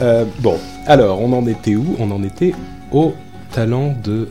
Euh, 0.00 0.24
bon, 0.38 0.58
alors, 0.86 1.20
on 1.20 1.32
en 1.32 1.44
était 1.48 1.74
où? 1.74 1.96
On 1.98 2.10
en 2.12 2.22
était 2.22 2.54
au 2.92 3.12
talent 3.52 3.94
de, 4.04 4.28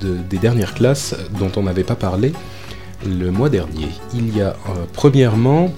de- 0.00 0.16
des 0.28 0.36
dernières 0.36 0.74
classes 0.74 1.14
dont 1.38 1.50
on 1.56 1.62
n'avait 1.62 1.84
pas 1.84 1.94
parlé 1.96 2.32
le 3.06 3.30
mois 3.30 3.48
dernier. 3.48 3.88
Il 4.14 4.36
y 4.36 4.42
a, 4.42 4.54
premièrement, 4.92 5.70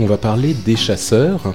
on 0.00 0.06
va 0.06 0.16
parler 0.16 0.54
des 0.54 0.74
chasseurs 0.74 1.54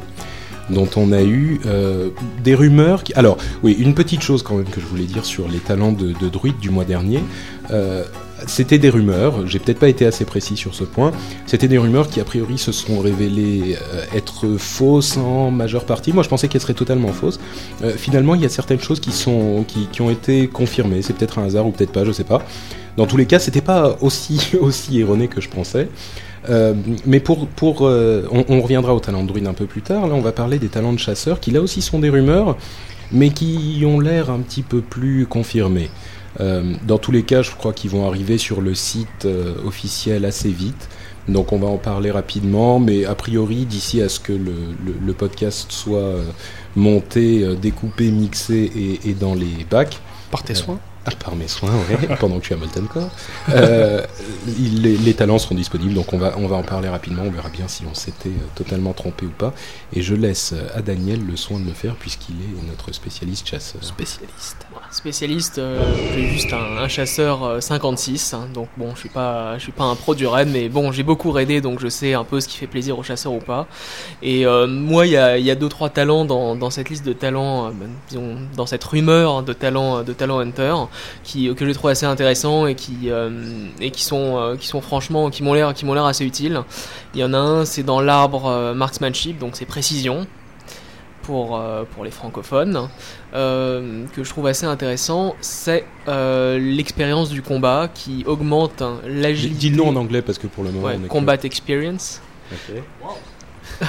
dont 0.70 0.90
on 0.96 1.12
a 1.12 1.22
eu 1.22 1.60
euh, 1.66 2.10
des 2.44 2.56
rumeurs. 2.56 3.04
Qui... 3.04 3.14
Alors, 3.14 3.38
oui, 3.64 3.74
une 3.74 3.94
petite 3.94 4.22
chose 4.22 4.44
quand 4.44 4.56
même 4.56 4.70
que 4.70 4.82
je 4.82 4.86
voulais 4.86 5.06
dire 5.06 5.26
sur 5.26 5.48
les 5.48 5.60
talents 5.60 5.92
de, 5.92 6.14
de 6.14 6.30
druide 6.30 6.60
du 6.60 6.70
mois 6.70 6.86
dernier. 6.86 7.20
Euh, 7.72 8.04
c'était 8.46 8.78
des 8.78 8.90
rumeurs, 8.90 9.48
j'ai 9.48 9.58
peut-être 9.58 9.80
pas 9.80 9.88
été 9.88 10.06
assez 10.06 10.26
précis 10.26 10.58
sur 10.58 10.76
ce 10.76 10.84
point. 10.84 11.12
C'était 11.46 11.70
des 11.70 11.78
rumeurs 11.78 12.10
qui 12.10 12.20
a 12.20 12.26
priori 12.26 12.58
se 12.58 12.74
sont 12.74 13.00
révélées 13.00 13.78
euh, 13.94 14.04
être 14.14 14.58
fausses 14.58 15.16
en 15.16 15.50
majeure 15.50 15.86
partie. 15.86 16.12
Moi 16.12 16.24
je 16.24 16.30
pensais 16.30 16.50
qu'elles 16.50 16.60
seraient 16.60 16.74
totalement 16.74 17.14
fausses. 17.14 17.40
Finalement 17.96 18.36
il 18.36 18.42
y 18.42 18.46
a 18.46 18.50
certaines 18.50 18.82
choses 18.82 19.00
qui, 19.00 19.14
sont, 19.14 19.64
qui 19.66 20.02
ont 20.02 20.10
été 20.10 20.50
confirmées. 20.50 21.02
C'est 21.02 21.14
peut-être 21.14 21.40
un 21.40 21.46
hasard 21.46 21.68
ou 21.68 21.72
peut-être 21.72 21.94
pas, 21.94 22.04
je 22.04 22.12
sais 22.12 22.26
pas. 22.26 22.42
Dans 22.98 23.08
tous 23.08 23.18
les 23.18 23.26
cas, 23.26 23.40
c'était 23.40 23.62
pas 23.62 23.98
aussi, 24.02 24.52
aussi 24.62 25.00
erroné 25.00 25.28
que 25.28 25.42
je 25.42 25.50
pensais. 25.50 25.90
Euh, 26.50 26.74
mais 27.06 27.20
pour, 27.20 27.48
pour 27.48 27.88
euh, 27.88 28.28
on, 28.32 28.44
on 28.50 28.62
reviendra 28.62 28.94
aux 28.94 29.00
talents 29.00 29.24
de 29.24 29.28
druide 29.30 29.48
un 29.48 29.54
peu 29.54 29.66
plus 29.66 29.82
tard. 29.82 30.08
Là, 30.08 30.14
on 30.16 30.22
va 30.22 30.32
parler 30.32 30.60
des 30.60 30.68
talents 30.70 30.94
de 30.94 31.00
chasseurs 31.00 31.40
qui 31.40 31.52
là 31.52 31.62
aussi 31.62 31.82
sont 31.82 32.00
des 32.00 32.10
rumeurs, 32.10 32.58
mais 33.12 33.30
qui 33.30 33.84
ont 33.86 34.00
l'air 34.00 34.30
un 34.30 34.40
petit 34.40 34.62
peu 34.64 34.82
plus 34.82 35.26
confirmés. 35.26 35.90
Euh, 36.40 36.74
dans 36.86 36.98
tous 36.98 37.12
les 37.12 37.24
cas, 37.24 37.42
je 37.44 37.52
crois 37.52 37.74
qu'ils 37.74 37.92
vont 37.92 38.08
arriver 38.08 38.38
sur 38.38 38.60
le 38.62 38.74
site 38.76 39.28
officiel 39.66 40.26
assez 40.26 40.50
vite. 40.50 40.90
Donc 41.30 41.54
on 41.54 41.58
va 41.60 41.68
en 41.68 41.78
parler 41.78 42.12
rapidement, 42.12 42.80
mais 42.80 43.06
a 43.06 43.16
priori, 43.16 43.66
d'ici 43.66 44.02
à 44.02 44.10
ce 44.10 44.20
que 44.20 44.34
le, 44.34 44.52
le- 44.86 44.96
le 45.06 45.14
podcast 45.14 45.72
soit 45.72 46.16
monté, 46.76 47.56
découpé, 47.56 48.12
mixé 48.12 48.70
et, 48.76 49.10
et 49.10 49.14
dans 49.14 49.34
les 49.36 49.66
bacs, 49.70 50.02
Par 50.32 50.44
tes 50.44 50.56
soins. 50.56 50.80
ah, 50.82 50.93
par 51.12 51.36
mes 51.36 51.48
soins, 51.48 51.72
ouais, 51.90 52.16
pendant 52.20 52.40
que 52.40 52.46
suis 52.46 52.54
à 52.54 52.58
Molten 52.58 52.88
Core, 52.88 53.10
euh, 53.50 54.06
les, 54.58 54.98
les 54.98 55.14
talents 55.14 55.38
seront 55.40 55.56
disponibles, 55.56 55.94
donc 55.94 56.14
on 56.14 56.18
va, 56.18 56.34
on 56.38 56.48
va 56.48 56.56
en 56.56 56.64
parler 56.64 56.90
rapidement, 56.90 57.24
on 57.26 57.32
verra 57.32 57.50
bien 57.50 57.68
si 57.68 57.84
on 57.90 57.94
s'était 57.94 58.30
euh, 58.30 58.48
totalement 58.56 58.94
trompé 58.94 59.26
ou 59.26 59.32
pas. 59.32 59.54
Et 59.94 60.02
je 60.02 60.16
laisse 60.16 60.54
euh, 60.54 60.68
à 60.78 60.82
Daniel 60.82 61.26
le 61.26 61.36
soin 61.36 61.60
de 61.60 61.66
le 61.66 61.74
faire, 61.74 61.96
puisqu'il 61.96 62.36
est 62.36 62.68
notre 62.68 62.92
spécialiste 62.94 63.48
chasseur. 63.48 63.84
Spécialiste. 63.84 64.66
Spécialiste, 64.92 65.58
euh, 65.58 65.82
j'ai 66.14 66.28
juste 66.28 66.54
un, 66.54 66.78
un 66.78 66.88
chasseur 66.88 67.44
euh, 67.44 67.60
56, 67.60 68.34
hein, 68.34 68.48
donc 68.54 68.68
bon, 68.78 68.92
je 68.94 69.00
suis 69.00 69.10
pas, 69.10 69.58
je 69.58 69.64
suis 69.64 69.72
pas 69.72 69.86
un 69.86 69.96
pro 69.96 70.14
du 70.14 70.28
raid, 70.28 70.48
mais 70.52 70.70
bon, 70.70 70.92
j'ai 70.92 71.02
beaucoup 71.02 71.32
raidé, 71.32 71.62
donc 71.62 71.80
je 71.80 71.88
sais 71.88 72.14
un 72.14 72.24
peu 72.24 72.40
ce 72.40 72.48
qui 72.48 72.58
fait 72.58 72.68
plaisir 72.68 73.00
aux 73.00 73.04
chasseurs 73.04 73.34
ou 73.34 73.40
pas. 73.40 73.68
Et 74.22 74.46
euh, 74.46 74.68
moi, 74.68 75.08
il 75.08 75.14
y 75.14 75.18
a, 75.18 75.38
y 75.40 75.50
a 75.50 75.56
deux 75.56 75.70
trois 75.70 75.90
talents 75.90 76.26
dans, 76.26 76.56
dans 76.56 76.70
cette 76.70 76.90
liste 76.90 77.06
de 77.06 77.14
talents, 77.14 77.68
euh, 77.68 77.72
ben, 77.72 77.90
disons, 78.08 78.38
dans 78.56 78.68
cette 78.68 78.84
rumeur 78.84 79.42
de 79.42 79.54
talents, 79.54 80.04
de 80.04 80.14
talents 80.14 80.40
hunter. 80.40 80.76
Qui 81.24 81.54
que 81.56 81.66
j'ai 81.66 81.74
trouvé 81.74 81.92
assez 81.92 82.06
intéressants 82.06 82.68
et 82.68 82.76
qui 82.76 83.10
euh, 83.10 83.30
et 83.80 83.92
qui 83.92 84.04
sont 84.04 84.38
euh, 84.38 84.56
qui 84.58 84.68
sont 84.68 84.82
franchement 84.82 85.30
qui 85.30 85.44
m'ont 85.44 85.54
l'air 85.54 85.74
qui 85.74 85.86
m'ont 85.86 85.94
l'air 85.94 86.06
assez 86.06 86.26
utiles. 86.26 86.62
Il 87.14 87.20
y 87.22 87.24
en 87.24 87.34
a 87.34 87.38
un, 87.38 87.66
c'est 87.66 87.84
dans 87.84 88.00
l'arbre 88.02 88.48
euh, 88.48 88.74
marksmanship, 88.74 89.38
donc 89.40 89.52
c'est 89.56 89.66
précision 89.66 90.26
pour 91.24 91.58
euh, 91.58 91.84
pour 91.96 92.04
les 92.04 92.12
francophones 92.12 92.90
euh, 93.34 94.06
que 94.14 94.24
je 94.24 94.30
trouve 94.30 94.48
assez 94.48 94.66
intéressant. 94.66 95.36
C'est 95.42 95.86
euh, 96.10 96.60
l'expérience 96.60 97.30
du 97.30 97.42
combat 97.42 97.90
qui 97.94 98.24
augmente 98.28 98.82
hein, 98.82 98.98
l'agilité. 99.08 99.70
Dis-le 99.70 99.84
en 99.84 99.96
anglais 99.96 100.22
parce 100.22 100.38
que 100.38 100.48
pour 100.48 100.64
le 100.66 100.72
moment, 100.72 100.88
Ouais, 100.88 100.96
on 101.00 101.00
est 101.00 101.08
que- 101.08 101.12
combat 101.12 101.36
experience 101.44 102.22
Ok. 102.52 102.82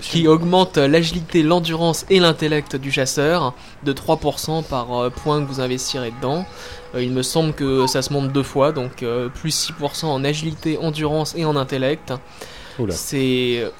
qui 0.00 0.26
augmente 0.26 0.78
l'agilité, 0.78 1.42
l'endurance 1.42 2.06
et 2.08 2.18
l'intellect 2.20 2.76
du 2.76 2.90
chasseur 2.90 3.54
de 3.84 3.92
3% 3.92 4.62
par 4.64 4.92
euh, 4.98 5.10
point 5.10 5.40
que 5.42 5.46
vous 5.46 5.60
investirez 5.60 6.10
dedans. 6.12 6.46
Euh, 6.94 7.02
il 7.02 7.10
me 7.10 7.22
semble 7.22 7.52
que 7.52 7.86
ça 7.86 8.02
se 8.02 8.12
monte 8.12 8.32
deux 8.32 8.42
fois, 8.42 8.72
donc 8.72 9.02
euh, 9.02 9.28
plus 9.28 9.70
6% 9.70 10.06
en 10.06 10.24
agilité, 10.24 10.78
endurance 10.78 11.34
et 11.36 11.44
en 11.44 11.56
intellect. 11.56 12.12
C'est 12.88 13.70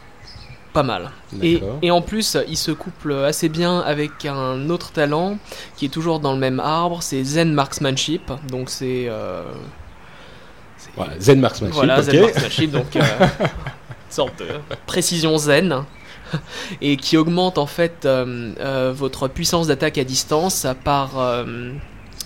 pas 0.72 0.82
mal. 0.82 1.10
Et, 1.42 1.90
en 1.90 2.00
plus, 2.00 2.36
il 2.48 2.56
se 2.56 2.70
couple 2.70 3.12
assez 3.12 3.48
bien 3.48 3.80
avec 3.80 4.24
un 4.24 4.70
autre 4.70 4.90
talent 4.92 5.36
qui 5.76 5.86
est 5.86 5.90
toujours 5.90 6.18
dans 6.20 6.32
le 6.32 6.38
même 6.38 6.60
arbre, 6.60 7.02
c'est 7.02 7.22
Zen 7.24 7.52
Marksmanship. 7.52 8.32
Donc 8.48 8.70
c'est... 8.70 9.04
euh, 9.08 9.42
Voilà, 10.96 11.12
Zen 11.20 11.40
Marksmanship, 11.40 11.74
voilà. 11.74 12.02
Zen 12.02 12.20
Marksmanship, 12.22 12.70
donc 12.70 12.96
euh, 12.96 13.00
sorte 14.10 14.38
de 14.38 14.46
précision 14.86 15.36
zen 15.38 15.84
et 16.80 16.96
qui 16.96 17.16
augmente 17.16 17.58
en 17.58 17.66
fait 17.66 18.04
euh, 18.04 18.52
euh, 18.60 18.92
votre 18.94 19.28
puissance 19.28 19.66
d'attaque 19.66 19.98
à 19.98 20.04
distance 20.04 20.66
par 20.84 21.18
euh, 21.18 21.72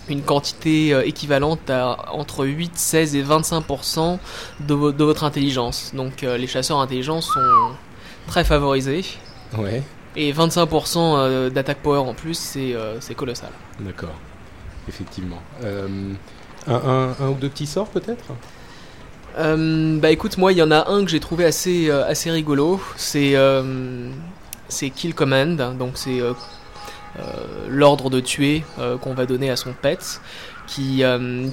une 0.09 0.23
quantité 0.23 0.91
équivalente 1.07 1.69
à 1.71 2.13
entre 2.13 2.47
8, 2.47 2.73
16 2.77 3.17
et 3.17 3.23
25% 3.25 4.19
de, 4.61 4.75
vo- 4.75 4.93
de 4.93 5.05
votre 5.05 5.25
intelligence. 5.25 5.93
Donc 5.95 6.23
euh, 6.23 6.37
les 6.39 6.47
chasseurs 6.47 6.79
intelligents 6.81 7.21
sont 7.21 7.41
très 8.29 8.45
favorisés 8.45 9.05
Ouais, 9.57 9.83
et 10.17 10.33
25% 10.33 10.97
euh, 10.99 11.51
d'attaque 11.51 11.79
power 11.79 11.99
en 11.99 12.15
plus, 12.15 12.39
c'est 12.39 12.75
euh, 12.75 12.99
colossal. 13.17 13.51
d'accord. 13.81 14.15
Effectivement. 14.89 15.41
Euh, 15.65 15.89
un, 16.69 16.75
un- 16.75 17.17
un 17.21 17.29
ou 17.31 17.35
deux 17.35 17.49
petits 17.49 17.67
sorts 17.67 17.89
peut-être? 17.89 18.25
Euh, 19.39 19.99
bah 19.99 20.11
écoute, 20.11 20.39
moi 20.39 20.53
il 20.53 20.59
y 20.59 20.63
en 20.63 20.71
a 20.71 20.89
un 20.91 21.05
que 21.05 21.11
j'ai 21.11 21.21
trouvé 21.21 21.45
assez, 21.45 21.91
euh, 21.91 22.07
assez 22.07 22.31
rigolo. 22.31 22.81
C'est 22.97 23.33
euh, 23.37 24.11
Kill 24.95 25.15
Command, 25.15 25.77
donc 25.79 25.93
c'est 25.95 26.21
euh, 26.21 26.33
l'ordre 27.69 28.11
de 28.11 28.21
tuer 28.21 28.65
qu'on 29.01 29.15
va 29.15 29.27
donner 29.27 29.51
à 29.51 29.57
son 29.57 29.73
pet, 29.73 30.21
qui, 30.67 31.03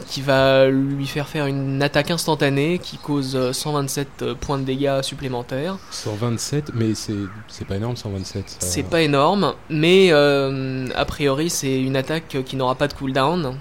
qui 0.08 0.22
va 0.22 0.68
lui 0.68 1.08
faire 1.08 1.28
faire 1.28 1.46
une 1.46 1.82
attaque 1.84 2.12
instantanée 2.12 2.80
qui 2.80 2.98
cause 2.98 3.36
euh, 3.36 3.54
127 3.54 4.08
euh, 4.22 4.36
points 4.36 4.58
de 4.58 4.64
dégâts 4.64 5.02
supplémentaires. 5.02 5.78
127, 5.92 6.72
mais 6.74 6.96
c'est 6.96 7.14
c'est 7.48 7.66
pas 7.68 7.76
énorme 7.76 7.96
127. 7.96 8.50
ça. 8.50 8.58
C'est 8.60 8.84
pas 8.84 9.02
énorme, 9.02 9.54
mais 9.70 10.12
a 10.12 11.06
priori 11.06 11.50
c'est 11.50 11.82
une 11.82 11.96
attaque 11.96 12.38
qui 12.46 12.56
n'aura 12.56 12.76
pas 12.76 12.88
de 12.88 12.94
cooldown 12.94 13.58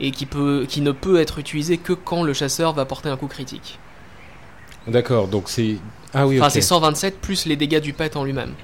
et 0.00 0.10
qui, 0.10 0.26
peut, 0.26 0.66
qui 0.68 0.80
ne 0.80 0.92
peut 0.92 1.20
être 1.20 1.38
utilisée 1.38 1.78
que 1.78 1.92
quand 1.92 2.22
le 2.22 2.32
chasseur 2.32 2.72
va 2.72 2.84
porter 2.84 3.08
un 3.08 3.16
coup 3.16 3.26
critique. 3.28 3.78
D'accord, 4.86 5.28
donc 5.28 5.48
c'est. 5.48 5.76
Ah 6.14 6.26
oui, 6.26 6.40
Enfin, 6.40 6.50
c'est 6.50 6.60
127 6.62 7.20
plus 7.20 7.46
les 7.46 7.56
dégâts 7.56 7.80
du 7.80 7.92
pet 7.92 8.16
en 8.16 8.24
lui-même, 8.24 8.54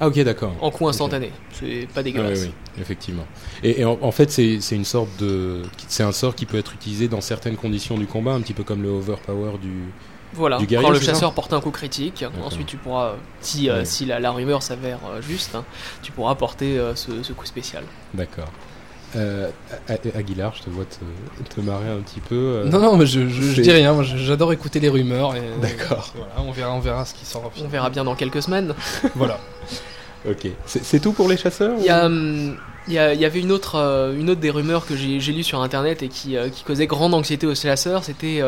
Ah 0.00 0.08
ok, 0.08 0.18
d'accord. 0.20 0.54
en 0.60 0.70
coup 0.70 0.88
instantané. 0.88 1.30
C'est 1.52 1.86
pas 1.92 1.96
Ah, 1.96 1.98
oui, 1.98 2.04
dégueulasse. 2.04 2.42
oui, 2.44 2.52
effectivement. 2.80 3.26
Et, 3.62 3.80
et 3.80 3.84
en, 3.84 3.98
en 4.00 4.12
fait, 4.12 4.30
c'est 4.30 4.58
une 4.72 4.84
sorte 4.84 5.10
de. 5.18 5.62
C'est 5.88 6.04
un 6.04 6.12
sort 6.12 6.34
qui 6.34 6.46
peut 6.46 6.56
être 6.58 6.72
utilisé 6.74 7.08
dans 7.08 7.20
certaines 7.20 7.56
conditions 7.56 7.98
du 7.98 8.06
combat, 8.06 8.32
un 8.32 8.40
petit 8.40 8.54
peu 8.54 8.62
comme 8.62 8.82
le 8.82 8.88
overpower 8.90 9.58
du. 9.60 9.72
Voilà, 10.32 10.58
Du 10.58 10.66
guerrier, 10.66 10.86
quand 10.86 10.92
le 10.92 11.00
chasseur 11.00 11.32
porte 11.32 11.52
un 11.52 11.60
coup 11.60 11.70
critique, 11.70 12.24
ensuite 12.44 12.66
tu 12.66 12.76
pourras, 12.76 13.14
si, 13.40 13.70
euh, 13.70 13.84
si 13.84 14.04
la, 14.04 14.18
la 14.20 14.32
rumeur 14.32 14.62
s'avère 14.62 14.98
euh, 15.08 15.22
juste, 15.22 15.54
hein, 15.54 15.64
tu 16.02 16.12
pourras 16.12 16.34
porter 16.34 16.78
euh, 16.78 16.94
ce, 16.94 17.22
ce 17.22 17.32
coup 17.32 17.46
spécial. 17.46 17.84
D'accord. 18.12 18.48
Euh, 19.14 19.48
Aguilar, 20.14 20.54
je 20.56 20.64
te 20.64 20.70
vois 20.70 20.84
te, 20.84 21.54
te 21.54 21.60
marrer 21.60 21.88
un 21.88 22.00
petit 22.00 22.20
peu. 22.20 22.34
euh, 22.34 22.64
Non, 22.64 22.80
non, 22.80 22.96
mais 22.96 23.06
je, 23.06 23.28
je, 23.28 23.40
je 23.42 23.54
c'est- 23.54 23.62
dis 23.62 23.70
rien. 23.70 24.02
J'adore 24.02 24.52
écouter 24.52 24.80
les 24.80 24.88
rumeurs. 24.88 25.36
et- 25.36 25.42
D'accord. 25.62 26.12
Voilà, 26.16 26.32
on 26.38 26.50
verra, 26.50 26.72
on 26.74 26.80
verra 26.80 27.04
ce 27.04 27.14
qui 27.14 27.24
sort. 27.24 27.50
On 27.62 27.68
verra 27.68 27.88
bien 27.88 28.04
dans 28.04 28.14
quelques 28.16 28.42
semaines. 28.42 28.74
Voilà. 29.14 29.38
Ok. 30.28 30.48
C'est 30.66 30.98
tout 30.98 31.12
pour 31.12 31.28
les 31.28 31.36
chasseurs 31.36 31.76
Il 31.78 31.84
y, 31.84 31.88
ou- 31.88 31.92
a, 31.92 32.06
hum, 32.06 32.56
il 32.88 32.94
y, 32.94 32.98
avait 33.24 33.40
une 33.40 33.50
autre, 33.50 33.74
euh, 33.74 34.16
une 34.16 34.30
autre 34.30 34.40
des 34.40 34.50
rumeurs 34.50 34.86
que 34.86 34.94
j'ai 34.96 35.18
lues 35.32 35.42
sur 35.42 35.60
internet 35.60 36.02
et 36.04 36.08
qui, 36.08 36.36
euh, 36.36 36.48
qui 36.48 36.62
causait 36.62 36.86
grande 36.86 37.14
anxiété 37.14 37.44
aux 37.46 37.54
chasseurs, 37.54 38.04
c'était 38.04 38.40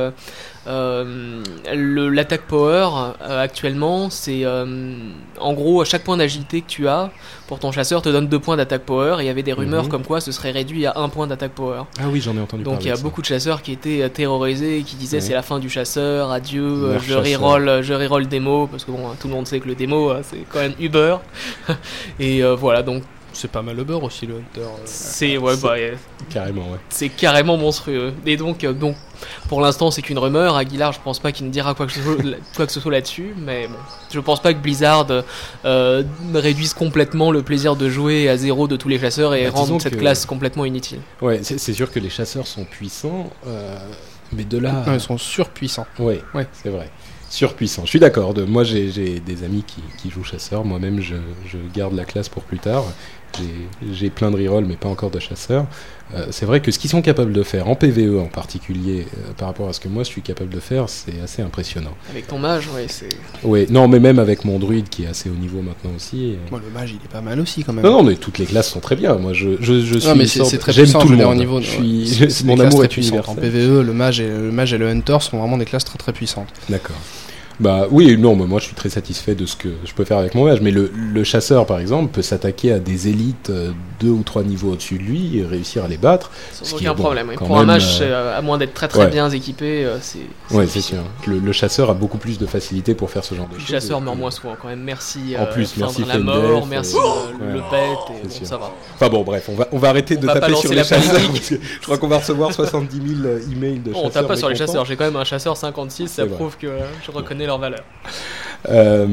euh, 0.68 1.42
l'attaque 1.74 2.42
power 2.42 2.88
actuellement, 3.20 4.10
c'est 4.10 4.44
en 4.46 5.52
gros 5.54 5.80
à 5.80 5.84
chaque 5.84 6.04
point 6.04 6.16
d'agilité 6.16 6.60
que 6.60 6.66
tu 6.68 6.86
as 6.88 7.10
pour 7.46 7.58
ton 7.58 7.72
chasseur 7.72 8.02
te 8.02 8.08
donne 8.10 8.28
deux 8.28 8.38
points 8.38 8.56
d'attaque 8.56 8.82
power 8.82 9.16
il 9.20 9.24
y 9.26 9.28
avait 9.30 9.42
des 9.42 9.52
rumeurs 9.54 9.84
Mhm. 9.84 9.88
comme 9.90 10.04
quoi 10.04 10.20
ce 10.20 10.30
serait 10.32 10.50
réduit 10.50 10.84
à 10.86 10.92
un 10.96 11.08
point 11.08 11.26
d'attaque 11.26 11.52
power. 11.52 11.82
Ah 11.98 12.04
oui, 12.12 12.20
j'en 12.20 12.36
ai 12.36 12.40
entendu 12.40 12.62
Donc 12.62 12.84
il 12.84 12.88
y 12.88 12.90
a 12.90 12.96
ça. 12.96 13.02
beaucoup 13.02 13.22
de 13.22 13.26
chasseurs 13.26 13.62
qui 13.62 13.72
étaient 13.72 14.08
terrorisés 14.10 14.78
et 14.78 14.82
qui 14.82 14.96
disaient 14.96 15.16
Ouais. 15.18 15.20
c'est 15.22 15.32
la 15.34 15.42
fin 15.42 15.58
du 15.58 15.70
chasseur, 15.70 16.30
adieu, 16.30 16.98
je 17.00 17.14
reroll, 17.14 17.82
je 17.82 17.94
reroll 17.94 18.26
démo 18.26 18.66
parce 18.66 18.84
que 18.84 18.90
bon 18.90 19.00
tout 19.18 19.28
le 19.28 19.34
monde 19.34 19.46
sait 19.46 19.58
que 19.60 19.66
le 19.68 19.74
démo 19.74 20.12
c'est 20.22 20.44
quand 20.52 20.60
même 20.60 20.74
Uber 20.78 21.16
et 22.20 22.42
voilà 22.56 22.82
donc 22.82 23.02
C'est 23.32 23.50
pas 23.50 23.62
mal 23.62 23.76
le 23.76 23.84
beurre 23.84 24.02
aussi, 24.04 24.26
le 24.26 24.34
Hunter. 24.36 24.60
euh. 24.62 24.66
c'est 24.84 25.36
ouais 25.36 25.56
bah 25.62 25.74
euh, 25.76 25.94
Carrément, 26.30 26.62
ouais. 26.72 26.78
c'est 26.88 27.08
carrément 27.08 27.56
monstrueux 27.56 28.12
et 28.26 28.36
donc 28.36 28.64
euh, 28.64 28.72
donc 28.72 28.96
pour 29.48 29.60
l'instant 29.60 29.90
c'est 29.90 30.02
qu'une 30.02 30.18
rumeur 30.18 30.56
Aguilar 30.56 30.92
je 30.92 30.98
pense 31.04 31.18
pas 31.20 31.30
qu'il 31.30 31.46
ne 31.46 31.50
dira 31.50 31.74
quoi 31.74 31.86
que 31.86 31.92
ce 31.92 32.00
soit, 32.00 32.16
quoi 32.56 32.66
que 32.66 32.72
ce 32.72 32.80
soit 32.80 32.90
là-dessus 32.92 33.34
mais 33.36 33.66
bon 33.68 33.74
je 34.12 34.18
pense 34.20 34.40
pas 34.40 34.52
que 34.54 34.58
Blizzard 34.58 35.06
euh, 35.64 36.02
réduise 36.34 36.74
complètement 36.74 37.30
le 37.30 37.42
plaisir 37.42 37.76
de 37.76 37.88
jouer 37.88 38.28
à 38.28 38.36
zéro 38.36 38.66
de 38.66 38.76
tous 38.76 38.88
les 38.88 38.98
chasseurs 38.98 39.34
et 39.34 39.44
Bah, 39.44 39.50
rende 39.54 39.80
cette 39.80 39.94
que- 39.94 39.98
classe 40.00 40.24
complètement 40.26 40.64
inutile 40.64 41.00
Ouais, 41.20 41.40
c'est 41.42 41.72
sûr 41.74 41.92
que 41.92 41.98
les 42.00 42.10
chasseurs 42.10 42.46
sont 42.46 42.64
puissants, 42.64 43.30
euh, 43.46 43.76
mais 44.32 44.44
de 44.44 44.58
là. 44.58 44.84
Non, 44.86 44.94
ils 44.94 45.00
sont 45.00 45.18
surpuissants. 45.18 45.86
Ouais, 45.98 46.22
Ouais. 46.34 46.46
c'est 46.52 46.68
vrai. 46.70 46.90
Surpuissant. 47.30 47.82
Je 47.84 47.90
suis 47.90 48.00
d'accord. 48.00 48.32
Moi, 48.46 48.64
j'ai 48.64 48.90
j'ai 48.90 49.20
des 49.20 49.44
amis 49.44 49.62
qui, 49.66 49.82
qui 50.00 50.08
jouent 50.10 50.24
chasseur. 50.24 50.64
Moi-même, 50.64 51.00
je, 51.00 51.16
je 51.46 51.58
garde 51.74 51.92
la 51.94 52.04
classe 52.06 52.28
pour 52.30 52.42
plus 52.42 52.58
tard. 52.58 52.84
J'ai- 53.36 53.92
J'ai 53.92 54.10
plein 54.10 54.30
de 54.30 54.36
rerolls, 54.36 54.64
mais 54.66 54.76
pas 54.76 54.88
encore 54.88 55.10
de 55.10 55.18
chasseurs. 55.18 55.66
Euh, 56.14 56.26
c'est 56.30 56.46
vrai 56.46 56.60
que 56.60 56.70
ce 56.72 56.78
qu'ils 56.78 56.88
sont 56.88 57.02
capables 57.02 57.32
de 57.34 57.42
faire, 57.42 57.68
en 57.68 57.74
PVE 57.74 58.18
en 58.18 58.26
particulier, 58.28 59.06
euh, 59.18 59.32
par 59.36 59.48
rapport 59.48 59.68
à 59.68 59.74
ce 59.74 59.80
que 59.80 59.88
moi 59.88 60.02
je 60.04 60.08
suis 60.08 60.22
capable 60.22 60.48
de 60.48 60.58
faire, 60.58 60.88
c'est 60.88 61.20
assez 61.22 61.42
impressionnant. 61.42 61.94
avec 62.10 62.26
ton 62.26 62.38
mage 62.38 62.66
ouais 62.74 62.86
c'est 62.88 63.10
Ouais, 63.44 63.66
non, 63.68 63.88
mais 63.88 64.00
même 64.00 64.18
avec 64.18 64.46
mon 64.46 64.58
druide 64.58 64.88
qui 64.88 65.04
est 65.04 65.06
assez 65.08 65.28
haut 65.28 65.34
niveau 65.34 65.60
maintenant 65.60 65.90
aussi. 65.94 66.30
et- 66.30 66.38
Moi, 66.50 66.60
le 66.64 66.70
mage, 66.72 66.92
il 66.92 67.04
est 67.04 67.12
pas 67.12 67.20
mal 67.20 67.38
aussi 67.40 67.62
quand 67.62 67.74
même. 67.74 67.84
Non, 67.84 67.92
non, 67.98 68.02
mais 68.02 68.14
toutes 68.16 68.38
les 68.38 68.46
classes 68.46 68.70
sont 68.70 68.80
très 68.80 68.96
bien. 68.96 69.16
Moi, 69.16 69.34
je, 69.34 69.50
je, 69.60 69.80
je 69.82 69.98
suis. 69.98 70.08
Non, 70.08 70.14
mais 70.16 70.26
c'est 70.26 70.56
très 70.58 70.72
J'aime 70.72 70.84
puissant, 70.86 71.00
tout 71.00 71.08
je 71.08 71.12
le 71.12 71.18
monde. 71.24 71.32
au 71.32 71.38
niveau. 71.38 71.60
je 71.60 71.66
suis, 71.70 72.44
mon 72.46 72.58
amour 72.58 72.78
très 72.78 72.84
est 72.86 72.88
puissantes. 72.88 73.28
En 73.28 73.32
universel. 73.34 73.50
PVE, 73.68 73.82
le 73.82 73.92
mage, 73.92 74.20
et, 74.20 74.28
le 74.28 74.50
mage 74.50 74.72
et 74.72 74.78
le 74.78 74.88
Hunter 74.88 75.18
sont 75.20 75.38
vraiment 75.38 75.58
des 75.58 75.66
classes 75.66 75.84
très 75.84 75.98
très 75.98 76.12
puissantes. 76.14 76.48
D'accord. 76.70 76.96
Bah 77.60 77.86
oui, 77.90 78.16
non, 78.16 78.36
mais 78.36 78.46
moi 78.46 78.60
je 78.60 78.66
suis 78.66 78.74
très 78.74 78.88
satisfait 78.88 79.34
de 79.34 79.44
ce 79.44 79.56
que 79.56 79.68
je 79.84 79.92
peux 79.92 80.04
faire 80.04 80.18
avec 80.18 80.34
mon 80.34 80.44
mage. 80.44 80.60
Mais 80.60 80.70
le, 80.70 80.90
le 80.94 81.24
chasseur, 81.24 81.66
par 81.66 81.80
exemple, 81.80 82.12
peut 82.12 82.22
s'attaquer 82.22 82.72
à 82.72 82.78
des 82.78 83.08
élites 83.08 83.50
euh, 83.50 83.72
deux 83.98 84.10
ou 84.10 84.22
trois 84.22 84.44
niveaux 84.44 84.72
au-dessus 84.72 84.96
de 84.98 85.02
lui 85.02 85.38
et 85.38 85.44
réussir 85.44 85.84
à 85.84 85.88
les 85.88 85.96
battre. 85.96 86.30
sans 86.52 86.76
aucun 86.76 86.94
bon, 86.94 87.02
problème 87.02 87.28
oui. 87.30 87.34
pour 87.36 87.58
un 87.58 87.64
mage 87.64 87.98
euh, 88.00 88.04
euh, 88.04 88.38
à 88.38 88.42
moins 88.42 88.58
d'être 88.58 88.74
très 88.74 88.86
très 88.86 89.00
ouais. 89.00 89.10
bien 89.10 89.28
équipé 89.30 89.88
c'est 90.00 90.20
Ouais, 90.54 90.66
c'est 90.68 90.80
sûr. 90.80 90.98
Le, 91.26 91.38
le 91.40 91.52
chasseur 91.52 91.90
a 91.90 91.94
beaucoup 91.94 92.18
plus 92.18 92.38
de 92.38 92.46
facilité 92.46 92.94
pour 92.94 93.10
faire 93.10 93.24
ce 93.24 93.34
genre 93.34 93.48
de 93.48 93.54
choses. 93.58 93.68
le 93.68 93.74
chasseur 93.74 94.00
meurt 94.00 94.16
moins 94.16 94.30
souvent 94.30 94.56
quand 94.60 94.68
même. 94.68 94.82
Merci. 94.82 95.34
En 95.38 95.46
plus, 95.46 95.76
merci 95.76 96.04
la 96.04 96.18
mort, 96.18 96.66
merci 96.66 96.94
ouais. 96.94 97.54
le 97.54 97.60
pet, 97.70 98.14
et 98.22 98.26
bon, 98.28 98.44
ça 98.44 98.56
va. 98.56 98.72
Enfin 98.94 99.08
bon, 99.08 99.22
bref, 99.24 99.48
on 99.48 99.54
va, 99.56 99.66
on 99.72 99.78
va 99.78 99.88
arrêter 99.88 100.16
On 100.16 100.20
de 100.20 100.26
va 100.26 100.34
taper 100.38 100.54
sur 100.54 100.70
les 100.72 100.84
chasseurs. 100.84 101.20
je 101.50 101.82
crois 101.82 101.98
qu'on 101.98 102.08
va 102.08 102.18
recevoir 102.18 102.52
70 102.52 102.96
000 103.22 103.28
emails 103.52 103.80
de 103.80 103.90
Bon, 103.90 103.98
on 103.98 104.04
chasseurs. 104.04 104.12
tape 104.12 104.28
pas 104.28 104.36
sur 104.36 104.48
les 104.48 104.54
chasseurs. 104.54 104.84
J'ai 104.84 104.94
quand 104.96 105.04
même 105.06 105.16
un 105.16 105.24
chasseur 105.24 105.56
56, 105.56 106.06
ça 106.08 106.26
prouve 106.26 106.56
que 106.56 106.68
je 107.04 107.10
reconnais 107.10 107.47
leur 107.48 107.58
valeur. 107.58 107.84
Euh, 108.68 109.06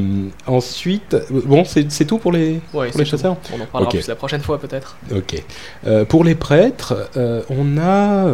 ensuite, 0.48 1.16
bon, 1.30 1.64
c'est 1.66 2.06
tout 2.06 2.18
pour 2.18 2.32
les, 2.32 2.60
Ouais, 2.74 2.90
pour 2.90 3.00
les 3.00 3.06
c'est 3.06 3.06
chasseurs 3.06 3.38
On 3.56 3.62
en 3.62 3.66
parlera 3.66 3.92
plus 3.92 4.08
la 4.08 4.16
prochaine 4.16 4.42
fois 4.42 4.60
peut-être. 4.60 4.98
Ok. 5.16 5.42
Euh, 5.86 6.04
pour 6.04 6.24
les 6.24 6.36
prêtres, 6.36 7.10
euh, 7.16 7.44
on 7.50 7.78
a 7.78 8.26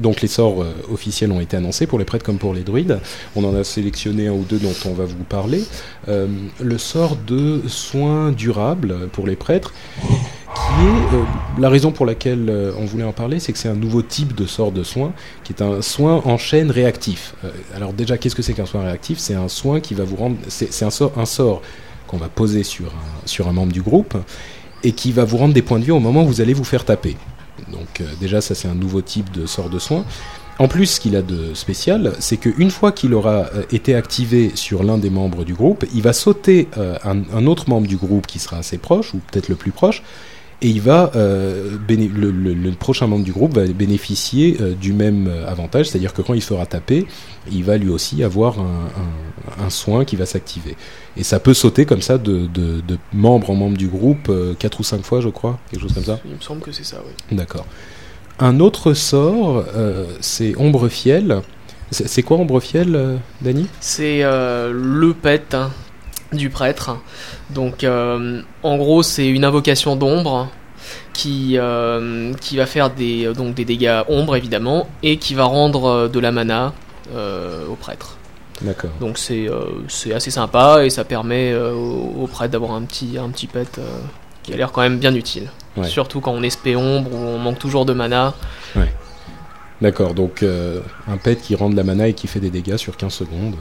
donc 0.00 0.20
les 0.20 0.28
sorts 0.28 0.64
officiels 0.92 1.32
ont 1.32 1.40
été 1.40 1.56
annoncés 1.56 1.86
pour 1.86 1.98
les 1.98 2.04
prêtres 2.04 2.24
comme 2.24 2.38
pour 2.38 2.52
les 2.52 2.62
druides. 2.62 3.00
On 3.36 3.44
en 3.44 3.54
a 3.54 3.64
sélectionné 3.64 4.26
un 4.28 4.32
ou 4.32 4.44
deux 4.44 4.58
dont 4.58 4.74
on 4.86 4.92
va 4.92 5.04
vous 5.04 5.24
parler. 5.24 5.62
Le 6.08 6.78
sort 6.78 7.16
de 7.16 7.62
soins 7.68 8.32
durables 8.32 9.08
pour 9.12 9.26
les 9.26 9.36
prêtres, 9.36 9.72
qui 10.56 10.86
est 10.86 11.14
euh, 11.14 11.24
la 11.58 11.68
raison 11.68 11.92
pour 11.92 12.06
laquelle 12.06 12.48
euh, 12.48 12.72
on 12.78 12.84
voulait 12.84 13.04
en 13.04 13.12
parler, 13.12 13.40
c'est 13.40 13.52
que 13.52 13.58
c'est 13.58 13.68
un 13.68 13.74
nouveau 13.74 14.02
type 14.02 14.34
de 14.34 14.46
sort 14.46 14.72
de 14.72 14.82
soin, 14.82 15.12
qui 15.44 15.52
est 15.52 15.62
un 15.62 15.82
soin 15.82 16.22
en 16.24 16.38
chaîne 16.38 16.70
réactif. 16.70 17.34
Euh, 17.44 17.50
alors 17.74 17.92
déjà, 17.92 18.16
qu'est-ce 18.16 18.34
que 18.34 18.42
c'est 18.42 18.54
qu'un 18.54 18.66
soin 18.66 18.82
réactif? 18.82 19.18
C'est 19.18 19.34
un 19.34 19.48
soin 19.48 19.80
qui 19.80 19.94
va 19.94 20.04
vous 20.04 20.16
rendre, 20.16 20.36
c'est 20.48 20.84
un 20.84 20.90
sort, 20.90 21.62
qu'on 22.06 22.16
va 22.16 22.28
poser 22.28 22.62
sur 22.62 22.92
un, 23.48 23.52
membre 23.52 23.72
du 23.72 23.82
groupe 23.82 24.16
et 24.84 24.92
qui 24.92 25.12
va 25.12 25.24
vous 25.24 25.36
rendre 25.36 25.54
des 25.54 25.62
points 25.62 25.78
de 25.78 25.84
vie 25.84 25.90
au 25.90 25.98
moment 25.98 26.22
où 26.22 26.28
vous 26.28 26.40
allez 26.40 26.54
vous 26.54 26.64
faire 26.64 26.84
taper. 26.84 27.16
Donc 27.72 28.02
déjà, 28.20 28.40
ça 28.40 28.54
c'est 28.54 28.68
un 28.68 28.74
nouveau 28.74 29.02
type 29.02 29.32
de 29.32 29.46
sort 29.46 29.68
de 29.68 29.78
soin. 29.78 30.04
En 30.58 30.68
plus, 30.68 30.86
ce 30.86 31.00
qu'il 31.00 31.16
a 31.16 31.22
de 31.22 31.52
spécial, 31.54 32.12
c'est 32.18 32.36
qu'une 32.36 32.70
fois 32.70 32.92
qu'il 32.92 33.12
aura 33.12 33.46
été 33.72 33.94
activé 33.94 34.52
sur 34.54 34.84
l'un 34.84 34.98
des 34.98 35.10
membres 35.10 35.44
du 35.44 35.54
groupe, 35.54 35.84
il 35.92 36.02
va 36.02 36.12
sauter 36.12 36.68
un 37.02 37.46
autre 37.46 37.68
membre 37.68 37.88
du 37.88 37.96
groupe 37.96 38.26
qui 38.26 38.38
sera 38.38 38.58
assez 38.58 38.78
proche, 38.78 39.14
ou 39.14 39.18
peut-être 39.18 39.48
le 39.48 39.56
plus 39.56 39.72
proche, 39.72 40.02
et 40.62 40.68
il 40.68 40.80
va 40.80 41.10
euh, 41.16 41.76
béné- 41.86 42.08
le, 42.10 42.30
le- 42.30 42.54
le 42.54 42.70
prochain 42.72 43.06
membre 43.06 43.24
du 43.24 43.32
groupe 43.32 43.54
va 43.54 43.66
bénéficier 43.66 44.56
euh, 44.60 44.74
du 44.74 44.92
même 44.92 45.28
euh, 45.28 45.46
avantage, 45.48 45.88
c'est-à-dire 45.88 46.14
que 46.14 46.22
quand 46.22 46.32
il 46.34 46.40
sera 46.42 46.64
tapé, 46.66 47.06
il 47.52 47.62
va 47.64 47.76
lui 47.76 47.90
aussi 47.90 48.22
avoir 48.24 48.58
un, 48.58 48.88
un- 49.60 49.64
un 49.66 49.70
soin 49.70 50.04
qui 50.04 50.16
va 50.16 50.24
s'activer. 50.26 50.76
Et 51.16 51.22
ça 51.24 51.40
peut 51.40 51.54
sauter 51.54 51.84
comme 51.84 52.00
ça 52.02 52.16
de, 52.18 52.46
de, 52.46 52.80
de 52.80 52.98
membre 53.12 53.50
en 53.50 53.54
membre 53.54 53.76
du 53.76 53.88
groupe 53.88 54.28
euh, 54.30 54.54
quatre 54.58 54.80
ou 54.80 54.82
cinq 54.82 55.02
fois, 55.02 55.20
je 55.20 55.28
crois, 55.28 55.58
quelque 55.70 55.82
chose 55.82 55.92
comme 55.92 56.04
ça. 56.04 56.20
Il 56.24 56.34
me 56.36 56.40
semble 56.40 56.60
que 56.62 56.72
c'est 56.72 56.84
ça, 56.84 57.02
oui. 57.06 57.36
D'accord. 57.36 57.66
Un 58.38 58.60
autre 58.60 58.92
sort, 58.94 59.64
euh, 59.74 60.06
c'est 60.20 60.54
Ombre 60.58 60.88
Fiel. 60.88 61.40
C'est 61.90 62.08
c'est 62.08 62.22
quoi 62.22 62.36
Ombre 62.38 62.60
Fiel, 62.60 62.96
euh, 62.96 63.16
Dany? 63.40 63.66
C'est 63.80 64.20
euh, 64.24 64.72
le 64.74 65.14
pet 65.14 65.54
hein, 65.54 65.70
du 66.32 66.50
prêtre. 66.50 66.96
Donc, 67.50 67.84
euh, 67.84 68.42
en 68.62 68.76
gros, 68.76 69.02
c'est 69.02 69.28
une 69.28 69.44
invocation 69.44 69.96
d'ombre 69.96 70.48
qui, 71.12 71.54
euh, 71.56 72.32
qui 72.40 72.56
va 72.56 72.66
faire 72.66 72.90
des, 72.90 73.32
donc 73.32 73.54
des 73.54 73.64
dégâts 73.64 74.02
ombre, 74.08 74.36
évidemment, 74.36 74.88
et 75.02 75.16
qui 75.16 75.34
va 75.34 75.44
rendre 75.44 75.84
euh, 75.86 76.08
de 76.08 76.20
la 76.20 76.32
mana 76.32 76.72
euh, 77.14 77.66
au 77.66 77.74
prêtre. 77.74 78.16
D'accord. 78.60 78.90
Donc, 79.00 79.18
c'est 79.18 79.48
c'est 79.88 80.14
assez 80.14 80.30
sympa 80.30 80.84
et 80.84 80.88
ça 80.88 81.04
permet 81.04 81.54
au, 81.54 82.22
au 82.22 82.26
prêtre 82.26 82.52
d'avoir 82.52 82.72
un 82.72 82.82
petit, 82.82 83.18
un 83.18 83.28
petit 83.28 83.46
pet 83.46 83.78
qui 84.42 84.54
a 84.54 84.56
l'air 84.56 84.72
quand 84.72 84.80
même 84.80 84.98
bien 84.98 85.14
utile. 85.14 85.50
Ouais. 85.76 85.86
Surtout 85.86 86.20
quand 86.20 86.32
on 86.32 86.42
est 86.42 86.48
spé 86.48 86.74
ombre 86.74 87.12
ou 87.12 87.18
on 87.18 87.38
manque 87.38 87.58
toujours 87.58 87.84
de 87.84 87.92
mana. 87.92 88.32
D'accord, 89.82 90.14
donc 90.14 90.42
un 90.42 91.16
pet 91.18 91.38
qui 91.38 91.54
rend 91.54 91.68
de 91.68 91.76
la 91.76 91.84
mana 91.84 92.08
et 92.08 92.14
qui 92.14 92.28
fait 92.28 92.40
des 92.40 92.48
dégâts 92.48 92.78
sur 92.78 92.96
15 92.96 93.12
secondes. 93.12 93.56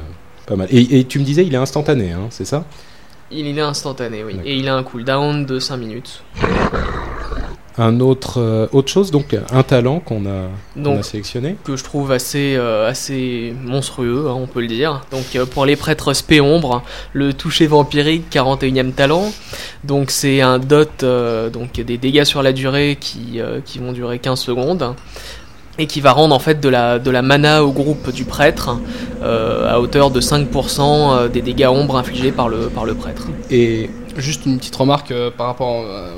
Pas 0.46 0.56
mal. 0.56 0.68
Et, 0.72 1.00
et 1.00 1.04
tu 1.06 1.20
me 1.20 1.24
disais, 1.24 1.46
il 1.46 1.54
est 1.54 1.58
instantané, 1.58 2.12
hein, 2.12 2.28
c'est 2.30 2.46
ça? 2.46 2.66
Il, 3.32 3.48
il 3.48 3.58
est 3.58 3.62
instantané, 3.62 4.24
oui. 4.24 4.38
Et 4.46 4.56
il 4.56 4.68
a 4.68 4.76
un 4.76 4.84
cooldown 4.84 5.46
de 5.46 5.60
5 5.60 5.78
minutes. 5.78 6.24
Un 7.78 8.00
autre, 8.00 8.40
euh, 8.40 8.68
autre 8.72 8.90
chose, 8.90 9.12
donc 9.12 9.36
un 9.52 9.64
talent 9.64 10.00
qu'on 10.00 10.24
a, 10.26 11.04
sélectionné? 11.04 11.58
que 11.66 11.76
je 11.76 11.84
trouve 11.84 12.14
assez, 12.14 12.56
euh, 12.56 12.88
assez 12.88 13.54
monstrueux, 13.64 14.28
hein, 14.30 14.34
on 14.34 14.48
peut 14.48 14.62
le 14.62 14.68
dire. 14.68 15.06
Donc 15.12 15.36
euh, 15.36 15.46
pour 15.46 15.66
les 15.66 15.76
prêtres 15.76 16.14
spé 16.14 16.40
ombre, 16.40 16.84
le 17.12 17.34
toucher 17.34 17.68
vampirique 17.68 18.28
41e 18.32 18.94
talent. 18.94 19.30
Donc 19.84 20.10
c'est 20.10 20.40
un 20.40 20.58
dot, 20.58 21.04
donc 21.52 21.74
des 21.74 21.98
dégâts 21.98 22.24
sur 22.24 22.42
la 22.42 22.54
durée 22.54 22.98
qui, 22.98 23.40
qui 23.66 23.80
vont 23.80 23.92
durer 23.92 24.20
15 24.20 24.40
secondes. 24.40 24.96
Et 25.78 25.88
qui 25.88 26.00
va 26.02 26.14
rendre 26.14 26.34
en 26.34 26.40
fait 26.40 26.62
de 26.62 26.70
la, 26.70 27.22
mana 27.22 27.64
au 27.64 27.72
groupe 27.72 28.12
du 28.12 28.24
prêtre 28.24 28.78
euh, 29.22 29.74
à 29.74 29.80
hauteur 29.80 30.10
de 30.10 30.22
5% 30.22 31.30
des 31.30 31.42
dégâts 31.42 31.68
ombre 31.68 31.98
infligés 31.98 32.32
par 32.32 32.48
le, 32.48 32.70
par 32.70 32.86
le 32.86 32.94
prêtre. 32.94 33.28
Et 33.52 33.90
Juste 34.18 34.46
une 34.46 34.58
petite 34.58 34.76
remarque 34.76 35.12
euh, 35.12 35.30
par 35.30 35.48
rapport 35.48 35.84
euh, 35.84 36.10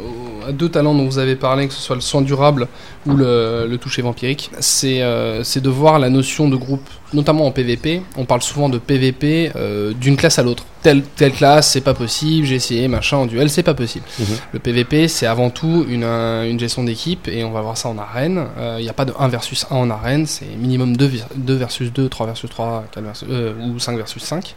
à 0.47 0.51
deux 0.51 0.69
talents 0.69 0.93
dont 0.93 1.05
vous 1.05 1.17
avez 1.17 1.35
parlé, 1.35 1.67
que 1.67 1.73
ce 1.73 1.81
soit 1.81 1.95
le 1.95 2.01
soin 2.01 2.21
durable 2.21 2.67
ou 3.05 3.15
le, 3.15 3.75
toucher 3.81 4.01
vampirique. 4.01 4.51
C'est 4.59 5.01
euh, 5.01 5.43
de 5.43 5.69
voir 5.69 5.99
la 5.99 6.09
notion 6.09 6.47
de 6.47 6.55
groupe, 6.55 6.87
notamment 7.13 7.45
en 7.47 7.51
PVP. 7.51 8.01
On 8.17 8.25
parle 8.25 8.41
souvent 8.41 8.69
de 8.69 8.77
PVP 8.77 9.51
euh, 9.55 9.93
d'une 9.93 10.15
classe 10.15 10.39
à 10.39 10.43
l'autre. 10.43 10.63
Telle, 10.81 11.03
telle 11.03 11.31
classe, 11.31 11.71
c'est 11.71 11.81
pas 11.81 11.93
possible, 11.93 12.45
j'ai 12.45 12.55
essayé, 12.55 12.87
machin, 12.87 13.17
en 13.17 13.25
duel, 13.25 13.49
c'est 13.49 13.63
pas 13.63 13.73
possible. 13.73 14.05
Mhm. 14.19 14.25
Le 14.53 14.59
PVP, 14.59 15.07
c'est 15.07 15.25
avant 15.25 15.49
tout 15.49 15.85
une, 15.89 16.03
euh, 16.03 16.49
une 16.49 16.59
gestion 16.59 16.83
d'équipe 16.83 17.27
et 17.27 17.43
on 17.43 17.51
va 17.51 17.61
voir 17.61 17.77
ça 17.77 17.89
en 17.89 17.97
arène. 17.97 18.45
Il 18.77 18.83
n'y 18.83 18.89
a 18.89 18.93
pas 18.93 19.05
de 19.05 19.13
1 19.17 19.27
versus 19.27 19.65
1 19.69 19.75
en 19.75 19.89
arène, 19.89 20.25
c'est 20.25 20.45
minimum 20.45 20.95
2, 20.95 21.11
2 21.35 21.53
versus 21.55 21.91
2, 21.91 22.09
3 22.09 22.25
versus 22.25 22.49
3, 22.49 22.85
4 22.91 23.03
versus, 23.03 23.27
euh, 23.29 23.53
ou 23.67 23.79
5 23.79 23.97
versus 23.97 24.23
5. 24.23 24.55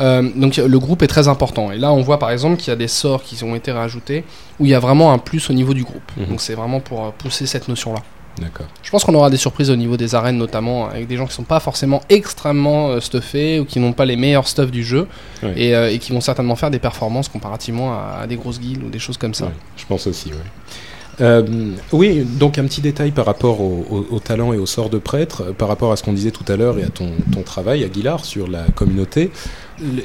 Euh, 0.00 0.28
donc 0.34 0.56
le 0.56 0.78
groupe 0.78 1.02
est 1.02 1.06
très 1.06 1.28
important. 1.28 1.72
Et 1.72 1.78
là, 1.78 1.92
on 1.92 2.02
voit 2.02 2.18
par 2.18 2.30
exemple 2.30 2.56
qu'il 2.56 2.68
y 2.68 2.72
a 2.72 2.76
des 2.76 2.88
sorts 2.88 3.22
qui 3.22 3.42
ont 3.44 3.54
été 3.54 3.72
rajoutés 3.72 4.24
où 4.58 4.66
il 4.66 4.70
y 4.70 4.74
a 4.74 4.80
vraiment 4.80 5.12
un 5.12 5.18
plus 5.18 5.50
au 5.50 5.52
niveau 5.52 5.74
du 5.74 5.84
groupe. 5.84 6.10
Mhm. 6.16 6.26
Donc 6.26 6.40
c'est 6.40 6.54
vraiment 6.54 6.80
pour 6.80 7.04
euh, 7.04 7.10
pousser 7.16 7.46
cette 7.46 7.68
notion-là. 7.68 8.02
D'accord. 8.40 8.66
Je 8.82 8.90
pense 8.90 9.04
qu'on 9.04 9.14
aura 9.14 9.30
des 9.30 9.36
surprises 9.36 9.70
au 9.70 9.76
niveau 9.76 9.96
des 9.96 10.14
arènes, 10.14 10.36
notamment 10.38 10.88
avec 10.88 11.06
des 11.06 11.16
gens 11.16 11.26
qui 11.26 11.34
sont 11.34 11.42
pas 11.42 11.60
forcément 11.60 12.00
extrêmement 12.08 12.88
euh, 12.88 13.00
stuffés 13.00 13.60
ou 13.60 13.64
qui 13.64 13.78
n'ont 13.80 13.92
pas 13.92 14.04
les 14.04 14.16
meilleurs 14.16 14.48
stuff 14.48 14.70
du 14.70 14.82
jeu 14.84 15.06
et, 15.56 15.74
euh, 15.74 15.90
et 15.90 15.98
qui 15.98 16.12
vont 16.12 16.20
certainement 16.20 16.56
faire 16.56 16.70
des 16.70 16.78
performances 16.78 17.28
comparativement 17.28 17.92
à, 17.92 18.20
à 18.22 18.26
des 18.26 18.36
grosses 18.36 18.60
guildes 18.60 18.82
ou 18.84 18.88
des 18.90 18.98
choses 18.98 19.16
comme 19.18 19.34
ça. 19.34 19.50
Je 19.76 19.84
pense 19.86 20.06
aussi, 20.06 20.28
ouais. 20.30 20.34
Euh, 21.20 21.72
oui, 21.92 22.20
donc 22.24 22.56
un 22.58 22.64
petit 22.64 22.80
détail 22.80 23.10
par 23.10 23.26
rapport 23.26 23.60
au, 23.60 23.84
au- 23.90 24.14
au 24.14 24.18
talent 24.18 24.54
et 24.54 24.56
au 24.56 24.64
sort 24.64 24.88
de 24.88 24.96
prêtre, 24.96 25.52
par 25.52 25.68
rapport 25.68 25.92
à 25.92 25.96
ce 25.96 26.02
qu'on 26.02 26.14
disait 26.14 26.30
tout 26.30 26.44
à 26.50 26.56
l'heure 26.56 26.78
et 26.78 26.84
à 26.84 26.88
ton, 26.88 27.10
ton 27.34 27.42
travail, 27.42 27.84
Aguilar, 27.84 28.24
sur 28.24 28.48
la 28.48 28.62
communauté. 28.74 29.30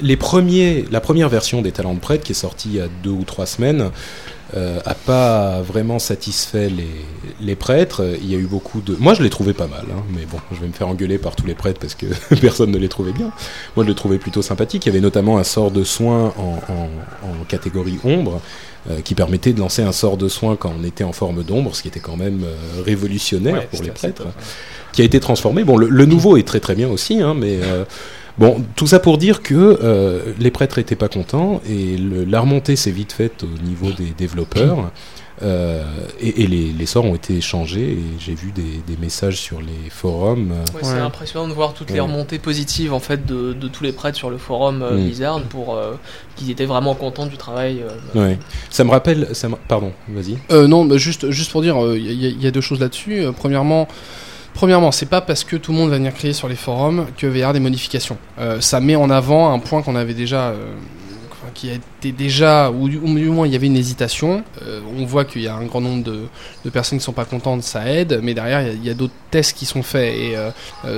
Les 0.02 0.18
premiers, 0.18 0.84
la 0.92 1.00
première 1.00 1.30
version 1.30 1.62
des 1.62 1.72
talents 1.72 1.94
de 1.94 2.00
prêtre, 2.02 2.26
qui 2.26 2.34
est 2.34 2.36
sortie 2.36 2.68
il 2.70 2.76
y 2.76 2.82
a 2.82 2.88
deux 3.04 3.12
ou 3.12 3.24
trois 3.24 3.46
semaines, 3.46 3.90
euh, 4.56 4.80
a 4.86 4.94
pas 4.94 5.62
vraiment 5.62 6.00
satisfait 6.00 6.70
les, 6.70 6.88
les 7.42 7.56
prêtres. 7.56 8.16
Il 8.22 8.32
y 8.32 8.36
a 8.36 8.38
eu 8.38 8.46
beaucoup 8.46 8.80
de... 8.82 8.96
Moi, 8.98 9.14
je 9.14 9.22
l'ai 9.24 9.30
trouvé 9.30 9.54
pas 9.54 9.68
mal, 9.68 9.86
hein, 9.92 10.04
mais 10.16 10.26
bon, 10.26 10.38
je 10.54 10.60
vais 10.62 10.68
me 10.68 10.74
faire 10.74 10.88
engueuler 10.88 11.18
par 11.18 11.36
tous 11.36 11.46
les 11.46 11.54
prêtres 11.56 11.80
parce 11.80 11.96
que 11.96 12.06
personne 12.42 12.72
ne 12.72 12.78
les 12.78 12.88
trouvait 12.90 13.12
bien. 13.12 13.32
Moi, 13.76 13.84
je 13.84 13.90
le 13.90 13.94
trouvais 13.96 14.18
plutôt 14.18 14.42
sympathique. 14.42 14.86
Il 14.86 14.90
y 14.90 14.92
avait 14.92 15.02
notamment 15.02 15.38
un 15.38 15.44
sort 15.44 15.72
de 15.72 15.84
soin 15.84 16.34
en, 16.38 16.60
en- 16.72 17.30
en 17.30 17.44
catégorie 17.48 18.00
ombre 18.04 18.40
euh, 18.90 19.02
qui 19.02 19.16
permettait 19.16 19.52
de 19.54 19.60
lancer 19.60 19.82
un 19.84 19.92
sort 19.92 20.16
de 20.18 20.30
soin 20.30 20.56
quand 20.56 20.74
on 20.80 20.84
était 20.86 21.04
en 21.04 21.12
forme 21.14 21.44
d'ombre, 21.44 21.76
ce 21.76 21.82
qui 21.82 21.90
était 21.90 22.00
quand 22.00 22.16
même 22.18 22.44
euh, 22.46 22.82
révolutionnaire 22.86 23.56
Ouais, 23.56 23.68
pour 23.72 23.84
les 23.84 23.92
prêtres, 23.92 24.24
qui 24.94 25.02
a 25.02 25.06
été 25.06 25.20
transformé. 25.20 25.64
Bon, 25.66 25.76
le, 25.78 25.90
le 25.90 26.06
nouveau 26.06 26.38
est 26.38 26.48
très 26.48 26.62
très 26.62 26.74
bien 26.76 26.88
aussi, 26.88 27.22
hein, 27.22 27.34
mais 27.38 27.60
bon, 28.38 28.64
tout 28.76 28.88
ça 28.88 29.00
pour 29.00 29.18
dire 29.18 29.42
que 29.42 29.80
euh, 29.84 30.34
les 30.40 30.52
prêtres 30.52 30.78
étaient 30.80 30.96
pas 30.96 31.08
contents 31.10 31.62
et 31.70 31.98
le- 31.98 32.24
la 32.26 32.42
remontée 32.42 32.76
s'est 32.76 32.92
vite 32.92 33.14
faite 33.14 33.44
au 33.44 33.64
niveau 33.66 33.92
des 33.92 34.12
développeurs. 34.18 34.92
euh, 35.44 35.84
et 36.20 36.42
et 36.44 36.48
les, 36.48 36.72
les 36.74 36.86
sorts 36.88 37.06
ont 37.06 37.14
été 37.14 37.42
changés 37.42 37.92
et 37.92 38.00
j'ai 38.20 38.34
vu 38.34 38.52
des, 38.52 38.82
des 38.88 38.98
messages 39.00 39.38
sur 39.38 39.60
les 39.62 39.92
forums. 39.92 40.52
euh, 40.52 40.56
Ouais, 40.74 40.80
C'est 40.82 40.94
Ouais. 40.96 41.00
impressionnant 41.00 41.48
de 41.48 41.54
voir 41.54 41.74
toutes 41.76 41.92
les 41.92 42.00
remontées 42.00 42.40
positives 42.40 42.92
en 42.92 43.00
fait 43.00 43.24
de, 43.24 43.54
de 43.54 43.68
tous 43.68 43.84
les 43.84 43.92
prêtres 43.92 44.18
sur 44.18 44.32
le 44.32 44.40
forum 44.40 44.82
euh, 44.82 44.98
Mm. 44.98 45.04
Blizzard 45.06 45.42
pour 45.44 45.76
euh, 45.76 45.94
qu'ils 46.36 46.50
étaient 46.50 46.66
vraiment 46.66 46.96
contents 46.96 47.28
du 47.28 47.38
travail. 47.38 47.84
euh, 48.16 48.20
ouais. 48.30 48.40
Ça 48.72 48.84
me 48.84 48.90
rappelle, 48.90 49.28
ça 49.34 49.48
me- 49.48 49.58
pardon, 49.68 49.92
vas-y. 50.10 50.38
Euh, 50.52 50.66
non, 50.66 50.86
bah, 50.86 50.98
juste, 50.98 51.30
juste 51.30 51.52
pour 51.52 51.62
dire, 51.62 51.76
il 51.96 52.12
y, 52.20 52.26
a- 52.26 52.30
y 52.30 52.48
a 52.48 52.52
deux 52.52 52.62
choses 52.62 52.80
là-dessus. 52.80 53.20
Euh, 53.24 53.32
premièrement, 53.32 53.88
premièrement, 54.58 54.92
c'est 54.92 55.06
pas 55.06 55.22
parce 55.22 55.44
que 55.44 55.56
tout 55.56 55.72
le 55.72 55.78
monde 55.78 55.92
va 55.92 55.98
venir 55.98 56.12
crier 56.16 56.34
sur 56.34 56.50
les 56.50 56.56
forums 56.56 57.06
que 57.16 57.28
va 57.28 57.38
y 57.38 57.42
avoir 57.42 57.54
des 57.54 57.60
modifications. 57.60 58.18
Euh, 58.40 58.60
ça 58.60 58.80
met 58.80 58.96
en 58.96 59.12
avant 59.12 59.54
un 59.54 59.60
point 59.60 59.84
qu'on 59.84 59.96
avait 59.96 60.16
déjà, 60.16 60.48
euh, 60.50 60.74
qui 61.54 61.70
a 61.70 61.74
été 61.74 62.12
déjà, 62.12 62.72
ou 62.72 62.90
du, 62.90 62.98
moins 62.98 63.46
il 63.46 63.54
y 63.54 63.56
avait 63.56 63.68
une 63.68 63.78
hésitation. 63.78 64.44
Euh, 64.64 64.82
on 64.98 65.06
voit 65.06 65.26
qu'il 65.26 65.44
y 65.44 65.48
a 65.48 65.54
un 65.54 65.66
grand 65.66 65.80
nombre 65.82 66.04
de, 66.04 66.70
personnes 66.72 66.98
qui 66.98 67.06
sont 67.06 67.14
pas 67.14 67.26
contentes, 67.26 67.62
ça 67.62 67.88
aide, 67.88 68.20
mais 68.24 68.34
derrière 68.34 68.64
il 68.64 68.84
y 68.84 68.90
a- 68.90 68.94
a, 68.94 68.96
d'autres 68.96 69.14
tests 69.30 69.56
qui 69.56 69.68
sont 69.68 69.84
faits 69.84 70.14
et 70.16 70.36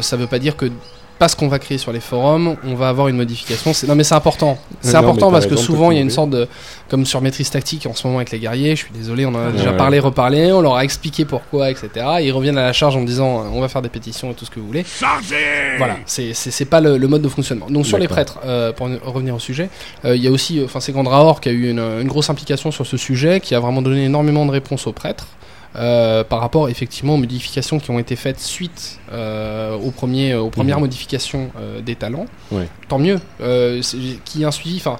ça 0.02 0.16
veut 0.16 0.28
pas 0.28 0.40
dire 0.40 0.56
que 0.56 0.72
parce 1.20 1.36
qu'on 1.36 1.48
va 1.50 1.60
créer 1.60 1.78
sur 1.78 1.92
les 1.92 2.00
forums, 2.00 2.56
on 2.66 2.76
va 2.76 2.90
avoir 2.90 3.10
une 3.10 3.18
modification. 3.18 3.74
C'est- 3.74 3.86
Non 3.88 3.96
mais 3.96 4.04
c'est 4.06 4.16
important. 4.16 4.58
C'est 4.82 4.96
important 4.96 5.32
parce 5.32 5.46
que 5.46 5.56
souvent 5.58 5.92
il 5.92 5.96
y 5.96 6.00
a 6.00 6.02
une 6.02 6.10
sorte 6.10 6.30
de, 6.32 6.48
comme 6.90 7.06
sur 7.06 7.22
maîtrise 7.22 7.50
tactique 7.50 7.86
en 7.86 7.94
ce 7.94 8.08
moment 8.08 8.20
avec 8.20 8.32
les 8.32 8.40
guerriers, 8.40 8.76
je 8.76 8.84
suis 8.86 8.92
désolé, 8.94 9.26
on 9.26 9.36
en 9.36 9.48
a 9.50 9.52
déjà 9.52 9.72
Ouais. 9.72 9.78
parlé, 9.78 10.00
reparlé, 10.00 10.52
on 10.52 10.62
leur 10.62 10.76
a 10.78 10.84
expliqué 10.84 11.26
pourquoi, 11.26 11.70
etc. 11.70 11.90
Et 12.22 12.28
ils 12.28 12.32
reviennent 12.32 12.58
à 12.58 12.64
la 12.64 12.74
charge 12.74 12.96
en 12.96 13.02
disant 13.04 13.42
euh, 13.42 13.50
on 13.54 13.60
va 13.62 13.68
faire 13.68 13.82
des 13.82 13.90
pétitions 13.90 14.32
et 14.32 14.34
tout 14.34 14.46
ce 14.46 14.50
que 14.52 14.60
vous 14.60 14.66
voulez. 14.68 14.86
Voilà, 15.78 15.98
c'est 16.06 16.66
pas 16.70 16.80
le, 16.82 16.98
le 16.98 17.08
mode 17.08 17.22
de 17.22 17.30
fonctionnement. 17.30 17.68
Donc 17.70 17.86
sur 17.86 17.98
les 17.98 18.08
prêtres, 18.08 18.40
euh, 18.46 18.72
pour 18.72 18.88
en- 18.88 18.98
revenir 19.12 19.36
au 19.36 19.40
sujet, 19.40 19.70
euh, 20.06 20.16
il 20.16 20.24
y 20.24 20.28
a 20.28 20.32
aussi, 20.32 20.62
enfin 20.64 20.80
c'est 20.80 20.92
Gandrahor 20.94 21.42
qui 21.42 21.50
a 21.50 21.52
eu 21.52 21.70
une, 21.70 21.80
une 21.80 22.08
grosse 22.08 22.30
implication 22.30 22.72
sur 22.72 22.88
ce 22.88 22.96
sujet, 22.98 23.40
qui 23.42 23.54
a 23.56 23.60
vraiment 23.60 23.82
donné 23.82 24.06
énormément 24.06 24.46
de 24.46 24.52
réponses 24.52 24.88
aux 24.88 24.94
prêtres. 24.94 25.28
Euh, 25.76 26.24
par 26.24 26.40
rapport 26.40 26.68
effectivement 26.70 27.14
aux 27.14 27.18
modifications 27.18 27.80
qui 27.80 27.92
ont 27.92 28.00
été 28.00 28.16
faites 28.16 28.40
suite 28.40 29.00
euh, 29.12 29.76
aux, 29.76 29.92
premiers, 29.92 30.34
aux 30.36 30.50
premières 30.50 30.78
Mhm. 30.78 30.82
modifications 30.84 31.52
euh, 31.60 31.82
des 31.82 31.96
talents. 31.96 32.26
Ouais. 32.52 32.68
Tant 32.88 32.98
mieux. 33.00 33.20
Qui 34.26 34.44
a 34.44 34.48
un 34.48 34.52
suivi. 34.52 34.78
Enfin, 34.78 34.98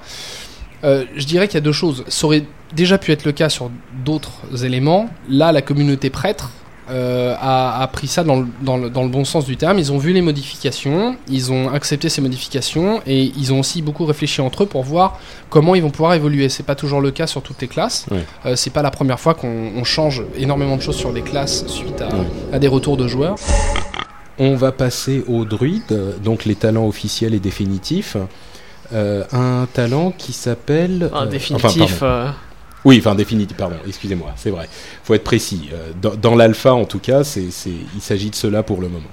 je 0.82 1.24
dirais 1.24 1.48
qu'il 1.48 1.54
y 1.56 1.58
a 1.58 1.62
deux 1.62 1.72
choses. 1.72 2.04
Ça 2.08 2.26
aurait 2.26 2.44
déjà 2.74 2.98
pu 2.98 3.10
être 3.12 3.24
le 3.24 3.32
cas 3.32 3.48
sur 3.48 3.70
d'autres 4.04 4.64
éléments. 4.64 5.10
Là, 5.28 5.52
la 5.52 5.62
communauté 5.62 6.08
prêtre 6.10 6.50
euh, 6.90 7.34
a, 7.40 7.82
a 7.82 7.86
pris 7.86 8.08
ça 8.08 8.24
dans 8.24 8.40
le, 8.40 8.46
dans, 8.62 8.76
le, 8.76 8.90
dans 8.90 9.02
le 9.02 9.08
bon 9.08 9.24
sens 9.24 9.44
du 9.44 9.56
terme. 9.56 9.78
Ils 9.78 9.92
ont 9.92 9.98
vu 9.98 10.12
les 10.12 10.22
modifications, 10.22 11.16
ils 11.28 11.52
ont 11.52 11.70
accepté 11.70 12.08
ces 12.08 12.20
modifications 12.20 13.00
et 13.06 13.32
ils 13.36 13.52
ont 13.52 13.60
aussi 13.60 13.80
beaucoup 13.82 14.04
réfléchi 14.04 14.40
entre 14.40 14.64
eux 14.64 14.66
pour 14.66 14.82
voir 14.82 15.18
comment 15.48 15.74
ils 15.74 15.82
vont 15.82 15.90
pouvoir 15.90 16.14
évoluer. 16.14 16.48
C'est 16.48 16.64
pas 16.64 16.74
toujours 16.74 17.00
le 17.00 17.10
cas 17.10 17.26
sur 17.26 17.42
toutes 17.42 17.60
les 17.62 17.68
classes. 17.68 18.06
Ouais. 18.10 18.24
Euh, 18.46 18.56
c'est 18.56 18.70
pas 18.70 18.82
la 18.82 18.90
première 18.90 19.20
fois 19.20 19.34
qu'on 19.34 19.70
on 19.76 19.84
change 19.84 20.24
énormément 20.36 20.76
de 20.76 20.82
choses 20.82 20.96
sur 20.96 21.12
les 21.12 21.22
classes 21.22 21.66
suite 21.66 22.02
à, 22.52 22.58
des 22.58 22.68
retours 22.68 22.96
de 22.96 23.06
joueurs. 23.06 23.36
On 24.38 24.56
va 24.56 24.72
passer 24.72 25.22
aux 25.28 25.44
druides, 25.44 26.14
donc 26.24 26.44
les 26.44 26.54
talents 26.54 26.86
officiels 26.86 27.34
et 27.34 27.40
définitifs. 27.40 28.16
Euh, 28.92 29.22
un 29.32 29.68
talent 29.72 30.12
qui 30.16 30.32
s'appelle... 30.32 31.10
un 31.14 31.26
euh, 31.26 31.26
définitif. 31.26 31.82
enfin, 31.82 32.34
Oui, 32.84 32.96
enfin 32.98 33.14
définitif, 33.14 33.56
pardon, 33.56 33.76
excusez-moi, 33.86 34.32
c'est 34.36 34.50
vrai. 34.50 34.68
faut 35.04 35.14
être 35.14 35.24
précis. 35.24 35.70
Euh, 35.72 35.92
dans, 36.16 36.34
l'alpha, 36.34 36.72
en 36.72 36.84
tout 36.86 36.98
cas, 36.98 37.24
c'est, 37.24 37.44
il 37.44 38.00
s'agit 38.00 38.30
de 38.30 38.34
cela 38.34 38.62
pour 38.62 38.80
le 38.80 38.88
moment. 38.88 39.10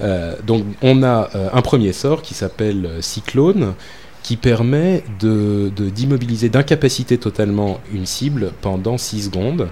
Euh, 0.00 0.36
donc 0.46 0.64
on 0.80 1.02
a 1.02 1.28
euh, 1.34 1.48
un 1.52 1.60
premier 1.60 1.92
sort 1.92 2.22
qui 2.22 2.32
s'appelle 2.32 2.88
Cyclone, 3.00 3.74
qui 4.22 4.36
permet 4.36 5.04
de, 5.20 5.70
d'immobiliser, 5.76 6.48
d'incapaciter 6.48 7.18
totalement 7.18 7.80
une 7.92 8.06
cible 8.06 8.52
pendant 8.60 8.96
6 8.96 9.24
secondes, 9.26 9.68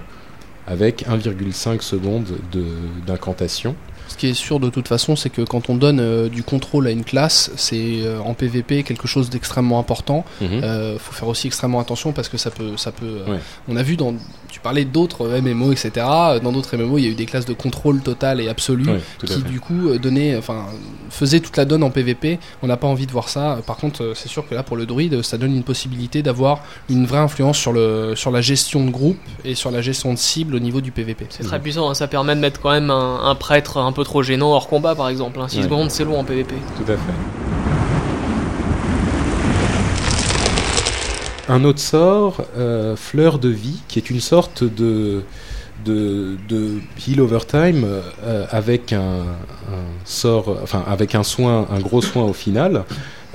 avec 0.67 1.05
1,5 1.07 1.81
secondes 1.81 2.37
de, 2.51 2.65
d'incantation. 3.05 3.75
Ce 4.07 4.15
qui 4.17 4.27
est 4.27 4.33
sûr 4.33 4.59
de 4.59 4.69
toute 4.69 4.87
façon, 4.87 5.15
c'est 5.15 5.29
que 5.29 5.41
quand 5.41 5.69
on 5.69 5.75
donne 5.75 5.99
euh, 5.99 6.29
du 6.29 6.43
contrôle 6.43 6.87
à 6.87 6.91
une 6.91 7.03
classe, 7.03 7.51
c'est 7.55 8.01
euh, 8.01 8.19
en 8.19 8.33
PVP 8.33 8.83
quelque 8.83 9.07
chose 9.07 9.29
d'extrêmement 9.29 9.79
important. 9.79 10.25
Mhm. 10.41 10.47
Euh, 10.63 10.97
faut 10.99 11.13
faire 11.13 11.27
aussi 11.27 11.47
extrêmement 11.47 11.79
attention 11.79 12.11
parce 12.13 12.29
que 12.29 12.37
ça 12.37 12.51
peut, 12.51 12.77
ça 12.77 12.91
peut. 12.91 13.05
euh, 13.05 13.31
Ouais. 13.33 13.39
On 13.67 13.75
a 13.75 13.83
vu 13.83 13.97
dans, 13.97 14.13
tu 14.49 14.59
parlais 14.59 14.85
d'autres 14.85 15.27
MMO, 15.41 15.71
etc. 15.71 15.91
Dans 16.41 16.51
d'autres 16.51 16.75
MMO, 16.77 16.97
il 16.97 17.03
y 17.03 17.07
a 17.07 17.09
eu 17.09 17.15
des 17.15 17.25
classes 17.25 17.45
de 17.45 17.53
contrôle 17.53 18.01
total 18.01 18.39
et 18.39 18.47
absolu 18.47 18.85
Ouais, 18.89 18.99
qui 19.25 19.41
du 19.43 19.59
coup 19.59 19.97
donnaient, 19.97 20.37
enfin, 20.37 20.65
faisaient 21.09 21.39
toute 21.39 21.57
la 21.57 21.65
donne 21.65 21.83
en 21.83 21.89
PVP. 21.89 22.39
On 22.63 22.67
n'a 22.67 22.77
pas 22.77 22.87
envie 22.87 23.05
de 23.07 23.11
voir 23.11 23.29
ça. 23.29 23.59
Par 23.67 23.77
contre, 23.77 24.13
c'est 24.15 24.29
sûr 24.29 24.47
que 24.47 24.55
là, 24.55 24.63
pour 24.63 24.77
le 24.77 24.85
druide, 24.85 25.21
ça 25.21 25.37
donne 25.37 25.55
une 25.55 25.63
possibilité 25.63 26.23
d'avoir 26.23 26.61
une 26.89 27.05
vraie 27.05 27.19
influence 27.19 27.57
sur 27.57 27.73
le, 27.73 28.13
sur 28.15 28.31
la 28.31 28.41
gestion 28.41 28.85
de 28.85 28.89
groupe 28.91 29.17
et 29.43 29.55
sur 29.55 29.71
la 29.71 29.81
gestion 29.81 30.13
de 30.13 30.17
cible 30.17 30.55
au 30.55 30.59
niveau 30.59 30.81
du 30.81 30.91
PVP. 30.91 31.25
C'est 31.29 31.43
très 31.43 31.59
puissant, 31.59 31.89
hein, 31.89 31.93
ça 31.93 32.07
permet 32.07 32.35
de 32.35 32.39
mettre 32.39 32.61
quand 32.61 32.71
même 32.71 32.89
un, 32.89 33.21
un 33.25 33.35
prêtre 33.35 33.77
un 33.77 33.91
peu 33.97 34.03
trop 34.03 34.21
gênant 34.21 34.51
hors 34.51 34.67
combat 34.67 34.93
par 34.93 35.09
exemple. 35.09 35.39
6 35.47 35.57
Ouais. 35.57 35.63
secondes 35.63 35.89
c'est 35.91 36.03
long 36.05 36.19
en 36.19 36.23
PvP. 36.23 36.53
Tout 36.77 36.91
à 36.91 36.95
fait. 36.95 37.13
Un 41.49 41.63
autre 41.63 41.79
sort, 41.79 42.41
euh, 42.57 42.95
Fleur 42.95 43.39
de 43.39 43.49
vie, 43.49 43.79
qui 43.87 43.97
est 43.99 44.09
une 44.09 44.19
sorte 44.19 44.63
de, 44.65 45.23
de, 45.85 46.37
de 46.49 46.79
heal 47.07 47.21
over 47.21 47.39
time 47.47 47.85
euh, 48.23 48.45
avec 48.51 48.91
un, 48.93 48.99
un 49.71 49.85
sort, 50.05 50.57
enfin 50.61 50.83
avec 50.85 51.15
un 51.15 51.23
soin, 51.23 51.65
un 51.71 51.79
gros 51.79 52.01
soin 52.01 52.23
au 52.23 52.33
final. 52.33 52.83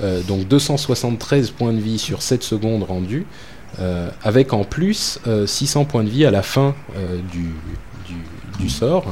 Euh, 0.01 0.21
donc 0.21 0.47
273 0.47 1.49
points 1.51 1.73
de 1.73 1.79
vie 1.79 1.97
sur 1.99 2.21
7 2.21 2.43
secondes 2.43 2.83
rendus, 2.83 3.25
euh, 3.79 4.09
avec 4.23 4.53
en 4.53 4.63
plus 4.63 5.19
euh, 5.27 5.47
600 5.47 5.85
points 5.85 6.03
de 6.03 6.09
vie 6.09 6.25
à 6.25 6.31
la 6.31 6.43
fin 6.43 6.75
du, 7.31 7.51
du, 8.07 8.17
du 8.59 8.69
sort. 8.69 9.05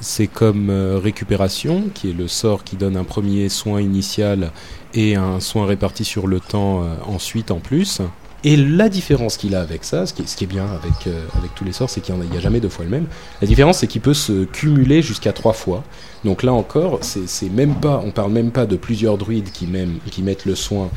C'est 0.00 0.28
comme 0.28 0.70
euh, 0.70 1.00
récupération, 1.02 1.84
qui 1.92 2.10
est 2.10 2.12
le 2.12 2.28
sort 2.28 2.62
qui 2.62 2.76
donne 2.76 2.96
un 2.96 3.04
premier 3.04 3.48
soin 3.48 3.80
initial 3.80 4.52
et 4.94 5.16
un 5.16 5.40
soin 5.40 5.66
réparti 5.66 6.04
sur 6.04 6.28
le 6.28 6.38
temps 6.38 6.82
euh, 6.82 6.94
ensuite 7.06 7.50
en 7.50 7.58
plus. 7.58 8.00
Et 8.44 8.56
la 8.56 8.88
différence 8.88 9.36
qu'il 9.36 9.56
a 9.56 9.60
avec 9.60 9.82
ça, 9.82 10.06
ce 10.06 10.14
qui 10.14 10.22
est, 10.22 10.26
ce 10.26 10.36
qui 10.36 10.44
est 10.44 10.48
bien 10.48 10.66
avec, 10.66 11.08
euh, 11.08 11.24
tous 11.56 11.64
les 11.64 11.72
sorts, 11.72 11.90
c'est 11.90 12.00
qu'il 12.00 12.14
n'y 12.14 12.36
a, 12.36 12.38
a 12.38 12.40
jamais 12.40 12.60
deux 12.60 12.68
fois 12.68 12.84
le 12.84 12.90
même. 12.92 13.06
La 13.40 13.48
différence, 13.48 13.78
c'est 13.78 13.88
qu'il 13.88 14.00
peut 14.00 14.14
se 14.14 14.44
cumuler 14.44 15.02
jusqu'à 15.02 15.32
trois 15.32 15.52
fois. 15.52 15.82
Donc 16.24 16.44
là 16.44 16.52
encore, 16.52 17.00
c'est 17.02 17.50
même 17.50 17.74
pas, 17.74 18.00
on 18.04 18.12
parle 18.12 18.30
même 18.30 18.52
pas 18.52 18.66
de 18.66 18.76
plusieurs 18.76 19.18
druides 19.18 19.50
qui, 19.50 19.68
qui 20.12 20.22
mettent 20.22 20.46
le 20.46 20.54
soin 20.54 20.90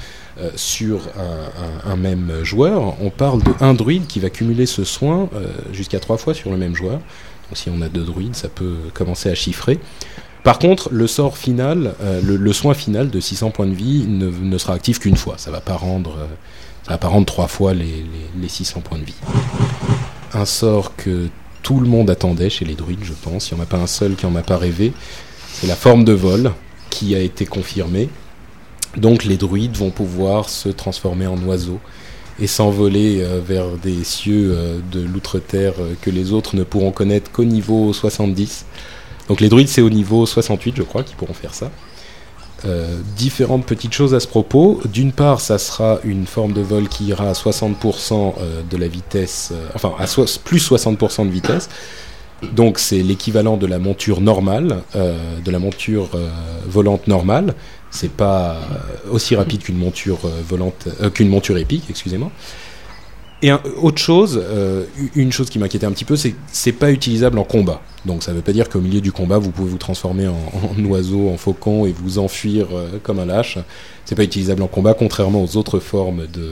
sur 0.55 1.01
un, 1.85 1.95
même 1.95 2.31
joueur. 2.43 2.95
On 3.01 3.11
parle 3.11 3.43
de 3.43 3.51
un 3.59 3.75
druide 3.75 4.07
qui 4.07 4.19
va 4.19 4.31
cumuler 4.31 4.65
ce 4.65 4.83
soin 4.83 5.29
jusqu'à 5.71 5.99
trois 5.99 6.17
fois 6.17 6.33
sur 6.33 6.49
le 6.49 6.57
même 6.57 6.75
joueur. 6.75 6.99
Si 7.53 7.69
on 7.69 7.81
a 7.81 7.89
deux 7.89 8.03
druides, 8.03 8.35
ça 8.35 8.49
peut 8.49 8.75
commencer 8.93 9.29
à 9.29 9.35
chiffrer. 9.35 9.79
Par 10.43 10.57
contre, 10.57 10.89
le 10.91 11.05
sort 11.05 11.37
final, 11.37 11.93
euh, 12.01 12.21
le, 12.21 12.53
soin 12.53 12.73
final 12.73 13.09
de 13.09 13.19
600 13.19 13.51
points 13.51 13.67
de 13.67 13.75
vie 13.75 14.05
ne, 14.07 14.57
sera 14.57 14.73
actif 14.73 14.99
qu'une 14.99 15.15
fois. 15.17 15.35
Ça 15.37 15.51
va 15.51 15.57
euh, 15.57 16.27
va 16.87 16.97
pas 16.97 17.07
rendre 17.07 17.25
trois 17.25 17.47
fois 17.47 17.73
les, 17.73 17.83
les, 17.83 18.41
les 18.41 18.49
600 18.49 18.81
points 18.81 18.97
de 18.97 19.03
vie. 19.03 19.15
Un 20.33 20.45
sort 20.45 20.95
que 20.95 21.27
tout 21.61 21.79
le 21.79 21.87
monde 21.87 22.09
attendait 22.09 22.49
chez 22.49 22.65
les 22.65 22.73
druides, 22.73 23.03
je 23.03 23.13
pense. 23.13 23.51
Il 23.51 23.55
n'y 23.55 23.59
en 23.59 23.63
a 23.63 23.67
pas 23.67 23.77
un 23.77 23.87
seul 23.87 24.15
qui 24.15 24.25
en 24.25 24.35
a 24.35 24.41
pas 24.41 24.57
rêvé. 24.57 24.93
C'est 25.53 25.67
la 25.67 25.75
forme 25.75 26.03
de 26.03 26.13
vol 26.13 26.51
qui 26.89 27.15
a 27.15 27.19
été 27.19 27.45
confirmée. 27.45 28.09
Donc 28.97 29.23
les 29.23 29.37
druides 29.37 29.77
vont 29.77 29.91
pouvoir 29.91 30.49
se 30.49 30.69
transformer 30.69 31.27
en 31.27 31.37
oiseaux 31.43 31.79
et 32.39 32.47
s'envoler 32.47 33.21
euh, 33.21 33.39
vers 33.45 33.67
des 33.81 34.03
cieux 34.03 34.53
euh, 34.53 34.79
de 34.91 35.01
l'outre-terre 35.01 35.73
euh, 35.79 35.93
que 36.01 36.09
les 36.09 36.31
autres 36.31 36.55
ne 36.55 36.63
pourront 36.63 36.91
connaître 36.91 37.31
qu'au 37.31 37.43
niveau 37.43 37.93
70. 37.93 38.65
Donc 39.27 39.41
les 39.41 39.49
druides 39.49 39.67
c'est 39.67 39.81
au 39.81 39.89
niveau 39.89 40.25
68 40.25 40.75
je 40.77 40.83
crois 40.83 41.03
qu'ils 41.03 41.15
pourront 41.15 41.33
faire 41.33 41.53
ça. 41.53 41.71
Différentes 43.17 43.65
petites 43.65 43.91
choses 43.93 44.13
à 44.13 44.19
ce 44.19 44.27
propos. 44.27 44.81
D'une 44.85 45.13
part, 45.13 45.41
ça 45.41 45.57
sera 45.57 45.97
une 46.03 46.27
forme 46.27 46.53
de 46.53 46.61
vol 46.61 46.87
qui 46.89 47.05
ira 47.05 47.27
à 47.27 47.31
60% 47.31 48.35
euh, 48.37 48.61
de 48.69 48.77
la 48.77 48.87
vitesse, 48.87 49.51
enfin 49.73 49.93
à 49.97 50.05
plus 50.43 50.69
60% 50.69 51.25
de 51.25 51.31
vitesse. 51.31 51.69
Donc 52.53 52.77
c'est 52.77 53.01
l'équivalent 53.01 53.57
de 53.57 53.65
la 53.65 53.79
monture 53.79 54.21
normale, 54.21 54.83
de 54.95 55.51
la 55.51 55.59
monture 55.59 56.09
volante 56.67 57.07
normale. 57.07 57.55
C'est 57.91 58.11
pas 58.11 58.55
euh, 58.55 59.11
aussi 59.11 59.35
rapide 59.35 59.61
qu'une 59.61 59.77
monture 59.77 60.19
euh, 60.25 60.41
volante, 60.47 60.87
euh, 61.01 61.09
qu'une 61.09 61.27
monture 61.27 61.57
épique, 61.57 61.83
excusez-moi. 61.89 62.31
Et 63.43 63.51
autre 63.51 63.97
chose, 63.97 64.39
une 65.15 65.31
chose 65.31 65.49
qui 65.49 65.57
m'inquiétait 65.57 65.87
un 65.87 65.91
petit 65.91 66.05
peu, 66.05 66.15
c'est 66.15 66.33
que 66.33 66.37
c'est 66.51 66.73
pas 66.73 66.91
utilisable 66.91 67.39
en 67.39 67.43
combat. 67.43 67.81
Donc 68.05 68.21
ça 68.21 68.33
veut 68.33 68.43
pas 68.43 68.53
dire 68.53 68.69
qu'au 68.69 68.81
milieu 68.81 69.01
du 69.01 69.11
combat, 69.11 69.39
vous 69.39 69.49
pouvez 69.49 69.71
vous 69.71 69.79
transformer 69.79 70.27
en, 70.27 70.85
oiseau, 70.85 71.27
en 71.27 71.37
faucon 71.37 71.87
et 71.87 71.91
vous 71.91 72.19
enfuir 72.19 72.67
comme 73.01 73.17
un 73.17 73.25
lâche. 73.25 73.57
C'est 74.05 74.13
pas 74.13 74.25
utilisable 74.25 74.61
en 74.61 74.67
combat, 74.67 74.93
contrairement 74.93 75.43
aux 75.43 75.57
autres 75.57 75.79
formes 75.79 76.27
de, 76.27 76.51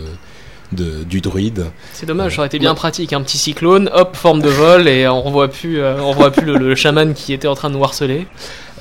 de- 0.71 1.03
du 1.03 1.21
druide. 1.21 1.65
C'est 1.93 2.05
dommage, 2.05 2.33
ça 2.35 2.39
aurait 2.41 2.47
été 2.47 2.59
bien 2.59 2.75
pratique, 2.75 3.13
un 3.13 3.21
petit 3.21 3.37
cyclone, 3.37 3.89
hop, 3.93 4.15
forme 4.15 4.41
de 4.41 4.49
vol 4.49 4.87
et 4.87 5.07
on 5.07 5.21
revoit 5.21 5.47
plus, 5.47 5.79
euh, 5.79 5.99
on 6.01 6.11
revoit 6.11 6.31
plus 6.31 6.45
le, 6.45 6.57
le 6.57 6.75
chaman 6.75 7.13
qui 7.13 7.33
était 7.33 7.47
en 7.47 7.55
train 7.55 7.69
de 7.69 7.75
nous 7.75 7.83
harceler. 7.83 8.27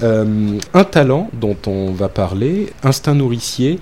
Euh, 0.02 0.58
un 0.74 0.84
talent 0.84 1.30
dont 1.32 1.56
on 1.66 1.90
va 1.92 2.08
parler, 2.08 2.72
instinct 2.82 3.14
nourricier, 3.14 3.80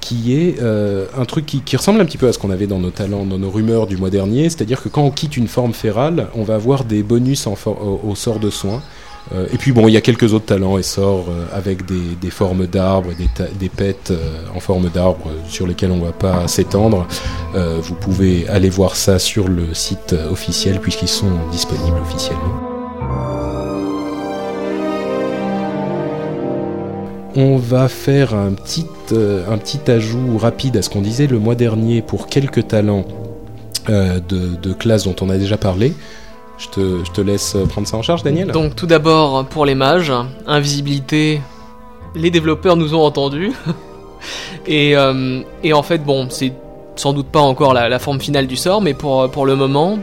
qui 0.00 0.34
est 0.34 0.62
euh, 0.62 1.06
un 1.18 1.24
truc 1.24 1.44
qui, 1.46 1.60
qui 1.60 1.76
ressemble 1.76 2.00
un 2.00 2.04
petit 2.04 2.18
peu 2.18 2.28
à 2.28 2.32
ce 2.32 2.38
qu'on 2.38 2.50
avait 2.50 2.66
dans 2.68 2.78
nos 2.78 2.90
talents, 2.90 3.24
dans 3.24 3.38
nos 3.38 3.50
rumeurs 3.50 3.86
du 3.86 3.96
mois 3.96 4.10
dernier, 4.10 4.44
c'est-à-dire 4.44 4.80
que 4.82 4.88
quand 4.88 5.02
on 5.02 5.10
quitte 5.10 5.36
une 5.36 5.48
forme 5.48 5.72
férale, 5.74 6.28
on 6.34 6.44
va 6.44 6.54
avoir 6.54 6.84
des 6.84 7.02
bonus 7.02 7.46
en 7.46 7.56
for- 7.56 7.80
au, 8.04 8.10
au 8.10 8.14
sort 8.14 8.38
de 8.38 8.48
soins. 8.50 8.80
Euh, 9.34 9.46
et 9.52 9.58
puis 9.58 9.72
bon, 9.72 9.88
il 9.88 9.92
y 9.92 9.96
a 9.96 10.00
quelques 10.00 10.32
autres 10.32 10.46
talents 10.46 10.78
et 10.78 10.82
sorts 10.82 11.26
euh, 11.28 11.44
avec 11.52 11.84
des, 11.84 12.30
formes 12.30 12.66
d'arbres, 12.66 13.10
des, 13.16 13.28
des 13.58 13.68
pets 13.68 14.10
euh, 14.10 14.16
en 14.54 14.60
forme 14.60 14.88
d'arbres 14.88 15.30
sur 15.48 15.66
lesquels 15.66 15.90
on 15.90 16.00
va 16.00 16.12
pas 16.12 16.46
s'étendre. 16.48 17.06
Vous 17.54 17.94
pouvez 17.94 18.46
aller 18.48 18.68
voir 18.68 18.94
ça 18.94 19.18
sur 19.18 19.48
le 19.48 19.74
site 19.74 20.14
officiel 20.30 20.80
puisqu'ils 20.80 21.08
sont 21.08 21.32
disponibles 21.50 21.96
officiellement. 22.02 22.60
On 27.34 27.56
va 27.56 27.88
faire 27.88 28.34
un 28.34 28.52
petit, 28.52 28.86
un 29.10 29.58
petit 29.58 29.90
ajout 29.90 30.38
rapide 30.38 30.76
à 30.76 30.82
ce 30.82 30.90
qu'on 30.90 31.00
disait 31.00 31.26
le 31.26 31.38
mois 31.38 31.54
dernier 31.54 32.02
pour 32.02 32.28
quelques 32.28 32.68
talents 32.68 33.06
de, 33.88 34.72
classes 34.74 35.04
dont 35.04 35.16
on 35.20 35.30
a 35.30 35.38
déjà 35.38 35.56
parlé. 35.56 35.94
Je 36.58 36.68
te, 37.12 37.20
laisse 37.20 37.56
prendre 37.68 37.86
ça 37.86 37.96
en 37.96 38.02
charge, 38.02 38.22
Daniel 38.22 38.50
Donc 38.50 38.74
tout 38.74 38.86
d'abord 38.86 39.46
pour 39.46 39.64
les 39.64 39.76
mages, 39.76 40.12
invisibilité, 40.46 41.40
les 42.14 42.30
développeurs 42.30 42.76
nous 42.76 42.94
ont 42.94 43.02
entendus. 43.02 43.52
et, 44.66 44.96
euh, 44.96 45.40
et 45.62 45.72
en 45.72 45.82
fait, 45.82 45.98
bon, 45.98 46.28
c'est 46.30 46.52
sans 46.96 47.12
doute 47.12 47.28
pas 47.28 47.40
encore 47.40 47.74
la, 47.74 47.98
forme 48.00 48.20
finale 48.20 48.48
du 48.48 48.56
sort, 48.56 48.82
mais 48.82 48.92
pour 48.92 49.46
le 49.46 49.54
moment, 49.54 49.98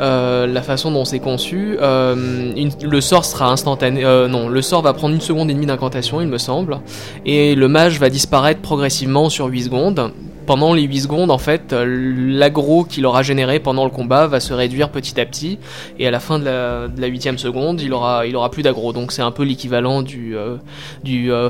euh, 0.00 0.46
la 0.46 0.62
façon 0.62 0.90
dont 0.90 1.04
c'est 1.04 1.18
conçu, 1.18 1.76
euh, 1.80 2.54
le 2.82 3.00
sort 3.00 3.24
sera 3.24 3.50
instantané. 3.50 4.04
euh, 4.04 4.28
non, 4.28 4.48
le 4.48 4.62
sort 4.62 4.82
va 4.82 4.92
prendre 4.94 5.14
une 5.14 5.20
seconde 5.20 5.50
et 5.50 5.54
demie 5.54 5.66
d'incantation, 5.66 6.20
il 6.20 6.28
me 6.28 6.38
semble, 6.38 6.78
et 7.26 7.54
le 7.54 7.68
mage 7.68 7.98
va 8.00 8.08
disparaître 8.08 8.60
progressivement 8.60 9.28
sur 9.28 9.46
8 9.46 9.64
secondes. 9.64 10.12
Pendant 10.44 10.74
les 10.74 10.82
8 10.82 11.02
secondes, 11.02 11.30
en 11.30 11.38
fait, 11.38 11.72
l'aggro 11.72 12.82
qu'il 12.82 13.06
aura 13.06 13.22
généré 13.22 13.60
pendant 13.60 13.84
le 13.84 13.90
combat 13.90 14.26
va 14.26 14.40
se 14.40 14.52
réduire 14.52 14.90
petit 14.90 15.20
à 15.20 15.24
petit, 15.24 15.58
et 16.00 16.08
à 16.08 16.10
la 16.10 16.18
fin 16.18 16.40
de 16.40 16.44
la, 16.44 16.88
de 16.88 17.00
la 17.00 17.06
8 17.06 17.38
seconde, 17.38 17.80
il 17.80 17.92
aura, 17.92 18.26
il 18.26 18.34
aura 18.34 18.50
plus 18.50 18.64
d'aggro. 18.64 18.92
Donc 18.92 19.12
c'est 19.12 19.22
un 19.22 19.30
peu 19.30 19.44
l'équivalent 19.44 20.02
du, 20.02 20.34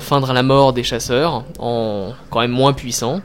feindre 0.01 0.30
à 0.30 0.34
la 0.34 0.43
mort 0.43 0.74
des 0.74 0.82
chasseurs, 0.82 1.45
en 1.59 2.11
quand 2.28 2.40
même 2.40 2.51
moins 2.51 2.74
puissant 2.74 3.20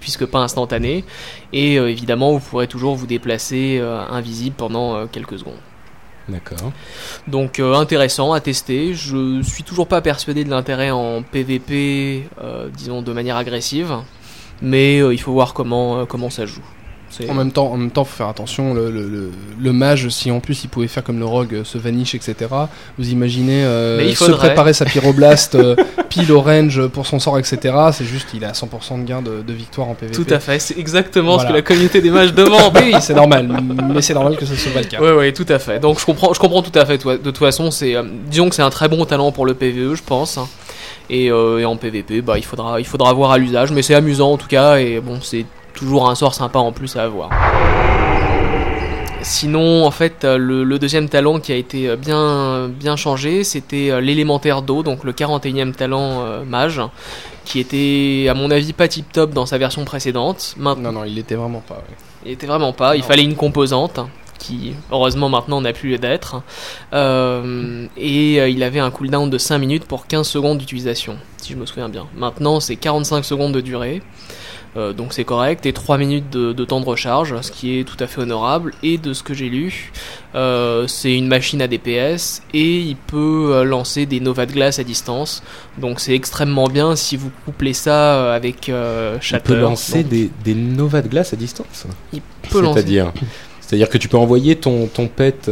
puisque 0.00 0.26
pas 0.26 0.38
instantané, 0.38 1.04
et 1.52 1.78
euh, 1.78 1.90
évidemment 1.90 2.32
vous 2.32 2.40
pourrez 2.40 2.66
toujours 2.66 2.94
vous 2.94 3.06
déplacer 3.06 3.78
euh, 3.80 4.00
invisible 4.08 4.56
pendant 4.56 4.94
euh, 4.94 5.06
quelques 5.10 5.38
secondes. 5.38 5.60
D'accord. 6.28 6.72
Donc 7.26 7.58
euh, 7.58 7.74
intéressant 7.74 8.32
à 8.32 8.40
tester, 8.40 8.94
je 8.94 9.40
suis 9.42 9.62
toujours 9.62 9.88
pas 9.88 10.02
persuadé 10.02 10.44
de 10.44 10.50
l'intérêt 10.50 10.90
en 10.90 11.22
PVP, 11.22 12.28
euh, 12.42 12.68
disons 12.68 13.00
de 13.00 13.12
manière 13.12 13.36
agressive, 13.36 13.94
mais 14.60 15.00
euh, 15.00 15.14
il 15.14 15.20
faut 15.20 15.32
voir 15.32 15.54
comment, 15.54 16.04
comment 16.04 16.28
ça 16.28 16.44
joue. 16.44 16.64
En 17.28 17.34
même 17.34 17.52
temps, 17.52 17.72
en 17.72 17.76
même 17.76 17.90
temps, 17.90 18.04
faut 18.04 18.16
faire 18.16 18.28
attention. 18.28 18.74
Le, 18.74 18.90
le, 18.90 19.08
le, 19.08 19.30
le 19.60 19.72
mage, 19.72 20.08
si 20.08 20.30
en 20.30 20.40
plus 20.40 20.64
il 20.64 20.68
pouvait 20.68 20.88
faire 20.88 21.02
comme 21.02 21.18
le 21.18 21.24
rogue, 21.24 21.54
euh, 21.54 21.64
se 21.64 21.78
vanish, 21.78 22.14
etc. 22.14 22.34
Vous 22.98 23.10
imaginez 23.10 23.64
euh, 23.64 24.02
il 24.04 24.16
se 24.16 24.30
préparer 24.30 24.72
sa 24.72 24.84
pyroblast 24.84 25.54
euh, 25.54 25.74
pile 26.08 26.30
au 26.32 26.40
range 26.40 26.86
pour 26.88 27.06
son 27.06 27.18
sort, 27.18 27.38
etc. 27.38 27.74
C'est 27.92 28.04
juste, 28.04 28.28
il 28.34 28.44
a 28.44 28.52
100% 28.52 29.02
de 29.02 29.08
gain 29.08 29.22
de, 29.22 29.42
de 29.46 29.52
victoire 29.52 29.88
en 29.88 29.94
PvP. 29.94 30.16
Tout 30.16 30.32
à 30.32 30.38
fait, 30.38 30.58
c'est 30.58 30.78
exactement 30.78 31.38
ce 31.38 31.46
que 31.46 31.52
la 31.52 31.62
communauté 31.62 32.00
des 32.00 32.10
mages 32.10 32.34
demande. 32.34 32.76
Oui, 32.78 32.94
c'est 33.00 33.14
normal, 33.14 33.48
mais 33.92 34.02
c'est 34.02 34.14
normal 34.14 34.36
que 34.36 34.46
ce 34.46 34.54
soit 34.54 34.72
pas 34.72 34.80
le 34.80 34.86
cas. 34.86 35.00
Ouais, 35.00 35.12
ouais, 35.12 35.32
tout 35.32 35.46
à 35.48 35.58
fait. 35.58 35.80
Donc 35.80 35.98
je 35.98 36.04
comprends, 36.06 36.32
je 36.32 36.38
comprends 36.38 36.62
tout 36.62 36.76
à 36.78 36.86
fait. 36.86 36.98
De 37.04 37.16
toute 37.16 37.38
façon, 37.38 37.70
c'est, 37.70 37.94
euh, 37.96 38.02
disons 38.30 38.48
que 38.48 38.54
c'est 38.54 38.62
un 38.62 38.70
très 38.70 38.88
bon 38.88 39.04
talent 39.04 39.32
pour 39.32 39.46
le 39.46 39.54
PVE, 39.54 39.94
je 39.94 40.02
pense. 40.02 40.38
Et, 41.10 41.30
euh, 41.30 41.58
et 41.58 41.64
en 41.64 41.76
PVP, 41.76 42.20
bah, 42.20 42.36
il 42.36 42.44
faudra, 42.44 42.80
il 42.80 42.86
faudra 42.86 43.12
voir 43.12 43.30
à 43.32 43.38
l'usage, 43.38 43.72
mais 43.72 43.82
c'est 43.82 43.94
amusant 43.94 44.32
en 44.32 44.36
tout 44.36 44.46
cas. 44.46 44.76
Et 44.76 45.00
bon, 45.00 45.18
c'est 45.22 45.46
toujours 45.78 46.08
un 46.10 46.14
sort 46.14 46.34
sympa 46.34 46.58
en 46.58 46.72
plus 46.72 46.96
à 46.96 47.04
avoir. 47.04 47.30
Sinon, 49.22 49.84
en 49.84 49.90
fait, 49.90 50.24
euh, 50.24 50.38
le, 50.38 50.64
le 50.64 50.78
deuxième 50.78 51.08
talent 51.08 51.40
qui 51.40 51.52
a 51.52 51.56
été 51.56 51.88
euh, 51.88 51.96
bien, 51.96 52.68
bien 52.68 52.96
changé, 52.96 53.44
c'était 53.44 53.90
euh, 53.90 54.00
l'élémentaire 54.00 54.62
d'eau, 54.62 54.82
donc 54.82 55.04
le 55.04 55.12
41e 55.12 55.72
talent 55.72 56.22
euh, 56.22 56.44
mage, 56.44 56.80
qui 57.44 57.58
était, 57.60 58.28
à 58.30 58.34
mon 58.34 58.50
avis, 58.50 58.72
pas 58.72 58.88
tip 58.88 59.12
top 59.12 59.32
dans 59.32 59.44
sa 59.44 59.58
version 59.58 59.84
précédente. 59.84 60.54
Maintenant, 60.56 60.92
Non, 60.92 61.00
non, 61.00 61.04
il 61.04 61.14
l'était 61.16 61.34
vraiment 61.34 61.60
pas. 61.66 61.74
ouais. 61.74 61.96
il 62.26 62.32
était 62.32 62.46
vraiment 62.46 62.72
pas. 62.72 62.94
Il 62.96 63.00
Non. 63.00 63.06
fallait 63.06 63.24
une 63.24 63.34
composante 63.34 64.00
qui, 64.38 64.72
heureusement, 64.92 65.28
maintenant 65.28 65.60
n'a 65.60 65.72
plus 65.72 65.90
lieu 65.90 65.98
d'être. 65.98 66.40
Euh, 66.94 67.86
et 67.96 68.40
euh, 68.40 68.48
il 68.48 68.62
avait 68.62 68.78
un 68.80 68.90
cooldown 68.92 69.28
de 69.28 69.36
5 69.36 69.58
minutes 69.58 69.84
pour 69.84 70.06
15 70.06 70.26
secondes 70.28 70.58
d'utilisation, 70.58 71.18
si 71.38 71.52
je 71.52 71.58
me 71.58 71.66
souviens 71.66 71.88
bien. 71.88 72.06
Maintenant, 72.16 72.60
c'est 72.60 72.76
45 72.76 73.24
secondes 73.24 73.52
de 73.52 73.60
durée. 73.60 74.00
Euh, 74.76 74.92
donc 74.92 75.12
c'est 75.12 75.24
correct, 75.24 75.66
et 75.66 75.72
3 75.72 75.98
minutes 75.98 76.30
de, 76.30 76.52
de 76.52 76.64
temps 76.64 76.80
de 76.80 76.84
recharge, 76.84 77.40
ce 77.40 77.50
qui 77.50 77.78
est 77.78 77.84
tout 77.84 77.96
à 78.00 78.06
fait 78.06 78.20
honorable. 78.20 78.72
Et 78.82 78.98
de 78.98 79.12
ce 79.12 79.22
que 79.22 79.34
j'ai 79.34 79.48
lu, 79.48 79.92
euh, 80.34 80.86
c'est 80.86 81.14
une 81.14 81.26
machine 81.26 81.62
à 81.62 81.66
DPS, 81.68 82.42
et 82.52 82.78
il 82.78 82.96
peut 82.96 83.50
euh, 83.52 83.64
lancer 83.64 84.06
des 84.06 84.20
Nova 84.20 84.46
de 84.46 84.52
glace 84.52 84.78
à 84.78 84.84
distance. 84.84 85.42
Donc 85.78 86.00
c'est 86.00 86.14
extrêmement 86.14 86.68
bien 86.68 86.96
si 86.96 87.16
vous 87.16 87.30
couplez 87.44 87.72
ça 87.72 88.34
avec 88.34 88.68
euh, 88.68 89.18
Shatter. 89.20 89.54
peux 89.54 89.60
lancer 89.60 90.02
Donc, 90.02 90.10
des, 90.12 90.30
des 90.44 90.54
Nova 90.54 91.02
de 91.02 91.08
glace 91.08 91.32
à 91.32 91.36
distance? 91.36 91.86
il 92.12 92.20
peut 92.50 92.60
lancer 92.60 92.80
C'est-à-dire, 92.80 93.12
c'est-à-dire 93.60 93.88
que 93.88 93.98
tu 93.98 94.08
peux 94.08 94.18
envoyer 94.18 94.56
ton 94.56 94.86
ton 94.86 95.08
pet, 95.08 95.50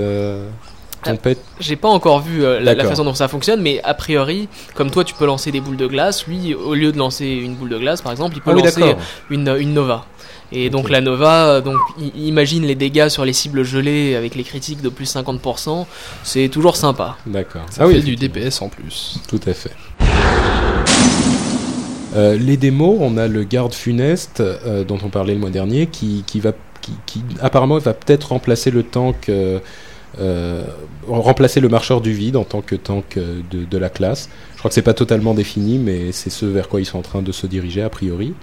Ah. 1.06 1.30
J'ai 1.60 1.76
pas 1.76 1.88
encore 1.88 2.20
vu 2.20 2.44
euh, 2.44 2.60
la, 2.60 2.74
façon 2.84 3.04
dont 3.04 3.14
ça 3.14 3.28
fonctionne, 3.28 3.62
mais 3.62 3.80
a 3.82 3.94
priori, 3.94 4.48
comme 4.74 4.90
toi 4.90 5.04
tu 5.04 5.14
peux 5.14 5.26
lancer 5.26 5.52
des 5.52 5.60
boules 5.60 5.76
de 5.76 5.86
glace, 5.86 6.26
lui, 6.26 6.54
au 6.54 6.74
lieu 6.74 6.92
de 6.92 6.98
lancer 6.98 7.26
une 7.26 7.54
boule 7.54 7.68
de 7.68 7.78
glace 7.78 8.02
par 8.02 8.12
exemple, 8.12 8.36
il 8.36 8.42
peut 8.42 8.50
Ah 8.52 8.56
oui, 8.56 8.62
lancer 8.62 8.94
une, 9.30 9.48
une 9.58 9.74
Nova. 9.74 10.06
Et 10.52 10.70
donc 10.70 10.90
la 10.90 11.00
Nova, 11.00 11.48
euh, 11.48 11.60
donc 11.60 11.78
imagine 12.16 12.64
les 12.64 12.76
dégâts 12.76 13.08
sur 13.08 13.24
les 13.24 13.32
cibles 13.32 13.64
gelées 13.64 14.14
avec 14.14 14.34
les 14.34 14.44
critiques 14.44 14.80
de 14.80 14.88
plus 14.88 15.12
50%, 15.12 15.86
c'est 16.22 16.48
toujours 16.48 16.76
sympa. 16.76 17.16
D'accord. 17.26 17.66
Ça 17.70 17.82
ah 17.82 17.86
oui, 17.86 17.94
fait 17.94 18.00
du 18.00 18.14
effectivement. 18.14 18.44
DPS 18.44 18.62
en 18.62 18.68
plus. 18.68 19.18
Tout 19.28 19.40
à 19.46 19.52
fait. 19.54 19.72
Euh, 22.16 22.38
les 22.38 22.56
démos, 22.56 22.96
on 23.00 23.18
a 23.18 23.28
le 23.28 23.44
garde 23.44 23.74
funeste 23.74 24.40
euh, 24.40 24.84
dont 24.84 24.98
on 25.04 25.10
parlait 25.10 25.34
le 25.34 25.40
mois 25.40 25.50
dernier, 25.50 25.86
qui, 25.86 26.24
qui 26.26 26.40
va, 26.40 26.52
qui, 26.80 26.92
qui 27.04 27.22
apparemment 27.40 27.78
va 27.78 27.92
peut-être 27.92 28.28
remplacer 28.28 28.70
le 28.70 28.82
tank, 28.82 29.28
euh, 29.28 29.58
remplacer 31.06 31.60
le 31.60 31.68
marcheur 31.68 32.00
du 32.00 32.12
vide 32.12 32.36
en 32.36 32.44
tant 32.44 32.62
que 32.62 32.74
tank 32.74 33.16
euh, 33.16 33.40
de, 33.50 33.64
de 33.64 33.78
la 33.78 33.88
classe. 33.88 34.28
Je 34.54 34.58
crois 34.58 34.68
que 34.68 34.74
c'est 34.74 34.82
pas 34.82 34.94
totalement 34.94 35.34
défini, 35.34 35.78
mais 35.78 36.12
c'est 36.12 36.30
ce 36.30 36.46
vers 36.46 36.68
quoi 36.68 36.80
ils 36.80 36.86
sont 36.86 36.98
en 36.98 37.02
train 37.02 37.22
de 37.22 37.32
se 37.32 37.46
diriger 37.46 37.82
a 37.82 37.90
priori. 37.90 38.34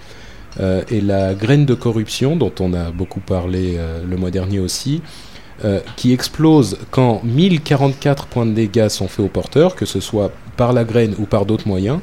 Euh, 0.60 0.82
et 0.90 1.00
la 1.00 1.34
graine 1.34 1.66
de 1.66 1.74
corruption 1.74 2.36
dont 2.36 2.52
on 2.60 2.74
a 2.74 2.90
beaucoup 2.90 3.20
parlé 3.20 3.74
euh, 3.76 4.02
le 4.08 4.16
mois 4.16 4.30
dernier 4.30 4.60
aussi, 4.60 5.02
euh, 5.64 5.80
qui 5.96 6.12
explose 6.12 6.78
quand 6.90 7.22
1044 7.24 8.26
points 8.26 8.46
de 8.46 8.52
dégâts 8.52 8.88
sont 8.88 9.08
faits 9.08 9.24
au 9.24 9.28
porteur, 9.28 9.74
que 9.74 9.86
ce 9.86 10.00
soit 10.00 10.32
par 10.56 10.72
la 10.72 10.84
graine 10.84 11.14
ou 11.18 11.24
par 11.24 11.46
d'autres 11.46 11.66
moyens, 11.66 11.98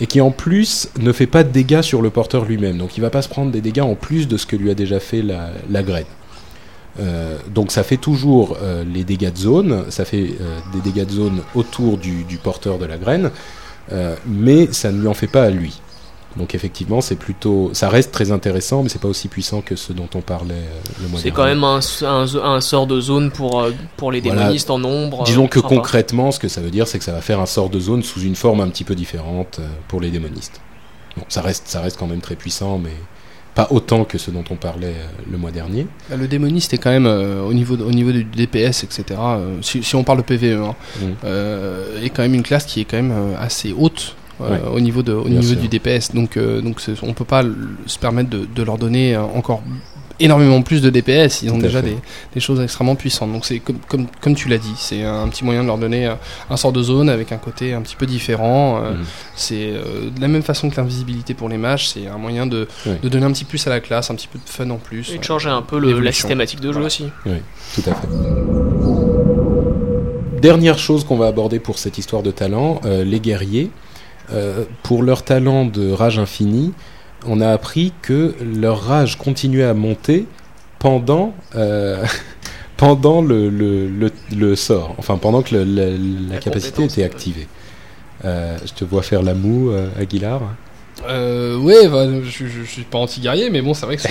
et 0.00 0.06
qui 0.06 0.20
en 0.20 0.30
plus 0.30 0.90
ne 1.00 1.12
fait 1.12 1.26
pas 1.26 1.44
de 1.44 1.50
dégâts 1.50 1.82
sur 1.82 2.02
le 2.02 2.10
porteur 2.10 2.44
lui-même. 2.44 2.76
Donc 2.78 2.96
il 2.96 3.00
va 3.00 3.10
pas 3.10 3.22
se 3.22 3.28
prendre 3.28 3.50
des 3.50 3.60
dégâts 3.60 3.80
en 3.80 3.94
plus 3.94 4.28
de 4.28 4.36
ce 4.36 4.46
que 4.46 4.56
lui 4.56 4.70
a 4.70 4.74
déjà 4.74 5.00
fait 5.00 5.22
la 5.22 5.82
graine. 5.82 6.06
Euh, 7.00 7.38
donc 7.54 7.70
ça 7.72 7.82
fait 7.82 7.96
toujours 7.96 8.56
euh, 8.62 8.84
les 8.84 9.02
dégâts 9.04 9.32
de 9.32 9.38
zone, 9.38 9.84
ça 9.88 10.04
fait 10.04 10.34
euh, 10.40 10.58
des 10.74 10.80
dégâts 10.80 11.06
de 11.06 11.12
zone 11.12 11.40
autour 11.54 11.96
du, 11.96 12.24
du 12.24 12.36
porteur 12.36 12.78
de 12.78 12.84
la 12.84 12.98
graine, 12.98 13.30
mais 14.26 14.72
ça 14.72 14.90
ne 14.92 15.00
lui 15.00 15.08
en 15.08 15.14
fait 15.14 15.26
pas 15.26 15.42
à 15.44 15.50
lui. 15.50 15.80
Donc 16.36 16.54
effectivement, 16.54 17.02
c'est 17.02 17.16
plutôt, 17.16 17.70
ça 17.74 17.90
reste 17.90 18.10
très 18.10 18.30
intéressant, 18.32 18.82
mais 18.82 18.88
c'est 18.88 19.00
pas 19.00 19.08
aussi 19.08 19.28
puissant 19.28 19.60
que 19.60 19.76
ce 19.76 19.92
dont 19.92 20.08
on 20.14 20.22
parlait 20.22 20.54
le 21.02 21.08
mois 21.08 21.18
C'est 21.20 21.30
dernier. 21.30 21.36
quand 21.36 21.44
même 21.44 21.64
un, 21.64 21.80
un, 22.06 22.54
un 22.54 22.60
sort 22.62 22.86
de 22.86 23.00
zone 23.02 23.30
pour, 23.30 23.66
pour 23.98 24.10
les 24.12 24.22
Voilà. 24.22 24.40
démonistes 24.44 24.70
en 24.70 24.78
nombre. 24.78 25.24
Disons 25.24 25.46
que 25.46 25.60
concrètement, 25.60 26.30
ce 26.30 26.38
que 26.38 26.48
ça 26.48 26.62
veut 26.62 26.70
dire, 26.70 26.88
c'est 26.88 26.98
que 26.98 27.04
ça 27.04 27.12
va 27.12 27.20
faire 27.20 27.38
un 27.38 27.44
sort 27.46 27.68
de 27.68 27.78
zone 27.78 28.02
sous 28.02 28.20
une 28.22 28.34
forme 28.36 28.60
un 28.62 28.68
petit 28.70 28.84
peu 28.84 28.94
différente 28.94 29.60
pour 29.88 30.00
les 30.00 30.10
démonistes. 30.10 30.60
Bon, 31.18 31.24
ça 31.28 31.42
reste, 31.42 31.64
ça 31.68 31.82
reste 31.82 31.98
quand 31.98 32.06
même 32.06 32.22
très 32.22 32.36
puissant, 32.36 32.78
mais 32.78 32.94
pas 33.54 33.68
autant 33.70 34.04
que 34.04 34.16
ce 34.18 34.30
dont 34.30 34.44
on 34.50 34.56
parlait 34.56 34.94
euh, 34.96 35.06
le 35.30 35.36
mois 35.38 35.50
dernier. 35.50 35.86
Bah, 36.08 36.16
Le 36.16 36.26
démoniste 36.26 36.72
est 36.74 36.78
quand 36.78 36.90
même 36.90 37.06
euh, 37.06 37.42
au 37.42 37.52
niveau 37.52 37.76
de- 37.76 37.84
au 37.84 37.90
niveau 37.90 38.10
du 38.12 38.24
DPS, 38.24 38.84
etc. 38.84 39.04
euh, 39.20 39.58
si, 39.62 39.82
si 39.82 39.94
on 39.94 40.04
parle 40.04 40.18
de 40.18 40.22
PVE, 40.24 40.62
hein, 40.62 40.74
Mm. 41.00 41.04
euh, 41.24 42.02
est 42.02 42.10
quand 42.10 42.22
même 42.22 42.34
une 42.34 42.42
classe 42.42 42.64
qui 42.64 42.80
est 42.80 42.84
quand 42.84 42.96
même 42.96 43.14
assez 43.38 43.74
haute. 43.76 44.16
Ouais. 44.40 44.58
au 44.74 44.80
niveau, 44.80 45.02
de, 45.04 45.12
au 45.12 45.28
niveau 45.28 45.42
sûr. 45.42 45.56
du 45.56 45.68
DPS 45.68 46.12
donc 46.14 46.36
donc 46.36 46.80
on 47.02 47.12
peut 47.12 47.24
pas 47.24 47.44
se 47.86 47.96
permettre 47.96 48.28
de, 48.30 48.44
de 48.52 48.62
leur 48.64 48.76
donner 48.76 49.16
encore 49.16 49.62
énormément 50.20 50.62
plus 50.62 50.82
de 50.82 50.90
DPS 50.90 51.42
ils 51.42 51.52
ont 51.52 51.58
déjà 51.58 51.82
des, 51.82 51.96
des 52.34 52.40
choses 52.40 52.60
extrêmement 52.60 52.94
puissantes 52.96 53.32
donc 53.32 53.44
c'est 53.44 53.58
comme, 53.60 53.78
comme, 53.88 54.06
comme 54.20 54.34
tu 54.34 54.48
l'as 54.48 54.58
dit 54.58 54.74
c'est 54.76 55.02
un 55.04 55.28
petit 55.28 55.44
moyen 55.44 55.62
de 55.62 55.66
leur 55.68 55.78
donner 55.78 56.06
euh, 56.06 56.14
un 56.50 56.56
sort 56.56 56.72
de 56.72 56.82
zone 56.82 57.08
avec 57.08 57.32
un 57.32 57.38
côté 57.38 57.72
un 57.74 57.80
petit 57.82 57.96
peu 57.96 58.06
différent 58.06 58.78
euh, 58.82 58.92
Mhm. 58.92 59.04
c'est 59.34 59.70
euh, 59.72 60.10
de 60.14 60.20
la 60.20 60.28
même 60.28 60.42
façon 60.42 60.68
que 60.70 60.76
l'invisibilité 60.76 61.34
pour 61.34 61.48
les 61.48 61.56
mages 61.58 61.88
c'est 61.88 62.06
un 62.06 62.18
moyen 62.18 62.46
de, 62.46 62.68
donner 63.02 63.24
un 63.26 63.32
petit 63.32 63.44
plus 63.44 63.66
à 63.66 63.70
la 63.70 63.80
classe 63.80 64.10
un 64.10 64.14
petit 64.14 64.28
peu 64.28 64.38
de 64.38 64.48
fun 64.48 64.68
en 64.70 64.76
plus 64.78 65.12
Et 65.14 65.18
de 65.18 65.24
changer 65.24 65.48
un 65.48 65.62
peu 65.62 65.78
le- 65.78 65.98
la 66.00 66.12
systématique 66.12 66.60
de 66.60 66.68
jeu 66.68 66.72
Voilà. 66.72 66.86
aussi. 66.86 67.06
Tout 67.74 67.82
à 67.90 67.94
fait. 67.94 68.08
Dernière 70.40 70.78
chose 70.78 71.04
qu'on 71.04 71.16
va 71.16 71.26
aborder 71.28 71.60
pour 71.60 71.78
cette 71.78 71.98
histoire 71.98 72.22
de 72.22 72.30
talent, 72.32 72.80
euh, 72.84 73.04
les 73.04 73.20
guerriers. 73.20 73.70
Euh, 74.32 74.64
pour 74.82 75.02
leur 75.02 75.24
talent 75.24 75.66
de 75.66 75.90
rage 75.92 76.18
infinie, 76.18 76.72
on 77.26 77.40
a 77.40 77.48
appris 77.50 77.92
que 78.02 78.34
leur 78.42 78.80
rage 78.82 79.16
continuait 79.18 79.64
à 79.64 79.74
monter 79.74 80.26
pendant, 80.78 81.34
euh, 81.54 82.04
pendant 82.76 83.22
le, 83.22 83.48
le, 83.48 83.88
le, 83.88 84.10
le 84.36 84.56
sort, 84.56 84.94
enfin 84.98 85.16
pendant 85.18 85.42
que 85.42 85.54
le- 85.54 85.96
la, 86.30 86.38
capacité 86.38 86.84
était 86.84 87.04
activée. 87.04 87.46
Euh, 88.24 88.56
je 88.64 88.72
te 88.72 88.84
vois 88.84 89.02
faire 89.02 89.22
la 89.22 89.34
moue, 89.34 89.70
euh, 89.70 89.88
Aguilar. 89.98 90.40
Euh, 91.08 91.56
ouais, 91.58 91.88
bah, 91.88 92.06
je, 92.24 92.46
je, 92.46 92.46
je 92.62 92.70
suis 92.70 92.82
pas 92.82 92.98
anti-guerrier, 92.98 93.50
mais 93.50 93.60
bon, 93.62 93.74
c'est 93.74 93.86
vrai 93.86 93.96
que 93.96 94.02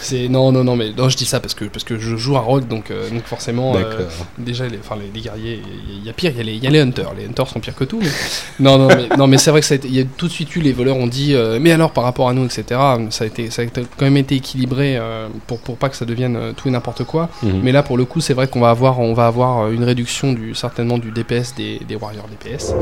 c'est, 0.00 0.28
non, 0.28 0.52
non, 0.52 0.64
non, 0.64 0.76
mais 0.76 0.90
non, 0.96 1.08
je 1.08 1.16
dis 1.16 1.24
ça 1.24 1.40
parce 1.40 1.54
que 1.54 1.64
parce 1.66 1.84
que 1.84 1.98
je 1.98 2.16
joue 2.16 2.36
un 2.36 2.40
rogue, 2.40 2.66
donc 2.68 2.90
donc 3.12 3.24
forcément, 3.24 3.74
euh, 3.76 4.06
déjà, 4.38 4.66
les, 4.66 4.78
enfin, 4.78 4.96
les, 4.96 5.10
les 5.14 5.20
guerriers, 5.20 5.62
il 5.98 6.04
y, 6.04 6.10
a 6.10 6.12
pire, 6.12 6.32
il 6.32 6.36
y, 6.38 6.40
a 6.40 6.44
les- 6.44 6.56
y 6.56 6.66
a 6.66 6.70
les 6.70 6.80
hunters, 6.80 7.12
les 7.16 7.26
hunters 7.26 7.48
sont 7.48 7.60
pires 7.60 7.74
que 7.74 7.84
tout. 7.84 8.00
Mais... 8.02 8.08
non, 8.60 8.78
non, 8.78 8.88
mais 8.88 9.08
non, 9.16 9.26
mais 9.26 9.38
c'est 9.38 9.50
vrai 9.50 9.60
que 9.60 9.66
ça 9.66 9.74
a 9.74 9.76
été, 9.76 9.88
il 9.88 9.94
y 9.94 10.00
a 10.00 10.04
tout 10.04 10.26
de 10.26 10.32
suite 10.32 10.54
eu 10.56 10.60
les 10.60 10.72
voleurs 10.72 10.96
ont 10.96 11.06
dit, 11.06 11.34
euh, 11.34 11.58
mais 11.60 11.72
alors 11.72 11.92
par 11.92 12.04
rapport 12.04 12.28
à 12.28 12.34
nous, 12.34 12.44
etc. 12.44 12.64
Ça 13.10 13.24
a 13.24 13.26
été, 13.26 13.50
ça 13.50 13.62
a 13.62 13.66
quand 13.66 13.84
même 14.02 14.16
été 14.16 14.34
équilibré 14.36 14.96
euh, 14.96 15.28
pour 15.46 15.60
pour 15.60 15.76
pas 15.76 15.88
que 15.88 15.96
ça 15.96 16.04
devienne 16.04 16.36
euh, 16.36 16.52
tout 16.56 16.68
et 16.68 16.70
n'importe 16.70 17.04
quoi. 17.04 17.28
Mhm. 17.42 17.60
Mais 17.62 17.72
là, 17.72 17.82
pour 17.82 17.96
le 17.96 18.04
coup, 18.04 18.20
c'est 18.20 18.34
vrai 18.34 18.48
qu'on 18.48 18.60
va 18.60 18.70
avoir, 18.70 18.98
on 19.00 19.14
va 19.14 19.26
avoir 19.26 19.64
euh, 19.66 19.70
une 19.72 19.84
réduction 19.84 20.32
du 20.32 20.54
certainement 20.54 20.98
du 20.98 21.10
DPS 21.10 21.54
des, 21.56 21.80
des 21.86 21.96
warriors 21.96 22.26
DPS. 22.28 22.72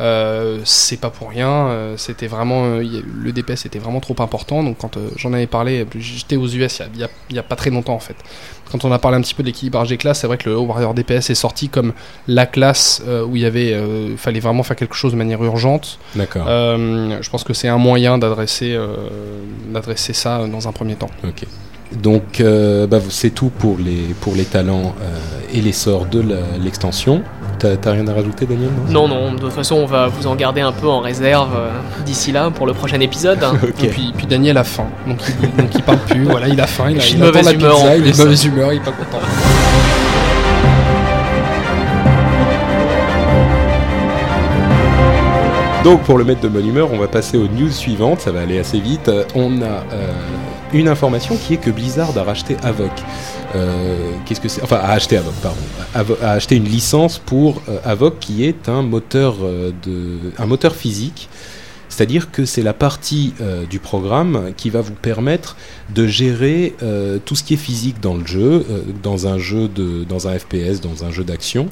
Euh, 0.00 0.60
c'est 0.64 0.96
pas 0.96 1.10
pour 1.10 1.30
rien, 1.30 1.68
euh, 1.68 1.94
c'était 1.96 2.26
vraiment 2.26 2.64
euh, 2.64 2.82
le 2.82 3.32
DPS 3.32 3.66
était 3.66 3.78
vraiment 3.78 4.00
trop 4.00 4.16
important. 4.18 4.62
Donc 4.62 4.78
quand 4.78 4.98
j'en 5.16 5.32
avais 5.32 5.46
parlé, 5.46 5.86
j'étais 5.96 6.36
aux 6.36 6.48
US 6.48 6.82
il 6.94 7.00
y, 7.00 7.04
a, 7.04 7.08
il 7.30 7.36
y 7.36 7.40
pas 7.40 7.56
très 7.56 7.70
longtemps 7.70 7.94
en 7.94 8.00
fait. 8.00 8.16
Quand 8.72 8.84
on 8.84 8.90
a 8.90 8.98
parlé 8.98 9.18
un 9.18 9.20
petit 9.20 9.34
peu 9.34 9.44
de 9.44 9.48
l'équilibrage 9.48 9.90
des 9.90 9.96
classes, 9.96 10.20
c'est 10.20 10.26
vrai 10.26 10.36
que 10.36 10.50
le 10.50 10.56
Warrior 10.56 10.94
DPS 10.94 11.30
est 11.30 11.34
sorti 11.34 11.68
comme 11.68 11.92
la 12.26 12.46
classe 12.46 13.02
où 13.28 13.36
il 13.36 13.42
y 13.42 13.44
avait, 13.44 13.78
fallait 14.16 14.40
vraiment 14.40 14.62
faire 14.62 14.74
quelque 14.74 14.96
chose 14.96 15.12
de 15.12 15.16
manière 15.16 15.44
urgente. 15.44 16.00
D'accord. 16.16 16.46
Je 16.46 17.30
pense 17.30 17.44
que 17.44 17.52
c'est 17.52 17.68
un 17.68 17.78
moyen 17.78 18.18
d'adresser, 18.18 18.76
d'adresser 19.68 20.12
ça 20.12 20.46
dans 20.48 20.66
un 20.66 20.72
premier 20.72 20.96
temps. 20.96 21.10
Ok. 21.22 21.44
Donc 21.92 22.42
bah, 22.42 22.98
c'est 23.10 23.30
tout 23.30 23.50
pour 23.50 23.78
les, 23.78 24.14
pour 24.20 24.34
les 24.34 24.44
talents 24.44 24.96
et 25.52 25.60
les 25.60 25.72
sorts 25.72 26.06
de 26.06 26.24
l'extension. 26.60 27.22
T'as 27.80 27.92
rien 27.92 28.06
à 28.08 28.12
rajouter, 28.12 28.46
Daniel 28.46 28.70
Non, 28.90 29.08
non, 29.08 29.32
de 29.32 29.38
toute 29.38 29.52
façon, 29.52 29.76
on 29.76 29.86
va 29.86 30.08
vous 30.08 30.26
en 30.26 30.34
garder 30.36 30.60
un 30.60 30.72
peu 30.72 30.88
en 30.88 31.00
réserve 31.00 31.50
euh, 31.56 31.70
d'ici 32.04 32.32
là 32.32 32.50
pour 32.50 32.66
le 32.66 32.74
prochain 32.74 33.00
épisode. 33.00 33.42
Et 33.82 33.88
puis, 33.88 34.12
puis 34.16 34.26
Daniel 34.26 34.58
a 34.58 34.64
faim, 34.64 34.86
donc 35.06 35.18
il, 35.42 35.56
donc 35.56 35.70
il 35.74 35.82
parle 35.82 35.98
plus. 35.98 36.24
Voilà, 36.24 36.48
il 36.48 36.60
a 36.60 36.66
faim, 36.66 36.90
il, 36.90 37.00
a, 37.00 37.06
il 37.06 37.18
de 37.18 37.24
attend 37.24 37.32
la 37.36 37.42
mauvaise 37.42 37.52
humeur, 37.54 37.76
pizza, 37.76 37.96
il 37.96 38.06
est 38.08 38.18
mauvaise 38.18 38.44
humeur, 38.44 38.72
il 38.72 38.76
est 38.76 38.80
pas 38.80 38.92
content. 38.92 39.20
Donc 45.84 46.02
pour 46.04 46.16
le 46.16 46.24
mettre 46.24 46.40
de 46.40 46.48
bonne 46.48 46.66
humeur, 46.66 46.88
on 46.92 46.98
va 46.98 47.08
passer 47.08 47.36
aux 47.36 47.46
news 47.46 47.70
suivantes, 47.70 48.20
ça 48.22 48.32
va 48.32 48.40
aller 48.40 48.58
assez 48.58 48.80
vite. 48.80 49.08
Euh, 49.08 49.24
On 49.34 49.60
a 49.60 49.66
euh, 49.66 50.12
une 50.72 50.88
information 50.88 51.36
qui 51.36 51.54
est 51.54 51.56
que 51.58 51.70
Blizzard 51.70 52.16
a 52.16 52.22
racheté 52.22 52.56
Avoc. 52.62 52.90
Euh, 53.54 54.10
Qu'est-ce 54.26 54.40
que 54.40 54.48
c'est 54.48 54.62
Enfin, 54.62 54.76
a 54.76 54.92
acheté 54.92 55.16
Avoc, 55.16 55.34
pardon. 55.42 55.58
Avo- 55.94 56.22
a 56.22 56.32
acheté 56.32 56.56
une 56.56 56.64
licence 56.64 57.18
pour 57.18 57.62
euh, 57.68 57.78
Avoc 57.84 58.18
qui 58.18 58.44
est 58.44 58.68
un 58.68 58.82
moteur 58.82 59.36
euh, 59.42 59.70
de, 59.84 60.18
un 60.38 60.46
moteur 60.46 60.74
physique. 60.74 61.28
C'est-à-dire 61.88 62.32
que 62.32 62.44
c'est 62.44 62.62
la 62.62 62.72
partie 62.72 63.34
du 63.70 63.78
programme 63.78 64.52
qui 64.56 64.68
va 64.68 64.80
vous 64.80 64.94
permettre 64.94 65.54
de 65.94 66.08
gérer 66.08 66.74
tout 67.24 67.36
ce 67.36 67.44
qui 67.44 67.54
est 67.54 67.58
physique 67.58 68.00
dans 68.00 68.14
le 68.16 68.26
jeu, 68.26 68.66
dans 69.00 69.28
un 69.28 69.38
jeu 69.38 69.68
de, 69.68 70.02
dans 70.02 70.26
un 70.26 70.36
FPS, 70.36 70.80
dans 70.80 71.04
un 71.04 71.12
jeu 71.12 71.22
d'action. 71.22 71.68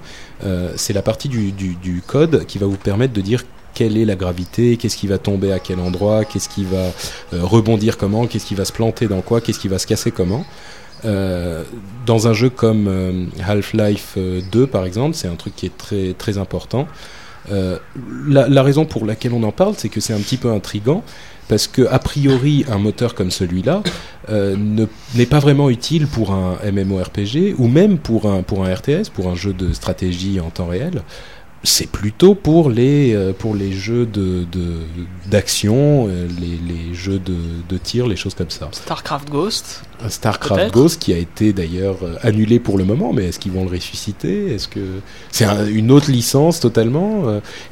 C'est 0.77 0.93
la 0.93 1.03
partie 1.03 1.29
du, 1.29 2.03
code 2.07 2.45
qui 2.47 2.59
va 2.59 2.67
vous 2.67 2.77
permettre 2.77 3.13
de 3.15 3.21
dire 3.21 3.43
quelle 3.75 3.97
est 3.97 4.05
la 4.05 4.15
gravité, 4.15 4.77
qu'est-ce 4.77 4.97
qui 4.97 5.09
va 5.09 5.19
tomber 5.19 5.51
à 5.51 5.59
quel 5.59 5.81
endroit, 5.81 6.25
qu'est-ce 6.25 6.49
qui 6.49 6.65
va 6.65 6.93
rebondir 7.33 7.97
comment, 7.99 8.29
qu'est-ce 8.29 8.47
qui 8.47 8.55
va 8.55 8.65
se 8.65 8.73
planter 8.73 9.09
dans 9.09 9.23
quoi, 9.23 9.41
qu'est-ce 9.41 9.59
qui 9.59 9.67
va 9.69 9.81
se 9.81 9.89
casser 9.89 10.13
comment. 10.13 10.45
Euh, 11.05 11.65
dans 12.07 12.29
un 12.29 12.33
jeu 12.33 12.49
comme 12.49 12.87
euh, 12.89 13.25
Half-Life 13.45 14.15
euh, 14.17 14.41
2 14.53 14.67
par 14.67 14.85
exemple, 14.85 15.15
c'est 15.17 15.29
un 15.29 15.35
truc 15.35 15.57
qui 15.57 15.67
est 15.67 15.77
très 15.77 16.15
très 16.15 16.39
important. 16.39 16.87
Euh, 17.51 17.77
la, 18.29 18.49
la 18.49 18.63
raison 18.63 18.85
pour 18.85 19.05
laquelle 19.05 19.33
on 19.33 19.43
en 19.43 19.51
parle, 19.51 19.75
c'est 19.77 19.89
que 19.89 20.01
c'est 20.01 20.13
un 20.13 20.21
petit 20.21 20.37
peu 20.37 20.51
intrigant 20.53 21.03
parce 21.49 21.67
que 21.67 21.83
a 21.91 21.99
priori 21.99 22.65
un 22.71 22.79
moteur 22.79 23.17
comme 23.17 23.33
celui-là 23.33 23.83
euh, 24.31 24.55
ne- 24.57 24.87
n'est 25.17 25.27
pas 25.27 25.41
vraiment 25.41 25.69
utile 25.71 26.07
pour 26.07 26.31
un 26.33 26.57
MMORPG 26.71 27.57
ou 27.59 27.67
même 27.67 27.99
pour 27.99 28.31
un 28.31 28.43
pour 28.43 28.65
un 28.65 28.73
RTS, 28.73 29.11
pour 29.13 29.29
un 29.29 29.35
jeu 29.35 29.53
de 29.53 29.73
stratégie 29.73 30.39
en 30.39 30.51
temps 30.51 30.67
réel. 30.69 31.03
C'est 31.65 31.87
plutôt 31.89 32.35
pour 32.35 32.71
les 32.71 33.15
euh, 33.15 33.33
pour 33.33 33.55
les 33.55 33.73
jeux 33.73 34.05
de 34.07 34.45
d'action, 35.31 36.09
euh, 36.09 36.27
les, 36.41 36.59
les 36.75 36.95
jeux 36.95 37.19
de, 37.19 37.35
de 37.69 37.79
tir, 37.79 38.07
les 38.07 38.17
choses 38.17 38.35
comme 38.35 38.51
ça. 38.51 38.69
Starcraft 38.73 39.31
Ghost. 39.31 39.83
Starcraft. 40.09 40.73
Ghost 40.73 41.01
qui 41.01 41.13
a 41.13 41.17
été 41.17 41.53
d'ailleurs 41.53 41.99
euh, 42.03 42.17
annulé 42.23 42.59
pour 42.59 42.77
le 42.77 42.85
moment, 42.85 43.13
mais 43.13 43.27
est-ce 43.27 43.39
qu'ils 43.39 43.53
vont 43.53 43.65
le 43.65 43.71
ressusciter? 43.71 44.53
Est-ce 44.53 44.67
que 44.67 44.81
c'est 45.31 45.45
un- 45.45 45.67
une 45.67 45.93
autre 45.93 46.11
licence 46.11 46.59
totalement? 46.59 47.23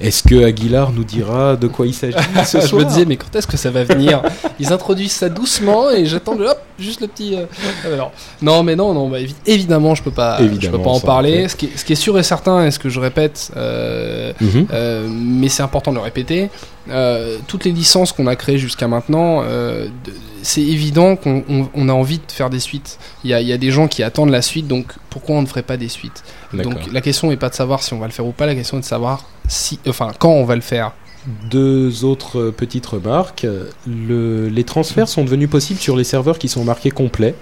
Est-ce 0.00 0.22
que 0.22 0.44
Aguilar 0.44 0.92
nous 0.92 1.02
dira 1.04 1.56
de 1.56 1.66
quoi 1.66 1.86
il 1.88 1.94
s'agit 1.94 2.16
ce 2.46 2.60
je 2.60 2.66
soir? 2.68 2.82
me 2.82 2.86
disais, 2.88 3.04
mais 3.04 3.16
quand 3.16 3.34
est-ce 3.34 3.48
que 3.48 3.56
ça 3.56 3.70
va 3.72 3.82
venir? 3.82 4.22
Ils 4.60 4.72
introduisent 4.72 5.10
ça 5.12 5.28
doucement 5.28 5.90
et 5.90 6.06
j'attends 6.06 6.36
le 6.36 6.46
hop, 6.46 6.58
juste 6.78 7.00
le 7.00 7.08
petit. 7.08 7.34
euh, 7.34 7.46
alors, 7.92 8.12
non, 8.40 8.62
mais 8.62 8.76
non, 8.76 8.94
non, 8.94 9.08
bah, 9.08 9.18
évi- 9.18 9.34
évidemment, 9.46 9.96
je 9.96 10.02
peux 10.04 10.12
pas, 10.12 10.38
je 10.60 10.68
peux 10.70 10.78
pas 10.80 10.90
en 10.90 11.00
parler. 11.00 11.48
Ce 11.48 11.56
qui, 11.56 11.66
est, 11.66 11.76
ce 11.76 11.84
qui 11.84 11.94
est 11.94 11.96
sûr 11.96 12.16
et 12.16 12.22
certain, 12.22 12.64
et 12.64 12.70
ce 12.70 12.78
que 12.78 12.88
je 12.88 13.00
répète, 13.00 13.50
euh, 13.56 13.79
Mhm. 14.40 14.66
euh, 14.72 15.08
mais 15.10 15.48
c'est 15.48 15.62
important 15.62 15.90
de 15.90 15.96
le 15.96 16.02
répéter, 16.02 16.50
euh, 16.90 17.36
toutes 17.46 17.64
les 17.64 17.72
licences 17.72 18.12
qu'on 18.12 18.26
a 18.26 18.36
créées 18.36 18.58
jusqu'à 18.58 18.88
maintenant, 18.88 19.42
euh, 19.44 19.88
c'est 20.42 20.62
évident 20.62 21.16
qu'on 21.16 21.44
on- 21.48 21.68
on 21.74 21.88
a 21.88 21.92
envie 21.92 22.18
de 22.18 22.32
faire 22.32 22.50
des 22.50 22.60
suites. 22.60 22.98
Il 23.24 23.30
y 23.30 23.34
a, 23.34 23.40
il 23.40 23.46
y 23.48 23.52
a 23.52 23.58
des 23.58 23.70
gens 23.70 23.88
qui 23.88 24.02
attendent 24.02 24.30
la 24.30 24.42
suite, 24.42 24.66
donc 24.68 24.86
pourquoi 25.10 25.36
on 25.36 25.42
ne 25.42 25.46
ferait 25.46 25.62
pas 25.62 25.76
des 25.76 25.88
suites? 25.88 26.22
Donc 26.64 26.74
la 26.92 27.00
question 27.00 27.28
n'est 27.30 27.36
pas 27.36 27.48
de 27.50 27.54
savoir 27.54 27.82
si 27.82 27.92
on 27.92 27.98
va 27.98 28.06
le 28.06 28.12
faire 28.12 28.26
ou 28.26 28.32
pas, 28.32 28.46
la 28.46 28.54
question 28.54 28.78
est 28.78 28.80
de 28.80 28.86
savoir 28.86 29.24
si, 29.48 29.78
enfin, 29.88 30.12
quand 30.18 30.30
on 30.32 30.44
va 30.44 30.54
le 30.54 30.60
faire. 30.62 30.92
Deux 31.50 32.04
autres 32.06 32.38
euh, 32.40 32.50
petites 32.50 32.86
remarques. 32.86 33.46
Le- 33.86 34.48
les 34.48 34.64
transferts 34.64 35.08
sont 35.08 35.22
devenus 35.22 35.50
possibles 35.50 35.78
sur 35.78 35.94
les 35.94 36.04
serveurs 36.04 36.38
qui 36.38 36.48
sont 36.48 36.64
marqués 36.64 36.90
complets. 36.90 37.34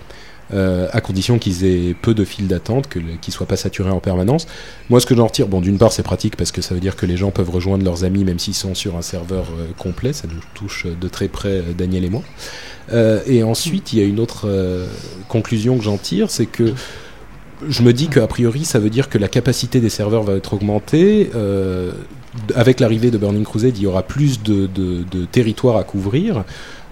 Euh, 0.52 0.88
à 0.92 1.00
condition 1.00 1.38
qu'ils 1.38 1.64
aient 1.64 1.94
peu 1.94 2.14
de 2.14 2.24
files 2.24 2.48
d'attente, 2.48 2.88
qu'ils 2.88 3.34
soient 3.34 3.46
pas 3.46 3.56
saturés 3.56 3.90
en 3.90 4.00
permanence. 4.00 4.46
Moi, 4.90 5.00
ce 5.00 5.06
que 5.06 5.14
j'en 5.14 5.26
retire, 5.26 5.48
bon, 5.48 5.60
d'une 5.60 5.78
part, 5.78 5.92
c'est 5.92 6.02
pratique 6.02 6.36
parce 6.36 6.52
que 6.52 6.62
ça 6.62 6.74
veut 6.74 6.80
dire 6.80 6.96
que 6.96 7.06
les 7.06 7.16
gens 7.16 7.30
peuvent 7.30 7.50
rejoindre 7.50 7.84
leurs 7.84 8.04
amis 8.04 8.24
même 8.24 8.38
s'ils 8.38 8.54
sont 8.54 8.74
sur 8.74 8.96
un 8.96 9.02
serveur 9.02 9.46
euh, 9.58 9.66
complet. 9.76 10.12
Ça 10.12 10.28
nous 10.28 10.40
touche 10.54 10.86
euh, 10.86 10.94
de 10.98 11.08
très 11.08 11.28
près, 11.28 11.58
euh, 11.58 11.72
Daniel 11.76 12.04
et 12.04 12.10
moi. 12.10 12.22
Et 13.26 13.42
ensuite, 13.42 13.92
il 13.92 13.98
y 13.98 14.02
a 14.02 14.06
une 14.06 14.18
autre 14.18 14.48
conclusion 15.28 15.76
que 15.76 15.84
j'en 15.84 15.98
tire, 15.98 16.30
c'est 16.30 16.46
que 16.46 16.72
je 17.68 17.82
me 17.82 17.92
dis 17.92 18.08
qu'a 18.08 18.26
priori, 18.26 18.64
ça 18.64 18.78
veut 18.78 18.90
dire 18.90 19.08
que 19.08 19.18
la 19.18 19.28
capacité 19.28 19.80
des 19.80 19.90
serveurs 19.90 20.22
va 20.22 20.34
être 20.34 20.54
augmentée. 20.54 21.30
euh, 21.34 21.92
avec 22.54 22.78
l'arrivée 22.80 23.10
de 23.10 23.18
Burning 23.18 23.44
Crusade, 23.44 23.76
il 23.76 23.82
y 23.82 23.86
aura 23.86 24.02
plus 24.02 24.42
de, 24.42 24.66
de, 24.66 25.02
de 25.10 25.24
territoire 25.24 25.76
à 25.76 25.84
couvrir. 25.84 26.44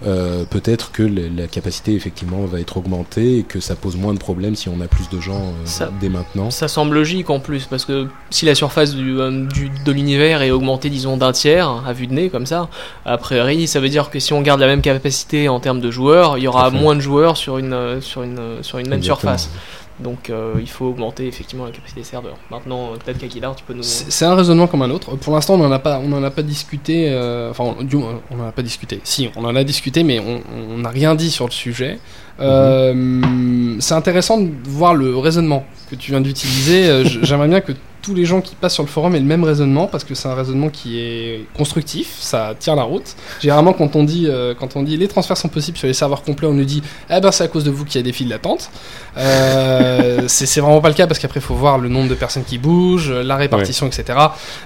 Euh, 0.04 0.44
Peut-être 0.50 0.92
que 0.92 1.02
la 1.02 1.46
capacité 1.46 1.94
effectivement 1.94 2.44
va 2.44 2.60
être 2.60 2.76
augmentée 2.76 3.38
et 3.38 3.42
que 3.44 3.60
ça 3.60 3.74
pose 3.76 3.96
moins 3.96 4.12
de 4.12 4.18
problèmes 4.18 4.54
si 4.54 4.68
on 4.68 4.80
a 4.80 4.86
plus 4.88 5.08
de 5.08 5.20
gens 5.20 5.40
euh, 5.40 5.52
Ça- 5.64 5.90
dès 6.00 6.08
maintenant. 6.08 6.50
Ça 6.50 6.68
semble 6.68 6.94
logique 6.94 7.30
en 7.30 7.40
plus, 7.40 7.64
parce 7.64 7.84
que 7.84 8.06
si 8.30 8.44
la 8.44 8.54
surface 8.54 8.94
du, 8.94 9.18
euh, 9.18 9.46
du- 9.46 9.70
de 9.84 9.92
l'univers 9.92 10.42
est 10.42 10.50
augmentée, 10.50 10.90
disons, 10.90 11.16
d'un 11.16 11.32
tiers, 11.32 11.82
à 11.86 11.92
vue 11.92 12.06
de 12.06 12.12
nez, 12.14 12.28
comme 12.28 12.46
ça, 12.46 12.68
a 13.04 13.16
priori, 13.18 13.66
ça 13.66 13.80
veut 13.80 13.88
dire 13.88 14.10
que 14.10 14.20
si 14.20 14.32
on 14.32 14.42
garde 14.42 14.60
la 14.60 14.66
même 14.66 14.82
capacité 14.82 15.48
en 15.48 15.60
termes 15.60 15.80
de 15.80 15.90
joueurs, 15.90 16.36
il 16.38 16.44
y 16.44 16.48
aura 16.48 16.70
moins 16.70 16.94
de 16.94 17.00
joueurs 17.00 17.36
sur 17.36 17.58
une, 17.58 18.00
sur 18.00 18.22
une, 18.22 18.38
sur 18.62 18.78
une 18.78 18.88
même 18.88 18.98
Exactement. 18.98 19.36
surface. 19.38 19.50
Donc 19.98 20.28
euh, 20.28 20.54
il 20.60 20.68
faut 20.68 20.86
augmenter 20.86 21.26
effectivement 21.26 21.64
la 21.64 21.70
capacité 21.70 22.00
des 22.00 22.06
serveurs. 22.06 22.36
Maintenant, 22.50 22.92
euh, 22.92 22.96
peut-être 22.96 23.18
qu'Aguilar, 23.18 23.56
tu 23.56 23.64
peux 23.64 23.72
nous. 23.72 23.82
C'est 23.82 24.24
un 24.26 24.34
raisonnement 24.34 24.66
comme 24.66 24.82
un 24.82 24.90
autre. 24.90 25.16
Pour 25.16 25.34
l'instant, 25.34 25.54
on 25.54 25.58
n'en 25.58 25.72
a 25.72 25.78
pas, 25.78 26.00
on 26.04 26.12
en 26.12 26.22
a 26.22 26.30
pas 26.30 26.42
discuté. 26.42 27.08
euh, 27.10 27.50
enfin, 27.50 27.64
on- 27.64 28.36
n'en 28.36 28.46
a 28.48 28.52
pas 28.52 28.62
discuté. 28.62 29.00
Si, 29.04 29.30
on 29.36 29.44
en 29.44 29.56
a 29.56 29.64
discuté, 29.64 30.02
mais 30.04 30.20
on 30.20 30.78
n'a 30.78 30.90
rien 30.90 31.14
dit 31.14 31.30
sur 31.30 31.46
le 31.46 31.50
sujet. 31.52 31.98
Euh, 32.40 33.76
C'est 33.80 33.94
intéressant 33.94 34.40
de 34.40 34.50
voir 34.64 34.94
le 34.94 35.16
raisonnement 35.16 35.64
que 35.90 35.96
tu 35.96 36.10
viens 36.10 36.20
d'utiliser. 36.20 36.86
Euh, 36.86 37.04
J'aimerais 37.22 37.48
bien 37.48 37.60
que 37.60 37.72
tous 38.06 38.14
les 38.14 38.24
gens 38.24 38.40
qui 38.40 38.54
passent 38.54 38.74
sur 38.74 38.84
le 38.84 38.88
forum 38.88 39.16
aient 39.16 39.20
le 39.20 39.24
même 39.24 39.42
raisonnement 39.42 39.88
parce 39.88 40.04
que 40.04 40.14
c'est 40.14 40.28
un 40.28 40.34
raisonnement 40.34 40.68
qui 40.68 41.00
est 41.00 41.44
constructif, 41.56 42.14
ça 42.20 42.54
tient 42.56 42.76
la 42.76 42.84
route. 42.84 43.16
Généralement, 43.40 43.72
quand 43.72 43.96
on 43.96 44.04
dit, 44.04 44.26
euh, 44.28 44.54
quand 44.56 44.76
on 44.76 44.84
dit 44.84 44.96
les 44.96 45.08
transferts 45.08 45.36
sont 45.36 45.48
possibles 45.48 45.76
sur 45.76 45.88
les 45.88 45.92
serveurs 45.92 46.22
complets, 46.22 46.46
on 46.46 46.52
nous 46.54 46.64
dit, 46.64 46.82
eh 47.10 47.20
ben 47.20 47.32
c'est 47.32 47.42
à 47.42 47.48
cause 47.48 47.64
de 47.64 47.70
vous 47.72 47.84
qu'il 47.84 47.96
y 47.96 47.98
a 47.98 48.04
des 48.04 48.12
files 48.12 48.28
d'attente. 48.28 48.70
Euh, 49.16 50.22
c'est 50.28 50.60
vraiment 50.60 50.80
pas 50.80 50.88
le 50.88 50.94
cas 50.94 51.08
parce 51.08 51.18
qu'après 51.18 51.40
il 51.40 51.42
faut 51.42 51.56
voir 51.56 51.78
le 51.78 51.88
nombre 51.88 52.08
de 52.08 52.14
personnes 52.14 52.44
qui 52.44 52.58
bougent, 52.58 53.10
la 53.10 53.34
répartition, 53.34 53.88
etc. 53.88 54.18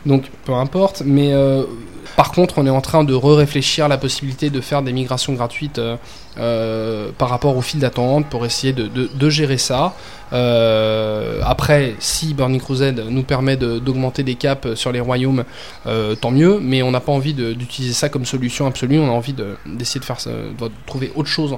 Donc 0.05 0.25
peu 0.45 0.53
importe, 0.53 1.03
mais 1.07 1.33
par 2.17 2.33
contre 2.33 2.59
on 2.59 2.67
est 2.67 2.71
en 2.71 2.81
train 2.81 3.05
de 3.05 3.15
re-réfléchir 3.15 3.89
la 3.89 3.99
possibilité 3.99 4.51
de 4.51 4.61
faire 4.61 4.83
des 4.83 4.93
migrations 4.93 5.33
gratuites 5.33 5.79
euh, 5.79 5.97
euh, 6.39 7.11
par 7.19 7.29
rapport 7.29 7.57
aux 7.57 7.63
files 7.63 7.81
d'attente 7.81 8.27
pour 8.27 8.47
essayer 8.47 8.73
de, 8.73 9.31
gérer 9.31 9.59
ça. 9.59 9.95
Euh, 10.33 11.41
après, 11.45 11.95
si 11.99 12.35
Burning 12.35 12.61
Crusade 12.61 13.05
nous 13.09 13.25
permet 13.25 13.57
d'augmenter 13.57 14.23
des 14.23 14.37
caps 14.37 14.75
sur 14.75 14.93
les 14.93 15.01
royaumes, 15.01 15.45
tant 16.21 16.31
mieux, 16.31 16.61
mais 16.61 16.83
on 16.83 16.93
n'a 16.93 17.01
pas 17.01 17.13
envie 17.13 17.35
d'utiliser 17.35 17.95
ça 17.95 18.09
comme 18.09 18.25
solution 18.25 18.67
absolue, 18.67 18.99
on 18.99 19.09
a 19.09 19.13
envie 19.13 19.33
de- 19.33 19.57
d'essayer 19.67 20.01
de, 20.01 20.05
faire 20.05 20.19
de 20.27 20.71
trouver 20.87 21.13
autre 21.17 21.29
chose 21.29 21.57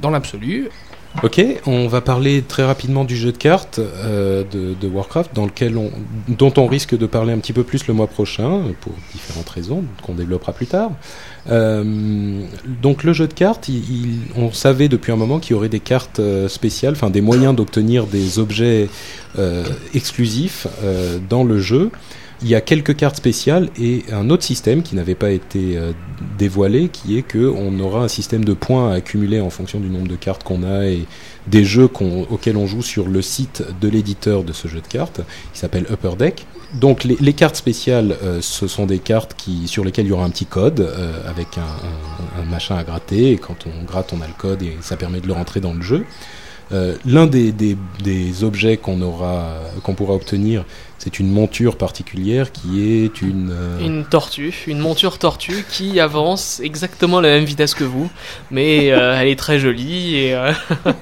dans 0.00 0.10
l'absolu. 0.10 0.70
Ok, 1.22 1.40
on 1.66 1.86
va 1.86 2.00
parler 2.00 2.42
très 2.42 2.64
rapidement 2.64 3.04
du 3.04 3.16
jeu 3.16 3.30
de 3.30 3.36
cartes 3.38 3.78
euh, 3.78 4.42
de, 4.52 4.86
Warcraft, 4.88 5.30
dans 5.34 5.46
lequel 5.46 5.78
on, 5.78 5.90
dont 6.28 6.52
on 6.56 6.66
risque 6.66 6.98
de 6.98 7.06
parler 7.06 7.32
un 7.32 7.38
petit 7.38 7.52
peu 7.52 7.62
plus 7.62 7.86
le 7.86 7.94
mois 7.94 8.08
prochain, 8.08 8.62
pour 8.80 8.92
différentes 9.12 9.48
raisons 9.48 9.84
qu'on 10.02 10.14
développera 10.14 10.52
plus 10.52 10.66
tard. 10.66 10.90
Euh, 11.50 12.42
donc 12.82 13.04
le 13.04 13.12
jeu 13.12 13.28
de 13.28 13.32
cartes, 13.32 13.68
il- 13.68 14.22
on 14.36 14.52
savait 14.52 14.88
depuis 14.88 15.12
un 15.12 15.16
moment 15.16 15.38
qu'il 15.38 15.52
y 15.52 15.54
aurait 15.56 15.68
des 15.68 15.80
cartes 15.80 16.18
euh, 16.18 16.48
spéciales, 16.48 16.92
enfin 16.94 17.10
des 17.10 17.20
moyens 17.20 17.54
d'obtenir 17.54 18.06
des 18.06 18.38
objets 18.38 18.88
exclusifs 19.94 20.66
dans 21.28 21.42
le 21.42 21.58
jeu. 21.60 21.90
Il 22.42 22.48
y 22.48 22.54
a 22.54 22.60
quelques 22.60 22.96
cartes 22.96 23.16
spéciales 23.16 23.70
et 23.80 24.04
un 24.12 24.28
autre 24.28 24.42
système 24.42 24.82
qui 24.82 24.96
n'avait 24.96 25.14
pas 25.14 25.30
été 25.30 25.78
euh, 25.78 25.92
dévoilé, 26.36 26.88
qui 26.88 27.16
est 27.16 27.22
que 27.22 27.48
on 27.48 27.78
aura 27.80 28.00
un 28.04 28.08
système 28.08 28.44
de 28.44 28.52
points 28.52 28.90
à 28.92 28.96
accumuler 28.96 29.40
en 29.40 29.50
fonction 29.50 29.80
du 29.80 29.88
nombre 29.88 30.08
de 30.08 30.16
cartes 30.16 30.42
qu'on 30.42 30.62
a 30.62 30.84
et 30.86 31.06
des 31.46 31.64
jeux 31.64 31.88
qu'on- 31.88 32.26
auxquels 32.30 32.56
on 32.56 32.66
joue 32.66 32.82
sur 32.82 33.08
le 33.08 33.22
site 33.22 33.62
de 33.80 33.88
l'éditeur 33.88 34.44
de 34.44 34.52
ce 34.52 34.68
jeu 34.68 34.80
de 34.80 34.86
cartes, 34.86 35.20
qui 35.52 35.58
s'appelle 35.60 35.86
Upper 35.90 36.16
Deck. 36.18 36.46
Donc 36.74 37.04
les, 37.04 37.32
cartes 37.34 37.54
spéciales, 37.56 38.16
euh, 38.24 38.40
ce 38.42 38.66
sont 38.66 38.84
des 38.84 38.98
cartes 38.98 39.34
qui, 39.36 39.68
sur 39.68 39.84
lesquelles 39.84 40.06
il 40.06 40.10
y 40.10 40.12
aura 40.12 40.24
un 40.24 40.30
petit 40.30 40.44
code 40.46 40.80
euh, 40.80 41.12
avec 41.30 41.46
un, 41.56 42.44
machin 42.50 42.74
à 42.76 42.82
gratter, 42.84 43.30
et 43.32 43.36
quand 43.38 43.56
on 43.66 43.84
gratte, 43.84 44.12
on 44.12 44.20
a 44.20 44.26
le 44.26 44.34
code 44.36 44.62
et 44.62 44.76
ça 44.80 44.96
permet 44.96 45.20
de 45.20 45.28
le 45.28 45.32
rentrer 45.34 45.60
dans 45.60 45.72
le 45.72 45.82
jeu. 45.82 46.04
L'un 47.04 47.26
des, 47.26 47.52
des- 47.52 47.76
des 48.02 48.42
objets 48.42 48.78
qu'on 48.78 49.00
aura, 49.02 49.60
qu'on 49.84 49.94
pourra 49.94 50.14
obtenir, 50.14 50.64
c'est 51.04 51.18
une 51.20 51.30
monture 51.30 51.76
particulière 51.76 52.50
qui 52.50 52.80
est 52.82 53.20
une. 53.20 53.50
euh, 53.52 53.78
Une 53.86 54.04
tortue, 54.06 54.54
une 54.66 54.78
monture 54.78 55.18
tortue 55.18 55.64
qui 55.70 56.00
avance 56.00 56.60
exactement 56.64 57.18
à 57.18 57.20
la 57.22 57.28
même 57.28 57.44
vitesse 57.44 57.74
que 57.74 57.84
vous, 57.84 58.10
mais 58.50 58.90
euh, 58.90 59.14
elle 59.20 59.28
est 59.28 59.38
très 59.38 59.58
jolie 59.58 60.16
et 60.16 60.34
euh, 60.34 60.50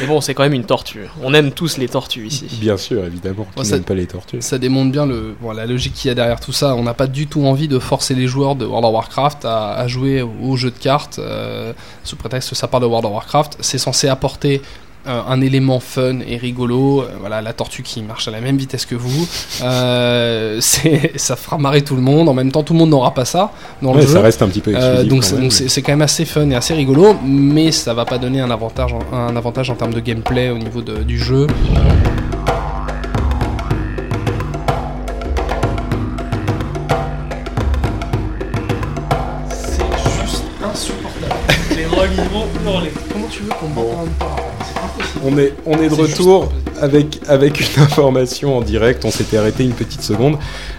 Mais 0.00 0.06
bon, 0.06 0.20
c'est 0.20 0.34
quand 0.34 0.42
même 0.42 0.52
une 0.54 0.64
tortue. 0.64 1.06
On 1.22 1.32
aime 1.34 1.50
tous 1.52 1.78
les 1.78 1.88
tortues 1.88 2.26
ici. 2.26 2.46
Bien 2.60 2.76
sûr, 2.76 3.04
évidemment. 3.04 3.46
Qui 3.54 3.58
Ouais, 3.60 3.64
ça- 3.64 3.76
n'aime 3.76 3.84
pas 3.84 3.94
les 3.94 4.06
tortues 4.06 4.38
Ça 4.40 4.58
démontre 4.58 4.90
bien 4.92 5.06
le, 5.06 5.34
bon, 5.40 5.52
la 5.52 5.66
logique 5.66 5.94
qu'il 5.94 6.08
y 6.08 6.10
a 6.10 6.14
derrière 6.14 6.40
tout 6.40 6.52
ça. 6.52 6.74
On 6.74 6.82
n'a 6.82 6.92
pas 6.94 7.06
du 7.06 7.26
tout 7.26 7.44
envie 7.44 7.68
de 7.68 7.78
forcer 7.78 8.14
les 8.14 8.26
joueurs 8.26 8.56
de 8.56 8.66
World 8.66 8.84
of 8.86 8.92
Warcraft 8.92 9.44
à, 9.44 9.72
à 9.74 9.86
jouer 9.88 10.20
au 10.22 10.56
jeu 10.56 10.70
de 10.70 10.78
cartes 10.78 11.18
euh, 11.18 11.72
sous 12.02 12.16
prétexte 12.16 12.50
que 12.50 12.56
ça 12.56 12.66
parle 12.68 12.82
de 12.82 12.88
World 12.88 13.06
of 13.06 13.12
Warcraft. 13.12 13.56
C'est 13.60 13.78
censé 13.78 14.06
apporter 14.08 14.60
euh, 15.06 15.20
un 15.28 15.40
élément 15.40 15.80
fun 15.80 16.20
et 16.26 16.36
rigolo. 16.36 17.02
Euh, 17.02 17.08
voilà, 17.20 17.40
la 17.40 17.52
tortue 17.54 17.82
qui 17.82 18.02
marche 18.02 18.28
à 18.28 18.30
la 18.30 18.40
même 18.42 18.56
vitesse 18.58 18.84
que 18.86 18.94
vous. 18.94 19.26
Euh, 19.62 20.60
ça 21.16 21.36
fera 21.36 21.58
marrer 21.58 21.82
tout 21.82 21.96
le 21.96 22.02
monde. 22.02 22.28
En 22.28 22.34
même 22.34 22.50
temps, 22.52 22.62
tout 22.62 22.72
le 22.72 22.78
monde 22.78 22.90
n'aura 22.90 23.14
pas 23.14 23.24
ça 23.24 23.52
dans 23.82 23.92
le 23.94 24.00
jeu. 24.02 24.08
ça 24.08 24.20
reste 24.20 24.42
un 24.42 24.48
petit 24.48 24.60
peu 24.60 24.72
Euh, 24.74 25.02
exclusif. 25.02 25.08
donc 25.08 25.24
c'est- 25.24 25.34
donc 25.34 25.52
quand 25.82 25.92
même 25.92 26.02
assez 26.02 26.24
fun 26.24 26.48
et 26.50 26.54
assez 26.54 26.74
rigolo, 26.74 27.16
mais 27.24 27.72
ça 27.72 27.94
va 27.94 28.04
pas 28.04 28.18
donner 28.18 28.40
un 28.40 28.50
avantage 28.50 28.92
en, 28.92 29.00
un 29.16 29.36
avantage 29.36 29.70
en 29.70 29.74
termes 29.74 29.94
de 29.94 30.00
gameplay 30.00 30.50
au 30.50 30.58
niveau 30.58 30.82
de- 30.82 31.02
du 31.02 31.18
jeu. 31.18 31.46
C'est 39.50 39.82
juste 40.22 40.44
insupportable. 40.62 41.34
Les 41.76 41.84
vont 42.32 42.46
hurler. 42.64 42.92
Comment 43.12 43.26
tu 43.28 43.42
veux 43.42 43.50
qu'on 43.50 43.68
C'est 43.68 43.80
impossible. 43.80 44.53
On 45.24 45.38
est, 45.38 45.52
on 45.64 45.80
est 45.80 45.88
de 45.88 45.94
retour 45.94 46.52
avec, 46.80 47.18
avec 47.28 47.60
une 47.60 47.82
information 47.82 48.58
en 48.58 48.60
direct. 48.60 49.04
On 49.04 49.10
s'était 49.10 49.36
arrêté 49.38 49.64
une 49.64 49.72
petite 49.72 50.02
seconde. 50.02 50.36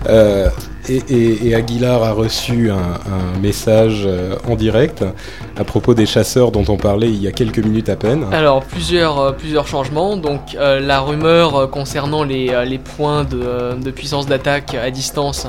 Euh, 0.08 0.50
et, 0.88 1.02
et- 1.10 1.48
et 1.48 1.56
Aguilar 1.56 2.04
a 2.04 2.12
reçu 2.12 2.70
un, 2.70 2.76
un 2.76 3.40
message 3.42 4.04
euh, 4.06 4.36
en 4.48 4.56
direct 4.56 5.04
à 5.58 5.64
propos 5.64 5.96
des 5.96 6.06
chasseurs 6.06 6.52
dont 6.52 6.64
on 6.68 6.78
parlait 6.78 7.08
il 7.10 7.20
y 7.24 7.28
a 7.28 7.32
quelques 7.32 7.58
minutes 7.58 7.90
à 7.90 7.96
peine. 7.96 8.26
Alors 8.32 8.64
plusieurs, 8.64 9.20
euh, 9.20 9.32
plusieurs 9.32 9.66
changements. 9.68 10.16
Donc 10.16 10.56
euh, 10.56 10.80
la 10.80 11.00
rumeur 11.02 11.72
concernant 11.72 12.24
les, 12.24 12.52
les 12.68 12.78
points 12.78 13.24
de, 13.24 13.82
de 13.82 13.92
puissance 13.92 14.28
d'attaque 14.28 14.76
à 14.76 14.92
distance 14.92 15.48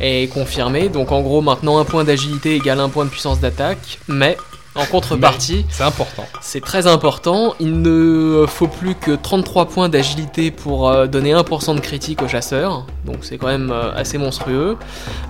est 0.00 0.28
confirmée. 0.32 0.88
Donc 0.88 1.12
en 1.12 1.20
gros 1.20 1.42
maintenant 1.42 1.78
un 1.78 1.84
point 1.84 2.02
d'agilité 2.02 2.56
égale 2.56 2.80
un 2.80 2.88
point 2.88 3.04
de 3.04 3.10
puissance 3.10 3.38
d'attaque. 3.38 4.00
Mais 4.08 4.36
en 4.74 4.86
contrepartie, 4.86 5.66
C'est 5.68 5.82
important. 5.82 6.24
c'est 6.40 6.62
très 6.62 6.86
important, 6.86 7.54
il 7.60 7.82
ne 7.82 8.46
faut 8.48 8.68
plus 8.68 8.94
que 8.94 9.12
33 9.12 9.66
points 9.66 9.88
d'agilité 9.88 10.50
pour 10.50 10.88
euh, 10.88 11.06
donner 11.06 11.34
1% 11.34 11.74
de 11.74 11.80
critique 11.80 12.22
aux 12.22 12.28
chasseurs. 12.28 12.86
Donc 13.04 13.18
c'est 13.22 13.36
quand 13.36 13.48
même 13.48 13.70
euh, 13.70 13.94
assez 13.94 14.16
monstrueux. 14.16 14.78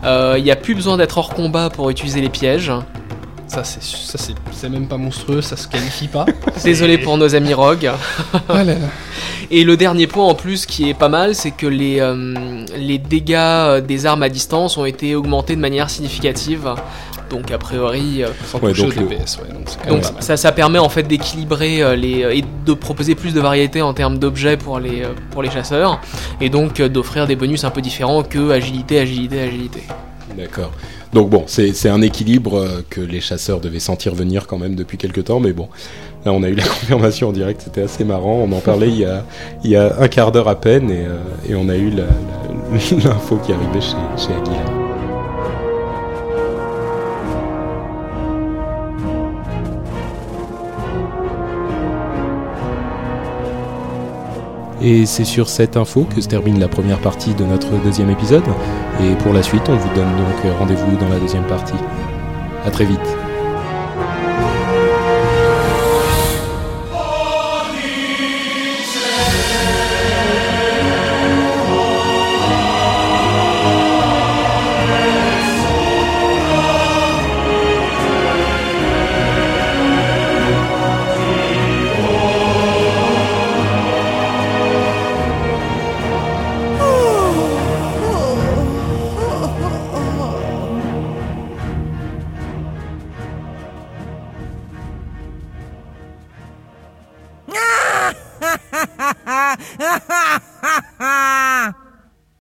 Euh, 0.05 0.37
Il 0.39 0.45
n'y 0.45 0.53
a 0.53 0.57
plus 0.57 0.75
besoin 0.75 0.97
d'être 0.97 1.19
hors 1.19 1.35
combat 1.35 1.71
pour 1.71 1.91
utiliser 1.91 2.21
les 2.21 2.29
pièges. 2.29 2.73
Ça, 3.49 3.65
c'est 3.65 3.83
ça, 3.83 4.17
c'est 4.17 4.35
c'est 4.51 4.71
même 4.71 4.87
pas 4.87 4.97
monstrueux, 4.97 5.43
ça 5.43 5.57
se 5.59 5.69
qualifie 5.69 6.09
pas. 6.09 6.25
Désolé 6.65 6.97
pour 6.97 7.19
nos 7.19 7.35
amis 7.35 7.53
rogues. 7.53 7.91
Ah. 8.49 8.63
Et 9.51 9.65
le 9.65 9.77
dernier 9.77 10.07
point 10.07 10.25
en 10.25 10.35
plus 10.35 10.65
qui 10.65 10.89
est 10.89 10.95
pas 10.95 11.11
mal, 11.11 11.35
c'est 11.35 11.51
que 11.51 11.67
les, 11.67 12.01
euh, 12.01 12.65
les 12.75 12.97
dégâts 12.97 13.81
des 13.87 14.07
armes 14.07 14.23
à 14.23 14.31
distance 14.31 14.79
ont 14.79 14.87
été 14.87 15.15
augmentés 15.15 15.55
de 15.55 15.61
manière 15.61 15.91
significative. 15.91 16.75
Donc 17.33 17.51
a 17.51 17.57
priori, 17.59 18.23
euh, 18.23 18.29
Sans 18.45 18.61
Ouais, 18.61 18.71
toucher 18.73 18.83
donc 18.83 18.97
au 18.99 19.01
le- 19.01 19.07
DPS, 19.17 19.39
ouais, 19.39 19.89
donc 19.89 20.03
ça, 20.21 20.37
ça 20.37 20.53
permet 20.53 20.79
en 20.79 20.91
fait 20.91 21.03
d'équilibrer 21.05 21.83
euh, 21.83 21.97
les 21.97 22.39
et 22.39 22.45
de 22.67 22.75
proposer 22.75 23.15
plus 23.15 23.33
de 23.33 23.41
variété 23.41 23.81
en 23.81 23.95
termes 23.95 24.19
d'objets 24.19 24.59
pour 24.59 24.79
les 24.79 25.03
euh, 25.03 25.09
pour 25.31 25.43
les 25.43 25.51
chasseurs 25.51 25.99
et 26.43 26.51
donc 26.51 26.79
euh, 26.79 26.91
d'offrir 26.91 27.27
des 27.27 27.35
bonus 27.35 27.65
un 27.65 27.71
peu 27.71 27.81
différents 27.81 28.23
que 28.23 28.51
agilité, 28.51 28.99
agilité, 28.99 29.41
agilité. 29.41 29.81
D'accord. 30.37 30.71
Donc 31.15 31.31
bon, 31.31 31.45
c'est 31.47 31.73
c'est 31.73 31.89
un 31.89 32.03
équilibre 32.03 32.59
euh, 32.59 32.85
que 32.91 33.01
les 33.01 33.21
chasseurs 33.23 33.61
devaient 33.61 33.81
sentir 33.81 34.15
venir 34.15 34.47
quand 34.47 34.59
même 34.59 34.75
depuis 34.75 34.99
quelques 34.99 35.25
temps, 35.25 35.41
mais 35.41 35.53
bon, 35.55 35.69
là 36.27 36.33
on 36.33 36.43
a 36.43 36.49
eu 36.51 36.55
la 36.55 36.63
confirmation 36.75 37.31
en 37.31 37.33
direct, 37.33 37.63
c'était 37.65 37.83
assez 37.83 38.05
marrant. 38.05 38.47
On 38.47 38.53
en 38.53 38.61
parlait 38.61 38.89
il 38.89 38.99
y 38.99 39.05
a, 39.07 39.25
il 39.65 39.71
y 39.71 39.77
a 39.77 39.95
un 40.01 40.09
quart 40.09 40.33
d'heure 40.33 40.49
à 40.49 40.61
peine 40.61 40.91
et, 40.91 41.07
euh, 41.07 41.17
et 41.49 41.55
on 41.55 41.69
a 41.71 41.77
eu 41.77 41.91
l'info 43.05 43.39
qui 43.45 43.53
arrivait 43.53 43.81
chez, 43.81 43.97
chez 44.19 44.33
Aguilar. 44.35 44.82
Et 54.83 55.07
c'est 55.07 55.25
sur 55.25 55.49
cette 55.49 55.77
info 55.77 56.07
que 56.13 56.21
se 56.21 56.29
termine 56.29 56.59
la 56.59 56.69
première 56.69 56.99
partie 56.99 57.35
de 57.35 57.45
notre 57.45 57.71
deuxième 57.85 58.11
épisode. 58.11 58.43
Et 59.01 59.15
pour 59.23 59.33
la 59.33 59.43
suite, 59.43 59.69
on 59.69 59.77
vous 59.77 59.95
donne 59.95 60.11
donc 60.17 60.59
rendez-vous 60.59 60.97
dans 60.97 61.09
la 61.09 61.21
deuxième 61.21 61.47
partie. 61.47 61.79
À 62.65 62.71
très 62.71 62.85
vite. 62.85 63.32